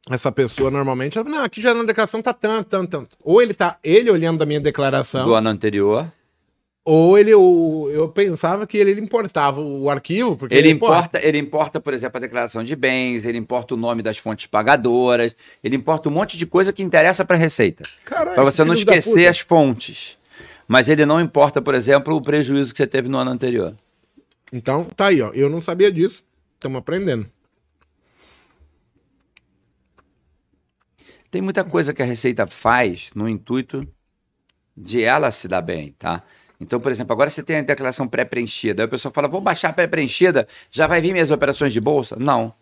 essa 0.09 0.31
pessoa 0.31 0.69
normalmente, 0.69 1.17
ela, 1.17 1.27
não, 1.27 1.43
aqui 1.43 1.61
já 1.61 1.73
na 1.73 1.83
declaração 1.83 2.21
tá 2.21 2.33
tanto, 2.33 2.67
tanto, 2.67 2.89
tanto. 2.89 3.17
Ou 3.23 3.41
ele 3.41 3.53
tá, 3.53 3.77
ele 3.83 4.09
olhando 4.11 4.37
da 4.37 4.45
minha 4.45 4.59
declaração. 4.59 5.25
Do 5.25 5.33
ano 5.33 5.49
anterior. 5.49 6.11
Ou 6.87 7.17
ele, 7.17 7.31
eu, 7.31 7.89
eu 7.91 8.09
pensava 8.09 8.67
que 8.67 8.77
ele, 8.77 8.91
ele 8.91 9.01
importava 9.01 9.59
o 9.59 9.89
arquivo, 9.89 10.37
porque 10.37 10.53
ele, 10.53 10.67
ele 10.67 10.75
importa, 10.75 11.19
ele 11.19 11.39
importa, 11.39 11.79
por 11.79 11.95
exemplo, 11.95 12.17
a 12.17 12.21
declaração 12.21 12.63
de 12.63 12.75
bens, 12.75 13.25
ele 13.25 13.39
importa 13.39 13.73
o 13.73 13.77
nome 13.77 14.03
das 14.03 14.19
fontes 14.19 14.45
pagadoras, 14.45 15.35
ele 15.63 15.75
importa 15.75 16.07
um 16.09 16.11
monte 16.11 16.37
de 16.37 16.45
coisa 16.45 16.71
que 16.71 16.83
interessa 16.83 17.25
para 17.25 17.35
a 17.35 17.39
Receita. 17.39 17.83
Para 18.07 18.43
você 18.43 18.63
não 18.63 18.75
esquecer 18.75 19.25
as 19.25 19.39
fontes. 19.39 20.15
Mas 20.67 20.87
ele 20.87 21.07
não 21.07 21.19
importa, 21.19 21.59
por 21.59 21.73
exemplo, 21.73 22.15
o 22.15 22.21
prejuízo 22.21 22.71
que 22.71 22.77
você 22.77 22.87
teve 22.87 23.09
no 23.09 23.17
ano 23.17 23.31
anterior. 23.31 23.75
Então, 24.53 24.85
tá 24.85 25.07
aí, 25.07 25.21
ó. 25.23 25.31
Eu 25.33 25.49
não 25.49 25.61
sabia 25.61 25.91
disso. 25.91 26.23
Estamos 26.53 26.77
aprendendo. 26.77 27.27
Tem 31.35 31.41
muita 31.41 31.65
coisa 31.65 31.93
que 31.93 32.01
a 32.01 32.05
Receita 32.05 32.47
faz 32.47 33.09
no 33.13 33.27
intuito 33.27 33.85
de 34.73 35.03
ela 35.03 35.29
se 35.31 35.49
dar 35.49 35.61
bem, 35.61 35.93
tá? 35.99 36.23
Então, 36.61 36.79
por 36.79 36.93
exemplo, 36.93 37.11
agora 37.11 37.29
você 37.29 37.43
tem 37.43 37.57
a 37.57 37.61
declaração 37.61 38.07
pré-preenchida. 38.07 38.83
Aí 38.83 38.85
a 38.85 38.87
pessoa 38.87 39.11
fala, 39.11 39.27
vou 39.27 39.41
baixar 39.41 39.67
a 39.67 39.73
pré-preenchida, 39.73 40.47
já 40.71 40.87
vai 40.87 41.01
vir 41.01 41.11
minhas 41.11 41.31
operações 41.31 41.73
de 41.73 41.81
bolsa? 41.81 42.15
Não, 42.17 42.53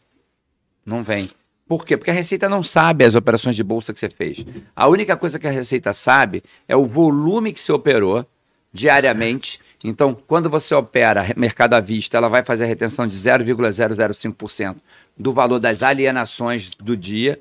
não 0.84 1.04
vem. 1.04 1.30
Por 1.68 1.86
quê? 1.86 1.96
Porque 1.96 2.10
a 2.10 2.16
Receita 2.16 2.50
não 2.50 2.64
sabe 2.64 3.06
as 3.06 3.14
operações 3.14 3.56
de 3.56 3.64
bolsa 3.64 3.94
que 3.94 4.00
você 4.00 4.10
fez. 4.10 4.44
A 4.76 4.88
única 4.88 5.16
coisa 5.16 5.38
que 5.38 5.46
a 5.46 5.52
Receita 5.52 5.94
sabe 5.94 6.44
é 6.68 6.76
o 6.76 6.84
volume 6.84 7.54
que 7.54 7.60
você 7.60 7.72
operou 7.72 8.26
diariamente. 8.74 9.60
Então, 9.84 10.16
quando 10.16 10.50
você 10.50 10.74
opera 10.74 11.32
mercado 11.38 11.76
à 11.76 11.80
vista, 11.80 12.18
ela 12.18 12.28
vai 12.28 12.44
fazer 12.44 12.64
a 12.64 12.68
retenção 12.68 13.06
de 13.06 13.16
0,005% 13.16 14.78
do 15.16 15.32
valor 15.32 15.60
das 15.60 15.84
alienações 15.84 16.74
do 16.74 16.98
dia 16.98 17.40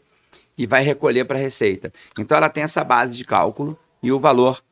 e 0.57 0.67
vai 0.67 0.83
recolher 0.83 1.25
para 1.25 1.39
a 1.39 1.41
Receita. 1.41 1.93
Então 2.19 2.37
ela 2.37 2.49
tem 2.49 2.63
essa 2.65 2.85
base 2.85 3.13
de 3.13 3.25
cálculo 3.25 3.79
e 4.03 4.13
o 4.13 4.19
valor 4.19 4.63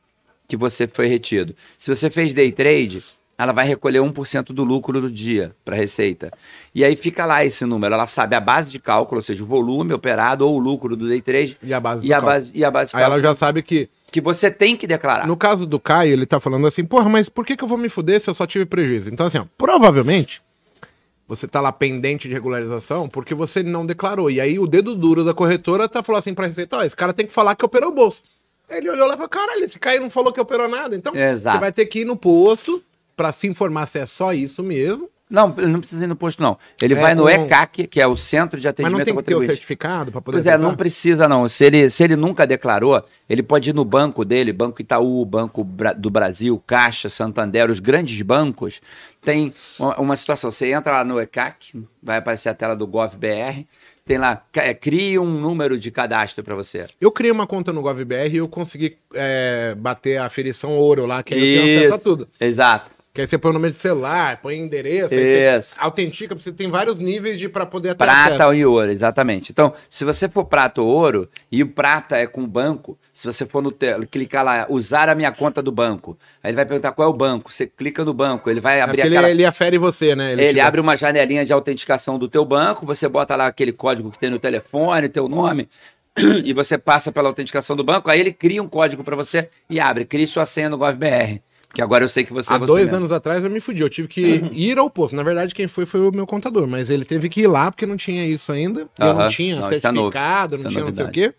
que 0.47 0.57
você 0.57 0.87
foi 0.87 1.07
retido. 1.07 1.55
Se 1.78 1.95
você 1.95 2.11
fez 2.11 2.35
day 2.35 2.51
trade, 2.51 3.03
ela 3.39 3.53
vai 3.53 3.66
recolher 3.66 4.01
1% 4.01 4.53
do 4.53 4.64
lucro 4.64 5.01
do 5.01 5.11
dia 5.11 5.53
para 5.64 5.74
a 5.74 5.78
Receita. 5.78 6.31
E 6.74 6.85
aí 6.85 6.95
fica 6.95 7.24
lá 7.24 7.43
esse 7.45 7.64
número. 7.64 7.95
Ela 7.95 8.07
sabe 8.07 8.37
a 8.37 8.41
base 8.41 8.70
de 8.70 8.78
cálculo, 8.78 9.20
ou 9.20 9.22
seja, 9.22 9.43
o 9.43 9.47
volume 9.47 9.95
operado 9.95 10.47
ou 10.47 10.57
o 10.57 10.59
lucro 10.59 10.95
do 10.95 11.09
day 11.09 11.22
trade. 11.22 11.57
E 11.62 11.72
a 11.72 11.81
base 11.81 12.07
e 12.07 12.12
a 12.12 12.20
base, 12.20 12.51
e 12.53 12.64
a 12.64 12.70
base 12.70 12.89
de 12.89 12.93
cálculo. 12.93 13.14
Aí 13.14 13.20
ela 13.20 13.31
já 13.31 13.35
sabe 13.35 13.62
que. 13.62 13.89
Que 14.12 14.20
você 14.20 14.51
tem 14.51 14.76
que 14.76 14.89
declarar. 14.89 15.26
No 15.26 15.37
caso 15.37 15.64
do 15.64 15.78
Caio, 15.78 16.12
ele 16.12 16.26
tá 16.26 16.41
falando 16.41 16.66
assim, 16.66 16.85
porra, 16.85 17.09
mas 17.09 17.28
por 17.28 17.47
que, 17.47 17.57
que 17.57 17.62
eu 17.62 17.68
vou 17.68 17.78
me 17.78 17.89
fuder 17.89 18.20
se 18.20 18.28
eu 18.28 18.35
só 18.35 18.45
tive 18.45 18.66
prejuízo? 18.66 19.09
Então, 19.09 19.26
assim, 19.26 19.39
ó, 19.39 19.45
provavelmente 19.57 20.43
você 21.31 21.47
tá 21.47 21.61
lá 21.61 21.70
pendente 21.70 22.26
de 22.26 22.35
regularização 22.35 23.09
porque 23.09 23.37
você 23.37 23.62
não 23.62 23.87
declarou. 23.87 24.28
E 24.28 24.41
aí 24.41 24.59
o 24.59 24.66
dedo 24.66 24.97
duro 24.97 25.22
da 25.22 25.33
corretora 25.33 25.89
tá 25.89 26.03
falando 26.03 26.18
assim 26.18 26.35
pra 26.35 26.45
Receita, 26.45 26.78
ó, 26.78 26.83
esse 26.83 26.97
cara 26.97 27.12
tem 27.12 27.24
que 27.24 27.33
falar 27.33 27.55
que 27.55 27.64
operou 27.64 27.91
o 27.91 27.95
bolso. 27.95 28.24
Ele 28.68 28.91
olhou 28.91 29.07
lá 29.07 29.14
e 29.14 29.16
falou, 29.16 29.28
caralho, 29.28 29.62
esse 29.62 29.78
cara 29.78 30.01
não 30.01 30.11
falou 30.11 30.33
que 30.33 30.41
operou 30.41 30.68
nada. 30.68 30.97
Então, 30.97 31.14
Exato. 31.14 31.57
você 31.57 31.61
vai 31.61 31.70
ter 31.70 31.87
que 31.87 32.01
ir 32.01 32.05
no 32.05 32.16
posto 32.16 32.83
para 33.16 33.31
se 33.31 33.47
informar 33.47 33.87
se 33.87 34.01
é 34.01 34.07
só 34.07 34.33
isso 34.33 34.61
mesmo. 34.61 35.09
Não, 35.31 35.55
ele 35.57 35.68
não 35.68 35.78
precisa 35.78 36.03
ir 36.03 36.09
no 36.09 36.16
posto, 36.16 36.43
não. 36.43 36.59
Ele 36.83 36.95
é 36.95 37.01
vai 37.01 37.14
no 37.14 37.26
um... 37.26 37.28
ECAC, 37.28 37.87
que 37.87 38.01
é 38.01 38.07
o 38.07 38.16
Centro 38.16 38.59
de 38.59 38.66
Atendimento 38.66 38.99
Mas 38.99 39.07
não 39.07 39.14
tem 39.14 39.16
que 39.16 39.22
ter 39.22 39.37
o 39.37 39.47
certificado 39.47 40.11
para 40.11 40.20
poder 40.20 40.43
Pois 40.43 40.47
é, 40.47 40.59
não 40.59 40.74
precisa, 40.74 41.28
não. 41.28 41.49
Se 41.49 41.64
ele, 41.64 41.89
se 41.89 42.03
ele 42.03 42.16
nunca 42.16 42.45
declarou, 42.45 43.05
ele 43.28 43.41
pode 43.41 43.70
ir 43.70 43.72
no 43.72 43.85
banco 43.85 44.24
dele, 44.24 44.53
Banco 44.53 44.83
Itaú, 44.83 45.24
Banco 45.24 45.62
do 45.97 46.11
Brasil, 46.11 46.61
Caixa, 46.66 47.09
Santander, 47.09 47.70
os 47.70 47.78
grandes 47.78 48.20
bancos, 48.22 48.81
tem 49.24 49.55
uma, 49.78 50.16
situação. 50.16 50.51
Você 50.51 50.72
entra 50.72 50.91
lá 50.93 51.05
no 51.05 51.20
ECAC, 51.20 51.81
vai 52.03 52.18
aparecer 52.18 52.49
a 52.49 52.55
tela 52.55 52.74
do 52.74 52.87
GovBR, 52.87 53.68
tem 54.05 54.18
lá, 54.18 54.43
é, 54.55 54.74
crie 54.74 55.16
um 55.16 55.31
número 55.31 55.78
de 55.78 55.93
cadastro 55.93 56.43
para 56.43 56.57
você. 56.57 56.87
Eu 57.01 57.12
criei 57.12 57.31
uma 57.31 57.47
conta 57.47 57.72
no 57.72 57.83
GovBR 57.83 58.35
e 58.35 58.39
eu 58.39 58.49
consegui 58.49 58.97
é, 59.14 59.76
bater 59.78 60.16
a 60.16 60.24
aferição 60.24 60.76
ouro 60.76 61.07
lá, 61.07 61.22
que 61.22 61.35
aí 61.35 61.41
eu 61.41 61.62
tenho 61.62 61.78
acesso 61.78 61.95
a 61.95 61.99
tudo. 61.99 62.28
Exato. 62.41 62.99
Que 63.12 63.22
aí 63.22 63.26
você 63.26 63.36
põe 63.36 63.50
o 63.50 63.54
número 63.54 63.74
de 63.74 63.80
celular, 63.80 64.36
põe 64.40 64.56
endereço, 64.56 65.16
Isso. 65.16 65.74
autentica, 65.78 66.32
você 66.32 66.52
tem 66.52 66.70
vários 66.70 67.00
níveis 67.00 67.40
de 67.40 67.48
para 67.48 67.66
poder 67.66 67.96
Prata 67.96 68.34
acesso. 68.34 68.54
e 68.54 68.64
ouro, 68.64 68.88
exatamente. 68.88 69.50
Então, 69.50 69.74
se 69.88 70.04
você 70.04 70.28
for 70.28 70.44
prata 70.44 70.80
ou 70.80 70.86
ouro, 70.86 71.28
e 71.50 71.61
o 71.61 71.66
prata 71.66 72.16
é 72.16 72.28
com 72.28 72.44
o 72.44 72.46
banco, 72.46 72.96
se 73.12 73.26
você 73.26 73.44
for 73.44 73.61
no 73.61 73.74
clicar 74.08 74.44
lá, 74.44 74.64
usar 74.68 75.08
a 75.08 75.14
minha 75.16 75.32
conta 75.32 75.61
do 75.61 75.72
banco, 75.72 76.16
aí 76.40 76.50
ele 76.50 76.56
vai 76.56 76.64
perguntar 76.64 76.92
qual 76.92 77.08
é 77.08 77.11
o 77.11 77.14
banco. 77.14 77.52
Você 77.52 77.66
clica 77.66 78.04
no 78.04 78.14
banco, 78.14 78.48
ele 78.48 78.61
vai 78.61 78.80
abrir 78.80 79.00
é 79.00 79.06
aquela... 79.06 79.28
ele, 79.28 79.38
ele 79.38 79.44
afere 79.44 79.76
você, 79.76 80.14
né? 80.14 80.32
Ele, 80.32 80.44
ele 80.44 80.61
abre 80.61 80.80
uma 80.80 80.96
janelinha 80.96 81.44
de 81.44 81.52
autenticação 81.52 82.16
do 82.16 82.28
teu 82.28 82.44
banco, 82.44 82.86
você 82.86 83.08
bota 83.08 83.34
lá 83.34 83.48
aquele 83.48 83.72
código 83.72 84.12
que 84.12 84.20
tem 84.20 84.30
no 84.30 84.38
telefone, 84.38 85.08
teu 85.08 85.28
nome, 85.28 85.68
e 86.44 86.52
você 86.52 86.78
passa 86.78 87.11
pela 87.11 87.28
autenticação 87.28 87.74
do 87.74 87.82
banco, 87.82 88.08
aí 88.08 88.20
ele 88.20 88.32
cria 88.32 88.62
um 88.62 88.68
código 88.68 89.02
para 89.02 89.16
você 89.16 89.48
e 89.68 89.80
abre, 89.80 90.04
crie 90.04 90.28
sua 90.28 90.46
senha 90.46 90.70
no 90.70 90.78
GovBR. 90.78 91.42
Que 91.72 91.80
agora 91.80 92.04
eu 92.04 92.08
sei 92.08 92.24
que 92.24 92.32
você 92.32 92.52
Há 92.52 92.56
é 92.56 92.58
você 92.58 92.66
dois 92.66 92.84
mesmo. 92.86 92.96
anos 92.98 93.12
atrás 93.12 93.44
eu 93.44 93.50
me 93.50 93.60
fudi. 93.60 93.82
Eu 93.82 93.88
tive 93.88 94.08
que 94.08 94.40
uhum. 94.42 94.50
ir 94.52 94.78
ao 94.78 94.90
posto. 94.90 95.14
Na 95.14 95.22
verdade, 95.22 95.54
quem 95.54 95.68
foi 95.68 95.86
foi 95.86 96.00
o 96.00 96.12
meu 96.12 96.26
contador. 96.26 96.66
Mas 96.66 96.90
ele 96.90 97.04
teve 97.04 97.28
que 97.28 97.42
ir 97.42 97.46
lá 97.46 97.70
porque 97.70 97.86
não 97.86 97.96
tinha 97.96 98.26
isso 98.26 98.50
ainda. 98.50 98.88
Eu 98.98 99.14
não 99.14 99.28
tinha 99.28 99.56
não, 99.56 99.68
é 99.68 99.80
certificado, 99.80 100.56
não, 100.56 100.64
não 100.64 100.70
tinha 100.70 100.84
não 100.84 100.94
sei 100.94 101.04
o 101.04 101.10
quê. 101.10 101.34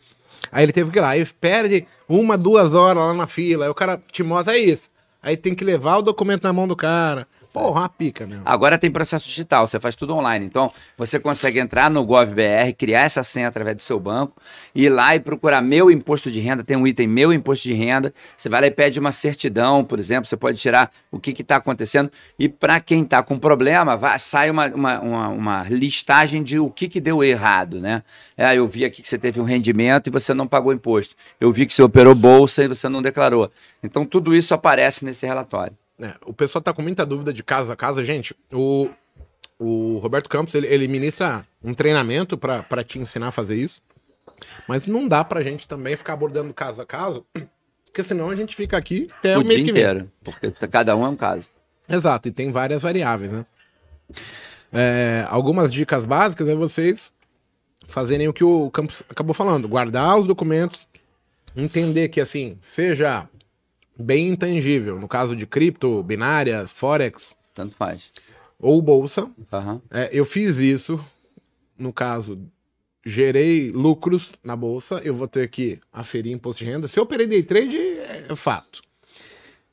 Aí 0.51 0.63
ele 0.63 0.71
teve 0.71 0.89
que 0.89 0.99
ir 0.99 1.01
lá. 1.01 1.09
Aí 1.09 1.25
perde 1.25 1.85
uma, 2.07 2.37
duas 2.37 2.73
horas 2.73 3.03
lá 3.03 3.13
na 3.13 3.27
fila. 3.27 3.65
Aí 3.65 3.71
o 3.71 3.75
cara 3.75 4.01
te 4.11 4.23
mostra, 4.23 4.55
é 4.55 4.59
isso. 4.59 4.89
Aí 5.21 5.35
tem 5.37 5.53
que 5.53 5.63
levar 5.63 5.97
o 5.97 6.01
documento 6.01 6.43
na 6.43 6.53
mão 6.53 6.67
do 6.67 6.75
cara. 6.75 7.27
Porra, 7.53 7.81
uma 7.81 7.89
pica, 7.89 8.25
meu. 8.25 8.39
Agora 8.45 8.77
tem 8.77 8.89
processo 8.89 9.27
digital, 9.27 9.67
você 9.67 9.79
faz 9.79 9.95
tudo 9.95 10.15
online. 10.15 10.45
Então, 10.45 10.71
você 10.97 11.19
consegue 11.19 11.59
entrar 11.59 11.89
no 11.89 12.05
GovBR, 12.05 12.73
criar 12.77 13.01
essa 13.01 13.23
senha 13.23 13.49
através 13.49 13.75
do 13.75 13.81
seu 13.81 13.99
banco, 13.99 14.41
ir 14.73 14.89
lá 14.89 15.15
e 15.15 15.19
procurar 15.19 15.61
meu 15.61 15.91
imposto 15.91 16.31
de 16.31 16.39
renda. 16.39 16.63
Tem 16.63 16.77
um 16.77 16.87
item 16.87 17.07
meu 17.07 17.33
imposto 17.33 17.67
de 17.67 17.73
renda. 17.73 18.13
Você 18.37 18.47
vai 18.47 18.61
lá 18.61 18.67
e 18.67 18.71
pede 18.71 18.99
uma 18.99 19.11
certidão, 19.11 19.83
por 19.83 19.99
exemplo. 19.99 20.27
Você 20.27 20.37
pode 20.37 20.57
tirar 20.59 20.91
o 21.11 21.19
que 21.19 21.31
está 21.31 21.57
acontecendo. 21.57 22.09
E 22.39 22.47
para 22.47 22.79
quem 22.79 23.03
está 23.03 23.21
com 23.21 23.37
problema, 23.37 23.97
vai, 23.97 24.17
sai 24.17 24.49
uma, 24.49 24.67
uma, 24.67 24.99
uma, 24.99 25.27
uma, 25.27 25.63
listagem 25.63 26.43
de 26.43 26.57
o 26.57 26.69
que, 26.69 26.87
que 26.87 27.01
deu 27.01 27.21
errado, 27.21 27.81
né? 27.81 28.03
É, 28.37 28.55
eu 28.55 28.65
vi 28.65 28.85
aqui 28.85 29.01
que 29.01 29.09
você 29.09 29.17
teve 29.17 29.41
um 29.41 29.43
rendimento 29.43 30.07
e 30.07 30.09
você 30.09 30.33
não 30.33 30.47
pagou 30.47 30.71
imposto. 30.71 31.15
Eu 31.39 31.51
vi 31.51 31.65
que 31.65 31.73
você 31.73 31.83
operou 31.83 32.15
bolsa 32.15 32.63
e 32.63 32.67
você 32.69 32.87
não 32.87 33.01
declarou. 33.01 33.51
Então, 33.83 34.05
tudo 34.05 34.33
isso 34.33 34.53
aparece 34.53 35.03
nesse 35.03 35.25
relatório. 35.25 35.75
É, 36.01 36.15
o 36.25 36.33
pessoal 36.33 36.61
tá 36.61 36.73
com 36.73 36.81
muita 36.81 37.05
dúvida 37.05 37.31
de 37.31 37.43
casa 37.43 37.73
a 37.73 37.75
casa. 37.75 38.03
Gente, 38.03 38.35
o, 38.51 38.89
o 39.59 39.99
Roberto 39.99 40.29
Campos, 40.29 40.55
ele, 40.55 40.67
ele 40.67 40.87
ministra 40.87 41.45
um 41.63 41.73
treinamento 41.73 42.37
para 42.37 42.83
te 42.83 42.97
ensinar 42.97 43.27
a 43.27 43.31
fazer 43.31 43.55
isso. 43.55 43.81
Mas 44.67 44.87
não 44.87 45.07
dá 45.07 45.23
pra 45.23 45.43
gente 45.43 45.67
também 45.67 45.95
ficar 45.95 46.13
abordando 46.13 46.51
caso 46.53 46.81
a 46.81 46.85
caso, 46.85 47.23
porque 47.85 48.01
senão 48.01 48.29
a 48.29 48.35
gente 48.35 48.55
fica 48.55 48.75
aqui 48.75 49.07
até 49.19 49.37
o, 49.37 49.41
o 49.41 49.45
mês 49.45 49.61
que 49.61 49.69
inteiro. 49.69 50.11
Porque 50.23 50.51
cada 50.67 50.95
um 50.95 51.05
é 51.05 51.09
um 51.09 51.15
caso. 51.15 51.51
Exato, 51.87 52.27
e 52.27 52.31
tem 52.31 52.51
várias 52.51 52.81
variáveis, 52.81 53.31
né? 53.31 53.45
É, 54.73 55.25
algumas 55.29 55.71
dicas 55.71 56.05
básicas 56.05 56.47
é 56.47 56.55
vocês 56.55 57.13
fazerem 57.87 58.27
o 58.27 58.33
que 58.33 58.43
o 58.43 58.71
Campos 58.71 59.03
acabou 59.09 59.33
falando, 59.33 59.67
guardar 59.67 60.17
os 60.17 60.25
documentos, 60.25 60.87
entender 61.55 62.07
que 62.09 62.21
assim, 62.21 62.57
seja 62.61 63.27
bem 63.97 64.29
intangível. 64.29 64.99
No 64.99 65.07
caso 65.07 65.35
de 65.35 65.45
cripto, 65.45 66.01
binárias, 66.03 66.71
forex. 66.71 67.35
Tanto 67.53 67.75
faz. 67.75 68.11
Ou 68.59 68.81
bolsa. 68.81 69.29
Uhum. 69.51 69.81
É, 69.89 70.09
eu 70.11 70.25
fiz 70.25 70.57
isso 70.57 71.03
no 71.77 71.91
caso 71.91 72.39
gerei 73.05 73.71
lucros 73.71 74.33
na 74.43 74.55
bolsa, 74.55 75.01
eu 75.03 75.13
vou 75.15 75.27
ter 75.27 75.49
que 75.49 75.79
aferir 75.91 76.31
imposto 76.31 76.63
de 76.63 76.69
renda. 76.69 76.87
Se 76.87 76.99
eu 76.99 77.03
operei 77.03 77.25
day 77.25 77.43
trade, 77.43 77.75
é 77.75 78.35
fato. 78.35 78.81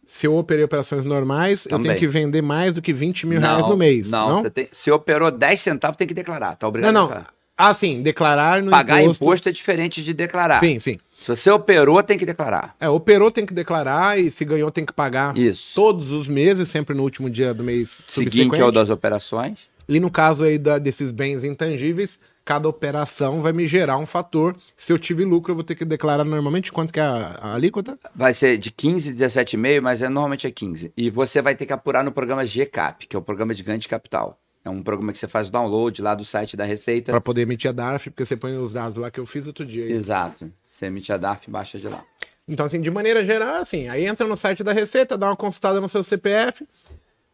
Se 0.06 0.26
eu 0.26 0.34
operei 0.36 0.64
operações 0.64 1.04
normais, 1.04 1.66
eu 1.66 1.72
Também. 1.72 1.88
tenho 1.88 1.98
que 1.98 2.06
vender 2.06 2.40
mais 2.40 2.72
do 2.72 2.80
que 2.80 2.94
20 2.94 3.26
mil 3.26 3.38
Não, 3.38 3.48
reais 3.56 3.68
no 3.68 3.76
mês. 3.76 4.10
Não, 4.10 4.28
Não, 4.30 4.42
Você 4.42 4.48
tem, 4.48 4.68
se 4.72 4.90
operou 4.90 5.30
10 5.30 5.60
centavos, 5.60 5.98
tem 5.98 6.06
que 6.06 6.14
declarar. 6.14 6.56
Tá 6.56 6.64
não, 6.64 6.68
obrigado 6.70 6.90
a 6.90 6.92
não. 6.98 7.06
declarar. 7.08 7.34
Ah, 7.60 7.74
sim, 7.74 8.00
declarar 8.02 8.62
no 8.62 8.70
Pagar 8.70 9.02
imposto. 9.02 9.24
imposto. 9.24 9.48
é 9.48 9.52
diferente 9.52 10.02
de 10.04 10.14
declarar. 10.14 10.60
Sim, 10.60 10.78
sim. 10.78 10.96
Se 11.16 11.26
você 11.28 11.50
operou, 11.50 12.00
tem 12.04 12.16
que 12.16 12.24
declarar. 12.24 12.76
É, 12.78 12.88
operou 12.88 13.32
tem 13.32 13.44
que 13.44 13.52
declarar 13.52 14.16
e 14.18 14.30
se 14.30 14.44
ganhou 14.44 14.70
tem 14.70 14.86
que 14.86 14.92
pagar 14.92 15.36
Isso. 15.36 15.72
todos 15.74 16.12
os 16.12 16.28
meses, 16.28 16.68
sempre 16.68 16.94
no 16.94 17.02
último 17.02 17.28
dia 17.28 17.52
do 17.52 17.64
mês 17.64 17.90
Seguinte 17.90 18.30
subsequente. 18.36 18.60
é 18.60 18.64
o 18.64 18.70
das 18.70 18.88
operações. 18.90 19.58
E 19.88 19.98
no 19.98 20.10
caso 20.10 20.44
aí 20.44 20.56
da- 20.58 20.78
desses 20.78 21.10
bens 21.10 21.42
intangíveis, 21.44 22.20
cada 22.44 22.68
operação 22.68 23.40
vai 23.40 23.52
me 23.52 23.66
gerar 23.66 23.96
um 23.96 24.06
fator. 24.06 24.54
Se 24.76 24.92
eu 24.92 24.98
tive 24.98 25.24
lucro, 25.24 25.50
eu 25.52 25.54
vou 25.56 25.64
ter 25.64 25.74
que 25.74 25.84
declarar 25.84 26.24
normalmente 26.24 26.70
quanto 26.70 26.92
que 26.92 27.00
é 27.00 27.02
a, 27.02 27.38
a 27.40 27.54
alíquota? 27.54 27.98
Vai 28.14 28.34
ser 28.34 28.56
de 28.58 28.70
15, 28.70 29.12
17,5, 29.14 29.80
mas 29.80 30.00
é, 30.02 30.08
normalmente 30.08 30.46
é 30.46 30.50
15. 30.50 30.92
E 30.96 31.10
você 31.10 31.42
vai 31.42 31.54
ter 31.56 31.66
que 31.66 31.72
apurar 31.72 32.04
no 32.04 32.12
programa 32.12 32.44
GCAP, 32.46 33.06
que 33.08 33.16
é 33.16 33.18
o 33.18 33.22
programa 33.22 33.54
de 33.54 33.62
ganho 33.62 33.78
de 33.78 33.88
capital. 33.88 34.38
É 34.64 34.70
um 34.70 34.82
programa 34.82 35.12
que 35.12 35.18
você 35.18 35.28
faz 35.28 35.48
o 35.48 35.52
download 35.52 36.02
lá 36.02 36.14
do 36.14 36.24
site 36.24 36.56
da 36.56 36.64
Receita. 36.64 37.12
Para 37.12 37.20
poder 37.20 37.42
emitir 37.42 37.70
a 37.70 37.72
DARF, 37.72 38.10
porque 38.10 38.24
você 38.24 38.36
põe 38.36 38.56
os 38.56 38.72
dados 38.72 38.98
lá 38.98 39.10
que 39.10 39.20
eu 39.20 39.26
fiz 39.26 39.46
outro 39.46 39.64
dia. 39.64 39.84
aí. 39.84 39.92
Exato. 39.92 40.52
Você 40.66 40.86
emite 40.86 41.12
a 41.12 41.16
DARF 41.16 41.48
e 41.48 41.50
baixa 41.50 41.78
de 41.78 41.88
lá. 41.88 42.04
Então, 42.46 42.66
assim, 42.66 42.80
de 42.80 42.90
maneira 42.90 43.24
geral, 43.24 43.56
é 43.56 43.58
assim, 43.58 43.88
aí 43.88 44.06
entra 44.06 44.26
no 44.26 44.36
site 44.36 44.64
da 44.64 44.72
Receita, 44.72 45.16
dá 45.18 45.26
uma 45.28 45.36
consultada 45.36 45.80
no 45.80 45.88
seu 45.88 46.02
CPF. 46.02 46.66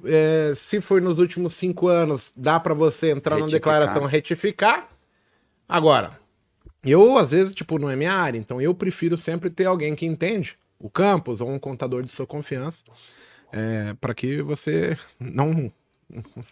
é, 0.05 0.53
se 0.55 0.81
for 0.81 1.01
nos 1.01 1.19
últimos 1.19 1.55
cinco 1.55 1.87
anos, 1.89 2.33
dá 2.37 2.59
para 2.61 2.75
você 2.75 3.11
entrar 3.13 3.37
na 3.37 3.47
Retificar. 3.47 3.75
declaração 3.81 4.07
retificar. 4.09 4.89
Agora, 5.69 6.19
eu, 6.85 7.17
às 7.17 7.31
vezes, 7.31 7.55
tipo, 7.55 7.79
não 7.79 7.89
é 7.89 7.97
minha 7.97 8.13
área, 8.13 8.39
então 8.39 8.61
eu 8.61 8.75
prefiro 8.75 9.17
sempre 9.17 9.49
ter 9.51 9.65
alguém 9.67 9.95
que 9.95 10.05
entende, 10.05 10.59
o 10.79 10.91
campus 10.91 11.41
ou 11.41 11.49
um 11.49 11.59
contador 11.59 12.03
de 12.03 12.11
sua 12.11 12.27
confiança, 12.27 12.85
para 14.01 14.13
que 14.15 14.43
você 14.43 14.99
não 15.19 15.73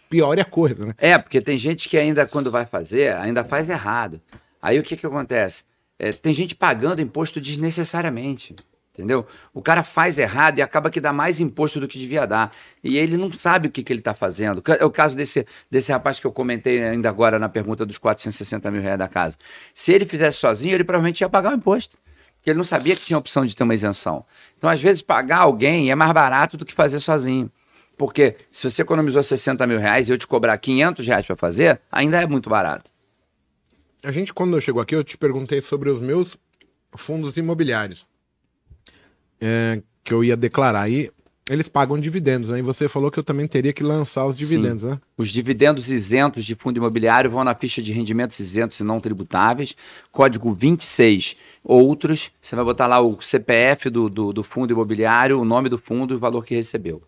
piore 0.09 0.41
a 0.41 0.45
coisa, 0.45 0.85
né? 0.85 0.93
É, 0.97 1.17
porque 1.17 1.41
tem 1.41 1.57
gente 1.57 1.87
que 1.87 1.97
ainda, 1.97 2.25
quando 2.25 2.51
vai 2.51 2.65
fazer, 2.65 3.13
ainda 3.15 3.43
faz 3.43 3.69
errado. 3.69 4.21
Aí 4.61 4.79
o 4.79 4.83
que 4.83 4.95
que 4.95 5.05
acontece? 5.05 5.63
É, 5.99 6.11
tem 6.11 6.33
gente 6.33 6.55
pagando 6.55 7.01
imposto 7.01 7.39
desnecessariamente. 7.39 8.55
Entendeu? 8.93 9.25
O 9.51 9.59
cara 9.59 9.81
faz 9.81 10.19
errado 10.19 10.59
e 10.59 10.61
acaba 10.61 10.91
que 10.91 11.01
dá 11.01 11.11
mais 11.11 11.39
imposto 11.39 11.79
do 11.79 11.87
que 11.87 11.97
devia 11.97 12.27
dar. 12.27 12.53
E 12.83 12.95
ele 12.95 13.17
não 13.17 13.31
sabe 13.31 13.67
o 13.67 13.71
que, 13.71 13.81
que 13.81 13.91
ele 13.91 14.01
está 14.01 14.13
fazendo. 14.13 14.61
É 14.79 14.85
o 14.85 14.91
caso 14.91 15.17
desse, 15.17 15.47
desse 15.69 15.91
rapaz 15.91 16.19
que 16.19 16.27
eu 16.27 16.31
comentei 16.31 16.83
ainda 16.83 17.09
agora 17.09 17.39
na 17.39 17.49
pergunta 17.49 17.87
dos 17.87 17.97
460 17.97 18.69
mil 18.69 18.83
reais 18.83 18.99
da 18.99 19.07
casa. 19.07 19.35
Se 19.73 19.91
ele 19.91 20.05
fizesse 20.05 20.37
sozinho, 20.37 20.75
ele 20.75 20.83
provavelmente 20.83 21.21
ia 21.21 21.29
pagar 21.29 21.53
o 21.53 21.55
imposto. 21.55 21.97
Porque 22.35 22.51
ele 22.51 22.57
não 22.57 22.63
sabia 22.63 22.95
que 22.95 23.03
tinha 23.03 23.17
a 23.17 23.19
opção 23.19 23.43
de 23.43 23.55
ter 23.55 23.63
uma 23.63 23.73
isenção. 23.73 24.23
Então, 24.57 24.69
às 24.69 24.79
vezes, 24.79 25.01
pagar 25.01 25.39
alguém 25.39 25.89
é 25.89 25.95
mais 25.95 26.11
barato 26.11 26.55
do 26.55 26.63
que 26.63 26.73
fazer 26.73 26.99
sozinho. 26.99 27.49
Porque 27.97 28.35
se 28.51 28.69
você 28.69 28.81
economizou 28.81 29.21
60 29.21 29.65
mil 29.67 29.79
reais 29.79 30.07
e 30.07 30.11
eu 30.11 30.17
te 30.17 30.27
cobrar 30.27 30.57
500 30.57 31.05
reais 31.05 31.25
para 31.25 31.35
fazer, 31.35 31.79
ainda 31.91 32.21
é 32.21 32.27
muito 32.27 32.49
barato. 32.49 32.91
A 34.03 34.11
gente, 34.11 34.33
quando 34.33 34.55
eu 34.55 34.61
chego 34.61 34.79
aqui, 34.79 34.95
eu 34.95 35.03
te 35.03 35.17
perguntei 35.17 35.61
sobre 35.61 35.89
os 35.89 36.01
meus 36.01 36.37
fundos 36.95 37.37
imobiliários. 37.37 38.05
É, 39.39 39.81
que 40.03 40.13
eu 40.13 40.23
ia 40.23 40.35
declarar. 40.35 40.81
aí 40.81 41.09
eles 41.49 41.67
pagam 41.67 41.99
dividendos, 41.99 42.49
né? 42.49 42.59
E 42.59 42.61
você 42.61 42.87
falou 42.87 43.11
que 43.11 43.19
eu 43.19 43.23
também 43.23 43.45
teria 43.47 43.73
que 43.73 43.83
lançar 43.83 44.25
os 44.25 44.35
dividendos, 44.35 44.85
né? 44.85 44.97
Os 45.17 45.29
dividendos 45.29 45.91
isentos 45.91 46.45
de 46.45 46.55
fundo 46.55 46.77
imobiliário 46.77 47.29
vão 47.29 47.43
na 47.43 47.53
ficha 47.53 47.81
de 47.81 47.91
rendimentos 47.91 48.39
isentos 48.39 48.79
e 48.79 48.83
não 48.83 48.99
tributáveis, 48.99 49.75
código 50.09 50.53
26. 50.53 51.35
Outros, 51.61 52.31
você 52.41 52.55
vai 52.55 52.63
botar 52.63 52.87
lá 52.87 53.01
o 53.01 53.21
CPF 53.21 53.89
do, 53.89 54.09
do, 54.09 54.31
do 54.31 54.43
fundo 54.43 54.71
imobiliário, 54.71 55.39
o 55.39 55.45
nome 55.45 55.67
do 55.67 55.77
fundo 55.77 56.13
e 56.13 56.17
o 56.17 56.19
valor 56.19 56.45
que 56.45 56.55
recebeu. 56.55 57.01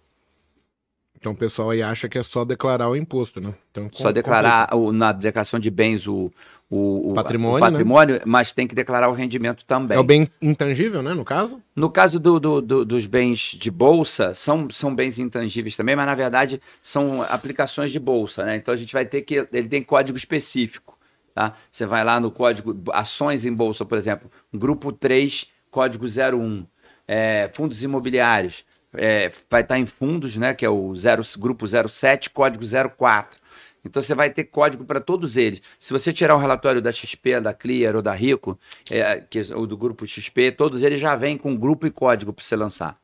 Então 1.25 1.33
o 1.33 1.35
pessoal 1.35 1.71
aí 1.71 1.81
acha 1.81 2.07
que 2.07 2.19
é 2.19 2.21
só 2.21 2.45
declarar 2.45 2.87
o 2.87 2.95
imposto, 2.95 3.41
né? 3.41 3.51
Então, 3.71 3.89
Só 3.91 4.11
declarar 4.11 4.69
o- 4.75 4.91
na 4.91 5.11
declaração 5.11 5.59
de 5.59 5.71
bens 5.71 6.05
o, 6.05 6.31
o, 6.69 7.13
o 7.13 7.13
Patrimônio, 7.15 7.57
o 7.57 7.59
patrimônio 7.59 8.21
mas 8.27 8.51
tem 8.51 8.67
que 8.67 8.75
declarar 8.75 9.09
o 9.09 9.13
rendimento 9.13 9.65
também. 9.65 9.97
É 9.97 9.99
o 9.99 10.03
bem 10.03 10.27
intangível, 10.39 11.01
né? 11.01 11.15
No 11.15 11.25
caso? 11.25 11.59
No 11.75 11.89
caso 11.89 12.19
do- 12.19 12.39
do- 12.39 12.61
do- 12.61 12.85
dos 12.85 13.07
bens 13.07 13.39
de 13.59 13.71
bolsa, 13.71 14.35
são, 14.35 14.69
são 14.69 14.93
bens 14.93 15.17
intangíveis 15.17 15.75
também, 15.75 15.95
mas 15.95 16.05
na 16.05 16.13
verdade 16.13 16.61
são 16.79 17.23
aplicações 17.23 17.91
de 17.91 17.99
bolsa, 17.99 18.45
né? 18.45 18.57
Então 18.57 18.71
a 18.71 18.77
gente 18.77 18.93
vai 18.93 19.03
ter 19.03 19.23
que. 19.23 19.47
Ele 19.51 19.67
tem 19.67 19.81
código 19.81 20.19
específico. 20.19 20.95
Tá? 21.33 21.53
Você 21.71 21.87
vai 21.87 22.03
lá 22.03 22.19
no 22.19 22.29
código 22.29 22.79
ações 22.93 23.45
em 23.45 23.51
bolsa, 23.51 23.83
por 23.83 23.97
exemplo, 23.97 24.29
grupo 24.53 24.91
3, 24.91 25.47
código 25.71 26.05
01. 26.05 26.67
É, 27.07 27.49
fundos 27.51 27.81
imobiliários. 27.83 28.63
É, 28.97 29.31
vai 29.49 29.61
estar 29.61 29.77
em 29.77 29.85
fundos, 29.85 30.35
né? 30.37 30.53
Que 30.53 30.65
é 30.65 30.69
o 30.69 30.95
zero, 30.95 31.23
grupo 31.37 31.65
07, 31.67 32.29
código 32.29 32.63
04. 32.97 33.39
Então 33.85 34.01
você 34.01 34.15
vai 34.15 34.31
ter 34.31 34.45
código 34.45 34.83
para 34.83 34.99
todos 34.99 35.37
eles. 35.37 35.61
Se 35.79 35.93
você 35.93 36.11
tirar 36.11 36.35
o 36.35 36.39
relatório 36.39 36.81
da 36.81 36.91
XP, 36.91 37.39
da 37.39 37.53
Clear 37.53 37.95
ou 37.95 38.01
da 38.01 38.13
Rico, 38.13 38.59
é, 38.89 39.21
que, 39.21 39.39
ou 39.53 39.67
do 39.67 39.77
grupo 39.77 40.07
XP, 40.07 40.51
todos 40.51 40.81
eles 40.81 40.99
já 40.99 41.15
vêm 41.15 41.37
com 41.37 41.55
grupo 41.55 41.85
e 41.85 41.91
código 41.91 42.33
para 42.33 42.43
você 42.43 42.55
lançar. 42.55 42.97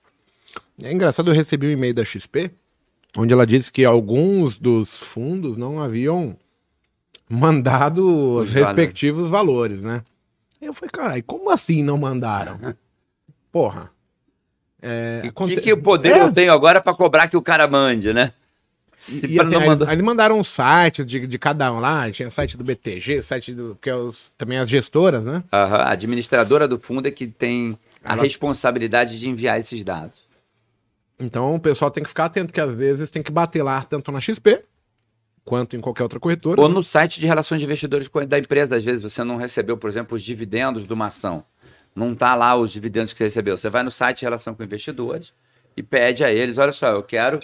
É 0.81 0.91
engraçado, 0.91 1.29
eu 1.29 1.35
recebi 1.35 1.67
um 1.67 1.71
e-mail 1.71 1.93
da 1.93 2.03
XP, 2.03 2.51
onde 3.15 3.31
ela 3.31 3.45
disse 3.45 3.71
que 3.71 3.85
alguns 3.85 4.57
dos 4.57 4.97
fundos 4.99 5.55
não 5.55 5.79
haviam 5.79 6.35
mandado 7.29 7.99
os, 8.03 8.47
Os 8.47 8.51
valores. 8.51 8.51
respectivos 8.51 9.27
valores, 9.29 9.83
né? 9.83 10.03
Eu 10.59 10.73
falei, 10.73 10.89
caralho, 10.91 11.23
como 11.23 11.49
assim 11.49 11.83
não 11.83 11.97
mandaram? 11.97 12.59
Porra. 13.51 13.91
É, 14.81 15.21
E 15.25 15.27
aconte- 15.27 15.55
que, 15.55 15.61
que 15.61 15.75
poder 15.75 16.13
É, 16.17 16.21
eu 16.21 16.31
tenho 16.31 16.51
agora 16.51 16.81
para 16.81 16.93
cobrar 16.93 17.27
que 17.27 17.37
o 17.37 17.41
cara 17.41 17.67
mande, 17.67 18.11
né? 18.13 18.33
Se 18.97 19.25
E, 19.27 19.39
assim, 19.39 19.55
aí 19.55 19.65
mandar- 19.67 19.89
aí 19.89 20.01
mandaram 20.01 20.37
um 20.39 20.43
site 20.43 21.03
de, 21.03 21.25
de 21.25 21.39
cada 21.39 21.71
um 21.71 21.79
lá, 21.79 22.09
tinha 22.11 22.29
site 22.29 22.55
do 22.55 22.63
BTG, 22.63 23.21
site 23.21 23.53
do, 23.53 23.75
que 23.81 23.89
é 23.89 23.95
os, 23.95 24.31
também 24.37 24.59
as 24.59 24.69
gestoras, 24.69 25.23
né? 25.23 25.43
A 25.51 25.89
administradora 25.91 26.67
do 26.67 26.77
fundo 26.77 27.07
é 27.07 27.11
que 27.11 27.25
tem 27.25 27.77
a 28.03 28.13
Ela- 28.13 28.23
responsabilidade 28.23 29.19
de 29.19 29.27
enviar 29.27 29.59
esses 29.59 29.83
dados. 29.83 30.19
Então 31.19 31.55
o 31.55 31.59
pessoal 31.59 31.89
tem 31.91 32.01
que 32.03 32.09
ficar 32.09 32.25
atento 32.25 32.53
que 32.53 32.61
às 32.61 32.79
vezes 32.79 33.09
tem 33.11 33.21
que 33.23 33.31
bater 33.31 33.63
lá 33.63 33.83
tanto 33.83 34.11
na 34.11 34.19
XP 34.21 34.61
quanto 35.45 35.75
em 35.75 35.81
qualquer 35.81 36.03
outra 36.03 36.19
corretora. 36.19 36.61
Ou 36.61 36.67
né? 36.67 36.73
no 36.75 36.83
site 36.83 37.19
de 37.19 37.25
relações 37.25 37.59
de 37.59 37.65
investidores 37.65 38.07
da 38.27 38.37
empresa, 38.39 38.75
às 38.75 38.83
vezes 38.83 39.01
você 39.01 39.23
não 39.23 39.35
recebeu, 39.37 39.77
por 39.77 39.89
exemplo, 39.89 40.15
os 40.15 40.23
dividendos 40.23 40.85
de 40.85 40.93
uma 40.93 41.07
ação. 41.07 41.43
Não 41.95 42.15
tá 42.15 42.35
lá 42.35 42.55
os 42.55 42.71
dividendos 42.71 43.13
que 43.13 43.17
você 43.17 43.25
recebeu. 43.25 43.57
Você 43.57 43.69
vai 43.69 43.83
no 43.83 43.91
site 43.91 44.21
relação 44.21 44.53
com 44.53 44.63
investidores 44.63 45.33
e 45.75 45.83
pede 45.83 46.23
a 46.23 46.31
eles, 46.31 46.57
olha 46.57 46.71
só, 46.71 46.89
eu 46.89 47.03
quero 47.03 47.39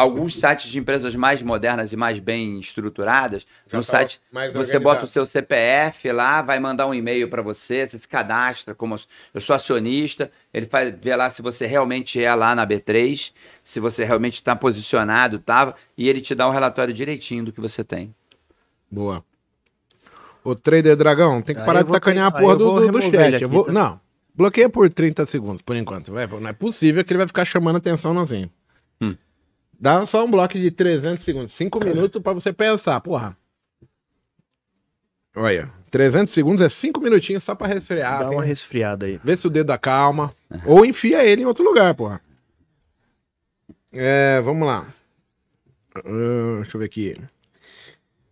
alguns 0.00 0.34
sites 0.38 0.70
de 0.70 0.78
empresas 0.78 1.14
mais 1.14 1.42
modernas 1.42 1.92
e 1.92 1.96
mais 1.96 2.18
bem 2.18 2.58
estruturadas, 2.58 3.46
Já 3.66 3.78
no 3.78 3.84
tá 3.84 3.90
site 3.90 4.20
você 4.52 4.78
bota 4.78 5.04
o 5.04 5.08
seu 5.08 5.26
CPF 5.26 6.10
lá, 6.12 6.42
vai 6.42 6.58
mandar 6.58 6.86
um 6.86 6.94
e-mail 6.94 7.28
para 7.28 7.42
você, 7.42 7.86
você 7.86 7.98
se 7.98 8.08
cadastra 8.08 8.74
como 8.74 8.98
eu 9.34 9.40
sou 9.40 9.54
acionista, 9.54 10.30
ele 10.52 10.66
faz 10.66 10.94
vê 11.00 11.14
lá 11.14 11.28
se 11.28 11.42
você 11.42 11.66
realmente 11.66 12.22
é 12.22 12.34
lá 12.34 12.54
na 12.54 12.66
B3, 12.66 13.32
se 13.62 13.80
você 13.80 14.04
realmente 14.04 14.34
está 14.34 14.56
posicionado, 14.56 15.38
tava, 15.38 15.74
e 15.96 16.08
ele 16.08 16.20
te 16.20 16.34
dá 16.34 16.48
um 16.48 16.52
relatório 16.52 16.94
direitinho 16.94 17.44
do 17.44 17.52
que 17.52 17.60
você 17.60 17.84
tem. 17.84 18.14
Boa. 18.90 19.24
Ô, 20.42 20.54
Trader 20.54 20.96
Dragão, 20.96 21.42
tem 21.42 21.54
que 21.54 21.62
parar 21.64 21.82
de 21.82 21.90
sacanear 21.90 22.26
a 22.26 22.30
porra 22.32 22.56
do, 22.56 22.80
do, 22.80 22.92
do 22.92 23.02
chat. 23.02 23.44
Vou, 23.44 23.64
tá? 23.64 23.72
Não, 23.72 24.00
bloqueia 24.34 24.68
por 24.68 24.90
30 24.92 25.26
segundos, 25.26 25.60
por 25.62 25.76
enquanto. 25.76 26.12
Vai, 26.12 26.26
não 26.26 26.48
é 26.48 26.52
possível 26.52 27.04
que 27.04 27.12
ele 27.12 27.18
vai 27.18 27.26
ficar 27.26 27.44
chamando 27.44 27.76
atenção 27.76 28.18
assim. 28.18 28.48
Hum. 29.00 29.14
Dá 29.78 30.04
só 30.06 30.24
um 30.24 30.30
bloco 30.30 30.58
de 30.58 30.70
300 30.70 31.24
segundos. 31.24 31.52
5 31.52 31.82
minutos 31.84 32.22
pra 32.22 32.32
você 32.32 32.52
pensar, 32.52 33.00
porra. 33.00 33.36
Olha, 35.36 35.70
300 35.90 36.32
segundos 36.32 36.60
é 36.60 36.68
5 36.68 37.00
minutinhos 37.00 37.44
só 37.44 37.54
pra 37.54 37.66
resfriar. 37.66 38.20
Dá 38.20 38.28
tem- 38.28 38.36
uma 38.38 38.44
resfriada 38.44 39.06
aí. 39.06 39.20
Vê 39.22 39.36
se 39.36 39.46
o 39.46 39.50
dedo 39.50 39.70
acalma. 39.70 40.34
Ou 40.66 40.84
enfia 40.84 41.24
ele 41.24 41.42
em 41.42 41.46
outro 41.46 41.64
lugar, 41.64 41.94
porra. 41.94 42.20
É, 43.92 44.40
vamos 44.40 44.66
lá. 44.66 44.86
Ah, 45.96 46.00
deixa 46.56 46.76
eu 46.76 46.78
ver 46.80 46.86
aqui. 46.86 47.16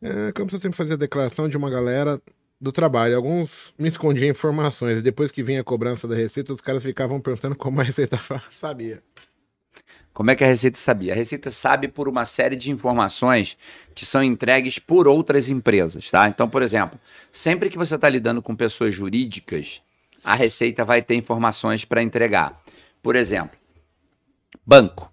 É, 0.01 0.33
como 0.33 0.51
você 0.51 0.61
sempre 0.61 0.77
fazia 0.77 0.95
a 0.95 0.99
declaração 0.99 1.49
de 1.49 1.57
uma 1.57 1.69
galera 1.71 2.21
do 2.61 2.73
trabalho. 2.73 3.17
Alguns 3.17 3.73
me 3.79 3.89
escondiam 3.89 4.31
informações. 4.31 4.99
E 4.99 5.03
depois 5.03 5.31
que 5.31 5.43
vinha 5.43 5.61
a 5.61 5.65
cobrança 5.65 6.09
da 6.09 6.15
receita, 6.15 6.53
os 6.53 6.61
caras 6.61 6.83
ficavam 6.83 7.21
perguntando 7.21 7.55
como 7.57 7.81
a 7.81 7.85
receita 7.85 8.19
sabia. 8.51 9.03
Como 10.13 10.33
é 10.33 10.35
que 10.35 10.43
a 10.43 10.49
Receita 10.49 10.77
sabia? 10.77 11.13
A 11.13 11.15
Receita 11.15 11.49
sabe 11.49 11.87
por 11.87 12.09
uma 12.09 12.25
série 12.25 12.57
de 12.57 12.73
informações 12.73 13.57
que 13.95 14.05
são 14.05 14.21
entregues 14.21 14.77
por 14.77 15.07
outras 15.07 15.49
empresas, 15.49 16.11
tá? 16.11 16.27
Então, 16.27 16.49
por 16.49 16.61
exemplo, 16.61 16.99
sempre 17.31 17.71
que 17.71 17.79
você 17.79 17.95
está 17.95 18.09
lidando 18.09 18.43
com 18.43 18.57
pessoas 18.57 18.93
jurídicas, 18.93 19.81
a 20.25 20.35
Receita 20.35 20.85
vai 20.85 21.03
ter 21.03 21.15
informações 21.15 21.85
para 21.85 22.03
entregar. 22.03 22.61
Por 23.01 23.15
exemplo, 23.15 23.57
banco, 24.67 25.13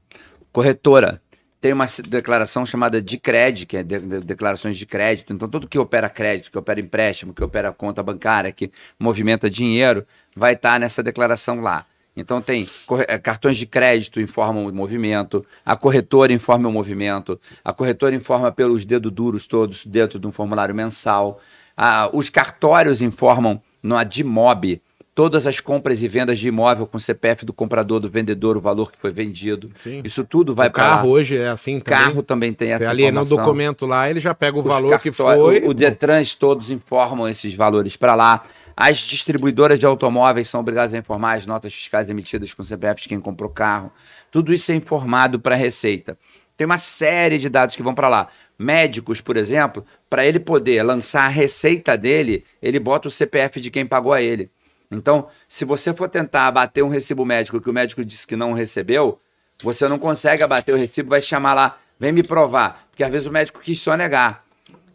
corretora, 0.51 1.21
tem 1.65 1.73
uma 1.73 1.87
declaração 2.07 2.63
chamada 2.63 3.01
de 3.01 3.17
crédito, 3.17 3.67
que 3.67 3.77
é 3.77 3.81
de, 3.81 3.97
de, 3.97 4.19
declarações 4.19 4.77
de 4.77 4.85
crédito. 4.85 5.33
Então, 5.33 5.49
tudo 5.49 5.67
que 5.67 5.79
opera 5.79 6.07
crédito, 6.07 6.51
que 6.51 6.57
opera 6.59 6.79
empréstimo, 6.79 7.33
que 7.33 7.43
opera 7.43 7.73
conta 7.73 8.03
bancária, 8.03 8.51
que 8.51 8.71
movimenta 8.99 9.49
dinheiro, 9.49 10.05
vai 10.35 10.53
estar 10.53 10.73
tá 10.73 10.79
nessa 10.79 11.01
declaração 11.01 11.61
lá. 11.61 11.87
Então 12.15 12.39
tem 12.39 12.69
eh, 13.07 13.17
cartões 13.17 13.57
de 13.57 13.65
crédito 13.65 14.21
informam 14.21 14.67
o 14.67 14.71
movimento, 14.71 15.43
a 15.65 15.75
corretora 15.75 16.31
informa 16.31 16.69
o 16.69 16.71
movimento, 16.71 17.41
a 17.63 17.73
corretora 17.73 18.13
informa 18.13 18.51
pelos 18.51 18.85
dedos 18.85 19.11
duros 19.11 19.47
todos 19.47 19.83
dentro 19.87 20.19
de 20.19 20.27
um 20.27 20.31
formulário 20.31 20.75
mensal, 20.75 21.41
a, 21.75 22.11
os 22.13 22.29
cartórios 22.29 23.01
informam 23.01 23.59
no 23.81 23.97
Admob 23.97 24.79
todas 25.15 25.47
as 25.47 25.61
compras 25.61 26.03
e 26.03 26.07
vendas 26.09 26.37
de 26.37 26.49
imóvel 26.49 26.85
com 26.85 26.99
CPF 26.99 27.45
do 27.45 27.53
comprador, 27.53 28.01
do 28.01 28.09
vendedor, 28.09 28.57
o 28.57 28.59
valor 28.59 28.91
que 28.91 28.97
foi 28.99 29.13
vendido. 29.13 29.71
Sim. 29.77 30.01
Isso 30.03 30.25
tudo 30.25 30.53
vai 30.53 30.69
para 30.69 30.83
carro 30.83 31.09
hoje 31.09 31.37
é 31.37 31.47
assim 31.47 31.79
também. 31.79 31.99
Carro 31.99 32.21
também 32.21 32.53
tem 32.53 32.71
essa 32.71 32.79
Você 32.79 32.85
aliena 32.85 33.21
o 33.21 33.25
documento 33.25 33.85
lá, 33.85 34.09
ele 34.09 34.19
já 34.19 34.35
pega 34.35 34.57
o 34.57 34.59
os 34.59 34.65
valor 34.65 34.99
que 34.99 35.13
foi. 35.13 35.61
O, 35.61 35.69
o 35.69 35.73
Detrans 35.73 36.33
todos 36.33 36.69
informam 36.69 37.29
esses 37.29 37.55
valores 37.55 37.95
para 37.95 38.13
lá. 38.13 38.43
As 38.75 38.97
distribuidoras 38.97 39.79
de 39.79 39.85
automóveis 39.85 40.49
são 40.49 40.59
obrigadas 40.59 40.93
a 40.93 40.97
informar 40.97 41.37
as 41.37 41.45
notas 41.45 41.73
fiscais 41.73 42.09
emitidas 42.09 42.53
com 42.53 42.61
CPF 42.61 43.03
de 43.03 43.07
quem 43.07 43.21
comprou 43.21 43.49
carro. 43.49 43.89
Tudo 44.29 44.53
isso 44.53 44.69
é 44.69 44.75
informado 44.75 45.39
para 45.39 45.55
a 45.55 45.57
Receita. 45.57 46.17
Tem 46.57 46.65
uma 46.65 46.77
série 46.77 47.37
de 47.37 47.47
dados 47.47 47.77
que 47.77 47.83
vão 47.83 47.95
para 47.95 48.09
lá. 48.09 48.27
Médicos, 48.59 49.21
por 49.21 49.37
exemplo, 49.37 49.85
para 50.09 50.25
ele 50.25 50.39
poder 50.39 50.83
lançar 50.83 51.25
a 51.25 51.29
receita 51.29 51.97
dele, 51.97 52.45
ele 52.61 52.79
bota 52.79 53.09
o 53.09 53.11
CPF 53.11 53.59
de 53.59 53.69
quem 53.69 53.85
pagou 53.85 54.13
a 54.13 54.21
ele. 54.21 54.49
Então, 54.91 55.27
se 55.47 55.65
você 55.65 55.93
for 55.93 56.07
tentar 56.07 56.47
abater 56.47 56.83
um 56.83 56.89
recibo 56.89 57.25
médico 57.25 57.59
que 57.59 57.69
o 57.69 57.73
médico 57.73 58.03
disse 58.05 58.25
que 58.25 58.35
não 58.35 58.53
recebeu, 58.53 59.19
você 59.63 59.87
não 59.87 59.97
consegue 59.97 60.43
abater 60.43 60.75
o 60.75 60.77
recibo, 60.77 61.09
vai 61.09 61.21
chamar 61.21 61.53
lá, 61.53 61.77
vem 61.99 62.11
me 62.11 62.23
provar. 62.23 62.87
Porque 62.91 63.03
às 63.03 63.09
vezes 63.09 63.27
o 63.27 63.31
médico 63.31 63.59
quis 63.59 63.79
só 63.79 63.95
negar. 63.95 64.45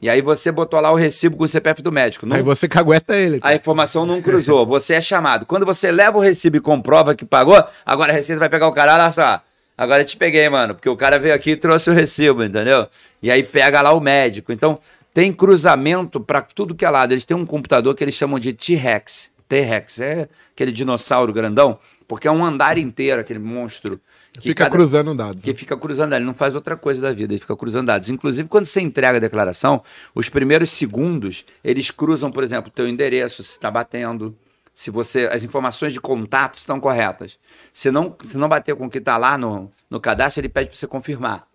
E 0.02 0.08
aí 0.08 0.22
você 0.22 0.50
botou 0.50 0.80
lá 0.80 0.90
o 0.90 0.94
recibo 0.94 1.36
com 1.36 1.44
o 1.44 1.48
CPF 1.48 1.82
do 1.82 1.92
médico. 1.92 2.24
Não... 2.24 2.34
Aí 2.34 2.42
você 2.42 2.66
cagueta 2.66 3.14
ele. 3.14 3.38
Tá? 3.38 3.48
A 3.48 3.54
informação 3.54 4.06
não 4.06 4.22
cruzou. 4.22 4.64
Você 4.66 4.94
é 4.94 5.00
chamado. 5.00 5.44
Quando 5.44 5.66
você 5.66 5.92
leva 5.92 6.16
o 6.16 6.20
recibo 6.20 6.56
e 6.56 6.60
comprova 6.60 7.14
que 7.14 7.24
pagou, 7.24 7.62
agora 7.84 8.12
a 8.12 8.14
Receita 8.14 8.38
vai 8.38 8.48
pegar 8.48 8.66
o 8.66 8.72
cara, 8.72 8.94
olha 8.94 9.12
só. 9.12 9.42
Agora 9.76 10.02
eu 10.02 10.06
te 10.06 10.16
peguei, 10.16 10.48
mano, 10.48 10.74
porque 10.74 10.88
o 10.88 10.96
cara 10.96 11.18
veio 11.18 11.34
aqui 11.34 11.50
e 11.50 11.56
trouxe 11.56 11.90
o 11.90 11.92
recibo, 11.92 12.42
entendeu? 12.42 12.86
E 13.22 13.30
aí 13.30 13.42
pega 13.42 13.80
lá 13.82 13.92
o 13.92 14.00
médico. 14.00 14.52
Então, 14.52 14.78
tem 15.12 15.32
cruzamento 15.32 16.20
para 16.20 16.40
tudo 16.40 16.74
que 16.74 16.84
é 16.84 16.90
lado. 16.90 17.12
Eles 17.12 17.24
têm 17.24 17.36
um 17.36 17.46
computador 17.46 17.94
que 17.94 18.02
eles 18.04 18.14
chamam 18.14 18.38
de 18.38 18.52
T-Rex. 18.52 19.30
T-Rex 19.50 19.98
é 19.98 20.28
aquele 20.52 20.70
dinossauro 20.70 21.32
grandão, 21.32 21.76
porque 22.06 22.28
é 22.28 22.30
um 22.30 22.44
andar 22.44 22.78
inteiro, 22.78 23.20
aquele 23.20 23.40
monstro 23.40 24.00
fica 24.40 24.64
cada, 24.64 24.70
cruzando 24.70 25.12
dados. 25.12 25.42
Que 25.42 25.52
fica 25.52 25.76
cruzando, 25.76 26.14
ele 26.14 26.24
não 26.24 26.34
faz 26.34 26.54
outra 26.54 26.76
coisa 26.76 27.02
da 27.02 27.12
vida, 27.12 27.32
ele 27.32 27.40
fica 27.40 27.56
cruzando 27.56 27.88
dados. 27.88 28.08
Inclusive, 28.08 28.48
quando 28.48 28.66
você 28.66 28.80
entrega 28.80 29.18
a 29.18 29.20
declaração, 29.20 29.82
os 30.14 30.28
primeiros 30.28 30.70
segundos, 30.70 31.44
eles 31.64 31.90
cruzam, 31.90 32.30
por 32.30 32.44
exemplo, 32.44 32.70
o 32.70 32.72
teu 32.72 32.86
endereço, 32.86 33.42
se 33.42 33.50
está 33.50 33.68
batendo, 33.70 34.36
se 34.72 34.88
você 34.88 35.28
as 35.32 35.42
informações 35.42 35.92
de 35.92 36.00
contato 36.00 36.56
estão 36.56 36.78
corretas. 36.78 37.36
Se 37.72 37.90
não, 37.90 38.16
se 38.22 38.36
não 38.36 38.48
bater 38.48 38.76
com 38.76 38.86
o 38.86 38.90
que 38.90 38.98
está 38.98 39.16
lá 39.16 39.36
no, 39.36 39.70
no 39.90 40.00
cadastro, 40.00 40.40
ele 40.40 40.48
pede 40.48 40.70
para 40.70 40.78
você 40.78 40.86
confirmar. 40.86 41.49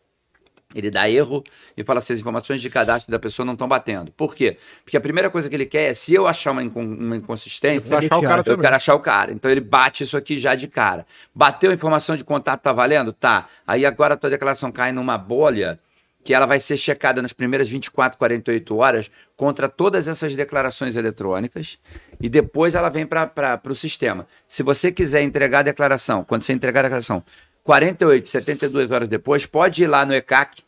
Ele 0.75 0.91
dá 0.91 1.09
erro 1.09 1.41
e 1.77 1.83
fala 1.83 2.01
se 2.01 2.11
as 2.11 2.19
informações 2.19 2.61
de 2.61 2.69
cadastro 2.69 3.09
da 3.09 3.17
pessoa 3.17 3.45
não 3.45 3.53
estão 3.53 3.67
batendo. 3.67 4.11
Por 4.11 4.35
quê? 4.35 4.57
Porque 4.83 4.97
a 4.97 5.01
primeira 5.01 5.29
coisa 5.29 5.49
que 5.49 5.55
ele 5.55 5.65
quer 5.65 5.91
é, 5.91 5.93
se 5.93 6.13
eu 6.13 6.27
achar 6.27 6.51
uma, 6.51 6.61
uma 6.61 7.15
inconsistência, 7.15 7.93
eu, 7.93 7.97
achar 7.97 8.17
o 8.17 8.21
cara 8.21 8.43
eu 8.45 8.57
quero 8.57 8.75
achar 8.75 8.95
o 8.95 8.99
cara. 8.99 9.31
Então 9.31 9.49
ele 9.49 9.61
bate 9.61 10.03
isso 10.03 10.17
aqui 10.17 10.37
já 10.37 10.53
de 10.53 10.67
cara. 10.67 11.05
Bateu 11.33 11.71
a 11.71 11.73
informação 11.73 12.17
de 12.17 12.23
contato, 12.23 12.61
tá 12.61 12.73
valendo? 12.73 13.13
Tá. 13.13 13.47
Aí 13.65 13.85
agora 13.85 14.15
a 14.15 14.17
tua 14.17 14.29
declaração 14.29 14.71
cai 14.71 14.91
numa 14.91 15.17
bolha 15.17 15.79
que 16.25 16.33
ela 16.33 16.47
vai 16.47 16.59
ser 16.59 16.75
checada 16.75 17.21
nas 17.21 17.31
primeiras 17.31 17.69
24, 17.69 18.17
48 18.17 18.75
horas 18.75 19.11
contra 19.37 19.69
todas 19.69 20.07
essas 20.07 20.35
declarações 20.35 20.95
eletrônicas 20.95 21.77
e 22.19 22.27
depois 22.27 22.73
ela 22.73 22.89
vem 22.89 23.05
para 23.05 23.61
o 23.69 23.75
sistema. 23.75 24.27
Se 24.47 24.63
você 24.63 24.91
quiser 24.91 25.21
entregar 25.21 25.59
a 25.59 25.63
declaração, 25.63 26.23
quando 26.23 26.41
você 26.41 26.51
entregar 26.51 26.79
a 26.79 26.83
declaração, 26.83 27.23
48, 27.65 28.29
72 28.29 28.91
horas 28.91 29.09
depois, 29.09 29.45
pode 29.45 29.83
ir 29.83 29.87
lá 29.87 30.05
no 30.05 30.13
ECAC 30.13 30.63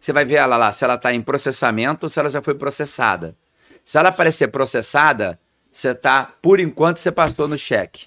você 0.00 0.14
vai 0.14 0.24
ver 0.24 0.36
ela 0.36 0.56
lá 0.56 0.72
se 0.72 0.82
ela 0.82 0.94
está 0.94 1.12
em 1.12 1.20
processamento 1.20 2.06
ou 2.06 2.10
se 2.10 2.18
ela 2.18 2.30
já 2.30 2.40
foi 2.40 2.54
processada. 2.54 3.36
Se 3.84 3.98
ela 3.98 4.08
aparecer 4.08 4.48
processada, 4.48 5.38
você 5.70 5.94
tá, 5.94 6.32
por 6.40 6.58
enquanto, 6.58 6.96
você 6.96 7.12
passou 7.12 7.46
no 7.46 7.58
cheque. 7.58 8.06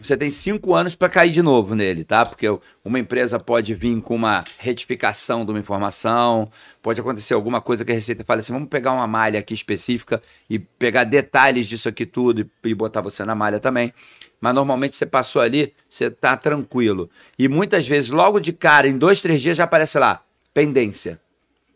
Você 0.00 0.16
tem 0.16 0.30
cinco 0.30 0.74
anos 0.74 0.94
para 0.94 1.10
cair 1.10 1.30
de 1.30 1.42
novo 1.42 1.74
nele, 1.74 2.02
tá? 2.02 2.24
Porque 2.24 2.46
uma 2.82 2.98
empresa 2.98 3.38
pode 3.38 3.74
vir 3.74 4.00
com 4.00 4.14
uma 4.14 4.42
retificação 4.58 5.44
de 5.44 5.50
uma 5.50 5.60
informação, 5.60 6.50
pode 6.80 7.02
acontecer 7.02 7.34
alguma 7.34 7.60
coisa 7.60 7.84
que 7.84 7.92
a 7.92 7.94
Receita 7.94 8.24
fale 8.24 8.40
assim: 8.40 8.52
vamos 8.52 8.70
pegar 8.70 8.92
uma 8.92 9.06
malha 9.06 9.38
aqui 9.38 9.52
específica 9.52 10.22
e 10.48 10.58
pegar 10.58 11.04
detalhes 11.04 11.66
disso 11.66 11.86
aqui 11.86 12.06
tudo 12.06 12.40
e, 12.40 12.70
e 12.70 12.74
botar 12.74 13.02
você 13.02 13.26
na 13.26 13.34
malha 13.34 13.60
também. 13.60 13.92
Mas 14.40 14.54
normalmente 14.54 14.96
você 14.96 15.04
passou 15.04 15.42
ali, 15.42 15.74
você 15.86 16.10
tá 16.10 16.34
tranquilo. 16.34 17.10
E 17.38 17.46
muitas 17.46 17.86
vezes, 17.86 18.08
logo 18.08 18.40
de 18.40 18.54
cara, 18.54 18.88
em 18.88 18.96
dois, 18.96 19.20
três 19.20 19.42
dias, 19.42 19.58
já 19.58 19.64
aparece 19.64 19.98
lá: 19.98 20.22
pendência. 20.54 21.20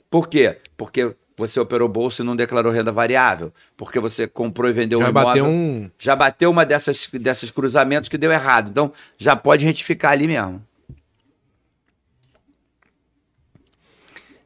Por 0.08 0.28
quê? 0.28 0.56
Porque 0.78 1.14
você 1.36 1.58
operou 1.58 1.88
bolsa 1.88 2.22
e 2.22 2.24
não 2.24 2.36
declarou 2.36 2.72
renda 2.72 2.92
variável. 2.92 3.52
Porque 3.76 3.98
você 3.98 4.26
comprou 4.26 4.70
e 4.70 4.72
vendeu 4.72 5.00
já 5.00 5.06
um 5.06 5.10
imóvel. 5.10 5.28
Bateu 5.28 5.46
um... 5.46 5.90
Já 5.98 6.16
bateu 6.16 6.50
uma 6.50 6.64
dessas, 6.64 7.08
dessas 7.12 7.50
cruzamentos 7.50 8.08
que 8.08 8.18
deu 8.18 8.30
errado. 8.30 8.70
Então, 8.70 8.92
já 9.18 9.34
pode 9.34 9.64
retificar 9.64 10.12
ali 10.12 10.26
mesmo. 10.26 10.64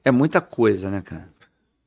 É 0.05 0.11
muita 0.11 0.41
coisa, 0.41 0.89
né, 0.89 1.03
cara? 1.05 1.29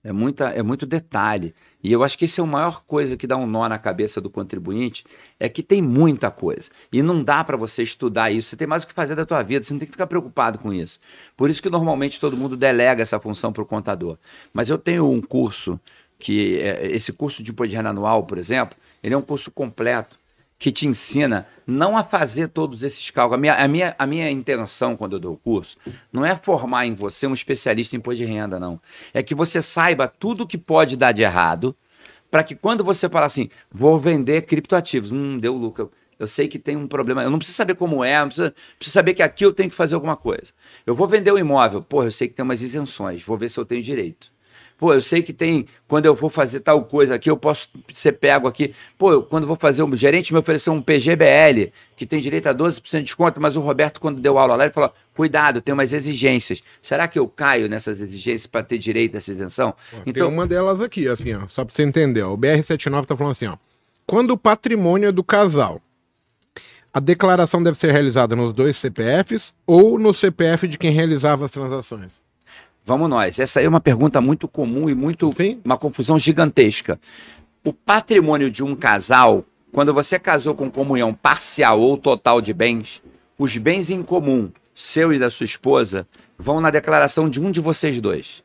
É, 0.04 0.12
muita, 0.12 0.50
é 0.50 0.62
muito 0.62 0.86
detalhe. 0.86 1.54
E 1.82 1.92
eu 1.92 2.04
acho 2.04 2.18
que 2.18 2.26
esse 2.26 2.40
é 2.40 2.44
a 2.44 2.48
maior 2.48 2.84
coisa 2.84 3.16
que 3.16 3.26
dá 3.26 3.38
um 3.38 3.48
nó 3.48 3.68
na 3.70 3.80
cabeça 3.80 4.20
do 4.20 4.30
contribuinte, 4.30 5.06
é 5.40 5.48
que 5.48 5.64
tem 5.64 5.82
muita 5.82 6.30
coisa. 6.30 6.70
E 6.92 7.02
não 7.02 7.24
dá 7.24 7.44
para 7.44 7.56
você 7.56 7.84
estudar 7.84 8.32
isso, 8.32 8.50
você 8.50 8.58
tem 8.58 8.68
mais 8.68 8.84
o 8.84 8.88
que 8.88 8.94
fazer 8.94 9.16
da 9.16 9.26
tua 9.26 9.42
vida, 9.42 9.64
você 9.64 9.74
não 9.74 9.80
tem 9.80 9.88
que 9.88 9.94
ficar 9.94 10.08
preocupado 10.08 10.60
com 10.60 10.74
isso. 10.74 11.00
Por 11.38 11.50
isso 11.50 11.62
que 11.62 11.70
normalmente 11.70 12.20
todo 12.20 12.36
mundo 12.36 12.58
delega 12.58 13.02
essa 13.02 13.20
função 13.20 13.54
para 13.54 13.64
o 13.64 13.66
contador. 13.66 14.18
Mas 14.54 14.70
eu 14.70 14.78
tenho 14.78 15.10
um 15.10 15.22
curso, 15.22 15.80
que 16.18 16.60
é, 16.60 16.88
esse 16.88 17.14
curso 17.14 17.42
de 17.42 17.52
imposto 17.52 17.70
de 17.70 17.78
renda 17.78 17.90
anual, 17.90 18.24
por 18.24 18.38
exemplo, 18.38 18.78
ele 19.02 19.14
é 19.14 19.18
um 19.18 19.22
curso 19.22 19.50
completo 19.50 20.19
que 20.60 20.74
te 20.74 20.86
ensina 20.86 21.48
não 21.66 21.96
a 21.96 22.04
fazer 22.04 22.50
todos 22.50 22.84
esses 22.84 23.10
cálculos. 23.10 23.38
A 23.38 23.40
minha, 23.40 23.54
a 23.56 23.68
minha, 23.68 23.96
a 23.98 24.06
minha 24.06 24.30
intenção 24.30 24.98
quando 24.98 25.14
eu 25.14 25.20
dou 25.20 25.34
o 25.34 25.38
curso 25.38 25.78
não 26.12 26.26
é 26.26 26.36
formar 26.36 26.86
em 26.86 26.94
você 26.94 27.26
um 27.26 27.34
especialista 27.34 27.96
em 27.96 28.00
imposto 28.00 28.18
de 28.18 28.26
renda, 28.26 28.60
não. 28.60 28.80
É 29.14 29.24
que 29.24 29.34
você 29.34 29.62
saiba 29.62 30.10
tudo 30.10 30.46
que 30.46 30.58
pode 30.58 30.98
dar 30.98 31.14
de 31.14 31.22
errado, 31.22 31.74
para 32.30 32.44
que 32.44 32.54
quando 32.54 32.84
você 32.84 33.08
falar 33.08 33.28
assim, 33.28 33.50
vou 33.72 33.98
vender 33.98 34.42
criptoativos, 34.42 35.12
hum, 35.12 35.40
deu 35.40 35.56
lucro. 35.56 35.90
Eu 36.20 36.28
sei 36.28 36.50
que 36.50 36.60
tem 36.60 36.76
um 36.76 36.86
problema. 36.86 37.24
Eu 37.24 37.32
não 37.32 37.38
preciso 37.38 37.56
saber 37.56 37.76
como 37.76 38.04
é, 38.04 38.20
não 38.20 38.28
preciso, 38.28 38.54
preciso 38.78 38.94
saber 38.94 39.14
que 39.14 39.24
aqui 39.24 39.46
eu 39.46 39.54
tenho 39.54 39.70
que 39.70 39.76
fazer 39.76 39.96
alguma 39.96 40.18
coisa. 40.18 40.52
Eu 40.86 40.94
vou 40.94 41.08
vender 41.08 41.32
o 41.32 41.36
um 41.36 41.40
imóvel. 41.40 41.82
Pô, 41.82 42.04
eu 42.04 42.12
sei 42.12 42.28
que 42.28 42.34
tem 42.34 42.44
umas 42.44 42.62
isenções. 42.62 43.24
Vou 43.24 43.38
ver 43.38 43.48
se 43.48 43.58
eu 43.58 43.66
tenho 43.66 43.82
direito. 43.82 44.30
Pô, 44.80 44.94
eu 44.94 45.02
sei 45.02 45.22
que 45.22 45.34
tem, 45.34 45.68
quando 45.90 46.06
eu 46.06 46.16
vou 46.16 46.30
fazer 46.30 46.62
tal 46.62 46.82
coisa 46.86 47.16
aqui, 47.16 47.30
eu 47.30 47.36
posso 47.36 47.68
ser 47.94 48.14
pego 48.14 48.48
aqui. 48.48 48.74
Pô, 48.98 49.12
eu, 49.12 49.22
quando 49.22 49.44
eu 49.44 49.48
vou 49.50 49.58
fazer, 49.58 49.84
um 49.84 49.94
gerente 49.94 50.32
me 50.32 50.40
ofereceu 50.40 50.72
um 50.72 50.82
PGBL, 50.82 51.74
que 51.98 52.06
tem 52.06 52.22
direito 52.22 52.48
a 52.48 52.56
12% 52.56 53.00
de 53.00 53.04
desconto, 53.04 53.42
mas 53.42 53.58
o 53.58 53.60
Roberto, 53.60 54.00
quando 54.00 54.22
deu 54.22 54.38
aula 54.38 54.56
lá, 54.56 54.64
ele 54.64 54.74
falou: 54.74 54.94
cuidado, 55.14 55.62
tem 55.62 55.74
umas 55.74 55.92
exigências. 55.92 56.64
Será 56.82 57.10
que 57.10 57.20
eu 57.20 57.28
caio 57.28 57.68
nessas 57.68 58.00
exigências 58.00 58.48
para 58.48 58.64
ter 58.64 58.78
direito 58.78 59.16
a 59.16 59.18
essa 59.18 59.32
isenção? 59.32 59.76
Então, 60.06 60.28
tem 60.28 60.34
uma 60.34 60.48
delas 60.48 60.80
aqui, 60.80 61.10
assim, 61.10 61.34
ó, 61.34 61.46
só 61.48 61.66
para 61.66 61.76
você 61.76 61.84
entender. 61.84 62.22
Ó, 62.22 62.34
o 62.34 62.38
BR79 62.38 63.06
tá 63.06 63.18
falando 63.18 63.34
assim: 63.34 63.48
ó, 63.48 63.58
quando 64.08 64.32
o 64.32 64.38
patrimônio 64.38 65.10
é 65.10 65.12
do 65.12 65.26
casal, 65.26 65.82
a 66.94 67.02
declaração 67.02 67.62
deve 67.62 67.78
ser 67.78 67.92
realizada 67.92 68.34
nos 68.34 68.54
dois 68.54 68.78
CPFs 68.78 69.54
ou 69.68 70.00
no 70.00 70.14
CPF 70.14 70.70
de 70.70 70.78
quem 70.78 70.92
realizava 70.92 71.44
as 71.44 71.52
transações? 71.52 72.22
Vamos 72.86 73.10
nós. 73.10 73.40
Essa 73.40 73.60
aí 73.60 73.66
é 73.66 73.70
uma 73.70 73.82
pergunta 73.82 74.20
muito 74.22 74.48
comum 74.48 74.90
e 74.90 74.96
muito 74.96 75.30
Sim. 75.30 75.62
uma 75.64 75.78
confusão 75.78 76.18
gigantesca. 76.18 77.00
O 77.64 77.74
patrimônio 77.74 78.50
de 78.50 78.64
um 78.64 78.76
casal, 78.76 79.44
quando 79.72 79.94
você 79.94 80.18
casou 80.18 80.56
com 80.56 80.72
comunhão 80.72 81.14
parcial 81.14 81.80
ou 81.80 81.98
total 81.98 82.42
de 82.42 82.54
bens, 82.54 83.02
os 83.38 83.58
bens 83.58 83.90
em 83.90 84.02
comum, 84.02 84.52
seu 84.74 85.14
e 85.14 85.20
da 85.20 85.30
sua 85.30 85.46
esposa, 85.46 86.08
vão 86.38 86.62
na 86.62 86.72
declaração 86.72 87.30
de 87.30 87.42
um 87.42 87.52
de 87.52 87.60
vocês 87.60 88.00
dois. 88.00 88.44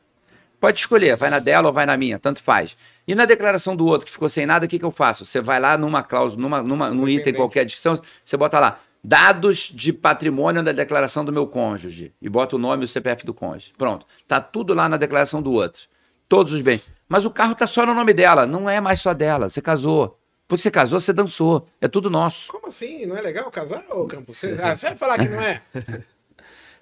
Pode 0.59 0.79
escolher, 0.79 1.15
vai 1.15 1.29
na 1.29 1.39
dela 1.39 1.67
ou 1.67 1.73
vai 1.73 1.85
na 1.85 1.95
minha, 1.97 2.19
tanto 2.19 2.41
faz. 2.41 2.75
E 3.07 3.13
na 3.13 3.25
declaração 3.25 3.75
do 3.75 3.85
outro 3.85 4.05
que 4.05 4.11
ficou 4.11 4.27
sem 4.27 4.45
nada, 4.45 4.65
o 4.65 4.69
que, 4.69 4.79
que 4.79 4.85
eu 4.85 4.91
faço? 4.91 5.25
Você 5.25 5.39
vai 5.39 5.59
lá 5.59 5.77
numa 5.77 6.01
cláusula, 6.01 6.41
numa, 6.41 6.63
numa, 6.63 6.89
num 6.89 7.07
item 7.07 7.33
qualquer 7.33 7.65
descrição, 7.65 8.01
você 8.23 8.35
bota 8.35 8.59
lá, 8.59 8.79
dados 9.05 9.71
de 9.71 9.93
patrimônio 9.93 10.63
da 10.63 10.71
declaração 10.71 11.23
do 11.23 11.31
meu 11.31 11.45
cônjuge 11.45 12.11
e 12.19 12.27
bota 12.27 12.55
o 12.55 12.59
nome 12.59 12.83
e 12.83 12.85
o 12.85 12.87
CPF 12.87 13.23
do 13.23 13.35
cônjuge. 13.35 13.71
Pronto. 13.77 14.05
Tá 14.27 14.41
tudo 14.41 14.73
lá 14.73 14.89
na 14.89 14.97
declaração 14.97 15.43
do 15.43 15.53
outro. 15.53 15.83
Todos 16.27 16.53
os 16.53 16.61
bens. 16.61 16.83
Mas 17.07 17.23
o 17.23 17.29
carro 17.29 17.53
tá 17.53 17.67
só 17.67 17.85
no 17.85 17.93
nome 17.93 18.13
dela, 18.13 18.47
não 18.47 18.67
é 18.67 18.81
mais 18.81 18.99
só 18.99 19.13
dela. 19.13 19.47
Você 19.47 19.61
casou. 19.61 20.19
Porque 20.47 20.63
você 20.63 20.71
casou, 20.71 20.99
você 20.99 21.13
dançou. 21.13 21.67
É 21.79 21.87
tudo 21.87 22.09
nosso. 22.09 22.51
Como 22.51 22.67
assim? 22.67 23.05
Não 23.05 23.15
é 23.15 23.21
legal 23.21 23.49
casar, 23.51 23.85
ô 23.91 24.07
Campos? 24.07 24.37
Você, 24.37 24.57
ah, 24.59 24.75
você 24.75 24.87
vai 24.87 24.97
falar 24.97 25.19
que 25.19 25.29
não 25.29 25.41
é? 25.41 25.61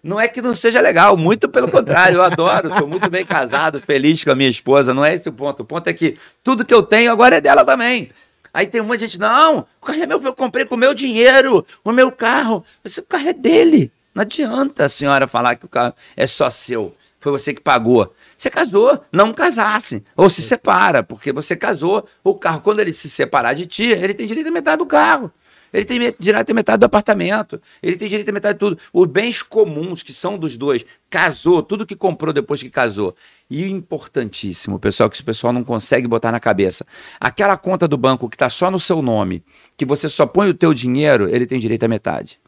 Não 0.01 0.19
é 0.19 0.27
que 0.27 0.41
não 0.41 0.53
seja 0.53 0.81
legal, 0.81 1.15
muito 1.15 1.47
pelo 1.47 1.71
contrário, 1.71 2.17
eu 2.17 2.23
adoro, 2.23 2.77
sou 2.77 2.85
muito 2.85 3.09
bem 3.09 3.25
casado, 3.25 3.79
feliz 3.79 4.21
com 4.21 4.31
a 4.31 4.35
minha 4.35 4.49
esposa, 4.49 4.93
não 4.93 5.05
é 5.05 5.15
esse 5.15 5.29
o 5.29 5.31
ponto. 5.31 5.61
O 5.61 5.65
ponto 5.65 5.87
é 5.87 5.93
que 5.93 6.17
tudo 6.43 6.65
que 6.65 6.73
eu 6.73 6.83
tenho 6.83 7.09
agora 7.09 7.37
é 7.37 7.39
dela 7.39 7.63
também. 7.63 8.11
Aí 8.53 8.67
tem 8.67 8.81
um 8.81 8.89
de 8.91 8.99
gente, 8.99 9.19
não, 9.19 9.65
o 9.81 9.85
carro 9.85 10.03
é 10.03 10.05
meu, 10.05 10.21
eu 10.21 10.33
comprei 10.33 10.63
com 10.63 10.75
o 10.75 10.77
meu 10.77 10.93
dinheiro, 10.93 11.65
o 11.83 11.91
meu 11.91 12.11
carro. 12.11 12.63
Esse 12.85 13.01
carro 13.01 13.29
é 13.29 13.33
dele. 13.33 13.91
Não 14.13 14.21
adianta 14.21 14.85
a 14.85 14.89
senhora 14.89 15.27
falar 15.27 15.55
que 15.55 15.65
o 15.65 15.69
carro 15.69 15.95
é 16.15 16.27
só 16.27 16.49
seu. 16.49 16.95
Foi 17.19 17.31
você 17.31 17.53
que 17.53 17.61
pagou. 17.61 18.13
Você 18.37 18.49
casou, 18.49 19.01
não 19.11 19.33
casasse. 19.33 20.03
Ou 20.15 20.29
se 20.29 20.43
separa, 20.43 21.01
porque 21.01 21.31
você 21.31 21.55
casou. 21.55 22.07
O 22.23 22.35
carro, 22.35 22.61
quando 22.61 22.79
ele 22.79 22.93
se 22.93 23.09
separar 23.09 23.53
de 23.55 23.65
ti, 23.65 23.85
ele 23.85 24.13
tem 24.13 24.27
direito 24.27 24.49
a 24.49 24.51
metade 24.51 24.77
do 24.77 24.85
carro. 24.85 25.31
Ele 25.73 25.85
tem 25.85 26.13
direito 26.19 26.51
a 26.51 26.53
metade 26.53 26.79
do 26.81 26.85
apartamento. 26.85 27.59
Ele 27.81 27.95
tem 27.95 28.07
direito 28.07 28.29
a 28.29 28.33
metade 28.33 28.53
de 28.53 28.59
tudo. 28.59 28.77
Os 28.93 29.07
bens 29.07 29.41
comuns, 29.41 30.03
que 30.03 30.13
são 30.13 30.37
dos 30.37 30.55
dois, 30.55 30.85
casou, 31.09 31.63
tudo 31.63 31.87
que 31.87 31.95
comprou 31.95 32.31
depois 32.31 32.61
que 32.61 32.69
casou. 32.69 33.15
E 33.49 33.69
importantíssimo, 33.69 34.79
pessoal, 34.79 35.09
que 35.09 35.19
o 35.19 35.23
pessoal 35.23 35.53
não 35.53 35.63
consegue 35.63 36.07
botar 36.07 36.31
na 36.31 36.39
cabeça. 36.39 36.85
Aquela 37.19 37.57
conta 37.57 37.87
do 37.87 37.97
banco 37.97 38.29
que 38.29 38.35
está 38.35 38.49
só 38.49 38.71
no 38.71 38.79
seu 38.79 39.01
nome, 39.01 39.43
que 39.77 39.85
você 39.85 40.09
só 40.09 40.25
põe 40.25 40.49
o 40.49 40.53
teu 40.53 40.73
dinheiro, 40.73 41.29
ele 41.29 41.45
tem 41.45 41.59
direito 41.59 41.83
a 41.83 41.87
metade. 41.87 42.39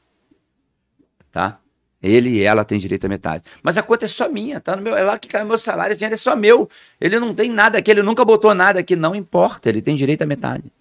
Tá? 1.32 1.60
Ele 2.02 2.30
e 2.30 2.42
ela 2.42 2.64
têm 2.64 2.80
direito 2.80 3.06
a 3.06 3.10
metade. 3.10 3.44
Mas 3.62 3.78
a 3.78 3.84
conta 3.84 4.06
é 4.06 4.08
só 4.08 4.30
minha, 4.30 4.60
tá? 4.60 4.76
No 4.76 4.82
meu, 4.82 4.96
é 4.96 5.04
lá 5.04 5.18
que 5.18 5.28
cai 5.28 5.44
o 5.44 5.48
meu 5.48 5.58
salário, 5.58 5.92
esse 5.92 6.00
dinheiro 6.00 6.16
é 6.16 6.18
só 6.18 6.36
meu. 6.36 6.70
Ele 7.00 7.20
não 7.20 7.34
tem 7.34 7.52
nada 7.52 7.78
aqui, 7.78 7.92
ele 7.92 8.04
nunca 8.04 8.24
botou 8.24 8.54
nada 8.54 8.80
aqui, 8.80 8.96
não 8.96 9.16
importa, 9.16 9.70
ele 9.70 9.82
tem 9.82 9.96
direito 9.96 10.22
a 10.22 10.26
metade 10.26 10.72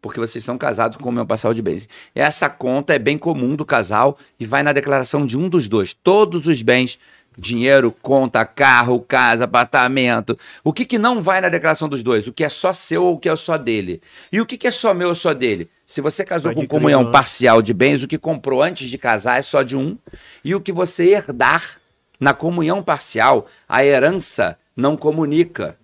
porque 0.00 0.18
vocês 0.18 0.42
são 0.42 0.56
casados 0.56 0.96
com 0.96 1.08
o 1.08 1.12
meu 1.12 1.26
parcial 1.26 1.52
de 1.52 1.60
bens. 1.60 1.88
Essa 2.14 2.48
conta 2.48 2.94
é 2.94 2.98
bem 2.98 3.18
comum 3.18 3.54
do 3.54 3.64
casal 3.64 4.16
e 4.38 4.46
vai 4.46 4.62
na 4.62 4.72
declaração 4.72 5.26
de 5.26 5.36
um 5.36 5.48
dos 5.48 5.68
dois. 5.68 5.92
Todos 5.92 6.46
os 6.46 6.62
bens, 6.62 6.98
dinheiro, 7.40 7.94
conta, 8.02 8.44
carro, 8.44 9.00
casa, 9.00 9.44
apartamento. 9.44 10.38
O 10.62 10.72
que, 10.72 10.84
que 10.84 10.98
não 10.98 11.20
vai 11.20 11.40
na 11.40 11.48
declaração 11.48 11.88
dos 11.88 12.02
dois? 12.02 12.26
O 12.26 12.32
que 12.32 12.44
é 12.44 12.48
só 12.48 12.72
seu 12.72 13.02
ou 13.02 13.14
o 13.14 13.18
que 13.18 13.28
é 13.28 13.34
só 13.34 13.56
dele? 13.56 14.02
E 14.30 14.40
o 14.40 14.46
que, 14.46 14.58
que 14.58 14.66
é 14.66 14.70
só 14.70 14.92
meu 14.92 15.08
ou 15.08 15.14
só 15.14 15.32
dele? 15.32 15.68
Se 15.86 16.00
você 16.00 16.24
casou 16.24 16.54
com 16.54 16.66
comunhão 16.66 17.10
parcial 17.10 17.60
de 17.60 17.74
bens, 17.74 18.02
o 18.02 18.08
que 18.08 18.18
comprou 18.18 18.62
antes 18.62 18.88
de 18.88 18.98
casar 18.98 19.38
é 19.38 19.42
só 19.42 19.62
de 19.62 19.76
um. 19.76 19.98
E 20.44 20.54
o 20.54 20.60
que 20.60 20.70
você 20.70 21.10
herdar 21.10 21.80
na 22.20 22.34
comunhão 22.34 22.82
parcial, 22.82 23.46
a 23.68 23.84
herança 23.84 24.58
não 24.76 24.96
comunica. 24.96 25.76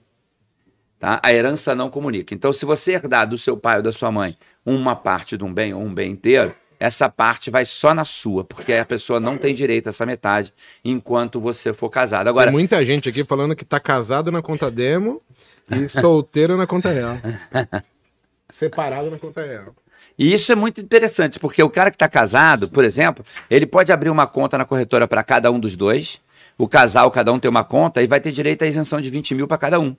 Tá? 1.00 1.18
A 1.22 1.32
herança 1.32 1.74
não 1.74 1.90
comunica. 1.90 2.34
Então, 2.34 2.52
se 2.52 2.64
você 2.64 2.92
herdar 2.92 3.26
do 3.26 3.38
seu 3.38 3.56
pai 3.56 3.78
ou 3.78 3.82
da 3.82 3.90
sua 3.90 4.12
mãe 4.12 4.36
uma 4.64 4.94
parte 4.94 5.36
de 5.36 5.44
um 5.44 5.52
bem 5.52 5.72
ou 5.72 5.82
um 5.82 5.92
bem 5.92 6.12
inteiro, 6.12 6.54
essa 6.78 7.08
parte 7.08 7.50
vai 7.50 7.64
só 7.64 7.94
na 7.94 8.04
sua, 8.04 8.44
porque 8.44 8.74
a 8.74 8.84
pessoa 8.84 9.18
não 9.18 9.38
tem 9.38 9.54
direito 9.54 9.86
a 9.86 9.90
essa 9.90 10.04
metade 10.04 10.52
enquanto 10.84 11.40
você 11.40 11.72
for 11.72 11.88
casado. 11.88 12.28
Agora, 12.28 12.46
tem 12.46 12.52
muita 12.52 12.84
gente 12.84 13.08
aqui 13.08 13.24
falando 13.24 13.56
que 13.56 13.64
tá 13.64 13.80
casado 13.80 14.30
na 14.30 14.42
conta 14.42 14.70
demo 14.70 15.22
e 15.70 15.88
solteiro 15.88 16.56
na 16.56 16.66
conta 16.66 16.90
real. 16.90 17.16
Separado 18.50 19.10
na 19.10 19.18
conta 19.18 19.44
real. 19.44 19.74
E 20.18 20.32
isso 20.32 20.50
é 20.50 20.54
muito 20.54 20.80
interessante, 20.80 21.38
porque 21.38 21.62
o 21.62 21.68
cara 21.68 21.90
que 21.90 21.96
está 21.96 22.08
casado, 22.08 22.68
por 22.68 22.84
exemplo, 22.84 23.24
ele 23.50 23.66
pode 23.66 23.92
abrir 23.92 24.08
uma 24.08 24.26
conta 24.26 24.56
na 24.56 24.64
corretora 24.64 25.06
para 25.06 25.22
cada 25.22 25.50
um 25.50 25.58
dos 25.58 25.76
dois. 25.76 26.20
O 26.56 26.66
casal, 26.66 27.10
cada 27.10 27.32
um 27.32 27.38
tem 27.38 27.50
uma 27.50 27.64
conta 27.64 28.02
e 28.02 28.06
vai 28.06 28.18
ter 28.18 28.32
direito 28.32 28.62
à 28.62 28.66
isenção 28.66 29.00
de 29.00 29.10
20 29.10 29.34
mil 29.34 29.46
para 29.46 29.58
cada 29.58 29.78
um. 29.78 29.94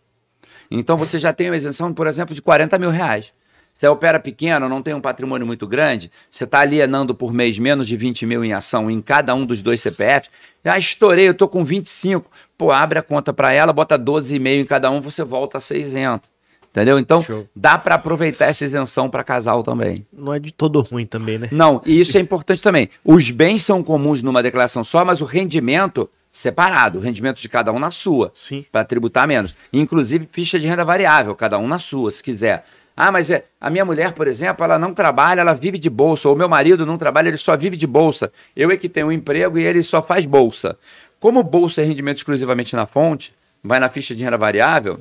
Então 0.71 0.97
você 0.97 1.19
já 1.19 1.31
tem 1.31 1.49
uma 1.49 1.55
isenção, 1.55 1.93
por 1.93 2.07
exemplo, 2.07 2.33
de 2.33 2.41
40 2.41 2.79
mil 2.79 2.89
reais. 2.89 3.31
Você 3.77 3.87
opera 3.87 4.19
pequeno, 4.19 4.67
não 4.67 4.81
tem 4.81 4.95
um 4.95 4.99
patrimônio 4.99 5.45
muito 5.45 5.67
grande, 5.67 6.11
você 6.31 6.45
está 6.45 6.61
alienando 6.61 7.13
por 7.13 7.31
mês 7.31 7.59
menos 7.59 7.87
de 7.87 7.95
20 7.95 8.25
mil 8.25 8.43
em 8.43 8.51
ação 8.51 8.89
em 8.89 8.99
cada 8.99 9.35
um 9.35 9.45
dos 9.45 9.61
dois 9.61 9.79
CPFs. 9.81 10.31
Ah, 10.65 10.79
estourei, 10.79 11.27
eu 11.27 11.31
estou 11.31 11.47
com 11.47 11.63
25. 11.63 12.27
Pô, 12.57 12.71
abre 12.71 12.97
a 12.97 13.03
conta 13.03 13.31
para 13.31 13.53
ela, 13.53 13.71
bota 13.71 13.97
12,5 13.99 14.61
em 14.61 14.65
cada 14.65 14.89
um, 14.89 14.99
você 14.99 15.23
volta 15.23 15.59
a 15.59 15.61
ser 15.61 15.77
isento. 15.77 16.27
Entendeu? 16.71 16.97
Então, 16.97 17.21
Show. 17.21 17.47
dá 17.55 17.77
para 17.77 17.93
aproveitar 17.93 18.47
essa 18.47 18.65
isenção 18.65 19.11
para 19.11 19.23
casal 19.23 19.61
também. 19.61 20.07
Não 20.11 20.33
é 20.33 20.39
de 20.39 20.51
todo 20.51 20.81
ruim 20.81 21.05
também, 21.05 21.37
né? 21.37 21.47
Não, 21.51 21.79
e 21.85 21.99
isso 21.99 22.17
é 22.17 22.19
importante 22.19 22.63
também. 22.63 22.89
Os 23.05 23.29
bens 23.29 23.63
são 23.63 23.83
comuns 23.83 24.23
numa 24.23 24.41
declaração 24.41 24.83
só, 24.83 25.05
mas 25.05 25.21
o 25.21 25.25
rendimento 25.25 26.09
separado, 26.31 26.97
o 26.97 27.01
rendimento 27.01 27.39
de 27.39 27.47
cada 27.47 27.71
um 27.71 27.77
na 27.77 27.91
sua, 27.91 28.33
para 28.71 28.83
tributar 28.83 29.27
menos. 29.27 29.55
Inclusive 29.71 30.27
ficha 30.31 30.59
de 30.59 30.65
renda 30.65 30.83
variável, 30.83 31.35
cada 31.35 31.59
um 31.59 31.67
na 31.67 31.77
sua, 31.77 32.09
se 32.09 32.23
quiser. 32.23 32.65
Ah, 32.99 33.11
mas 33.11 33.29
é, 33.29 33.45
a 33.61 33.69
minha 33.69 33.85
mulher, 33.85 34.13
por 34.13 34.27
exemplo, 34.27 34.65
ela 34.65 34.79
não 34.79 34.91
trabalha, 34.91 35.41
ela 35.41 35.53
vive 35.53 35.77
de 35.77 35.87
bolsa. 35.87 36.27
Ou 36.27 36.35
meu 36.35 36.49
marido 36.49 36.83
não 36.83 36.97
trabalha, 36.97 37.27
ele 37.27 37.37
só 37.37 37.55
vive 37.55 37.77
de 37.77 37.85
bolsa. 37.85 38.31
Eu 38.55 38.71
é 38.71 38.75
que 38.75 38.89
tenho 38.89 39.07
um 39.07 39.11
emprego 39.11 39.59
e 39.59 39.63
ele 39.63 39.83
só 39.83 40.01
faz 40.01 40.25
bolsa. 40.25 40.75
Como 41.19 41.43
bolsa 41.43 41.81
é 41.81 41.85
rendimento 41.85 42.17
exclusivamente 42.17 42.75
na 42.75 42.87
fonte, 42.87 43.35
vai 43.63 43.79
na 43.79 43.87
ficha 43.87 44.15
de 44.15 44.23
renda 44.23 44.35
variável, 44.35 44.99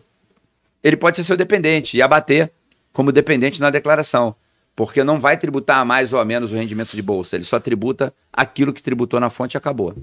ele 0.84 0.96
pode 0.96 1.16
ser 1.16 1.24
seu 1.24 1.38
dependente 1.38 1.96
e 1.96 2.02
abater 2.02 2.52
como 2.92 3.10
dependente 3.10 3.62
na 3.62 3.70
declaração. 3.70 4.36
Porque 4.74 5.02
não 5.02 5.18
vai 5.18 5.38
tributar 5.38 5.78
a 5.78 5.84
mais 5.84 6.12
ou 6.12 6.20
a 6.20 6.24
menos 6.24 6.52
o 6.52 6.54
rendimento 6.54 6.94
de 6.94 7.00
bolsa. 7.00 7.34
Ele 7.34 7.44
só 7.44 7.58
tributa 7.58 8.12
aquilo 8.30 8.74
que 8.74 8.82
tributou 8.82 9.18
na 9.18 9.30
fonte 9.30 9.54
e 9.54 9.56
acabou. 9.56 9.94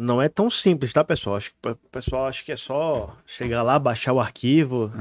Não 0.00 0.22
é 0.22 0.28
tão 0.28 0.48
simples, 0.48 0.92
tá, 0.92 1.02
pessoal? 1.02 1.34
Acho 1.34 1.50
que 1.50 1.68
o 1.68 1.74
pessoal 1.90 2.26
acha 2.28 2.44
que 2.44 2.52
é 2.52 2.56
só 2.56 3.16
chegar 3.26 3.64
lá, 3.64 3.76
baixar 3.80 4.12
o 4.12 4.20
arquivo. 4.20 4.92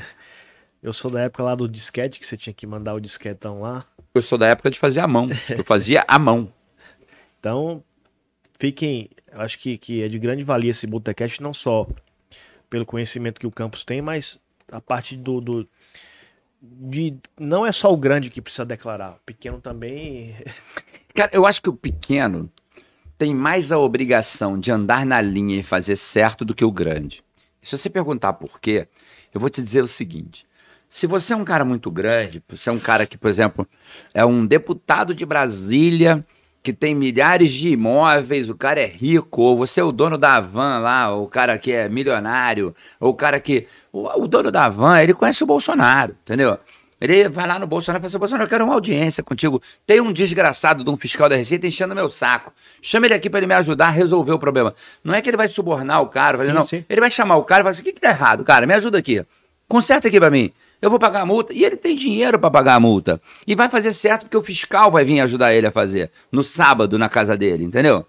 Eu 0.82 0.92
sou 0.92 1.10
da 1.10 1.22
época 1.22 1.42
lá 1.42 1.54
do 1.54 1.66
disquete, 1.66 2.20
que 2.20 2.26
você 2.26 2.36
tinha 2.36 2.52
que 2.52 2.66
mandar 2.66 2.92
o 2.92 3.00
disquetão 3.00 3.62
lá. 3.62 3.86
Eu 4.14 4.20
sou 4.20 4.36
da 4.36 4.46
época 4.48 4.70
de 4.70 4.78
fazer 4.78 5.00
a 5.00 5.08
mão. 5.08 5.30
Eu 5.48 5.64
fazia 5.64 6.04
a 6.06 6.18
mão. 6.18 6.52
Então, 7.38 7.84
fiquem. 8.58 9.08
Acho 9.30 9.56
que, 9.58 9.78
que 9.78 10.02
é 10.02 10.08
de 10.08 10.18
grande 10.18 10.42
valia 10.42 10.72
esse 10.72 10.84
Botecast, 10.84 11.40
não 11.40 11.54
só 11.54 11.86
pelo 12.68 12.84
conhecimento 12.84 13.38
que 13.38 13.46
o 13.46 13.52
campus 13.52 13.84
tem, 13.84 14.02
mas 14.02 14.40
a 14.72 14.80
parte 14.80 15.16
do, 15.16 15.40
do 15.40 15.68
de 16.60 17.16
não 17.38 17.64
é 17.64 17.70
só 17.70 17.92
o 17.92 17.96
grande 17.96 18.30
que 18.30 18.42
precisa 18.42 18.64
declarar, 18.64 19.12
o 19.12 19.20
pequeno 19.24 19.60
também. 19.60 20.34
Cara, 21.14 21.30
eu 21.32 21.46
acho 21.46 21.62
que 21.62 21.68
o 21.68 21.76
pequeno 21.76 22.50
tem 23.18 23.34
mais 23.34 23.72
a 23.72 23.78
obrigação 23.78 24.58
de 24.58 24.70
andar 24.70 25.06
na 25.06 25.20
linha 25.20 25.58
e 25.58 25.62
fazer 25.62 25.96
certo 25.96 26.44
do 26.44 26.54
que 26.54 26.64
o 26.64 26.72
grande. 26.72 27.22
Se 27.62 27.76
você 27.76 27.88
perguntar 27.88 28.34
por 28.34 28.60
quê, 28.60 28.88
eu 29.34 29.40
vou 29.40 29.50
te 29.50 29.62
dizer 29.62 29.82
o 29.82 29.86
seguinte: 29.86 30.46
se 30.88 31.06
você 31.06 31.32
é 31.32 31.36
um 31.36 31.44
cara 31.44 31.64
muito 31.64 31.90
grande, 31.90 32.42
você 32.48 32.68
é 32.68 32.72
um 32.72 32.78
cara 32.78 33.06
que, 33.06 33.18
por 33.18 33.28
exemplo, 33.28 33.66
é 34.14 34.24
um 34.24 34.46
deputado 34.46 35.14
de 35.14 35.26
Brasília 35.26 36.24
que 36.62 36.72
tem 36.72 36.96
milhares 36.96 37.52
de 37.52 37.68
imóveis, 37.68 38.50
o 38.50 38.56
cara 38.56 38.80
é 38.80 38.86
rico, 38.86 39.40
ou 39.40 39.56
você 39.56 39.80
é 39.80 39.84
o 39.84 39.92
dono 39.92 40.18
da 40.18 40.40
van 40.40 40.80
lá, 40.80 41.14
o 41.14 41.28
cara 41.28 41.56
que 41.58 41.70
é 41.70 41.88
milionário, 41.88 42.74
ou 42.98 43.10
o 43.10 43.14
cara 43.14 43.38
que. 43.38 43.68
O, 43.92 44.22
o 44.22 44.26
dono 44.26 44.50
da 44.50 44.68
van, 44.68 45.00
ele 45.00 45.14
conhece 45.14 45.44
o 45.44 45.46
Bolsonaro, 45.46 46.16
entendeu? 46.22 46.58
Ele 47.00 47.28
vai 47.28 47.46
lá 47.46 47.58
no 47.58 47.66
Bolsonaro 47.66 47.98
e 47.98 48.02
fala 48.02 48.08
assim: 48.08 48.18
Bolsonaro, 48.18 48.44
eu 48.44 48.48
quero 48.48 48.64
uma 48.64 48.74
audiência 48.74 49.22
contigo. 49.22 49.60
Tem 49.86 50.00
um 50.00 50.12
desgraçado 50.12 50.82
de 50.82 50.90
um 50.90 50.96
fiscal 50.96 51.28
da 51.28 51.36
Receita 51.36 51.66
enchendo 51.66 51.94
meu 51.94 52.08
saco. 52.08 52.52
Chama 52.80 53.06
ele 53.06 53.14
aqui 53.14 53.28
para 53.28 53.40
ele 53.40 53.46
me 53.46 53.54
ajudar 53.54 53.88
a 53.88 53.90
resolver 53.90 54.32
o 54.32 54.38
problema. 54.38 54.74
Não 55.04 55.14
é 55.14 55.20
que 55.20 55.28
ele 55.28 55.36
vai 55.36 55.48
subornar 55.48 56.00
o 56.00 56.06
cara, 56.06 56.46
sim, 56.46 56.52
não. 56.52 56.64
Sim. 56.64 56.84
Ele 56.88 57.00
vai 57.00 57.10
chamar 57.10 57.36
o 57.36 57.44
cara 57.44 57.60
e 57.60 57.62
falar 57.64 57.70
assim: 57.72 57.82
o 57.82 57.84
que, 57.84 57.92
que 57.92 58.00
tá 58.00 58.10
errado, 58.10 58.42
cara? 58.44 58.66
Me 58.66 58.74
ajuda 58.74 58.98
aqui. 58.98 59.24
Conserta 59.68 60.08
aqui 60.08 60.18
para 60.18 60.30
mim. 60.30 60.50
Eu 60.80 60.90
vou 60.90 60.98
pagar 60.98 61.20
a 61.20 61.26
multa. 61.26 61.52
E 61.52 61.64
ele 61.64 61.76
tem 61.76 61.94
dinheiro 61.94 62.38
para 62.38 62.50
pagar 62.50 62.74
a 62.74 62.80
multa. 62.80 63.20
E 63.46 63.54
vai 63.54 63.68
fazer 63.68 63.92
certo 63.92 64.22
porque 64.22 64.36
o 64.36 64.42
fiscal 64.42 64.90
vai 64.90 65.04
vir 65.04 65.20
ajudar 65.20 65.54
ele 65.54 65.66
a 65.66 65.72
fazer. 65.72 66.10
No 66.30 66.42
sábado, 66.42 66.98
na 66.98 67.08
casa 67.08 67.36
dele, 67.36 67.64
entendeu? 67.64 68.06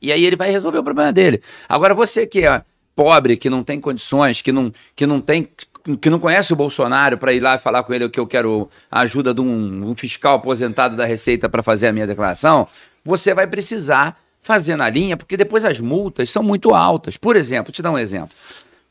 E 0.00 0.12
aí 0.12 0.24
ele 0.24 0.36
vai 0.36 0.50
resolver 0.50 0.78
o 0.78 0.84
problema 0.84 1.12
dele. 1.12 1.42
Agora, 1.68 1.94
você 1.94 2.26
que 2.26 2.46
é 2.46 2.62
pobre, 2.94 3.36
que 3.36 3.48
não 3.48 3.62
tem 3.62 3.80
condições, 3.80 4.42
que 4.42 4.50
não, 4.50 4.72
que 4.96 5.06
não 5.06 5.20
tem 5.20 5.48
que 5.96 6.10
não 6.10 6.18
conhece 6.18 6.52
o 6.52 6.56
Bolsonaro 6.56 7.16
para 7.16 7.32
ir 7.32 7.40
lá 7.40 7.54
e 7.54 7.58
falar 7.58 7.82
com 7.82 7.94
ele 7.94 8.08
que 8.08 8.20
eu 8.20 8.26
quero 8.26 8.68
a 8.90 9.00
ajuda 9.00 9.32
de 9.32 9.40
um, 9.40 9.88
um 9.88 9.96
fiscal 9.96 10.36
aposentado 10.36 10.96
da 10.96 11.06
Receita 11.06 11.48
para 11.48 11.62
fazer 11.62 11.86
a 11.86 11.92
minha 11.92 12.06
declaração, 12.06 12.66
você 13.04 13.32
vai 13.32 13.46
precisar 13.46 14.18
fazer 14.40 14.76
na 14.76 14.88
linha, 14.88 15.16
porque 15.16 15.36
depois 15.36 15.64
as 15.64 15.80
multas 15.80 16.30
são 16.30 16.42
muito 16.42 16.74
altas. 16.74 17.16
Por 17.16 17.36
exemplo, 17.36 17.72
te 17.72 17.82
dar 17.82 17.90
um 17.90 17.98
exemplo. 17.98 18.34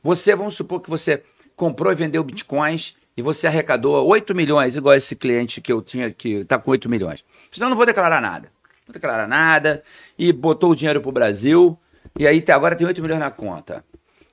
Você, 0.03 0.36
vamos 0.36 0.56
supor 0.56 0.82
que 0.82 0.90
você 0.90 1.24
comprou 1.56 1.91
e 1.91 1.95
vendeu 1.95 2.24
bitcoins 2.24 2.95
e 3.15 3.22
você 3.22 3.48
arrecadou 3.48 4.06
8 4.07 4.36
milhões, 4.36 4.76
igual 4.76 4.95
esse 4.95 5.15
cliente 5.15 5.60
que 5.60 5.72
eu 5.72 5.82
tinha 5.82 6.11
que 6.11 6.36
está 6.36 6.57
com 6.57 6.72
8 6.72 6.88
milhões. 6.88 7.24
Então 7.53 7.69
não 7.69 7.76
vou 7.76 7.86
declarar 7.86 8.22
nada. 8.22 8.49
Não 8.82 8.88
vou 8.88 8.94
declarar 8.94 9.28
nada 9.28 9.84
e 10.18 10.32
botou 10.32 10.72
o 10.72 10.76
dinheiro 10.76 11.02
para 11.02 11.10
o 11.10 11.11
Brasil 11.11 11.78
e 12.18 12.28
aí 12.28 12.44
agora 12.53 12.76
tem 12.76 12.86
8 12.86 13.02
milhões 13.02 13.19
na 13.19 13.32
conta. 13.32 13.84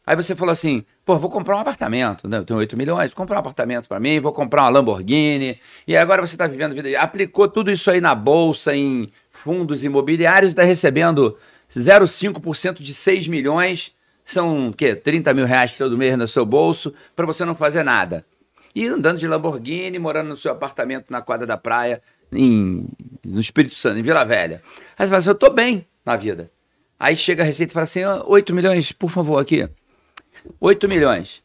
Aí 0.07 0.15
você 0.15 0.37
falou 0.37 0.53
assim, 0.53 0.85
pô, 1.05 1.19
vou 1.19 1.31
comprar 1.31 1.57
um 1.57 1.61
apartamento, 1.61 2.29
né? 2.29 2.39
eu 2.39 2.45
tenho 2.45 2.59
8 2.59 2.77
milhões, 2.77 3.11
vou 3.11 3.17
comprar 3.17 3.37
um 3.37 3.41
apartamento 3.41 3.89
para 3.89 3.99
mim, 3.99 4.21
vou 4.21 4.33
comprar 4.33 4.63
uma 4.63 4.69
Lamborghini. 4.69 5.59
E 5.87 5.97
agora 5.97 6.21
você 6.21 6.35
está 6.35 6.47
vivendo 6.47 6.75
vida, 6.75 7.01
aplicou 7.01 7.49
tudo 7.49 7.71
isso 7.71 7.91
aí 7.91 8.01
na 8.01 8.15
bolsa, 8.15 8.77
em 8.77 9.11
fundos 9.31 9.83
imobiliários, 9.83 10.53
está 10.53 10.63
recebendo 10.63 11.39
0,5% 11.73 12.83
de 12.83 12.93
6 12.93 13.29
milhões, 13.29 13.95
são 14.27 14.69
o 14.69 14.75
quê? 14.75 14.95
30 14.95 15.33
mil 15.33 15.47
reais 15.47 15.77
todo 15.77 15.97
mês 15.97 16.19
no 16.19 16.29
seu 16.29 16.45
bolso, 16.45 16.93
para 17.17 17.25
você 17.25 17.45
não 17.45 17.55
fazer 17.55 17.83
nada. 17.83 18.27
E 18.75 18.87
andando 18.87 19.19
de 19.19 19.27
Lamborghini, 19.27 19.99
morando 19.99 20.29
no 20.29 20.37
seu 20.37 20.53
apartamento 20.53 21.11
na 21.11 21.23
quadra 21.23 21.47
da 21.47 21.57
praia, 21.57 22.03
em, 22.31 22.87
no 23.25 23.41
Espírito 23.41 23.75
Santo, 23.75 23.99
em 23.99 24.03
Vila 24.03 24.25
Velha. 24.25 24.63
Aí 24.99 25.07
você 25.07 25.11
fala 25.11 25.19
assim, 25.19 25.29
eu 25.29 25.35
tô 25.35 25.49
bem 25.51 25.87
na 26.05 26.17
vida. 26.17 26.51
Aí 26.99 27.17
chega 27.17 27.43
a 27.43 27.47
Receita 27.47 27.73
e 27.73 27.75
fala 27.75 27.85
assim, 27.85 28.03
"Ah, 28.03 28.23
8 28.27 28.55
milhões, 28.55 28.93
por 28.93 29.11
favor, 29.11 29.39
aqui. 29.39 29.69
8 30.61 30.89
milhões. 30.89 31.43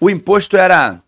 O 0.00 0.08
imposto 0.08 0.56
era 0.56 1.02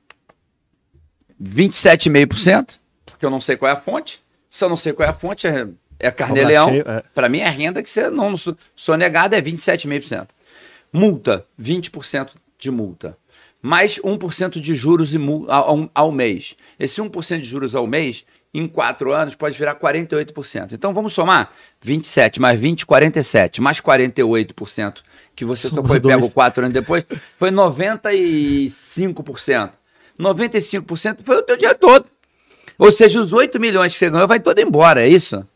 27,5%, 1.43 2.79
porque 3.07 3.25
eu 3.25 3.31
não 3.31 3.41
sei 3.41 3.57
qual 3.57 3.71
é 3.71 3.73
a 3.75 3.81
fonte. 3.81 4.23
Se 4.49 4.65
eu 4.65 4.69
não 4.69 4.77
sei 4.77 4.93
qual 4.93 5.07
é 5.07 5.11
a 5.11 5.15
fonte, 5.15 5.47
é, 5.47 5.67
é 5.99 6.11
carnê-leão. 6.11 6.69
cheio, 6.69 6.85
é. 6.87 7.03
Para 7.15 7.29
mim 7.29 7.39
é 7.41 7.49
renda 7.49 7.83
que 7.83 7.89
você 7.89 8.11
não 8.11 8.37
so- 8.37 8.57
sonegada 8.77 9.37
é 9.37 9.41
27,5%. 9.41 10.29
Multa, 10.93 11.47
20% 11.61 12.33
de 12.59 12.71
multa. 12.71 13.17
Mais 13.63 13.99
1% 13.99 14.61
de 14.61 14.75
juros 14.75 15.13
ao- 15.49 15.91
ao 15.95 16.13
mês. 16.13 16.55
Esse 16.83 17.01
1% 17.01 17.39
de 17.39 17.45
juros 17.45 17.77
ao 17.77 17.87
mês, 17.87 18.25
em 18.53 18.67
4 18.67 19.13
anos, 19.13 19.37
pode 19.37 19.57
virar 19.57 19.77
48%. 19.77 20.73
Então 20.73 20.93
vamos 20.93 21.13
somar 21.13 21.53
27 21.81 22.41
mais 22.41 22.59
20, 22.59 22.85
47, 22.85 23.61
mais 23.61 23.81
48%, 23.81 25.01
que 25.37 25.45
você 25.45 25.69
só 25.69 25.77
Sobrou 25.77 25.87
foi 25.87 26.01
pego 26.01 26.23
dois. 26.23 26.35
4 26.35 26.65
anos 26.65 26.75
depois, 26.75 27.05
foi 27.37 27.53
95%. 27.53 29.71
95% 30.19 31.21
foi 31.25 31.37
o 31.37 31.43
teu 31.43 31.57
dia 31.57 31.73
todo. 31.73 32.07
Ou 32.77 32.91
seja, 32.91 33.21
os 33.21 33.33
8 33.33 33.61
milhões 33.61 33.93
que 33.93 34.01
você 34.01 34.11
ganhou 34.11 34.27
vai 34.27 34.41
todo 34.41 34.59
embora, 34.59 35.03
é 35.03 35.09
isso? 35.09 35.47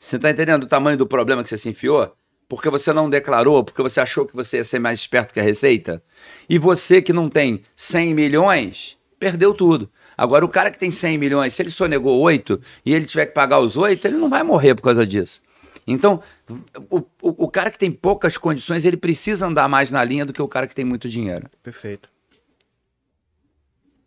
Você 0.00 0.18
tá 0.18 0.32
entendendo 0.32 0.64
o 0.64 0.66
tamanho 0.66 0.98
do 0.98 1.06
problema 1.06 1.44
que 1.44 1.48
você 1.48 1.56
se 1.56 1.68
enfiou? 1.68 2.12
Porque 2.48 2.68
você 2.68 2.92
não 2.92 3.08
declarou, 3.08 3.62
porque 3.62 3.82
você 3.82 4.00
achou 4.00 4.26
que 4.26 4.34
você 4.34 4.56
ia 4.56 4.64
ser 4.64 4.80
mais 4.80 4.98
esperto 4.98 5.32
que 5.32 5.38
a 5.38 5.44
Receita? 5.44 6.02
E 6.48 6.58
você 6.58 7.00
que 7.00 7.12
não 7.12 7.30
tem 7.30 7.62
100 7.76 8.14
milhões, 8.14 8.95
perdeu 9.18 9.54
tudo. 9.54 9.90
Agora, 10.16 10.44
o 10.44 10.48
cara 10.48 10.70
que 10.70 10.78
tem 10.78 10.90
100 10.90 11.18
milhões, 11.18 11.54
se 11.54 11.62
ele 11.62 11.70
sonegou 11.70 12.20
8 12.20 12.60
e 12.84 12.94
ele 12.94 13.06
tiver 13.06 13.26
que 13.26 13.32
pagar 13.32 13.60
os 13.60 13.76
8, 13.76 14.06
ele 14.06 14.16
não 14.16 14.28
vai 14.28 14.42
morrer 14.42 14.74
por 14.74 14.82
causa 14.82 15.06
disso. 15.06 15.42
Então, 15.86 16.22
o, 16.90 16.98
o, 16.98 17.44
o 17.44 17.48
cara 17.48 17.70
que 17.70 17.78
tem 17.78 17.92
poucas 17.92 18.36
condições, 18.36 18.84
ele 18.84 18.96
precisa 18.96 19.46
andar 19.46 19.68
mais 19.68 19.90
na 19.90 20.02
linha 20.02 20.26
do 20.26 20.32
que 20.32 20.42
o 20.42 20.48
cara 20.48 20.66
que 20.66 20.74
tem 20.74 20.84
muito 20.84 21.08
dinheiro. 21.08 21.48
Perfeito. 21.62 22.10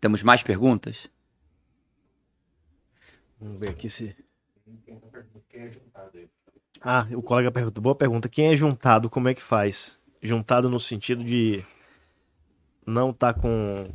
Temos 0.00 0.22
mais 0.22 0.42
perguntas? 0.42 1.08
Vamos 3.40 3.60
ver 3.60 3.70
aqui 3.70 3.88
se. 3.88 4.14
Ah, 6.80 7.06
o 7.12 7.22
colega 7.22 7.50
pergunta. 7.50 7.80
Boa 7.80 7.94
pergunta. 7.94 8.28
Quem 8.28 8.52
é 8.52 8.56
juntado, 8.56 9.08
como 9.08 9.28
é 9.28 9.34
que 9.34 9.42
faz? 9.42 9.98
Juntado 10.22 10.68
no 10.68 10.78
sentido 10.78 11.24
de 11.24 11.64
não 12.86 13.12
tá 13.12 13.32
com, 13.32 13.88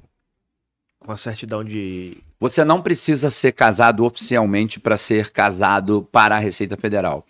com 1.05 1.11
a 1.11 1.17
certidão 1.17 1.63
de. 1.63 2.17
Você 2.39 2.65
não 2.65 2.81
precisa 2.81 3.29
ser 3.29 3.51
casado 3.51 4.03
oficialmente 4.03 4.79
para 4.79 4.97
ser 4.97 5.31
casado 5.31 6.07
para 6.11 6.35
a 6.35 6.39
Receita 6.39 6.75
Federal. 6.75 7.25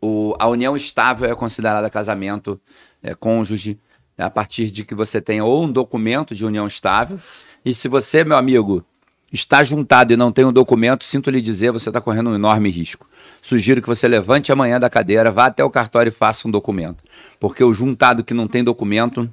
O- 0.00 0.34
a 0.38 0.48
união 0.48 0.76
estável 0.76 1.30
é 1.30 1.34
considerada 1.34 1.90
casamento 1.90 2.58
é, 3.02 3.14
cônjuge 3.14 3.78
a 4.18 4.28
partir 4.28 4.70
de 4.70 4.84
que 4.84 4.94
você 4.94 5.20
tenha 5.20 5.44
ou 5.44 5.64
um 5.64 5.70
documento 5.70 6.34
de 6.34 6.44
união 6.44 6.66
estável. 6.66 7.18
E 7.64 7.72
se 7.74 7.88
você, 7.88 8.24
meu 8.24 8.36
amigo, 8.36 8.84
está 9.32 9.62
juntado 9.62 10.12
e 10.12 10.16
não 10.16 10.32
tem 10.32 10.44
um 10.44 10.52
documento, 10.52 11.04
sinto 11.04 11.30
lhe 11.30 11.40
dizer, 11.40 11.70
você 11.70 11.88
está 11.88 12.00
correndo 12.00 12.30
um 12.30 12.34
enorme 12.34 12.70
risco. 12.70 13.06
Sugiro 13.40 13.80
que 13.80 13.88
você 13.88 14.08
levante 14.08 14.52
amanhã 14.52 14.78
da 14.80 14.90
cadeira, 14.90 15.30
vá 15.30 15.46
até 15.46 15.64
o 15.64 15.70
cartório 15.70 16.08
e 16.10 16.12
faça 16.12 16.46
um 16.48 16.50
documento. 16.50 17.02
Porque 17.38 17.62
o 17.64 17.72
juntado 17.72 18.24
que 18.24 18.34
não 18.34 18.48
tem 18.48 18.64
documento, 18.64 19.32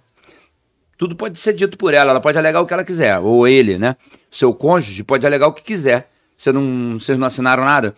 tudo 0.98 1.16
pode 1.16 1.40
ser 1.40 1.54
dito 1.54 1.78
por 1.78 1.94
ela, 1.94 2.12
ela 2.12 2.20
pode 2.20 2.38
alegar 2.38 2.60
o 2.62 2.66
que 2.66 2.74
ela 2.74 2.84
quiser, 2.84 3.20
ou 3.20 3.48
ele, 3.48 3.78
né? 3.78 3.96
Seu 4.32 4.54
cônjuge 4.54 5.04
pode 5.04 5.26
alegar 5.26 5.48
o 5.48 5.54
que 5.54 5.64
quiser. 5.64 6.10
Você 6.36 6.52
não, 6.52 7.00
vocês 7.00 7.18
não 7.18 7.28
assinaram 7.28 7.64
nada? 7.64 7.96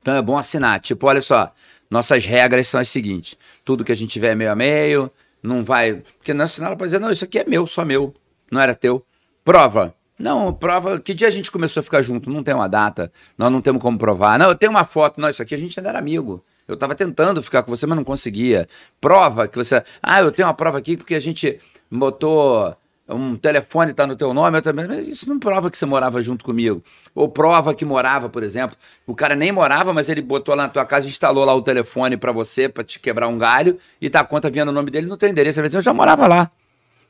Então 0.00 0.14
é 0.14 0.22
bom 0.22 0.36
assinar. 0.36 0.80
Tipo, 0.80 1.06
olha 1.06 1.22
só, 1.22 1.52
nossas 1.90 2.24
regras 2.24 2.66
são 2.66 2.80
as 2.80 2.88
seguintes: 2.88 3.36
tudo 3.64 3.84
que 3.84 3.92
a 3.92 3.94
gente 3.94 4.10
tiver 4.10 4.32
é 4.32 4.34
meio 4.34 4.50
a 4.50 4.56
meio, 4.56 5.10
não 5.42 5.64
vai. 5.64 6.02
Porque 6.18 6.34
não 6.34 6.44
assinar, 6.44 6.68
ela 6.68 6.76
pode 6.76 6.88
dizer, 6.88 7.00
não, 7.00 7.10
isso 7.10 7.24
aqui 7.24 7.38
é 7.38 7.44
meu, 7.44 7.66
só 7.66 7.84
meu, 7.84 8.12
não 8.50 8.60
era 8.60 8.74
teu. 8.74 9.04
Prova. 9.44 9.94
Não, 10.18 10.52
prova. 10.52 10.98
Que 10.98 11.14
dia 11.14 11.28
a 11.28 11.30
gente 11.30 11.50
começou 11.50 11.80
a 11.80 11.84
ficar 11.84 12.02
junto? 12.02 12.28
Não 12.28 12.42
tem 12.42 12.52
uma 12.52 12.68
data, 12.68 13.12
nós 13.36 13.52
não 13.52 13.60
temos 13.60 13.80
como 13.80 13.96
provar. 13.96 14.38
Não, 14.38 14.48
eu 14.48 14.56
tenho 14.56 14.70
uma 14.70 14.84
foto, 14.84 15.20
não, 15.20 15.30
isso 15.30 15.40
aqui 15.40 15.54
a 15.54 15.58
gente 15.58 15.78
ainda 15.78 15.90
era 15.90 15.98
amigo. 15.98 16.44
Eu 16.66 16.76
tava 16.76 16.94
tentando 16.94 17.42
ficar 17.42 17.62
com 17.62 17.74
você, 17.74 17.86
mas 17.86 17.96
não 17.96 18.04
conseguia. 18.04 18.68
Prova 19.00 19.48
que 19.48 19.56
você. 19.56 19.82
Ah, 20.02 20.20
eu 20.20 20.32
tenho 20.32 20.46
uma 20.46 20.54
prova 20.54 20.76
aqui 20.76 20.96
porque 20.96 21.14
a 21.14 21.20
gente 21.20 21.58
botou 21.90 22.76
um 23.08 23.36
telefone 23.36 23.94
tá 23.94 24.06
no 24.06 24.14
teu 24.14 24.34
nome, 24.34 24.58
eu 24.58 24.62
também, 24.62 24.86
mas 24.86 25.08
isso 25.08 25.26
não 25.28 25.38
prova 25.38 25.70
que 25.70 25.78
você 25.78 25.86
morava 25.86 26.22
junto 26.22 26.44
comigo. 26.44 26.82
Ou 27.14 27.28
prova 27.28 27.74
que 27.74 27.84
morava, 27.84 28.28
por 28.28 28.42
exemplo. 28.42 28.76
O 29.06 29.14
cara 29.14 29.34
nem 29.34 29.50
morava, 29.50 29.94
mas 29.94 30.10
ele 30.10 30.20
botou 30.20 30.54
lá 30.54 30.64
na 30.64 30.68
tua 30.68 30.84
casa, 30.84 31.08
instalou 31.08 31.44
lá 31.44 31.54
o 31.54 31.62
telefone 31.62 32.18
pra 32.18 32.32
você, 32.32 32.68
pra 32.68 32.84
te 32.84 33.00
quebrar 33.00 33.28
um 33.28 33.38
galho, 33.38 33.78
e 34.00 34.10
tá 34.10 34.20
a 34.20 34.24
conta 34.24 34.50
vinha 34.50 34.64
no 34.64 34.72
nome 34.72 34.90
dele 34.90 35.06
no 35.06 35.16
teu 35.16 35.28
endereço. 35.28 35.62
Dizer, 35.62 35.78
eu 35.78 35.82
já 35.82 35.94
morava 35.94 36.26
lá. 36.26 36.50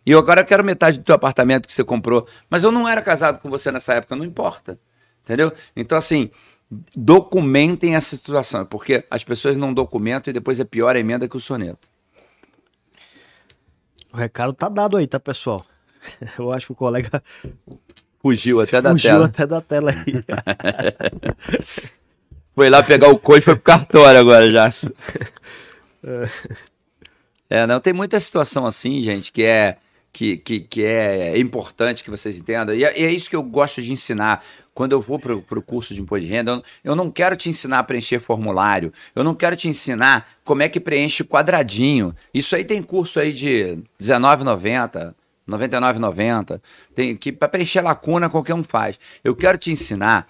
E 0.06 0.12
eu 0.12 0.18
agora 0.20 0.44
quero 0.44 0.62
metade 0.62 0.98
do 0.98 1.04
teu 1.04 1.16
apartamento 1.16 1.66
que 1.66 1.74
você 1.74 1.82
comprou. 1.82 2.26
Mas 2.48 2.62
eu 2.62 2.70
não 2.70 2.88
era 2.88 3.02
casado 3.02 3.40
com 3.40 3.50
você 3.50 3.72
nessa 3.72 3.94
época, 3.94 4.14
não 4.14 4.24
importa. 4.24 4.78
Entendeu? 5.24 5.52
Então, 5.74 5.98
assim, 5.98 6.30
documentem 6.94 7.96
essa 7.96 8.14
situação, 8.14 8.64
porque 8.64 9.04
as 9.10 9.24
pessoas 9.24 9.56
não 9.56 9.74
documentam 9.74 10.30
e 10.30 10.34
depois 10.34 10.60
é 10.60 10.64
pior 10.64 10.94
a 10.94 10.98
emenda 10.98 11.28
que 11.28 11.36
o 11.36 11.40
soneto. 11.40 11.88
O 14.12 14.16
recado 14.16 14.52
tá 14.52 14.68
dado 14.68 14.96
aí, 14.96 15.06
tá, 15.06 15.20
pessoal? 15.20 15.64
Eu 16.38 16.52
acho 16.52 16.66
que 16.66 16.72
o 16.72 16.76
colega 16.76 17.22
Fugiu 18.20 18.60
até 18.60 18.80
da 18.80 18.90
fugiu 18.90 19.10
tela. 19.10 19.26
até 19.26 19.46
da 19.46 19.60
tela 19.60 19.90
aí. 19.92 20.24
Foi 22.54 22.68
lá 22.68 22.82
pegar 22.82 23.08
o 23.08 23.18
coach 23.18 23.38
e 23.38 23.44
foi 23.44 23.54
pro 23.54 23.62
cartório 23.62 24.18
agora 24.20 24.50
já. 24.50 24.68
É, 27.50 27.66
não, 27.66 27.80
tem 27.80 27.94
muita 27.94 28.20
situação 28.20 28.66
assim, 28.66 29.00
gente, 29.00 29.32
que 29.32 29.42
é 29.42 29.78
que, 30.12 30.36
que, 30.36 30.60
que 30.60 30.84
é 30.84 31.38
importante 31.38 32.04
que 32.04 32.10
vocês 32.10 32.38
entendam. 32.38 32.74
E 32.74 32.84
é, 32.84 33.00
e 33.00 33.04
é 33.04 33.10
isso 33.10 33.30
que 33.30 33.36
eu 33.36 33.42
gosto 33.42 33.80
de 33.80 33.90
ensinar. 33.90 34.44
Quando 34.78 34.92
eu 34.92 35.00
vou 35.00 35.18
pro, 35.18 35.42
pro 35.42 35.60
curso 35.60 35.92
de 35.92 36.00
imposto 36.00 36.24
de 36.24 36.30
renda, 36.30 36.52
eu, 36.52 36.62
eu 36.84 36.94
não 36.94 37.10
quero 37.10 37.34
te 37.34 37.48
ensinar 37.48 37.80
a 37.80 37.82
preencher 37.82 38.20
formulário. 38.20 38.92
Eu 39.12 39.24
não 39.24 39.34
quero 39.34 39.56
te 39.56 39.66
ensinar 39.66 40.28
como 40.44 40.62
é 40.62 40.68
que 40.68 40.78
preenche 40.78 41.24
quadradinho. 41.24 42.14
Isso 42.32 42.54
aí 42.54 42.64
tem 42.64 42.80
curso 42.80 43.18
aí 43.18 43.32
de 43.32 43.62
R$19,90. 44.00 45.14
99,90. 45.48 46.60
Tem 46.94 47.16
que 47.16 47.32
para 47.32 47.48
preencher 47.48 47.80
lacuna 47.80 48.30
qualquer 48.30 48.54
um 48.54 48.62
faz. 48.62 49.00
Eu 49.24 49.34
quero 49.34 49.58
te 49.58 49.72
ensinar 49.72 50.28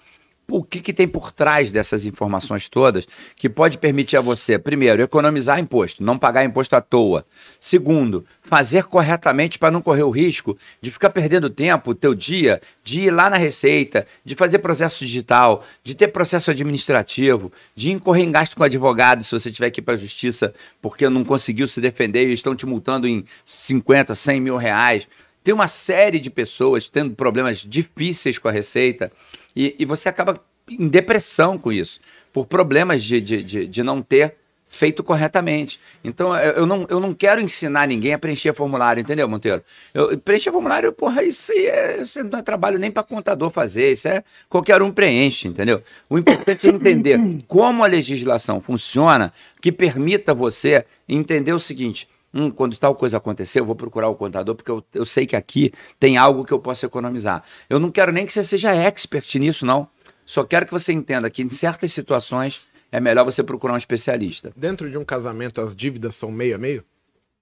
o 0.49 0.63
que, 0.63 0.79
que 0.81 0.93
tem 0.93 1.07
por 1.07 1.31
trás 1.31 1.71
dessas 1.71 2.05
informações 2.05 2.67
todas 2.67 3.07
que 3.35 3.49
pode 3.49 3.77
permitir 3.77 4.17
a 4.17 4.21
você, 4.21 4.57
primeiro, 4.57 5.01
economizar 5.01 5.59
imposto, 5.59 6.03
não 6.03 6.17
pagar 6.17 6.43
imposto 6.43 6.75
à 6.75 6.81
toa. 6.81 7.25
Segundo, 7.59 8.25
fazer 8.41 8.85
corretamente 8.85 9.57
para 9.59 9.71
não 9.71 9.81
correr 9.81 10.03
o 10.03 10.09
risco 10.09 10.57
de 10.81 10.91
ficar 10.91 11.09
perdendo 11.09 11.49
tempo, 11.49 11.95
teu 11.95 12.13
dia, 12.13 12.61
de 12.83 13.01
ir 13.01 13.11
lá 13.11 13.29
na 13.29 13.37
Receita, 13.37 14.05
de 14.25 14.35
fazer 14.35 14.59
processo 14.59 15.05
digital, 15.05 15.63
de 15.83 15.95
ter 15.95 16.07
processo 16.09 16.51
administrativo, 16.51 17.51
de 17.75 17.91
incorrer 17.91 18.23
em 18.23 18.31
gasto 18.31 18.57
com 18.57 18.63
advogado 18.63 19.23
se 19.23 19.31
você 19.31 19.51
tiver 19.51 19.69
que 19.71 19.79
ir 19.79 19.83
para 19.83 19.93
a 19.93 19.97
justiça 19.97 20.53
porque 20.81 21.09
não 21.09 21.23
conseguiu 21.23 21.67
se 21.67 21.81
defender 21.81 22.27
e 22.27 22.33
estão 22.33 22.55
te 22.55 22.65
multando 22.65 23.07
em 23.07 23.23
50, 23.45 24.15
100 24.15 24.41
mil 24.41 24.57
reais. 24.57 25.07
Tem 25.43 25.53
uma 25.53 25.67
série 25.67 26.19
de 26.19 26.29
pessoas 26.29 26.89
tendo 26.89 27.15
problemas 27.15 27.59
difíceis 27.59 28.37
com 28.37 28.47
a 28.47 28.51
Receita 28.51 29.11
e, 29.55 29.75
e 29.79 29.85
você 29.85 30.09
acaba 30.09 30.41
em 30.69 30.87
depressão 30.87 31.57
com 31.57 31.71
isso, 31.71 31.99
por 32.31 32.45
problemas 32.45 33.03
de, 33.03 33.19
de, 33.19 33.43
de, 33.43 33.67
de 33.67 33.83
não 33.83 34.01
ter 34.01 34.35
feito 34.69 35.03
corretamente. 35.03 35.79
Então, 36.03 36.35
eu, 36.37 36.65
não, 36.65 36.85
eu 36.89 36.99
não 36.99 37.13
quero 37.13 37.41
ensinar 37.41 37.87
ninguém 37.87 38.13
a 38.13 38.19
preencher 38.19 38.53
formulário, 38.53 39.01
entendeu, 39.01 39.27
Monteiro? 39.27 39.63
Eu, 39.93 40.15
preencher 40.19 40.51
formulário, 40.51 40.93
porra, 40.93 41.23
isso 41.23 41.51
aí 41.51 41.65
é, 41.65 42.01
isso 42.01 42.23
não 42.23 42.39
é 42.39 42.41
trabalho 42.43 42.77
nem 42.77 42.91
para 42.91 43.01
contador 43.01 43.49
fazer, 43.49 43.91
isso 43.91 44.07
é 44.07 44.23
qualquer 44.47 44.81
um 44.81 44.91
preenche, 44.91 45.47
entendeu? 45.47 45.81
O 46.07 46.19
importante 46.19 46.67
é 46.67 46.69
entender 46.71 47.19
como 47.47 47.83
a 47.83 47.87
legislação 47.87 48.61
funciona 48.61 49.33
que 49.59 49.71
permita 49.71 50.33
você 50.33 50.85
entender 51.07 51.51
o 51.51 51.59
seguinte. 51.59 52.07
Hum, 52.33 52.51
quando 52.51 52.77
tal 52.77 52.93
coisa 52.95 53.17
acontecer, 53.17 53.59
eu 53.59 53.65
vou 53.65 53.75
procurar 53.75 54.07
o 54.07 54.15
contador, 54.15 54.55
porque 54.55 54.69
eu, 54.69 54.83
eu 54.93 55.05
sei 55.05 55.25
que 55.25 55.35
aqui 55.35 55.73
tem 55.99 56.17
algo 56.17 56.45
que 56.45 56.53
eu 56.53 56.59
posso 56.59 56.85
economizar. 56.85 57.43
Eu 57.69 57.79
não 57.79 57.91
quero 57.91 58.11
nem 58.11 58.25
que 58.25 58.31
você 58.31 58.43
seja 58.43 58.73
expert 58.73 59.35
nisso, 59.35 59.65
não. 59.65 59.87
Só 60.25 60.43
quero 60.43 60.65
que 60.65 60.71
você 60.71 60.93
entenda 60.93 61.29
que 61.29 61.41
em 61.41 61.49
certas 61.49 61.91
situações 61.91 62.61
é 62.91 62.99
melhor 62.99 63.25
você 63.25 63.43
procurar 63.43 63.73
um 63.73 63.77
especialista. 63.77 64.51
Dentro 64.55 64.89
de 64.89 64.97
um 64.97 65.03
casamento, 65.03 65.59
as 65.59 65.75
dívidas 65.75 66.15
são 66.15 66.31
meio 66.31 66.55
a 66.55 66.57
meio? 66.57 66.83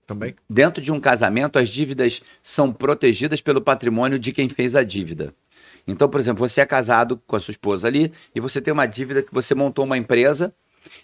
Também? 0.05 0.35
Dentro 0.49 0.81
de 0.81 0.89
um 0.89 0.99
casamento, 0.99 1.59
as 1.59 1.67
dívidas 1.67 2.21
são 2.41 2.71
protegidas 2.71 3.41
pelo 3.41 3.61
patrimônio 3.61 4.17
de 4.17 4.31
quem 4.31 4.47
fez 4.47 4.73
a 4.73 4.83
dívida. 4.83 5.33
Então, 5.85 6.09
por 6.09 6.19
exemplo, 6.19 6.47
você 6.47 6.61
é 6.61 6.65
casado 6.65 7.21
com 7.27 7.35
a 7.35 7.39
sua 7.39 7.51
esposa 7.51 7.87
ali 7.87 8.11
e 8.33 8.39
você 8.39 8.61
tem 8.61 8.73
uma 8.73 8.85
dívida 8.85 9.21
que 9.21 9.33
você 9.33 9.53
montou 9.53 9.83
uma 9.83 9.97
empresa 9.97 10.53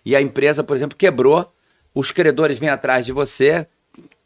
e 0.05 0.15
a 0.15 0.21
empresa, 0.21 0.63
por 0.63 0.75
exemplo, 0.75 0.97
quebrou, 0.97 1.53
os 1.93 2.11
credores 2.11 2.57
vêm 2.57 2.69
atrás 2.69 3.05
de 3.05 3.11
você, 3.11 3.67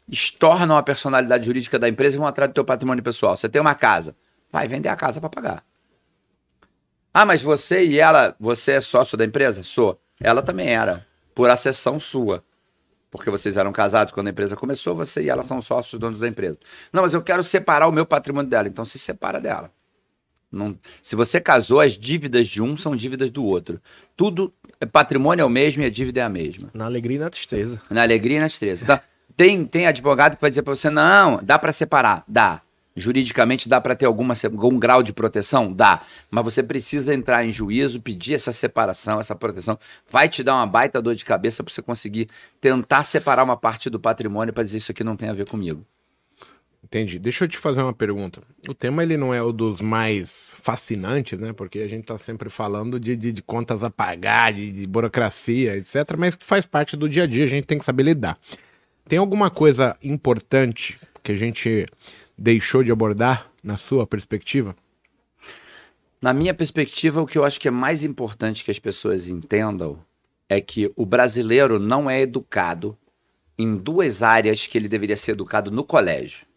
estornam 0.08 0.76
a 0.76 0.82
personalidade 0.82 1.44
jurídica 1.44 1.78
da 1.78 1.88
empresa 1.88 2.16
e 2.16 2.18
vão 2.18 2.26
atrás 2.26 2.50
do 2.50 2.54
teu 2.54 2.64
patrimônio 2.64 3.04
pessoal. 3.04 3.36
Você 3.36 3.48
tem 3.48 3.60
uma 3.60 3.74
casa, 3.74 4.16
vai 4.50 4.66
vender 4.66 4.88
a 4.88 4.96
casa 4.96 5.20
para 5.20 5.28
pagar. 5.28 5.64
Ah, 7.12 7.26
mas 7.26 7.42
você 7.42 7.84
e 7.84 7.98
ela, 7.98 8.34
você 8.38 8.72
é 8.72 8.80
sócio 8.80 9.16
da 9.16 9.24
empresa? 9.24 9.62
Sou. 9.62 10.00
Ela 10.20 10.42
também 10.42 10.68
era, 10.68 11.06
por 11.34 11.50
acessão 11.50 11.98
sua. 11.98 12.44
Porque 13.10 13.30
vocês 13.30 13.56
eram 13.56 13.72
casados 13.72 14.12
quando 14.12 14.26
a 14.26 14.30
empresa 14.30 14.54
começou, 14.54 14.94
você 14.94 15.22
e 15.22 15.30
ela 15.30 15.42
são 15.42 15.62
sócios 15.62 15.98
donos 15.98 16.18
da 16.20 16.28
empresa. 16.28 16.58
Não, 16.92 17.02
mas 17.02 17.14
eu 17.14 17.22
quero 17.22 17.42
separar 17.42 17.88
o 17.88 17.92
meu 17.92 18.04
patrimônio 18.04 18.50
dela. 18.50 18.68
Então 18.68 18.84
se 18.84 18.98
separa 18.98 19.40
dela. 19.40 19.72
Não, 20.50 20.78
se 21.02 21.14
você 21.14 21.40
casou, 21.40 21.80
as 21.80 21.92
dívidas 21.92 22.46
de 22.46 22.62
um 22.62 22.76
são 22.76 22.96
dívidas 22.96 23.30
do 23.30 23.44
outro. 23.44 23.80
Tudo, 24.16 24.52
patrimônio 24.86 25.42
é 25.42 25.44
o 25.44 25.50
mesmo 25.50 25.82
e 25.82 25.86
a 25.86 25.90
dívida 25.90 26.20
é 26.20 26.24
a 26.24 26.28
mesma. 26.28 26.70
Na 26.72 26.84
alegria 26.84 27.16
e 27.16 27.20
na 27.20 27.30
tristeza. 27.30 27.80
Na 27.90 28.02
alegria 28.02 28.36
e 28.36 28.40
na 28.40 28.46
tristeza. 28.46 28.84
Então, 28.84 29.00
tem, 29.36 29.64
tem 29.64 29.86
advogado 29.86 30.36
que 30.36 30.40
vai 30.40 30.50
dizer 30.50 30.62
para 30.62 30.74
você, 30.74 30.90
não, 30.90 31.40
dá 31.42 31.58
para 31.58 31.72
separar. 31.72 32.24
Dá. 32.26 32.60
Juridicamente 32.96 33.68
dá 33.68 33.80
para 33.80 33.94
ter 33.94 34.06
alguma, 34.06 34.34
algum 34.44 34.78
grau 34.78 35.02
de 35.02 35.12
proteção? 35.12 35.72
Dá. 35.72 36.02
Mas 36.30 36.44
você 36.44 36.62
precisa 36.62 37.14
entrar 37.14 37.44
em 37.44 37.52
juízo, 37.52 38.00
pedir 38.00 38.34
essa 38.34 38.52
separação, 38.52 39.20
essa 39.20 39.34
proteção. 39.34 39.78
Vai 40.10 40.28
te 40.28 40.42
dar 40.42 40.56
uma 40.56 40.66
baita 40.66 41.00
dor 41.00 41.14
de 41.14 41.24
cabeça 41.24 41.62
para 41.62 41.72
você 41.72 41.80
conseguir 41.80 42.28
tentar 42.60 43.04
separar 43.04 43.44
uma 43.44 43.56
parte 43.56 43.88
do 43.88 44.00
patrimônio 44.00 44.52
para 44.52 44.64
dizer 44.64 44.78
isso 44.78 44.90
aqui 44.90 45.04
não 45.04 45.16
tem 45.16 45.28
a 45.28 45.32
ver 45.32 45.48
comigo. 45.48 45.84
Entendi. 46.82 47.18
Deixa 47.18 47.44
eu 47.44 47.48
te 47.48 47.58
fazer 47.58 47.82
uma 47.82 47.92
pergunta. 47.92 48.40
O 48.68 48.74
tema 48.74 49.02
ele 49.02 49.16
não 49.16 49.34
é 49.34 49.42
o 49.42 49.52
dos 49.52 49.80
mais 49.80 50.54
fascinantes, 50.60 51.38
né? 51.38 51.52
Porque 51.52 51.80
a 51.80 51.88
gente 51.88 52.04
tá 52.04 52.16
sempre 52.16 52.48
falando 52.48 52.98
de, 52.98 53.16
de, 53.16 53.32
de 53.32 53.42
contas 53.42 53.82
a 53.82 53.90
pagar, 53.90 54.52
de, 54.52 54.70
de, 54.70 54.86
burocracia, 54.86 55.76
etc. 55.76 55.96
Mas 56.16 56.34
que 56.34 56.46
faz 56.46 56.64
parte 56.64 56.96
do 56.96 57.08
dia 57.08 57.24
a 57.24 57.26
dia, 57.26 57.44
a 57.44 57.48
gente 57.48 57.66
tem 57.66 57.78
que 57.78 57.84
saber 57.84 58.04
lidar. 58.04 58.38
Tem 59.06 59.18
alguma 59.18 59.50
coisa 59.50 59.96
importante 60.02 60.98
que 61.22 61.32
a 61.32 61.36
gente 61.36 61.86
deixou 62.36 62.82
de 62.82 62.92
abordar 62.92 63.50
na 63.62 63.76
sua 63.76 64.06
perspectiva? 64.06 64.74
Na 66.20 66.32
minha 66.32 66.54
perspectiva, 66.54 67.20
o 67.20 67.26
que 67.26 67.38
eu 67.38 67.44
acho 67.44 67.60
que 67.60 67.68
é 67.68 67.70
mais 67.70 68.02
importante 68.02 68.64
que 68.64 68.70
as 68.70 68.78
pessoas 68.78 69.28
entendam 69.28 69.98
é 70.48 70.60
que 70.60 70.90
o 70.96 71.04
brasileiro 71.04 71.78
não 71.78 72.08
é 72.08 72.20
educado 72.20 72.96
em 73.58 73.76
duas 73.76 74.22
áreas 74.22 74.66
que 74.66 74.78
ele 74.78 74.88
deveria 74.88 75.16
ser 75.16 75.32
educado 75.32 75.70
no 75.70 75.84
colégio. 75.84 76.47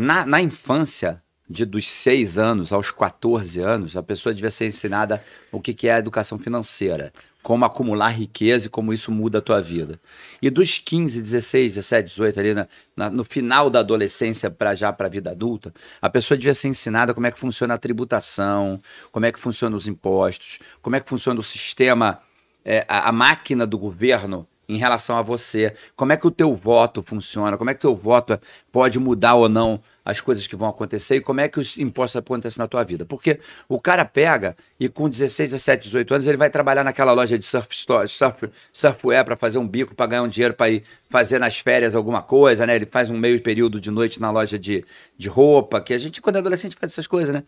Na, 0.00 0.24
na 0.24 0.40
infância, 0.40 1.20
de 1.50 1.64
dos 1.64 1.88
6 1.88 2.38
anos 2.38 2.72
aos 2.72 2.92
14 2.92 3.60
anos, 3.60 3.96
a 3.96 4.02
pessoa 4.02 4.32
devia 4.32 4.48
ser 4.48 4.66
ensinada 4.66 5.20
o 5.50 5.60
que, 5.60 5.74
que 5.74 5.88
é 5.88 5.94
a 5.94 5.98
educação 5.98 6.38
financeira, 6.38 7.12
como 7.42 7.64
acumular 7.64 8.10
riqueza 8.10 8.68
e 8.68 8.70
como 8.70 8.92
isso 8.92 9.10
muda 9.10 9.38
a 9.38 9.40
tua 9.40 9.60
vida. 9.60 9.98
E 10.40 10.50
dos 10.50 10.78
15, 10.78 11.20
16, 11.20 11.74
17, 11.74 12.10
18, 12.10 12.38
ali 12.38 12.54
na, 12.54 12.68
na, 12.96 13.10
no 13.10 13.24
final 13.24 13.68
da 13.68 13.80
adolescência 13.80 14.48
para 14.48 14.72
já 14.76 14.92
para 14.92 15.08
a 15.08 15.10
vida 15.10 15.32
adulta, 15.32 15.74
a 16.00 16.08
pessoa 16.08 16.38
devia 16.38 16.54
ser 16.54 16.68
ensinada 16.68 17.12
como 17.12 17.26
é 17.26 17.32
que 17.32 17.38
funciona 17.40 17.74
a 17.74 17.78
tributação, 17.78 18.80
como 19.10 19.26
é 19.26 19.32
que 19.32 19.40
funcionam 19.40 19.76
os 19.76 19.88
impostos, 19.88 20.60
como 20.80 20.94
é 20.94 21.00
que 21.00 21.08
funciona 21.08 21.40
o 21.40 21.42
sistema, 21.42 22.20
é, 22.64 22.86
a, 22.88 23.08
a 23.08 23.12
máquina 23.12 23.66
do 23.66 23.76
governo 23.76 24.46
em 24.68 24.76
relação 24.76 25.16
a 25.16 25.22
você. 25.22 25.74
Como 25.96 26.12
é 26.12 26.16
que 26.16 26.26
o 26.26 26.30
teu 26.30 26.54
voto 26.54 27.02
funciona? 27.02 27.56
Como 27.56 27.70
é 27.70 27.74
que 27.74 27.78
o 27.78 27.92
teu 27.92 27.96
voto 27.96 28.38
pode 28.70 28.98
mudar 28.98 29.34
ou 29.34 29.48
não 29.48 29.80
as 30.04 30.20
coisas 30.20 30.46
que 30.46 30.56
vão 30.56 30.68
acontecer 30.68 31.16
e 31.16 31.20
como 31.20 31.40
é 31.40 31.48
que 31.48 31.58
os 31.58 31.76
impostos 31.78 32.16
acontecem 32.16 32.60
na 32.60 32.68
tua 32.68 32.82
vida? 32.84 33.04
Porque 33.04 33.40
o 33.68 33.80
cara 33.80 34.04
pega 34.04 34.56
e 34.78 34.88
com 34.88 35.08
16, 35.08 35.50
17, 35.50 35.84
18 35.84 36.14
anos 36.14 36.26
ele 36.26 36.36
vai 36.36 36.50
trabalhar 36.50 36.84
naquela 36.84 37.12
loja 37.12 37.38
de 37.38 37.44
surf 37.44 37.74
store, 37.74 38.08
surf, 38.08 38.48
surfwear 38.72 39.24
para 39.24 39.36
fazer 39.36 39.58
um 39.58 39.66
bico, 39.66 39.94
para 39.94 40.06
ganhar 40.06 40.22
um 40.22 40.28
dinheiro 40.28 40.54
para 40.54 40.70
ir 40.70 40.82
fazer 41.08 41.38
nas 41.38 41.58
férias 41.58 41.94
alguma 41.94 42.22
coisa, 42.22 42.66
né? 42.66 42.76
Ele 42.76 42.86
faz 42.86 43.10
um 43.10 43.16
meio 43.16 43.40
período 43.42 43.80
de 43.80 43.90
noite 43.90 44.20
na 44.20 44.30
loja 44.30 44.58
de, 44.58 44.84
de 45.16 45.28
roupa, 45.28 45.80
que 45.80 45.94
a 45.94 45.98
gente 45.98 46.20
quando 46.20 46.36
é 46.36 46.38
adolescente 46.40 46.76
faz 46.78 46.92
essas 46.92 47.06
coisas, 47.06 47.34
né? 47.34 47.42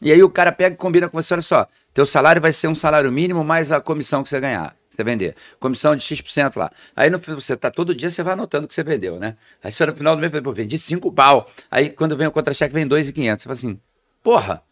E 0.00 0.12
aí 0.12 0.22
o 0.22 0.30
cara 0.30 0.52
pega 0.52 0.74
e 0.74 0.78
combina 0.78 1.08
com 1.08 1.20
você, 1.20 1.34
olha 1.34 1.42
só, 1.42 1.66
teu 1.92 2.06
salário 2.06 2.40
vai 2.40 2.52
ser 2.52 2.68
um 2.68 2.74
salário 2.74 3.10
mínimo 3.10 3.44
mais 3.44 3.70
a 3.70 3.80
comissão 3.80 4.22
que 4.22 4.28
você 4.28 4.40
ganhar 4.40 4.79
você 5.00 5.04
vender. 5.04 5.34
Comissão 5.58 5.96
de 5.96 6.02
X% 6.02 6.56
lá. 6.56 6.70
Aí 6.94 7.10
no, 7.10 7.18
você 7.18 7.56
tá 7.56 7.70
todo 7.70 7.94
dia, 7.94 8.10
você 8.10 8.22
vai 8.22 8.34
anotando 8.34 8.66
o 8.66 8.68
que 8.68 8.74
você 8.74 8.82
vendeu, 8.82 9.18
né? 9.18 9.36
Aí 9.62 9.72
você 9.72 9.84
no 9.86 9.94
final 9.94 10.14
do 10.14 10.20
mês, 10.20 10.32
pô, 10.42 10.52
vendi 10.52 10.78
5 10.78 11.12
pau. 11.12 11.50
Aí 11.70 11.90
quando 11.90 12.16
vem 12.16 12.26
o 12.26 12.32
contra-cheque, 12.32 12.74
vem 12.74 12.86
2,500. 12.86 13.42
Você 13.42 13.44
fala 13.44 13.54
assim, 13.54 13.80
porra. 14.22 14.62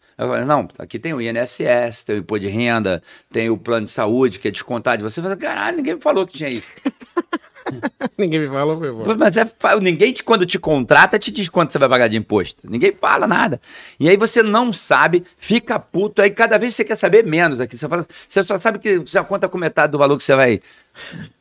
Não, 0.45 0.67
aqui 0.77 0.99
tem 0.99 1.13
o 1.13 1.21
INSS, 1.21 2.03
tem 2.05 2.17
o 2.17 2.19
imposto 2.19 2.45
de 2.45 2.51
renda, 2.51 3.01
tem 3.31 3.49
o 3.49 3.57
plano 3.57 3.85
de 3.85 3.91
saúde, 3.91 4.37
que 4.37 4.49
é 4.49 4.51
descontado 4.51 4.97
de 4.97 5.03
você. 5.03 5.21
Você 5.21 5.21
fala, 5.21 5.37
caralho, 5.37 5.77
ninguém 5.77 5.95
me 5.95 6.01
falou 6.01 6.27
que 6.27 6.33
tinha 6.33 6.49
isso. 6.49 6.75
ninguém 8.17 8.39
me 8.39 8.47
falou, 8.47 8.77
meu 8.77 8.89
irmão. 8.89 9.17
Mas 9.17 9.37
é, 9.37 9.49
ninguém, 9.81 10.13
te, 10.13 10.23
quando 10.23 10.45
te 10.45 10.57
contrata, 10.59 11.19
te 11.19 11.31
diz 11.31 11.49
quanto 11.49 11.71
você 11.71 11.79
vai 11.79 11.89
pagar 11.89 12.07
de 12.07 12.17
imposto. 12.17 12.69
Ninguém 12.69 12.93
fala 12.93 13.27
nada. 13.27 13.59
E 13.99 14.09
aí 14.09 14.17
você 14.17 14.43
não 14.43 14.71
sabe, 14.73 15.23
fica 15.37 15.79
puto. 15.79 16.21
Aí 16.21 16.29
cada 16.29 16.57
vez 16.57 16.75
você 16.75 16.83
quer 16.83 16.95
saber 16.95 17.25
menos 17.25 17.59
aqui. 17.59 17.77
Você, 17.77 17.87
fala, 17.87 18.05
você 18.27 18.43
só 18.43 18.59
sabe 18.59 18.79
que 18.79 19.01
já 19.05 19.23
conta 19.23 19.47
com 19.47 19.57
metade 19.57 19.91
do 19.91 19.97
valor 19.97 20.17
que 20.17 20.23
você 20.23 20.35
vai 20.35 20.61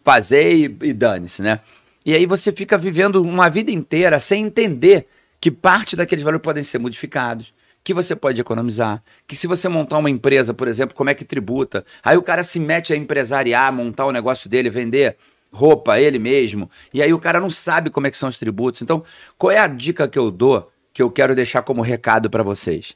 fazer 0.05 0.55
e, 0.55 0.65
e 0.83 0.93
dane-se, 0.93 1.43
né? 1.43 1.61
E 2.05 2.15
aí 2.15 2.27
você 2.27 2.53
fica 2.53 2.79
vivendo 2.79 3.23
uma 3.23 3.49
vida 3.49 3.71
inteira 3.71 4.19
sem 4.19 4.45
entender 4.45 5.07
que 5.41 5.51
parte 5.51 5.95
daqueles 5.95 6.25
valores 6.25 6.43
podem 6.43 6.65
ser 6.65 6.79
modificados 6.79 7.53
que 7.89 7.95
você 7.95 8.15
pode 8.15 8.39
economizar, 8.39 9.03
que 9.27 9.35
se 9.35 9.47
você 9.47 9.67
montar 9.67 9.97
uma 9.97 10.11
empresa, 10.11 10.53
por 10.53 10.69
exemplo, 10.69 10.95
como 10.95 11.09
é 11.09 11.15
que 11.15 11.25
tributa? 11.25 11.87
Aí 12.05 12.19
o 12.19 12.23
cara 12.23 12.45
se 12.45 12.61
mete 12.61 12.93
a 12.93 12.97
empresariar, 12.97 13.73
montar 13.73 14.05
o 14.05 14.13
negócio 14.13 14.47
dele, 14.51 14.69
vender 14.69 15.17
roupa 15.53 16.01
ele 16.01 16.19
mesmo, 16.19 16.70
e 16.93 17.03
aí 17.03 17.12
o 17.12 17.19
cara 17.19 17.41
não 17.41 17.51
sabe 17.51 17.91
como 17.91 18.07
é 18.07 18.11
que 18.11 18.16
são 18.16 18.29
os 18.29 18.37
tributos. 18.37 18.83
Então, 18.83 19.05
qual 19.37 19.51
é 19.51 19.59
a 19.59 19.66
dica 19.66 20.09
que 20.09 20.19
eu 20.19 20.31
dou 20.31 20.70
que 20.93 21.03
eu 21.03 21.11
quero 21.11 21.35
deixar 21.35 21.62
como 21.62 21.83
recado 21.83 22.29
para 22.29 22.43
vocês? 22.43 22.95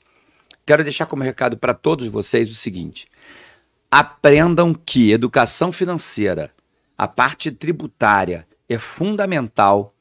Quero 0.65 0.83
deixar 0.83 1.07
como 1.07 1.23
recado 1.23 1.57
para 1.57 1.74
todos 1.74 2.07
vocês 2.07 2.51
o 2.51 2.55
seguinte: 2.55 3.07
aprendam 3.91 4.73
que 4.74 5.11
educação 5.11 5.73
financeira, 5.73 6.51
a 6.97 7.09
parte 7.09 7.51
tributária 7.51 8.47
é 8.69 8.79
fundamental 8.79 9.91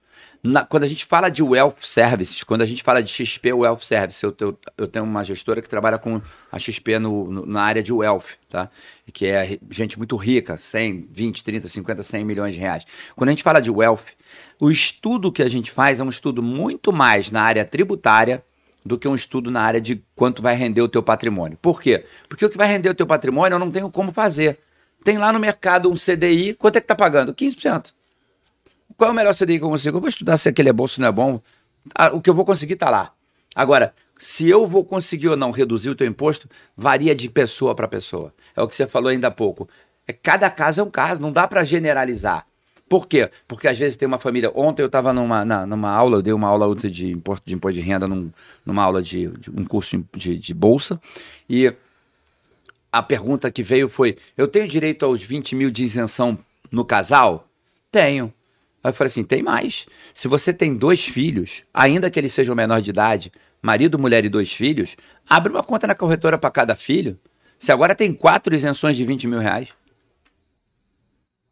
na, 0.43 0.65
quando 0.65 0.83
a 0.83 0.87
gente 0.87 1.05
fala 1.05 1.29
de 1.29 1.43
wealth 1.43 1.77
services, 1.81 2.43
quando 2.43 2.61
a 2.63 2.65
gente 2.65 2.81
fala 2.81 3.03
de 3.03 3.11
XP 3.11 3.53
wealth 3.53 3.81
service, 3.81 4.23
eu, 4.23 4.35
eu, 4.39 4.57
eu 4.77 4.87
tenho 4.87 5.05
uma 5.05 5.23
gestora 5.23 5.61
que 5.61 5.69
trabalha 5.69 5.99
com 5.99 6.19
a 6.51 6.57
XP 6.57 6.97
no, 6.97 7.29
no, 7.29 7.45
na 7.45 7.61
área 7.61 7.83
de 7.83 7.93
wealth, 7.93 8.25
tá? 8.49 8.69
Que 9.13 9.27
é 9.27 9.59
gente 9.69 9.97
muito 9.97 10.15
rica, 10.15 10.57
100, 10.57 11.09
20, 11.11 11.43
30, 11.43 11.67
50, 11.67 12.03
100 12.03 12.25
milhões 12.25 12.55
de 12.55 12.59
reais. 12.59 12.85
Quando 13.15 13.29
a 13.29 13.31
gente 13.31 13.43
fala 13.43 13.61
de 13.61 13.69
wealth, 13.69 14.05
o 14.59 14.71
estudo 14.71 15.31
que 15.31 15.43
a 15.43 15.49
gente 15.49 15.69
faz 15.69 15.99
é 15.99 16.03
um 16.03 16.09
estudo 16.09 16.41
muito 16.41 16.91
mais 16.91 17.29
na 17.29 17.41
área 17.41 17.63
tributária 17.63 18.43
do 18.83 18.97
que 18.97 19.07
um 19.07 19.13
estudo 19.13 19.51
na 19.51 19.61
área 19.61 19.79
de 19.79 20.03
quanto 20.15 20.41
vai 20.41 20.55
render 20.55 20.81
o 20.81 20.89
teu 20.89 21.03
patrimônio. 21.03 21.57
Por 21.61 21.79
quê? 21.79 22.03
Porque 22.27 22.45
o 22.45 22.49
que 22.49 22.57
vai 22.57 22.67
render 22.67 22.89
o 22.89 22.95
teu 22.95 23.05
patrimônio 23.05 23.55
eu 23.55 23.59
não 23.59 23.69
tenho 23.69 23.91
como 23.91 24.11
fazer. 24.11 24.59
Tem 25.03 25.19
lá 25.19 25.31
no 25.31 25.39
mercado 25.39 25.91
um 25.91 25.95
CDI, 25.95 26.55
quanto 26.55 26.77
é 26.77 26.81
que 26.81 26.87
tá 26.87 26.95
pagando? 26.95 27.33
15%. 27.33 27.93
Qual 29.01 29.09
é 29.09 29.13
o 29.13 29.15
melhor 29.15 29.33
CDI 29.33 29.57
que 29.57 29.65
eu 29.65 29.69
consigo? 29.69 29.97
Eu 29.97 29.99
vou 29.99 30.09
estudar 30.09 30.37
se 30.37 30.47
aquele 30.47 30.69
é 30.69 30.73
bom, 30.73 30.87
se 30.87 31.01
não 31.01 31.07
é 31.07 31.11
bom. 31.11 31.41
Ah, 31.95 32.09
o 32.09 32.21
que 32.21 32.29
eu 32.29 32.35
vou 32.35 32.45
conseguir 32.45 32.73
está 32.73 32.87
lá. 32.87 33.11
Agora, 33.55 33.95
se 34.19 34.47
eu 34.47 34.67
vou 34.67 34.85
conseguir 34.85 35.27
ou 35.27 35.35
não 35.35 35.49
reduzir 35.49 35.89
o 35.89 35.95
teu 35.95 36.05
imposto, 36.05 36.47
varia 36.77 37.15
de 37.15 37.27
pessoa 37.27 37.73
para 37.73 37.87
pessoa. 37.87 38.31
É 38.55 38.61
o 38.61 38.67
que 38.67 38.75
você 38.75 38.85
falou 38.85 39.09
ainda 39.09 39.29
há 39.29 39.31
pouco. 39.31 39.67
É, 40.07 40.13
cada 40.13 40.51
caso 40.51 40.81
é 40.81 40.83
um 40.83 40.89
caso, 40.91 41.19
não 41.19 41.31
dá 41.31 41.47
para 41.47 41.63
generalizar. 41.63 42.45
Por 42.87 43.07
quê? 43.07 43.31
Porque 43.47 43.67
às 43.67 43.75
vezes 43.75 43.97
tem 43.97 44.07
uma 44.07 44.19
família. 44.19 44.51
Ontem 44.53 44.83
eu 44.83 44.85
estava 44.85 45.11
numa, 45.11 45.43
numa 45.65 45.89
aula, 45.89 46.17
eu 46.17 46.21
dei 46.21 46.33
uma 46.33 46.47
aula 46.47 46.67
ontem 46.67 46.91
de 46.91 47.09
imposto 47.09 47.43
de, 47.43 47.55
imposto 47.55 47.79
de 47.79 47.83
renda, 47.83 48.07
num, 48.07 48.31
numa 48.63 48.83
aula 48.83 49.01
de, 49.01 49.29
de 49.29 49.49
um 49.49 49.65
curso 49.65 50.05
de, 50.13 50.37
de 50.37 50.53
bolsa, 50.53 51.01
e 51.49 51.73
a 52.91 53.01
pergunta 53.01 53.49
que 53.49 53.63
veio 53.63 53.89
foi: 53.89 54.15
eu 54.37 54.47
tenho 54.47 54.67
direito 54.67 55.03
aos 55.03 55.23
20 55.23 55.55
mil 55.55 55.71
de 55.71 55.83
isenção 55.83 56.37
no 56.71 56.85
casal? 56.85 57.47
Tenho. 57.91 58.31
Aí 58.83 58.89
eu 58.89 58.93
falei 58.93 59.09
assim: 59.09 59.23
tem 59.23 59.43
mais. 59.43 59.85
Se 60.13 60.27
você 60.27 60.53
tem 60.53 60.75
dois 60.75 61.03
filhos, 61.03 61.61
ainda 61.73 62.09
que 62.09 62.19
eles 62.19 62.33
sejam 62.33 62.55
menor 62.55 62.81
de 62.81 62.89
idade, 62.89 63.31
marido, 63.61 63.99
mulher 63.99 64.25
e 64.25 64.29
dois 64.29 64.51
filhos, 64.51 64.95
abre 65.29 65.51
uma 65.51 65.63
conta 65.63 65.87
na 65.87 65.95
corretora 65.95 66.37
para 66.37 66.49
cada 66.49 66.75
filho. 66.75 67.19
Se 67.59 67.71
agora 67.71 67.93
tem 67.93 68.11
quatro 68.13 68.55
isenções 68.55 68.97
de 68.97 69.05
20 69.05 69.27
mil 69.27 69.39
reais. 69.39 69.69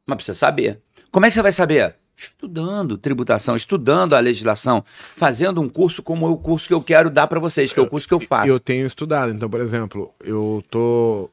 Mas 0.06 0.15
precisa 0.15 0.38
saber. 0.38 0.81
Como 1.11 1.26
é 1.26 1.30
que 1.30 1.35
você 1.35 1.41
vai 1.41 1.51
saber? 1.51 1.95
Estudando 2.18 2.97
tributação, 2.97 3.56
estudando 3.56 4.14
a 4.14 4.19
legislação, 4.19 4.84
fazendo 5.15 5.61
um 5.61 5.69
curso 5.69 6.01
como 6.01 6.27
o 6.30 6.38
curso 6.38 6.68
que 6.68 6.73
eu 6.73 6.81
quero 6.81 7.10
dar 7.10 7.27
para 7.27 7.39
vocês, 7.39 7.72
que 7.72 7.80
é 7.80 7.84
o 7.84 7.88
curso 7.88 8.07
que 8.07 8.14
eu 8.14 8.19
faço. 8.19 8.49
Eu 8.49 8.60
tenho 8.60 8.85
estudado. 8.85 9.31
Então, 9.31 9.49
por 9.49 9.61
exemplo, 9.61 10.14
eu 10.19 10.64
tô 10.69 11.30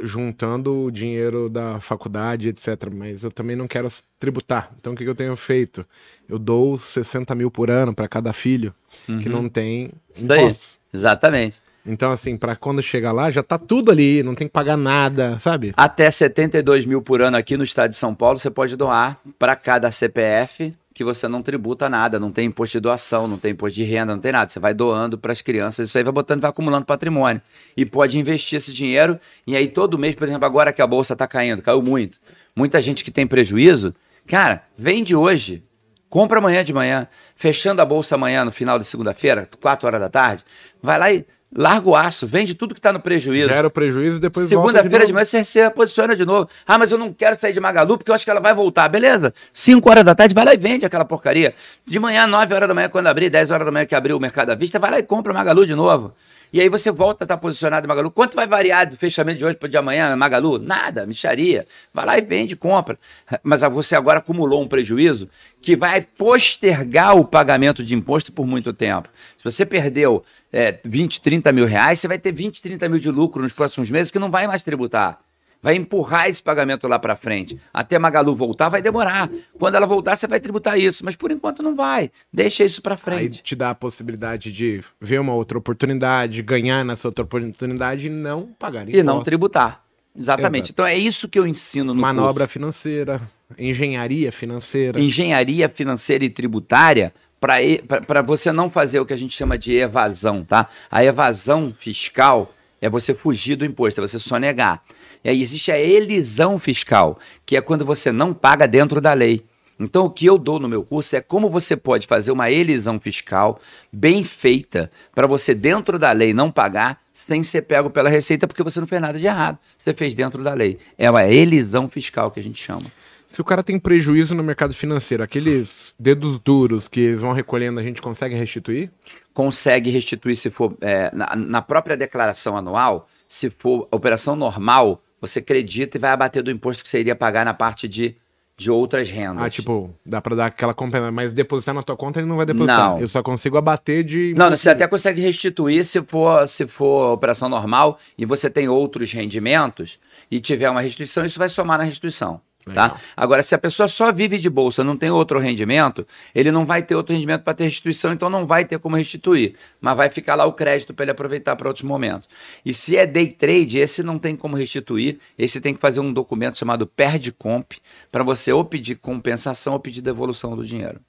juntando 0.00 0.84
o 0.84 0.90
dinheiro 0.90 1.48
da 1.48 1.80
faculdade, 1.80 2.48
etc. 2.48 2.90
Mas 2.92 3.22
eu 3.22 3.30
também 3.30 3.56
não 3.56 3.68
quero 3.68 3.88
tributar. 4.18 4.70
Então 4.78 4.92
o 4.92 4.96
que, 4.96 5.04
eu 5.04 5.14
tenho 5.14 5.36
feito? 5.36 5.86
Eu 6.28 6.38
dou 6.38 6.78
60 6.78 7.34
mil 7.34 7.50
por 7.50 7.70
ano 7.70 7.94
para 7.94 8.08
cada 8.08 8.32
filho 8.32 8.74
uhum. 9.08 9.18
que 9.18 9.28
não 9.28 9.48
tem 9.48 9.90
impostos. 10.16 10.78
Exatamente. 10.92 11.62
Então, 11.86 12.10
assim, 12.10 12.36
para 12.36 12.56
quando 12.56 12.82
chegar 12.82 13.12
lá, 13.12 13.30
já 13.30 13.42
tá 13.42 13.58
tudo 13.58 13.90
ali, 13.90 14.22
não 14.22 14.34
tem 14.34 14.46
que 14.46 14.52
pagar 14.52 14.76
nada, 14.76 15.38
sabe? 15.38 15.74
Até 15.76 16.10
72 16.10 16.86
mil 16.86 17.02
por 17.02 17.20
ano 17.20 17.36
aqui 17.36 17.58
no 17.58 17.64
estado 17.64 17.90
de 17.90 17.96
São 17.96 18.14
Paulo, 18.14 18.38
você 18.38 18.50
pode 18.50 18.74
doar 18.74 19.18
para 19.38 19.54
cada 19.54 19.90
CPF 19.90 20.72
que 20.94 21.02
você 21.02 21.26
não 21.26 21.42
tributa 21.42 21.90
nada, 21.90 22.20
não 22.20 22.30
tem 22.30 22.46
imposto 22.46 22.78
de 22.78 22.80
doação, 22.80 23.26
não 23.26 23.36
tem 23.36 23.50
imposto 23.50 23.74
de 23.74 23.82
renda, 23.82 24.14
não 24.14 24.20
tem 24.20 24.30
nada. 24.30 24.48
Você 24.48 24.60
vai 24.60 24.72
doando 24.72 25.18
para 25.18 25.32
as 25.32 25.40
crianças, 25.42 25.88
isso 25.88 25.98
aí 25.98 26.04
vai 26.04 26.12
botando, 26.12 26.40
vai 26.40 26.50
acumulando 26.50 26.86
patrimônio. 26.86 27.42
E 27.76 27.84
pode 27.84 28.16
investir 28.16 28.58
esse 28.58 28.72
dinheiro, 28.72 29.18
e 29.44 29.56
aí 29.56 29.66
todo 29.66 29.98
mês, 29.98 30.14
por 30.14 30.22
exemplo, 30.22 30.46
agora 30.46 30.72
que 30.72 30.80
a 30.80 30.86
bolsa 30.86 31.14
está 31.14 31.26
caindo, 31.26 31.60
caiu 31.60 31.82
muito. 31.82 32.20
Muita 32.54 32.80
gente 32.80 33.02
que 33.02 33.10
tem 33.10 33.26
prejuízo, 33.26 33.92
cara, 34.24 34.62
vende 34.78 35.16
hoje, 35.16 35.64
compra 36.08 36.38
amanhã 36.38 36.64
de 36.64 36.72
manhã, 36.72 37.08
fechando 37.34 37.82
a 37.82 37.84
bolsa 37.84 38.14
amanhã 38.14 38.44
no 38.44 38.52
final 38.52 38.78
de 38.78 38.84
segunda-feira, 38.84 39.48
4 39.60 39.88
horas 39.88 40.00
da 40.00 40.08
tarde, 40.08 40.44
vai 40.80 40.96
lá 40.96 41.12
e 41.12 41.26
larga 41.56 41.88
o 41.88 41.94
aço, 41.94 42.26
vende 42.26 42.54
tudo 42.54 42.74
que 42.74 42.80
está 42.80 42.92
no 42.92 43.00
prejuízo. 43.00 43.48
Gera 43.48 43.68
o 43.68 43.70
prejuízo 43.70 44.16
e 44.16 44.20
depois 44.20 44.48
Segunda-feira 44.48 45.00
de, 45.00 45.06
de 45.06 45.12
manhã 45.12 45.24
você 45.24 45.44
se 45.44 45.70
posiciona 45.70 46.16
de 46.16 46.24
novo. 46.24 46.48
Ah, 46.66 46.76
mas 46.76 46.90
eu 46.90 46.98
não 46.98 47.12
quero 47.12 47.38
sair 47.38 47.52
de 47.52 47.60
Magalu 47.60 47.96
porque 47.96 48.10
eu 48.10 48.14
acho 48.14 48.24
que 48.24 48.30
ela 48.30 48.40
vai 48.40 48.52
voltar. 48.52 48.88
Beleza. 48.88 49.32
5 49.52 49.88
horas 49.88 50.04
da 50.04 50.14
tarde, 50.14 50.34
vai 50.34 50.44
lá 50.44 50.54
e 50.54 50.56
vende 50.56 50.84
aquela 50.84 51.04
porcaria. 51.04 51.54
De 51.86 51.98
manhã, 51.98 52.26
9 52.26 52.54
horas 52.54 52.68
da 52.68 52.74
manhã, 52.74 52.88
quando 52.88 53.06
abrir, 53.06 53.30
10 53.30 53.50
horas 53.50 53.64
da 53.64 53.70
manhã 53.70 53.86
que 53.86 53.94
abriu 53.94 54.16
o 54.16 54.20
mercado 54.20 54.50
à 54.50 54.54
vista, 54.54 54.78
vai 54.78 54.90
lá 54.90 54.98
e 54.98 55.02
compra 55.02 55.32
Magalu 55.32 55.64
de 55.64 55.74
novo. 55.74 56.12
E 56.54 56.60
aí 56.60 56.68
você 56.68 56.92
volta 56.92 57.24
a 57.24 57.26
estar 57.26 57.36
posicionado 57.36 57.84
em 57.84 57.88
Magalu. 57.88 58.12
Quanto 58.12 58.36
vai 58.36 58.46
variar 58.46 58.88
do 58.88 58.96
fechamento 58.96 59.38
de 59.38 59.44
hoje 59.44 59.56
para 59.56 59.68
de 59.68 59.76
amanhã, 59.76 60.14
Magalu? 60.14 60.56
Nada, 60.56 61.04
micharia. 61.04 61.66
Vai 61.92 62.06
lá 62.06 62.16
e 62.16 62.20
vende, 62.20 62.54
compra. 62.54 62.96
Mas 63.42 63.62
você 63.62 63.96
agora 63.96 64.20
acumulou 64.20 64.62
um 64.62 64.68
prejuízo 64.68 65.28
que 65.60 65.74
vai 65.74 66.00
postergar 66.00 67.16
o 67.16 67.24
pagamento 67.24 67.82
de 67.82 67.96
imposto 67.96 68.30
por 68.30 68.46
muito 68.46 68.72
tempo. 68.72 69.08
Se 69.36 69.42
você 69.42 69.66
perdeu 69.66 70.24
é, 70.52 70.78
20, 70.84 71.22
30 71.22 71.52
mil 71.52 71.66
reais, 71.66 71.98
você 71.98 72.06
vai 72.06 72.20
ter 72.20 72.30
20, 72.30 72.62
30 72.62 72.88
mil 72.88 73.00
de 73.00 73.10
lucro 73.10 73.42
nos 73.42 73.52
próximos 73.52 73.90
meses 73.90 74.12
que 74.12 74.20
não 74.20 74.30
vai 74.30 74.46
mais 74.46 74.62
tributar 74.62 75.23
vai 75.64 75.76
empurrar 75.76 76.28
esse 76.28 76.42
pagamento 76.42 76.86
lá 76.86 76.98
para 76.98 77.16
frente. 77.16 77.58
Até 77.72 77.98
Magalu 77.98 78.36
voltar 78.36 78.68
vai 78.68 78.82
demorar. 78.82 79.30
Quando 79.58 79.76
ela 79.76 79.86
voltar, 79.86 80.14
você 80.14 80.26
vai 80.26 80.38
tributar 80.38 80.78
isso, 80.78 81.02
mas 81.02 81.16
por 81.16 81.30
enquanto 81.30 81.62
não 81.62 81.74
vai. 81.74 82.10
Deixa 82.30 82.62
isso 82.62 82.82
para 82.82 82.98
frente. 82.98 83.38
Aí 83.38 83.42
te 83.42 83.56
dá 83.56 83.70
a 83.70 83.74
possibilidade 83.74 84.52
de 84.52 84.84
ver 85.00 85.18
uma 85.18 85.32
outra 85.32 85.56
oportunidade, 85.56 86.42
ganhar 86.42 86.84
nessa 86.84 87.08
outra 87.08 87.24
oportunidade 87.24 88.08
e 88.08 88.10
não 88.10 88.50
pagar 88.58 88.82
imposto. 88.82 88.98
E 88.98 89.02
não 89.02 89.22
tributar. 89.22 89.82
Exatamente. 90.14 90.64
Exato. 90.64 90.72
Então 90.72 90.86
é 90.86 90.98
isso 90.98 91.30
que 91.30 91.38
eu 91.38 91.46
ensino 91.46 91.94
no 91.94 92.00
Manobra 92.02 92.44
curso. 92.44 92.52
financeira, 92.52 93.22
engenharia 93.58 94.30
financeira. 94.30 95.00
Engenharia 95.00 95.66
financeira 95.70 96.26
e 96.26 96.28
tributária 96.28 97.14
para 97.40 98.20
você 98.20 98.52
não 98.52 98.68
fazer 98.68 99.00
o 99.00 99.06
que 99.06 99.14
a 99.14 99.16
gente 99.16 99.34
chama 99.34 99.56
de 99.56 99.74
evasão, 99.74 100.44
tá? 100.44 100.68
A 100.90 101.02
evasão 101.02 101.72
fiscal 101.72 102.52
é 102.82 102.90
você 102.90 103.14
fugir 103.14 103.56
do 103.56 103.64
imposto, 103.64 103.98
é 103.98 104.06
você 104.06 104.18
sonegar. 104.18 104.82
E 105.24 105.30
aí 105.30 105.40
existe 105.40 105.72
a 105.72 105.78
elisão 105.78 106.58
fiscal, 106.58 107.18
que 107.46 107.56
é 107.56 107.60
quando 107.60 107.84
você 107.84 108.12
não 108.12 108.34
paga 108.34 108.68
dentro 108.68 109.00
da 109.00 109.14
lei. 109.14 109.44
Então, 109.80 110.04
o 110.04 110.10
que 110.10 110.26
eu 110.26 110.38
dou 110.38 110.60
no 110.60 110.68
meu 110.68 110.84
curso 110.84 111.16
é 111.16 111.20
como 111.20 111.50
você 111.50 111.76
pode 111.76 112.06
fazer 112.06 112.30
uma 112.30 112.50
elisão 112.50 113.00
fiscal 113.00 113.58
bem 113.92 114.22
feita 114.22 114.90
para 115.14 115.26
você, 115.26 115.52
dentro 115.52 115.98
da 115.98 116.12
lei, 116.12 116.32
não 116.32 116.50
pagar 116.50 117.00
sem 117.12 117.42
ser 117.42 117.62
pego 117.62 117.90
pela 117.90 118.08
Receita, 118.08 118.46
porque 118.46 118.62
você 118.62 118.78
não 118.78 118.86
fez 118.86 119.00
nada 119.00 119.18
de 119.18 119.26
errado. 119.26 119.58
Você 119.76 119.92
fez 119.92 120.14
dentro 120.14 120.44
da 120.44 120.54
lei. 120.54 120.78
É 120.96 121.10
uma 121.10 121.24
elisão 121.24 121.88
fiscal 121.88 122.30
que 122.30 122.38
a 122.38 122.42
gente 122.42 122.62
chama. 122.62 122.84
Se 123.26 123.40
o 123.40 123.44
cara 123.44 123.64
tem 123.64 123.80
prejuízo 123.80 124.32
no 124.32 124.44
mercado 124.44 124.72
financeiro, 124.74 125.22
aqueles 125.22 125.96
dedos 125.98 126.38
duros 126.38 126.86
que 126.86 127.00
eles 127.00 127.22
vão 127.22 127.32
recolhendo, 127.32 127.80
a 127.80 127.82
gente 127.82 128.00
consegue 128.00 128.36
restituir? 128.36 128.92
Consegue 129.32 129.90
restituir 129.90 130.36
se 130.36 130.50
for 130.50 130.76
é, 130.80 131.10
na, 131.12 131.34
na 131.34 131.62
própria 131.62 131.96
declaração 131.96 132.56
anual, 132.56 133.08
se 133.26 133.50
for 133.50 133.88
operação 133.90 134.36
normal, 134.36 135.02
você 135.26 135.38
acredita 135.38 135.96
e 135.96 136.00
vai 136.00 136.10
abater 136.10 136.42
do 136.42 136.50
imposto 136.50 136.82
que 136.82 136.88
você 136.88 137.00
iria 137.00 137.14
pagar 137.14 137.44
na 137.44 137.54
parte 137.54 137.88
de, 137.88 138.16
de 138.56 138.70
outras 138.70 139.08
rendas. 139.08 139.44
Ah, 139.44 139.50
tipo, 139.50 139.94
dá 140.04 140.20
pra 140.20 140.34
dar 140.34 140.46
aquela 140.46 140.74
compensação, 140.74 141.12
mas 141.12 141.32
depositar 141.32 141.74
na 141.74 141.82
tua 141.82 141.96
conta 141.96 142.20
ele 142.20 142.28
não 142.28 142.36
vai 142.36 142.46
depositar. 142.46 142.90
Não. 142.90 143.00
Eu 143.00 143.08
só 143.08 143.22
consigo 143.22 143.56
abater 143.56 144.04
de. 144.04 144.34
Não, 144.36 144.50
você 144.50 144.70
até 144.70 144.86
consegue 144.86 145.20
restituir 145.20 145.84
se 145.84 146.02
for, 146.02 146.46
se 146.48 146.66
for 146.66 147.12
operação 147.12 147.48
normal 147.48 147.98
e 148.16 148.24
você 148.24 148.50
tem 148.50 148.68
outros 148.68 149.12
rendimentos 149.12 149.98
e 150.30 150.40
tiver 150.40 150.70
uma 150.70 150.80
restituição, 150.80 151.24
isso 151.24 151.38
vai 151.38 151.48
somar 151.48 151.78
na 151.78 151.84
restituição. 151.84 152.40
Tá? 152.72 152.98
Agora, 153.14 153.42
se 153.42 153.54
a 153.54 153.58
pessoa 153.58 153.86
só 153.88 154.10
vive 154.10 154.38
de 154.38 154.48
bolsa, 154.48 154.82
não 154.82 154.96
tem 154.96 155.10
outro 155.10 155.38
rendimento, 155.38 156.06
ele 156.34 156.50
não 156.50 156.64
vai 156.64 156.82
ter 156.82 156.94
outro 156.94 157.14
rendimento 157.14 157.42
para 157.42 157.52
ter 157.52 157.64
restituição, 157.64 158.12
então 158.12 158.30
não 158.30 158.46
vai 158.46 158.64
ter 158.64 158.78
como 158.78 158.96
restituir. 158.96 159.54
Mas 159.80 159.96
vai 159.96 160.08
ficar 160.08 160.34
lá 160.34 160.46
o 160.46 160.52
crédito 160.52 160.94
para 160.94 161.04
ele 161.04 161.10
aproveitar 161.10 161.56
para 161.56 161.68
outros 161.68 161.84
momentos. 161.84 162.28
E 162.64 162.72
se 162.72 162.96
é 162.96 163.06
day 163.06 163.28
trade, 163.28 163.78
esse 163.78 164.02
não 164.02 164.18
tem 164.18 164.34
como 164.34 164.56
restituir, 164.56 165.18
esse 165.36 165.60
tem 165.60 165.74
que 165.74 165.80
fazer 165.80 166.00
um 166.00 166.12
documento 166.12 166.58
chamado 166.58 166.86
perde 166.86 167.32
comp 167.32 167.72
para 168.10 168.24
você 168.24 168.50
ou 168.52 168.64
pedir 168.64 168.94
compensação 168.94 169.74
ou 169.74 169.80
pedir 169.80 170.00
devolução 170.00 170.56
do 170.56 170.64
dinheiro. 170.64 171.00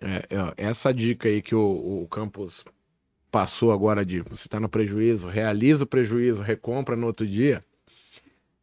É, 0.00 0.26
é 0.28 0.52
essa 0.56 0.92
dica 0.92 1.28
aí 1.28 1.40
que 1.40 1.54
o, 1.54 2.02
o 2.02 2.08
Campos 2.08 2.64
passou 3.30 3.72
agora 3.72 4.04
de 4.04 4.20
você 4.20 4.46
está 4.46 4.60
no 4.60 4.68
prejuízo, 4.68 5.28
realiza 5.28 5.84
o 5.84 5.86
prejuízo, 5.86 6.42
recompra 6.42 6.94
no 6.94 7.06
outro 7.06 7.26
dia 7.26 7.62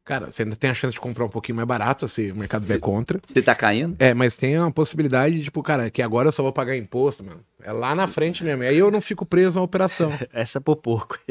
Cara, 0.06 0.30
você 0.30 0.44
ainda 0.44 0.56
tem 0.56 0.70
a 0.70 0.74
chance 0.76 0.94
de 0.94 1.00
comprar 1.02 1.26
um 1.26 1.30
pouquinho 1.30 1.56
mais 1.56 1.68
barato 1.68 2.08
se 2.08 2.32
o 2.32 2.36
mercado 2.36 2.64
vier 2.64 2.78
contra. 2.80 3.20
Você 3.26 3.42
tá 3.42 3.56
caindo? 3.56 3.96
É, 3.98 4.14
mas 4.14 4.38
tem 4.38 4.58
uma 4.60 4.72
possibilidade, 4.72 5.44
tipo, 5.44 5.64
cara, 5.64 5.90
que 5.90 6.00
agora 6.00 6.28
eu 6.28 6.32
só 6.32 6.44
vou 6.44 6.54
pagar 6.54 6.78
imposto, 6.78 7.24
mano. 7.24 7.44
É 7.64 7.72
lá 7.72 7.96
na 7.96 8.06
frente 8.06 8.44
mesmo. 8.44 8.64
E 8.64 8.68
aí 8.68 8.78
eu 8.78 8.92
não 8.92 9.02
fico 9.02 9.26
preso 9.26 9.58
à 9.58 9.64
operação. 9.64 10.12
Essa 10.32 10.60
é 10.60 10.62
por 10.62 10.76
pouco. 10.76 11.18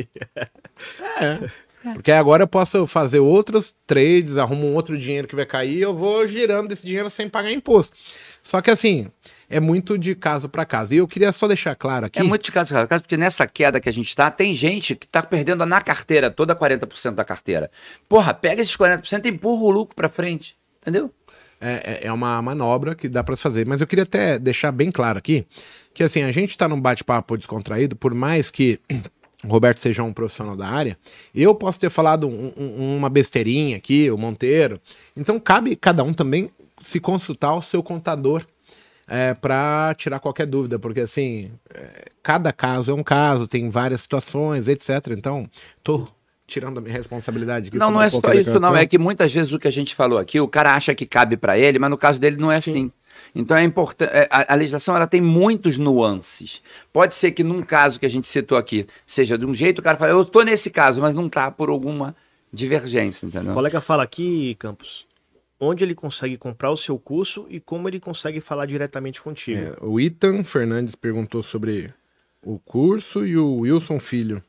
é. 1.20 1.48
Porque 1.92 2.10
agora 2.10 2.42
eu 2.42 2.48
posso 2.48 2.84
fazer 2.86 3.20
outros 3.20 3.74
trades, 3.86 4.38
arrumo 4.38 4.66
um 4.66 4.74
outro 4.74 4.98
dinheiro 4.98 5.28
que 5.28 5.36
vai 5.36 5.46
cair 5.46 5.76
e 5.76 5.82
eu 5.82 5.94
vou 5.94 6.26
girando 6.26 6.72
esse 6.72 6.84
dinheiro 6.84 7.10
sem 7.10 7.28
pagar 7.28 7.52
imposto. 7.52 7.96
Só 8.42 8.60
que 8.60 8.70
assim, 8.70 9.08
é 9.48 9.60
muito 9.60 9.98
de 9.98 10.14
caso 10.14 10.48
para 10.48 10.64
caso. 10.64 10.94
E 10.94 10.98
eu 10.98 11.08
queria 11.08 11.32
só 11.32 11.46
deixar 11.46 11.74
claro 11.74 12.06
aqui. 12.06 12.18
É 12.18 12.22
muito 12.22 12.44
de 12.44 12.52
caso 12.52 12.74
para 12.74 12.86
caso, 12.86 13.02
porque 13.02 13.16
nessa 13.16 13.46
queda 13.46 13.80
que 13.80 13.88
a 13.88 13.92
gente 13.92 14.08
está, 14.08 14.30
tem 14.30 14.54
gente 14.54 14.94
que 14.94 15.06
está 15.06 15.22
perdendo 15.22 15.64
na 15.66 15.80
carteira, 15.80 16.30
toda 16.30 16.54
40% 16.54 17.14
da 17.14 17.24
carteira. 17.24 17.70
Porra, 18.08 18.34
pega 18.34 18.62
esses 18.62 18.76
40% 18.76 19.26
e 19.26 19.28
empurra 19.28 19.62
o 19.62 19.70
lucro 19.70 19.94
para 19.94 20.08
frente. 20.08 20.56
Entendeu? 20.82 21.10
É, 21.60 22.00
é, 22.04 22.06
é 22.08 22.12
uma 22.12 22.40
manobra 22.42 22.94
que 22.94 23.08
dá 23.08 23.24
para 23.24 23.36
fazer. 23.36 23.66
Mas 23.66 23.80
eu 23.80 23.86
queria 23.86 24.04
até 24.04 24.38
deixar 24.38 24.72
bem 24.72 24.90
claro 24.90 25.18
aqui 25.18 25.46
que 25.94 26.02
assim, 26.02 26.22
a 26.22 26.32
gente 26.32 26.50
está 26.50 26.68
num 26.68 26.80
bate-papo 26.80 27.36
descontraído, 27.38 27.94
por 27.94 28.12
mais 28.12 28.50
que 28.50 28.80
o 29.44 29.48
Roberto 29.48 29.78
seja 29.78 30.02
um 30.02 30.12
profissional 30.12 30.56
da 30.56 30.66
área, 30.66 30.98
eu 31.32 31.54
posso 31.54 31.78
ter 31.78 31.88
falado 31.88 32.26
um, 32.26 32.52
um, 32.56 32.96
uma 32.96 33.08
besteirinha 33.08 33.76
aqui, 33.76 34.10
o 34.10 34.18
Monteiro. 34.18 34.80
Então 35.16 35.38
cabe 35.38 35.76
cada 35.76 36.02
um 36.02 36.12
também 36.12 36.50
se 36.82 36.98
consultar 36.98 37.54
o 37.54 37.62
seu 37.62 37.82
contador 37.82 38.44
é, 39.08 39.34
para 39.34 39.94
tirar 39.96 40.18
qualquer 40.18 40.46
dúvida, 40.46 40.78
porque 40.78 41.00
assim, 41.00 41.50
é, 41.74 42.06
cada 42.22 42.52
caso 42.52 42.90
é 42.90 42.94
um 42.94 43.02
caso, 43.02 43.46
tem 43.46 43.68
várias 43.68 44.00
situações, 44.00 44.68
etc. 44.68 45.08
Então, 45.10 45.48
tô 45.82 46.08
tirando 46.46 46.78
a 46.78 46.80
minha 46.80 46.94
responsabilidade. 46.94 47.70
Não, 47.74 47.90
não 47.90 48.02
é 48.02 48.08
só 48.08 48.20
isso, 48.32 48.58
não. 48.60 48.76
É 48.76 48.86
que 48.86 48.98
muitas 48.98 49.32
vezes 49.32 49.52
o 49.52 49.58
que 49.58 49.68
a 49.68 49.72
gente 49.72 49.94
falou 49.94 50.18
aqui, 50.18 50.40
o 50.40 50.48
cara 50.48 50.74
acha 50.74 50.94
que 50.94 51.06
cabe 51.06 51.36
para 51.36 51.58
ele, 51.58 51.78
mas 51.78 51.90
no 51.90 51.98
caso 51.98 52.20
dele 52.20 52.36
não 52.36 52.50
é 52.50 52.60
Sim. 52.60 52.70
assim. 52.70 52.92
Então 53.34 53.56
é 53.56 53.62
importante. 53.62 54.10
É, 54.12 54.28
a, 54.30 54.52
a, 54.52 54.56
legislação 54.56 54.94
ela 54.94 55.06
tem 55.06 55.20
muitos 55.20 55.78
nuances. 55.78 56.62
Pode 56.92 57.14
ser 57.14 57.32
que 57.32 57.42
num 57.42 57.62
caso 57.62 57.98
que 57.98 58.06
a 58.06 58.10
gente 58.10 58.28
citou 58.28 58.56
aqui 58.56 58.86
seja 59.06 59.36
de 59.36 59.44
um 59.44 59.54
jeito, 59.54 59.78
o 59.78 59.82
cara 59.82 59.96
fala, 59.96 60.10
eu 60.10 60.24
tô 60.24 60.42
nesse 60.42 60.70
caso, 60.70 61.00
mas 61.00 61.14
não 61.14 61.28
tá 61.28 61.50
por 61.50 61.68
alguma 61.68 62.14
divergência, 62.52 63.26
entendeu? 63.26 63.50
O 63.50 63.54
colega 63.54 63.80
fala 63.80 64.04
aqui, 64.04 64.54
Campos, 64.58 65.06
onde 65.58 65.84
ele 65.84 65.94
consegue 65.94 66.36
comprar 66.36 66.70
o 66.70 66.76
seu 66.76 66.98
curso 66.98 67.46
e 67.48 67.60
como 67.60 67.88
ele 67.88 68.00
consegue 68.00 68.40
falar 68.40 68.66
diretamente 68.66 69.20
contigo. 69.22 69.58
É, 69.58 69.76
o 69.80 70.00
Ethan 70.00 70.44
Fernandes 70.44 70.94
perguntou 70.94 71.42
sobre 71.42 71.92
o 72.42 72.58
curso 72.58 73.26
e 73.26 73.36
o 73.36 73.58
Wilson 73.58 73.98
Filho. 73.98 74.42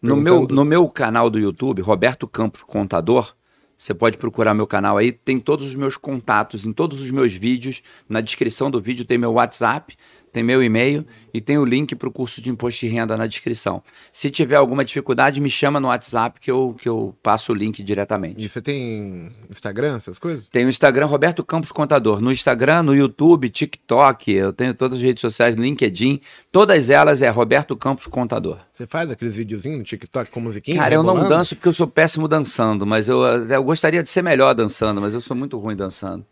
No 0.00 0.16
meu, 0.16 0.46
no 0.46 0.64
meu 0.64 0.88
canal 0.88 1.28
do 1.28 1.38
YouTube, 1.38 1.82
Roberto 1.82 2.26
Campos 2.26 2.62
Contador, 2.62 3.34
você 3.76 3.94
pode 3.94 4.18
procurar 4.18 4.52
meu 4.52 4.66
canal 4.66 4.98
aí, 4.98 5.10
tem 5.10 5.40
todos 5.40 5.66
os 5.66 5.74
meus 5.74 5.96
contatos 5.96 6.66
em 6.66 6.72
todos 6.72 7.00
os 7.00 7.10
meus 7.10 7.32
vídeos. 7.32 7.82
Na 8.06 8.20
descrição 8.20 8.70
do 8.70 8.80
vídeo 8.80 9.06
tem 9.06 9.16
meu 9.16 9.32
WhatsApp 9.32 9.96
tem 10.32 10.42
meu 10.42 10.62
e-mail 10.62 11.04
e 11.32 11.40
tem 11.40 11.58
o 11.58 11.64
link 11.64 11.94
para 11.94 12.08
o 12.08 12.12
curso 12.12 12.40
de 12.40 12.50
imposto 12.50 12.80
de 12.80 12.88
renda 12.88 13.16
na 13.16 13.26
descrição. 13.26 13.82
Se 14.12 14.30
tiver 14.30 14.56
alguma 14.56 14.84
dificuldade, 14.84 15.40
me 15.40 15.50
chama 15.50 15.80
no 15.80 15.88
WhatsApp 15.88 16.40
que 16.40 16.50
eu, 16.50 16.74
que 16.78 16.88
eu 16.88 17.16
passo 17.22 17.52
o 17.52 17.54
link 17.54 17.82
diretamente. 17.82 18.42
E 18.42 18.48
você 18.48 18.60
tem 18.60 19.30
Instagram, 19.50 19.96
essas 19.96 20.18
coisas? 20.18 20.48
Tem 20.48 20.64
o 20.64 20.68
Instagram 20.68 21.06
Roberto 21.06 21.44
Campos 21.44 21.72
Contador. 21.72 22.20
No 22.20 22.30
Instagram, 22.30 22.82
no 22.82 22.94
YouTube, 22.94 23.48
TikTok, 23.48 24.32
eu 24.32 24.52
tenho 24.52 24.74
todas 24.74 24.98
as 24.98 25.04
redes 25.04 25.20
sociais, 25.20 25.54
LinkedIn, 25.54 26.20
todas 26.50 26.90
elas 26.90 27.22
é 27.22 27.28
Roberto 27.28 27.76
Campos 27.76 28.06
Contador. 28.06 28.58
Você 28.70 28.86
faz 28.86 29.10
aqueles 29.10 29.36
videozinhos 29.36 29.78
no 29.78 29.84
TikTok 29.84 30.30
com 30.30 30.40
musiquinha? 30.40 30.76
Cara, 30.76 30.94
eu 30.94 31.02
não 31.02 31.28
danço 31.28 31.56
porque 31.56 31.68
eu 31.68 31.72
sou 31.72 31.86
péssimo 31.86 32.28
dançando, 32.28 32.86
mas 32.86 33.08
eu, 33.08 33.22
eu 33.22 33.64
gostaria 33.64 34.02
de 34.02 34.08
ser 34.08 34.22
melhor 34.22 34.54
dançando, 34.54 35.00
mas 35.00 35.14
eu 35.14 35.20
sou 35.20 35.36
muito 35.36 35.58
ruim 35.58 35.76
dançando. 35.76 36.24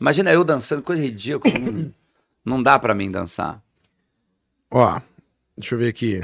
Imagina 0.00 0.32
eu 0.32 0.42
dançando, 0.42 0.82
coisa 0.82 1.02
ridícula. 1.02 1.54
Não 2.44 2.62
dá 2.62 2.78
para 2.78 2.94
mim 2.94 3.10
dançar. 3.10 3.62
Ó, 4.70 5.00
deixa 5.56 5.74
eu 5.74 5.78
ver 5.78 5.88
aqui. 5.88 6.20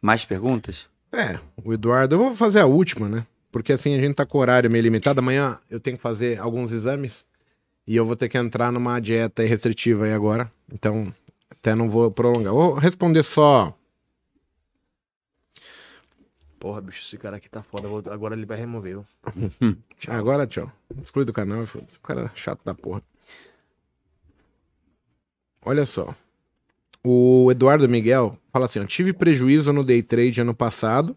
Mais 0.00 0.24
perguntas? 0.24 0.88
É, 1.12 1.38
o 1.64 1.72
Eduardo, 1.72 2.14
eu 2.14 2.18
vou 2.18 2.34
fazer 2.34 2.60
a 2.60 2.66
última, 2.66 3.08
né? 3.08 3.26
porque 3.56 3.72
assim 3.72 3.94
a 3.94 3.98
gente 3.98 4.14
tá 4.14 4.26
com 4.26 4.36
o 4.36 4.40
horário 4.42 4.70
meio 4.70 4.82
limitado. 4.82 5.20
Amanhã 5.20 5.58
eu 5.70 5.80
tenho 5.80 5.96
que 5.96 6.02
fazer 6.02 6.38
alguns 6.38 6.72
exames 6.72 7.24
e 7.86 7.96
eu 7.96 8.04
vou 8.04 8.14
ter 8.14 8.28
que 8.28 8.36
entrar 8.36 8.70
numa 8.70 9.00
dieta 9.00 9.42
restritiva 9.44 10.04
aí 10.04 10.12
agora. 10.12 10.52
Então, 10.70 11.10
até 11.50 11.74
não 11.74 11.88
vou 11.88 12.10
prolongar. 12.10 12.52
Vou 12.52 12.74
responder 12.74 13.22
só. 13.22 13.74
Porra, 16.58 16.80
bicho, 16.80 17.02
esse 17.02 17.16
cara 17.18 17.36
aqui 17.36 17.48
tá 17.48 17.62
foda. 17.62 17.86
vou- 17.88 18.02
Agora 18.10 18.34
ele 18.34 18.46
vai 18.46 18.56
remover. 18.58 18.96
viu? 18.96 19.06
Agora, 20.08 20.46
tchau. 20.46 20.70
Exclui 21.02 21.24
do 21.24 21.32
canal 21.32 21.62
e. 21.62 21.64
O 21.64 22.00
cara 22.02 22.22
é 22.34 22.38
chato 22.38 22.60
da 22.64 22.74
porra. 22.74 23.02
Olha 25.64 25.84
só. 25.84 26.14
O 27.04 27.48
Eduardo 27.50 27.88
Miguel 27.88 28.38
fala 28.52 28.64
assim: 28.64 28.80
ó, 28.80 28.84
tive 28.84 29.12
prejuízo 29.12 29.72
no 29.72 29.84
day 29.84 30.02
trade 30.02 30.40
ano 30.40 30.54
passado 30.54 31.16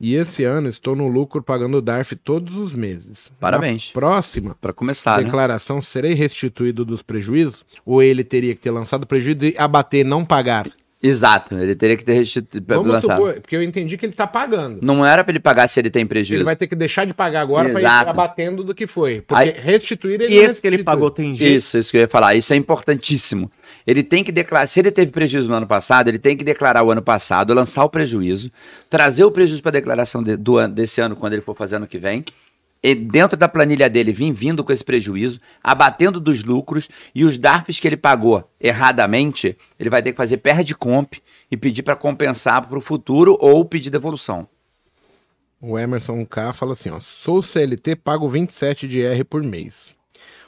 e 0.00 0.14
esse 0.14 0.44
ano 0.44 0.68
estou 0.68 0.96
no 0.96 1.06
lucro 1.08 1.42
pagando 1.42 1.76
o 1.78 1.82
DARF 1.82 2.16
todos 2.16 2.54
os 2.56 2.74
meses. 2.74 3.30
Parabéns. 3.38 3.88
Na 3.88 3.92
próxima 4.00 4.54
Pra 4.60 4.72
começar, 4.72 5.18
né? 5.18 5.24
declaração, 5.24 5.80
serei 5.82 6.12
restituído 6.14 6.84
dos 6.84 7.02
prejuízos? 7.02 7.64
Ou 7.84 8.02
ele 8.02 8.24
teria 8.24 8.54
que 8.54 8.60
ter 8.60 8.70
lançado 8.70 9.06
prejuízo 9.06 9.44
e 9.46 9.56
abater, 9.58 10.04
não 10.04 10.24
pagar? 10.24 10.70
Exato, 11.02 11.56
ele 11.58 11.74
teria 11.74 11.96
que 11.96 12.04
ter 12.04 12.12
restituído. 12.12 12.82
Lançado. 12.82 13.40
porque 13.40 13.56
eu 13.56 13.62
entendi 13.62 13.96
que 13.96 14.06
ele 14.06 14.12
tá 14.12 14.26
pagando. 14.26 14.78
Não 14.80 15.04
era 15.04 15.24
pra 15.24 15.32
ele 15.32 15.40
pagar 15.40 15.66
se 15.68 15.80
ele 15.80 15.90
tem 15.90 16.02
Ele 16.02 16.08
prejuízo. 16.08 16.44
vai 16.44 16.54
ter 16.54 16.68
que 16.68 16.76
deixar 16.76 17.04
de 17.04 17.12
pagar 17.12 17.40
agora 17.40 17.70
para 17.70 17.80
ir 17.80 17.84
Exato. 17.84 18.10
abatendo 18.10 18.62
do 18.62 18.72
que 18.72 18.86
foi. 18.86 19.20
Porque 19.20 19.42
Aí- 19.42 19.52
restituir 19.58 20.20
ele 20.20 20.32
E 20.32 20.38
esse 20.38 20.60
que 20.60 20.66
ele 20.68 20.76
restitui. 20.76 20.84
pagou 20.84 21.10
tem 21.10 21.36
jeito. 21.36 21.56
Isso, 21.56 21.76
isso 21.78 21.90
que 21.90 21.96
eu 21.96 22.02
ia 22.02 22.08
falar. 22.08 22.36
Isso 22.36 22.52
é 22.52 22.56
importantíssimo. 22.56 23.50
Ele 23.84 24.04
tem 24.04 24.22
que 24.22 24.30
declarar. 24.30 24.66
Se 24.68 24.78
ele 24.78 24.92
teve 24.92 25.10
prejuízo 25.10 25.48
no 25.48 25.54
ano 25.54 25.66
passado, 25.66 26.06
ele 26.06 26.18
tem 26.18 26.36
que 26.36 26.44
declarar 26.44 26.84
o 26.84 26.90
ano 26.92 27.02
passado, 27.02 27.52
lançar 27.52 27.82
o 27.84 27.88
prejuízo, 27.90 28.48
trazer 28.88 29.24
o 29.24 29.30
prejuízo 29.32 29.60
para 29.60 29.70
a 29.70 29.72
declaração 29.72 30.22
de- 30.22 30.36
do 30.36 30.64
desse 30.68 31.00
ano, 31.00 31.16
quando 31.16 31.32
ele 31.32 31.42
for 31.42 31.56
fazer 31.56 31.76
ano 31.76 31.86
que 31.88 31.98
vem. 31.98 32.24
E 32.82 32.94
dentro 32.94 33.36
da 33.36 33.48
planilha 33.48 33.88
dele, 33.88 34.12
vir 34.12 34.32
vindo 34.32 34.64
com 34.64 34.72
esse 34.72 34.82
prejuízo, 34.82 35.40
abatendo 35.62 36.18
dos 36.18 36.42
lucros 36.42 36.88
e 37.14 37.24
os 37.24 37.38
DARFs 37.38 37.78
que 37.78 37.86
ele 37.86 37.96
pagou 37.96 38.50
erradamente, 38.60 39.56
ele 39.78 39.88
vai 39.88 40.02
ter 40.02 40.10
que 40.10 40.16
fazer 40.16 40.38
perde 40.38 40.74
comp 40.74 41.14
e 41.48 41.56
pedir 41.56 41.82
para 41.82 41.94
compensar 41.94 42.66
para 42.66 42.78
o 42.78 42.80
futuro 42.80 43.38
ou 43.40 43.64
pedir 43.64 43.90
devolução. 43.90 44.48
O 45.60 45.78
Emerson 45.78 46.26
K 46.26 46.52
fala 46.52 46.72
assim, 46.72 46.90
ó, 46.90 46.98
sou 46.98 47.40
CLT, 47.40 47.94
pago 47.94 48.28
27 48.28 48.88
de 48.88 49.00
R 49.00 49.22
por 49.22 49.44
mês. 49.44 49.94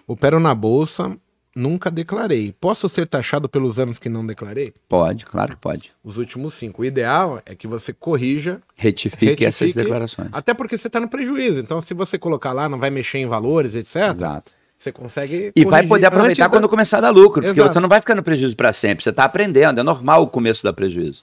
Opero 0.09 0.41
na 0.41 0.53
bolsa, 0.57 1.17
nunca 1.55 1.91
declarei. 1.91 2.55
Posso 2.61 2.89
ser 2.89 3.07
taxado 3.07 3.49
pelos 3.49 3.79
anos 3.79 3.99
que 3.99 4.09
não 4.09 4.27
declarei? 4.27 4.73
Pode, 4.89 5.25
claro 5.25 5.53
que 5.55 5.61
pode. 5.61 5.93
Os 6.03 6.17
últimos 6.19 6.55
cinco. 6.55 6.83
O 6.83 6.85
ideal 6.85 7.41
é 7.47 7.55
que 7.55 7.67
você 7.67 7.93
corrija, 7.93 8.61
Retifique, 8.77 9.45
essas 9.45 9.61
Retifique. 9.61 9.83
declarações. 9.85 10.29
até 10.33 10.53
porque 10.55 10.77
você 10.77 10.87
está 10.89 10.99
no 11.01 11.09
prejuízo. 11.09 11.59
Então, 11.61 11.81
se 11.81 11.95
você 11.95 12.19
colocar 12.19 12.53
lá, 12.53 12.69
não 12.69 12.79
vai 12.79 12.91
mexer 12.91 13.19
em 13.19 13.27
valores, 13.27 13.75
etc. 13.75 13.97
Exato. 14.15 14.53
Você 14.79 14.91
consegue. 14.93 15.53
E 15.55 15.65
vai 15.65 15.87
poder 15.87 16.07
aproveitar 16.07 16.45
da- 16.45 16.51
quando 16.51 16.69
começar 16.69 16.99
a 16.99 17.03
dar 17.03 17.11
lucro, 17.11 17.41
porque 17.43 17.59
Exato. 17.61 17.73
você 17.75 17.81
não 17.81 17.89
vai 17.89 18.01
ficar 18.01 18.15
no 18.15 18.23
prejuízo 18.23 18.57
para 18.57 18.73
sempre, 18.73 19.03
você 19.05 19.11
está 19.11 19.25
aprendendo, 19.25 19.81
é 19.81 19.83
normal 19.83 20.23
o 20.23 20.27
começo 20.27 20.63
da 20.65 20.73
prejuízo. 20.73 21.23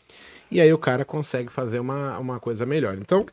E 0.49 0.59
aí 0.59 0.71
o 0.73 0.77
cara 0.77 1.05
consegue 1.05 1.49
fazer 1.51 1.79
uma, 1.79 2.17
uma 2.17 2.39
coisa 2.39 2.65
melhor. 2.65 2.97
Então, 2.99 3.25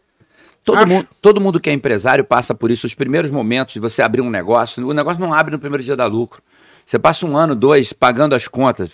Todo, 0.65 0.77
Acho- 0.79 0.89
mundo, 0.89 1.09
todo 1.23 1.41
mundo 1.41 1.61
que 1.61 1.71
é 1.71 1.73
empresário 1.73 2.23
passa 2.25 2.55
por 2.55 2.71
isso. 2.71 2.87
Os 2.87 2.93
primeiros 2.93 3.31
momentos 3.31 3.73
de 3.73 3.81
você 3.81 4.03
abrir 4.03 4.21
um 4.21 4.29
negócio, 4.29 4.87
o 4.87 4.93
negócio 4.93 5.19
não 5.19 5.33
abre 5.33 5.53
no 5.53 5.59
primeiro 5.59 5.83
dia 5.83 5.97
da 5.97 6.05
lucro. 6.05 6.43
Você 6.89 6.99
passa 6.99 7.27
um 7.27 7.37
ano, 7.37 7.55
dois, 7.55 7.93
pagando 7.93 8.35
as 8.35 8.49
contas, 8.49 8.89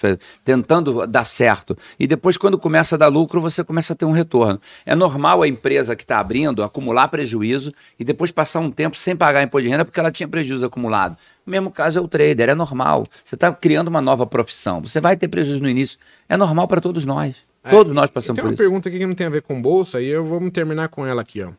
tentando 0.45 1.07
dar 1.07 1.25
certo. 1.25 1.79
E 1.97 2.09
depois, 2.09 2.37
quando 2.37 2.59
começa 2.59 2.97
a 2.97 2.99
dar 2.99 3.07
lucro, 3.07 3.41
você 3.41 3.63
começa 3.63 3.93
a 3.93 3.97
ter 3.97 4.05
um 4.05 4.11
retorno. 4.11 4.61
É 4.85 4.97
normal 4.97 5.43
a 5.43 5.47
empresa 5.47 5.95
que 5.95 6.03
está 6.03 6.19
abrindo 6.19 6.65
acumular 6.65 7.07
prejuízo 7.07 7.73
e 7.97 8.03
depois 8.03 8.33
passar 8.33 8.59
um 8.59 8.69
tempo 8.69 8.97
sem 8.97 9.15
pagar 9.15 9.45
imposto 9.45 9.63
de 9.63 9.69
renda 9.69 9.85
porque 9.85 10.01
ela 10.01 10.11
tinha 10.11 10.27
prejuízo 10.27 10.67
acumulado. 10.67 11.17
O 11.47 11.51
mesmo 11.51 11.71
caso 11.71 12.01
é 12.01 12.03
o 12.03 12.09
trader, 12.09 12.49
é 12.49 12.55
normal. 12.57 13.05
Você 13.25 13.37
está 13.37 13.53
criando 13.53 13.87
uma 13.87 14.01
nova 14.01 14.27
profissão. 14.27 14.83
Você 14.83 15.01
vai 15.01 15.17
ter 15.17 15.29
prejuízo 15.29 15.61
no 15.61 15.69
início. 15.69 15.97
É 16.29 16.37
normal 16.37 16.67
para 16.67 16.81
todos 16.81 17.05
nós. 17.05 17.37
Todos 17.71 17.93
nós 17.93 18.11
passamos 18.11 18.35
tem 18.35 18.43
por 18.43 18.49
uma 18.49 18.55
isso. 18.55 18.63
pergunta 18.65 18.89
aqui 18.89 18.99
que 18.99 19.07
não 19.07 19.15
tem 19.15 19.29
a 19.29 19.31
ver 19.31 19.43
com 19.43 19.63
bolsa 19.63 20.03
e 20.03 20.09
eu 20.09 20.25
vou 20.25 20.51
terminar 20.51 20.89
com 20.89 21.07
ela 21.07 21.23
aqui, 21.23 21.45
ó. 21.45 21.53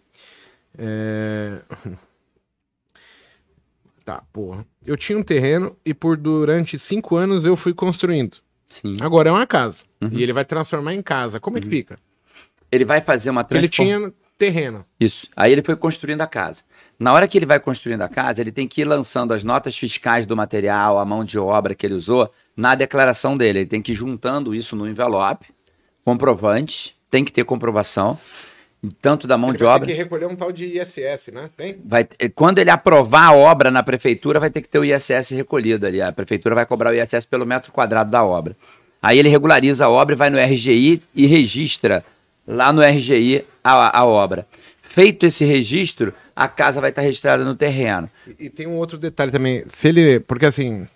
É... 0.77 1.59
Tá, 4.05 4.21
porra. 4.31 4.63
Eu 4.85 4.95
tinha 4.95 5.17
um 5.17 5.23
terreno 5.23 5.75
e 5.83 5.91
por 5.93 6.15
durante 6.15 6.77
cinco 6.77 7.15
anos 7.15 7.43
eu 7.43 7.55
fui 7.55 7.73
construindo. 7.73 8.37
Sim. 8.69 8.97
Agora 9.01 9.29
é 9.29 9.31
uma 9.31 9.47
casa. 9.47 9.83
Uhum. 9.99 10.11
E 10.13 10.21
ele 10.21 10.31
vai 10.31 10.45
transformar 10.45 10.93
em 10.93 11.01
casa. 11.01 11.39
Como 11.39 11.57
é 11.57 11.61
que 11.61 11.67
fica? 11.67 11.97
Ele 12.71 12.85
vai 12.85 13.01
fazer 13.01 13.31
uma 13.31 13.41
Ele 13.41 13.67
transformação. 13.67 14.09
tinha 14.11 14.13
terreno. 14.37 14.85
Isso. 14.99 15.27
Aí 15.35 15.51
ele 15.51 15.63
foi 15.63 15.75
construindo 15.75 16.21
a 16.21 16.27
casa. 16.27 16.61
Na 16.99 17.13
hora 17.13 17.27
que 17.27 17.37
ele 17.37 17.45
vai 17.47 17.59
construindo 17.59 18.01
a 18.03 18.07
casa, 18.09 18.41
ele 18.41 18.51
tem 18.51 18.67
que 18.67 18.81
ir 18.81 18.85
lançando 18.85 19.33
as 19.33 19.43
notas 19.43 19.75
fiscais 19.77 20.25
do 20.25 20.35
material, 20.35 20.99
a 20.99 21.05
mão 21.05 21.23
de 21.23 21.39
obra 21.39 21.73
que 21.73 21.85
ele 21.85 21.93
usou, 21.95 22.31
na 22.55 22.75
declaração 22.75 23.35
dele. 23.35 23.59
Ele 23.59 23.65
tem 23.65 23.81
que 23.81 23.91
ir 23.93 23.95
juntando 23.95 24.53
isso 24.53 24.75
no 24.75 24.87
envelope, 24.87 25.47
comprovante, 26.03 26.95
tem 27.09 27.23
que 27.23 27.31
ter 27.31 27.43
comprovação, 27.43 28.19
tanto 28.89 29.27
da 29.27 29.37
mão 29.37 29.49
Ele 29.51 29.57
de 29.57 29.63
obra. 29.65 29.87
ter 29.87 29.93
que 29.93 29.97
recolher 29.97 30.25
um 30.27 30.35
tal 30.35 30.51
de 30.51 30.65
ISS, 30.77 31.31
né? 31.33 31.49
Tem? 31.55 31.77
Vai, 31.85 32.07
eh, 32.19 32.29
quando 32.29 32.59
ele 32.59 32.69
aprovar 32.69 33.27
a 33.27 33.33
obra 33.33 33.69
na 33.71 33.83
prefeitura, 33.83 34.39
vai 34.39 34.49
ter 34.49 34.61
que 34.61 34.67
ter 34.69 34.79
o 34.79 34.85
ISS 34.85 35.31
recolhido 35.31 35.85
ali. 35.85 36.01
A 36.01 36.11
prefeitura 36.11 36.55
vai 36.55 36.65
cobrar 36.65 36.91
o 36.91 36.95
ISS 36.95 37.25
pelo 37.25 37.45
metro 37.45 37.71
quadrado 37.71 38.11
da 38.11 38.23
obra. 38.23 38.55
Aí 39.01 39.19
ele 39.19 39.29
regulariza 39.29 39.85
a 39.85 39.89
obra, 39.89 40.15
vai 40.15 40.29
no 40.29 40.37
RGI 40.39 41.01
e 41.13 41.25
registra 41.27 42.03
lá 42.47 42.73
no 42.73 42.81
RGI 42.81 43.45
a, 43.63 43.99
a 43.99 44.05
obra. 44.05 44.47
Feito 44.81 45.25
esse 45.25 45.43
registro, 45.45 46.13
a 46.35 46.47
casa 46.47 46.79
vai 46.79 46.89
estar 46.89 47.01
registrada 47.01 47.43
no 47.43 47.55
terreno. 47.55 48.09
E, 48.39 48.45
e 48.45 48.49
tem 48.49 48.65
um 48.67 48.77
outro 48.77 48.97
detalhe 48.97 49.31
também. 49.31 49.63
Se 49.67 49.89
ele. 49.89 50.19
Porque 50.19 50.45
assim. 50.45 50.87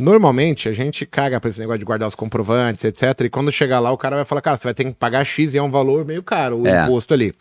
Normalmente 0.00 0.68
a 0.68 0.72
gente 0.72 1.04
caga 1.06 1.38
pra 1.40 1.50
esse 1.50 1.60
negócio 1.60 1.78
de 1.78 1.84
guardar 1.84 2.08
os 2.08 2.14
comprovantes, 2.14 2.84
etc. 2.84 3.20
E 3.22 3.28
quando 3.30 3.52
chegar 3.52 3.78
lá, 3.80 3.90
o 3.92 3.98
cara 3.98 4.16
vai 4.16 4.24
falar, 4.24 4.40
cara, 4.40 4.56
você 4.56 4.64
vai 4.64 4.74
ter 4.74 4.84
que 4.84 4.92
pagar 4.92 5.24
X 5.24 5.54
e 5.54 5.58
é 5.58 5.62
um 5.62 5.70
valor 5.70 6.04
meio 6.04 6.22
caro 6.22 6.62
o 6.62 6.66
É. 6.66 6.84
imposto 6.84 7.14
ali. 7.14 7.34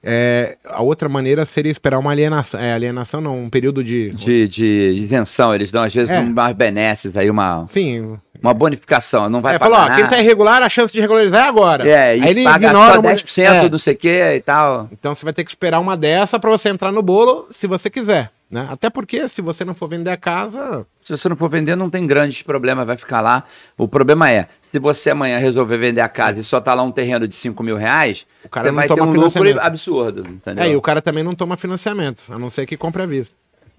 É, 0.00 0.56
a 0.64 0.80
outra 0.80 1.08
maneira 1.08 1.44
seria 1.44 1.72
esperar 1.72 1.98
uma 1.98 2.12
alienação. 2.12 2.60
É, 2.60 2.72
alienação 2.72 3.20
não, 3.20 3.36
um 3.36 3.50
período 3.50 3.82
de. 3.82 4.10
De, 4.12 4.46
de 4.46 4.92
isenção, 4.96 5.52
eles 5.52 5.72
dão 5.72 5.82
às 5.82 5.92
vezes 5.92 6.08
É. 6.10 6.20
umas 6.20 6.52
benesses 6.52 7.16
aí, 7.16 7.28
uma, 7.28 7.66
Sim. 7.66 8.16
uma 8.40 8.54
bonificação. 8.54 9.28
Não 9.28 9.42
vai 9.42 9.56
É, 9.56 9.58
pagar 9.58 9.74
falou, 9.76 9.92
ó, 9.92 9.96
quem 9.96 10.06
tá 10.06 10.20
irregular, 10.20 10.62
a 10.62 10.68
chance 10.68 10.92
de 10.92 11.00
regularizar 11.00 11.46
é 11.46 11.48
agora. 11.48 11.82
É, 11.88 12.16
e 12.16 12.22
Aí 12.22 12.30
ele 12.30 12.44
paga 12.44 12.68
ignora 12.68 12.92
só 12.94 13.00
uma- 13.00 13.10
10% 13.10 13.64
É. 13.66 13.68
não 13.68 13.78
sei 13.78 13.94
o 13.94 13.96
que 13.96 14.08
e 14.36 14.40
tal. 14.40 14.88
Então 14.92 15.12
você 15.16 15.24
vai 15.24 15.32
ter 15.34 15.42
que 15.42 15.50
esperar 15.50 15.80
uma 15.80 15.96
dessa 15.96 16.38
pra 16.38 16.48
você 16.48 16.68
entrar 16.68 16.92
no 16.92 17.02
bolo, 17.02 17.48
se 17.50 17.66
você 17.66 17.90
quiser. 17.90 18.30
Né? 18.50 18.66
Até 18.70 18.88
porque, 18.88 19.28
se 19.28 19.42
você 19.42 19.62
não 19.62 19.74
for 19.74 19.88
vender 19.88 20.10
a 20.10 20.16
casa, 20.16 20.86
Se 21.02 21.10
você 21.16 21.28
não 21.28 21.36
for 21.36 21.50
vender, 21.50 21.76
não 21.76 21.90
tem 21.90 22.06
grandes 22.06 22.40
problemas, 22.42 22.86
vai 22.86 22.96
ficar 22.96 23.20
lá. 23.20 23.44
O 23.76 23.86
problema 23.86 24.30
é, 24.30 24.48
se 24.62 24.78
você 24.78 25.10
amanhã 25.10 25.38
resolver 25.38 25.76
vender 25.76 26.00
a 26.00 26.08
casa 26.08 26.40
e 26.40 26.44
só 26.44 26.58
tá 26.60 26.72
lá 26.74 26.82
um 26.82 26.90
terreno 26.90 27.28
de 27.28 27.34
5 27.36 27.62
mil 27.62 27.76
reais, 27.76 28.26
O 28.44 28.48
cara 28.48 28.64
você 28.64 28.70
não 28.70 28.76
vai 28.76 28.88
ter 28.88 29.02
um 29.02 29.12
lucro 29.12 29.60
absurdo, 29.60 30.20
entendeu? 30.28 30.64
é, 30.64 30.70
e 30.70 30.76
o 30.76 30.80
cara 30.80 31.02
também 31.02 31.22
não 31.22 31.34
toma 31.34 31.56
financiamento, 31.58 32.22
a 32.32 32.38
não 32.38 32.48
ser 32.48 32.64
que 32.64 32.76
compre 32.76 33.02
à 33.02 33.06
vista. 33.06 33.34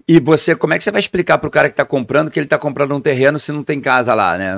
E 0.08 0.18
você, 0.18 0.56
como 0.56 0.72
é 0.74 0.78
que 0.78 0.82
você 0.84 0.90
vai 0.90 1.00
explicar 1.00 1.38
pro 1.38 1.50
cara 1.50 1.68
que 1.68 1.74
tá 1.76 1.84
comprando 1.84 2.30
que 2.30 2.38
ele 2.40 2.46
tá 2.46 2.58
comprando 2.58 2.94
um 2.94 3.00
terreno 3.00 3.38
se 3.38 3.52
não 3.52 3.62
tem 3.62 3.80
casa 3.80 4.12
lá, 4.14 4.36
né? 4.38 4.54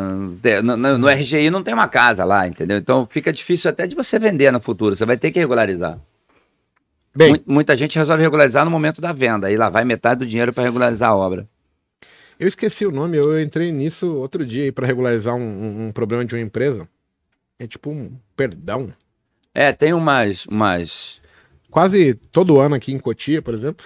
No, 0.63 0.77
no- 0.77 0.99
no 0.99 1.09
RGI 1.09 1.51
não 1.51 1.63
tem 1.63 1.75
uma 1.75 1.89
casa 1.89 2.25
lá, 2.25 2.47
entendeu? 2.47 2.79
Então 2.79 3.07
fica 3.11 3.31
difícil 3.33 3.69
até 3.71 3.87
de 3.87 3.95
você 3.95 4.19
vender 4.19 4.51
no 4.51 4.61
futuro, 4.61 4.95
você 4.97 5.05
vai 5.05 5.17
ter 5.19 5.31
que 5.31 5.39
regularizar. 5.39 5.99
Bem, 7.15 7.33
Mu- 7.33 7.43
muita 7.47 7.77
gente 7.77 7.99
resolve 7.99 8.23
regularizar 8.23 8.65
no 8.65 8.71
momento 8.71 9.01
da 9.01 9.13
venda, 9.13 9.47
aí 9.47 9.57
lá 9.57 9.69
vai 9.69 9.85
metade 9.85 10.21
do 10.21 10.27
dinheiro 10.27 10.53
para 10.53 10.65
regularizar 10.65 11.11
a 11.11 11.17
obra. 11.17 11.47
eu 12.39 12.49
esqueci 12.49 12.85
o 12.87 12.91
nome, 12.91 13.17
eu 13.17 13.41
entrei 13.41 13.71
nisso 13.71 14.15
outro 14.17 14.45
dia 14.47 14.73
pra 14.73 14.87
regularizar 14.87 15.35
um, 15.35 15.41
um- 15.43 15.87
um 15.89 15.93
problema 15.93 16.25
de 16.25 16.35
uma 16.35 16.41
empresa. 16.41 16.89
É 17.59 17.67
tipo 17.67 17.91
um 17.91 18.13
perdão. 18.35 18.93
É, 19.55 19.73
tem 19.73 19.93
umas, 19.93 20.47
umas 20.47 21.21
Quase 21.71 22.15
todo 22.15 22.59
ano 22.59 22.75
aqui 22.75 22.93
em 22.93 22.99
Cotia, 22.99 23.41
por 23.41 23.55
exemplo, 23.55 23.85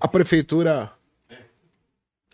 a 0.00 0.06
prefeitura. 0.08 0.90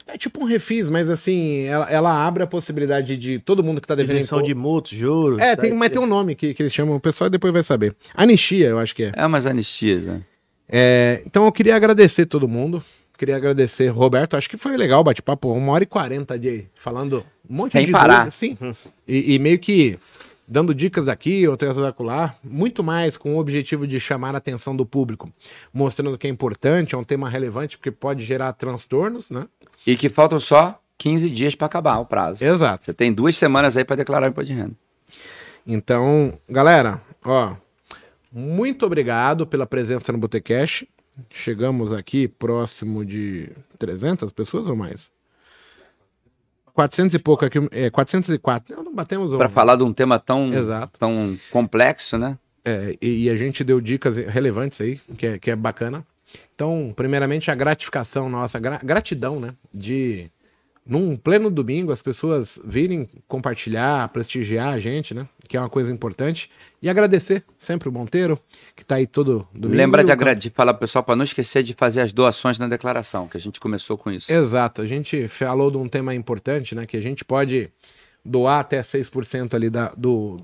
É 0.06 0.18
tipo 0.18 0.42
um 0.42 0.44
refis, 0.44 0.88
mas 0.88 1.08
assim, 1.08 1.62
ela, 1.62 1.90
ela 1.90 2.26
abre 2.26 2.42
a 2.42 2.46
possibilidade 2.46 3.16
de 3.16 3.38
todo 3.38 3.64
mundo 3.64 3.80
que 3.80 3.88
tá 3.88 3.94
devendo 3.94 4.18
Isenção 4.18 4.42
de 4.42 4.54
multas, 4.54 4.96
juros. 4.96 5.40
É, 5.40 5.56
tem, 5.56 5.72
mas 5.72 5.90
tem 5.90 6.00
um 6.00 6.06
nome 6.06 6.34
que, 6.34 6.52
que 6.52 6.62
eles 6.62 6.72
chamam, 6.72 6.96
o 6.96 7.00
pessoal 7.00 7.30
depois 7.30 7.52
vai 7.52 7.62
saber. 7.62 7.96
Anistia, 8.14 8.68
eu 8.68 8.78
acho 8.78 8.94
que 8.94 9.04
é. 9.04 9.12
é 9.16 9.26
umas 9.26 9.46
anistias, 9.46 10.02
né? 10.02 10.20
É, 10.68 11.22
então 11.26 11.44
eu 11.46 11.52
queria 11.52 11.74
agradecer 11.74 12.26
todo 12.26 12.46
mundo. 12.46 12.82
Queria 13.16 13.36
agradecer, 13.36 13.88
Roberto. 13.88 14.36
Acho 14.36 14.50
que 14.50 14.56
foi 14.56 14.76
legal 14.76 15.00
o 15.00 15.04
bate-papo. 15.04 15.52
Uma 15.52 15.72
hora 15.72 15.84
e 15.84 15.86
quarenta 15.86 16.38
de 16.38 16.66
falando 16.74 17.24
um 17.48 17.56
monte 17.56 17.72
Sem 17.72 17.86
de 17.86 17.92
parar. 17.92 18.30
Sim. 18.30 18.58
E, 19.06 19.34
e 19.34 19.38
meio 19.38 19.58
que 19.58 19.98
dando 20.46 20.74
dicas 20.74 21.04
daqui, 21.04 21.46
outras 21.46 21.76
lá. 21.98 22.36
Muito 22.42 22.82
mais 22.82 23.16
com 23.16 23.36
o 23.36 23.38
objetivo 23.38 23.86
de 23.86 24.00
chamar 24.00 24.34
a 24.34 24.38
atenção 24.38 24.74
do 24.74 24.84
público. 24.84 25.32
Mostrando 25.72 26.18
que 26.18 26.26
é 26.26 26.30
importante, 26.30 26.94
é 26.94 26.98
um 26.98 27.04
tema 27.04 27.28
relevante, 27.28 27.78
porque 27.78 27.90
pode 27.90 28.24
gerar 28.24 28.52
transtornos, 28.52 29.30
né? 29.30 29.46
E 29.86 29.96
que 29.96 30.08
faltam 30.08 30.38
só 30.40 30.80
15 30.98 31.28
dias 31.30 31.54
para 31.54 31.66
acabar 31.66 31.98
o 31.98 32.06
prazo. 32.06 32.42
Exato. 32.42 32.84
Você 32.84 32.94
tem 32.94 33.12
duas 33.12 33.36
semanas 33.36 33.76
aí 33.76 33.84
para 33.84 33.96
declarar 33.96 34.26
o 34.26 34.30
imposto 34.30 34.52
de 34.52 34.58
renda. 34.58 34.74
Então, 35.66 36.38
galera, 36.48 37.00
ó, 37.24 37.54
muito 38.32 38.84
obrigado 38.84 39.46
pela 39.46 39.66
presença 39.66 40.12
no 40.12 40.18
Botecash. 40.18 40.84
chegamos 41.30 41.92
aqui 41.92 42.26
próximo 42.26 43.04
de 43.04 43.50
300 43.78 44.32
pessoas 44.32 44.68
ou 44.68 44.76
mais? 44.76 45.12
400 46.74 47.14
e 47.14 47.18
pouco 47.20 47.44
aqui, 47.44 47.58
é, 47.70 47.88
404. 47.88 48.82
Não, 48.82 48.92
batemos 48.92 49.36
Para 49.36 49.48
falar 49.48 49.76
de 49.76 49.84
um 49.84 49.92
tema 49.92 50.18
tão, 50.18 50.52
Exato. 50.52 50.98
tão 50.98 51.38
complexo, 51.50 52.18
né? 52.18 52.36
É, 52.64 52.96
e, 53.00 53.24
e 53.24 53.30
a 53.30 53.36
gente 53.36 53.62
deu 53.62 53.80
dicas 53.80 54.16
relevantes 54.16 54.80
aí, 54.80 54.98
que 55.16 55.26
é, 55.26 55.38
que 55.38 55.50
é 55.50 55.56
bacana. 55.56 56.04
Então, 56.54 56.92
primeiramente, 56.94 57.50
a 57.50 57.54
gratificação 57.54 58.28
nossa, 58.28 58.58
gra- 58.58 58.80
gratidão, 58.82 59.40
né? 59.40 59.54
De, 59.72 60.30
num 60.86 61.16
pleno 61.16 61.50
domingo, 61.50 61.90
as 61.92 62.02
pessoas 62.02 62.60
virem 62.64 63.08
compartilhar, 63.26 64.08
prestigiar 64.08 64.74
a 64.74 64.78
gente, 64.78 65.14
né? 65.14 65.26
Que 65.48 65.56
é 65.56 65.60
uma 65.60 65.68
coisa 65.68 65.92
importante. 65.92 66.50
E 66.80 66.88
agradecer 66.88 67.44
sempre 67.58 67.88
o 67.88 67.92
Monteiro, 67.92 68.38
que 68.76 68.84
tá 68.84 68.96
aí 68.96 69.06
todo 69.06 69.48
domingo. 69.52 69.76
Lembra 69.76 70.04
de, 70.04 70.12
agra- 70.12 70.34
de 70.34 70.50
falar 70.50 70.74
pro 70.74 70.80
pessoal 70.80 71.02
para 71.02 71.16
não 71.16 71.24
esquecer 71.24 71.62
de 71.62 71.74
fazer 71.74 72.00
as 72.02 72.12
doações 72.12 72.58
na 72.58 72.68
declaração, 72.68 73.26
que 73.28 73.36
a 73.36 73.40
gente 73.40 73.58
começou 73.58 73.96
com 73.98 74.10
isso. 74.10 74.30
Exato, 74.32 74.82
a 74.82 74.86
gente 74.86 75.26
falou 75.28 75.70
de 75.70 75.76
um 75.76 75.88
tema 75.88 76.14
importante, 76.14 76.74
né? 76.74 76.86
Que 76.86 76.96
a 76.96 77.02
gente 77.02 77.24
pode 77.24 77.70
doar 78.24 78.60
até 78.60 78.80
6% 78.80 79.54
ali 79.54 79.68
da, 79.68 79.92
do, 79.96 80.40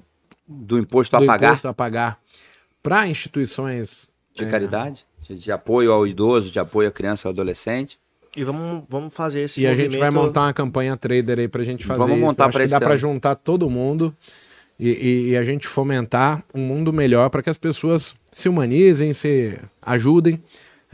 Do 0.47 0.79
imposto 0.79 1.17
a 1.17 1.21
do 1.21 1.27
pagar 1.27 1.49
imposto 1.51 1.69
a 1.69 1.75
pagar 1.75 2.19
para 2.83 3.07
instituições 3.07 4.09
de 4.35 4.45
é, 4.45 4.49
caridade, 4.51 5.05
de, 5.37 5.53
apoio 5.53 5.93
ao 5.93 6.07
idoso, 6.07 6.51
de 6.51 6.59
apoio 6.59 6.89
à 6.89 6.91
criança 6.91 7.27
e 7.27 7.29
ao 7.29 7.33
adolescente. 7.33 7.99
E 8.37 8.45
vamos, 8.45 8.85
vamos 8.89 9.13
fazer 9.15 9.43
esse 9.43 9.61
E 9.63 9.67
a 9.67 9.75
gente 9.75 9.97
vai 9.99 10.09
movimento- 10.11 10.27
montar 10.27 10.43
uma 10.43 10.53
campanha 10.53 10.97
trader 10.97 11.39
aí 11.41 11.49
pra 11.49 11.65
gente 11.65 11.85
fazer 11.85 11.99
Vamos 11.99 12.17
isso. 12.17 12.25
montar 12.27 12.45
Eu 12.45 12.49
acho 12.49 12.57
pra 12.59 12.65
que 12.65 12.71
dá 12.71 12.79
pra 12.81 12.91
ano. 12.91 12.99
juntar 12.99 13.35
todo 13.35 13.69
mundo 13.69 14.15
e, 14.79 14.89
e- 14.91 15.29
e 15.31 15.37
a 15.37 15.43
gente 15.45 15.67
fomentar 15.67 16.43
um 16.55 16.61
mundo 16.61 16.93
melhor 16.93 17.29
para 17.31 17.43
que 17.43 17.51
as 17.51 17.59
pessoas 17.59 18.15
se 18.33 18.49
humanizem, 18.49 19.13
se 19.13 19.59
ajudem. 19.83 20.41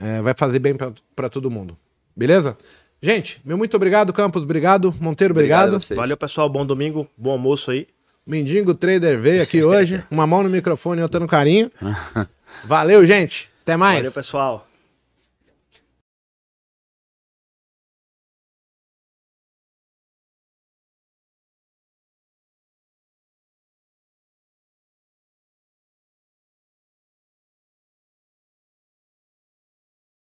É, 0.00 0.20
vai 0.22 0.34
fazer 0.36 0.58
bem 0.58 0.74
pra 0.74 0.92
pra 1.14 1.28
todo 1.28 1.50
mundo. 1.50 1.76
Beleza? 2.16 2.56
Gente, 3.02 3.40
meu 3.44 3.56
muito 3.58 3.74
obrigado, 3.76 4.12
Campos. 4.12 4.42
Obrigado. 4.42 4.94
Monteiro, 5.00 5.32
obrigado. 5.32 5.74
a 5.76 5.80
vocês. 5.80 5.96
Valeu, 5.96 6.16
pessoal. 6.16 6.48
Bom 6.48 6.64
domingo, 6.64 7.06
bom 7.16 7.30
almoço 7.32 7.70
aí. 7.70 7.86
Mendigo 8.26 8.74
Trader 8.74 9.18
veio 9.18 9.42
aqui 9.42 9.62
hoje. 9.62 10.02
Uma 10.10 10.26
mão 10.26 10.42
no 10.42 10.48
microfone 10.50 11.00
e 11.00 11.02
outra 11.02 11.20
no 11.20 11.26
carinho. 11.28 11.70
Valeu, 12.64 13.06
gente. 13.06 13.50
Até 13.66 13.76
mais. 13.76 13.96
Valeu, 13.96 14.12
pessoal. 14.12 14.64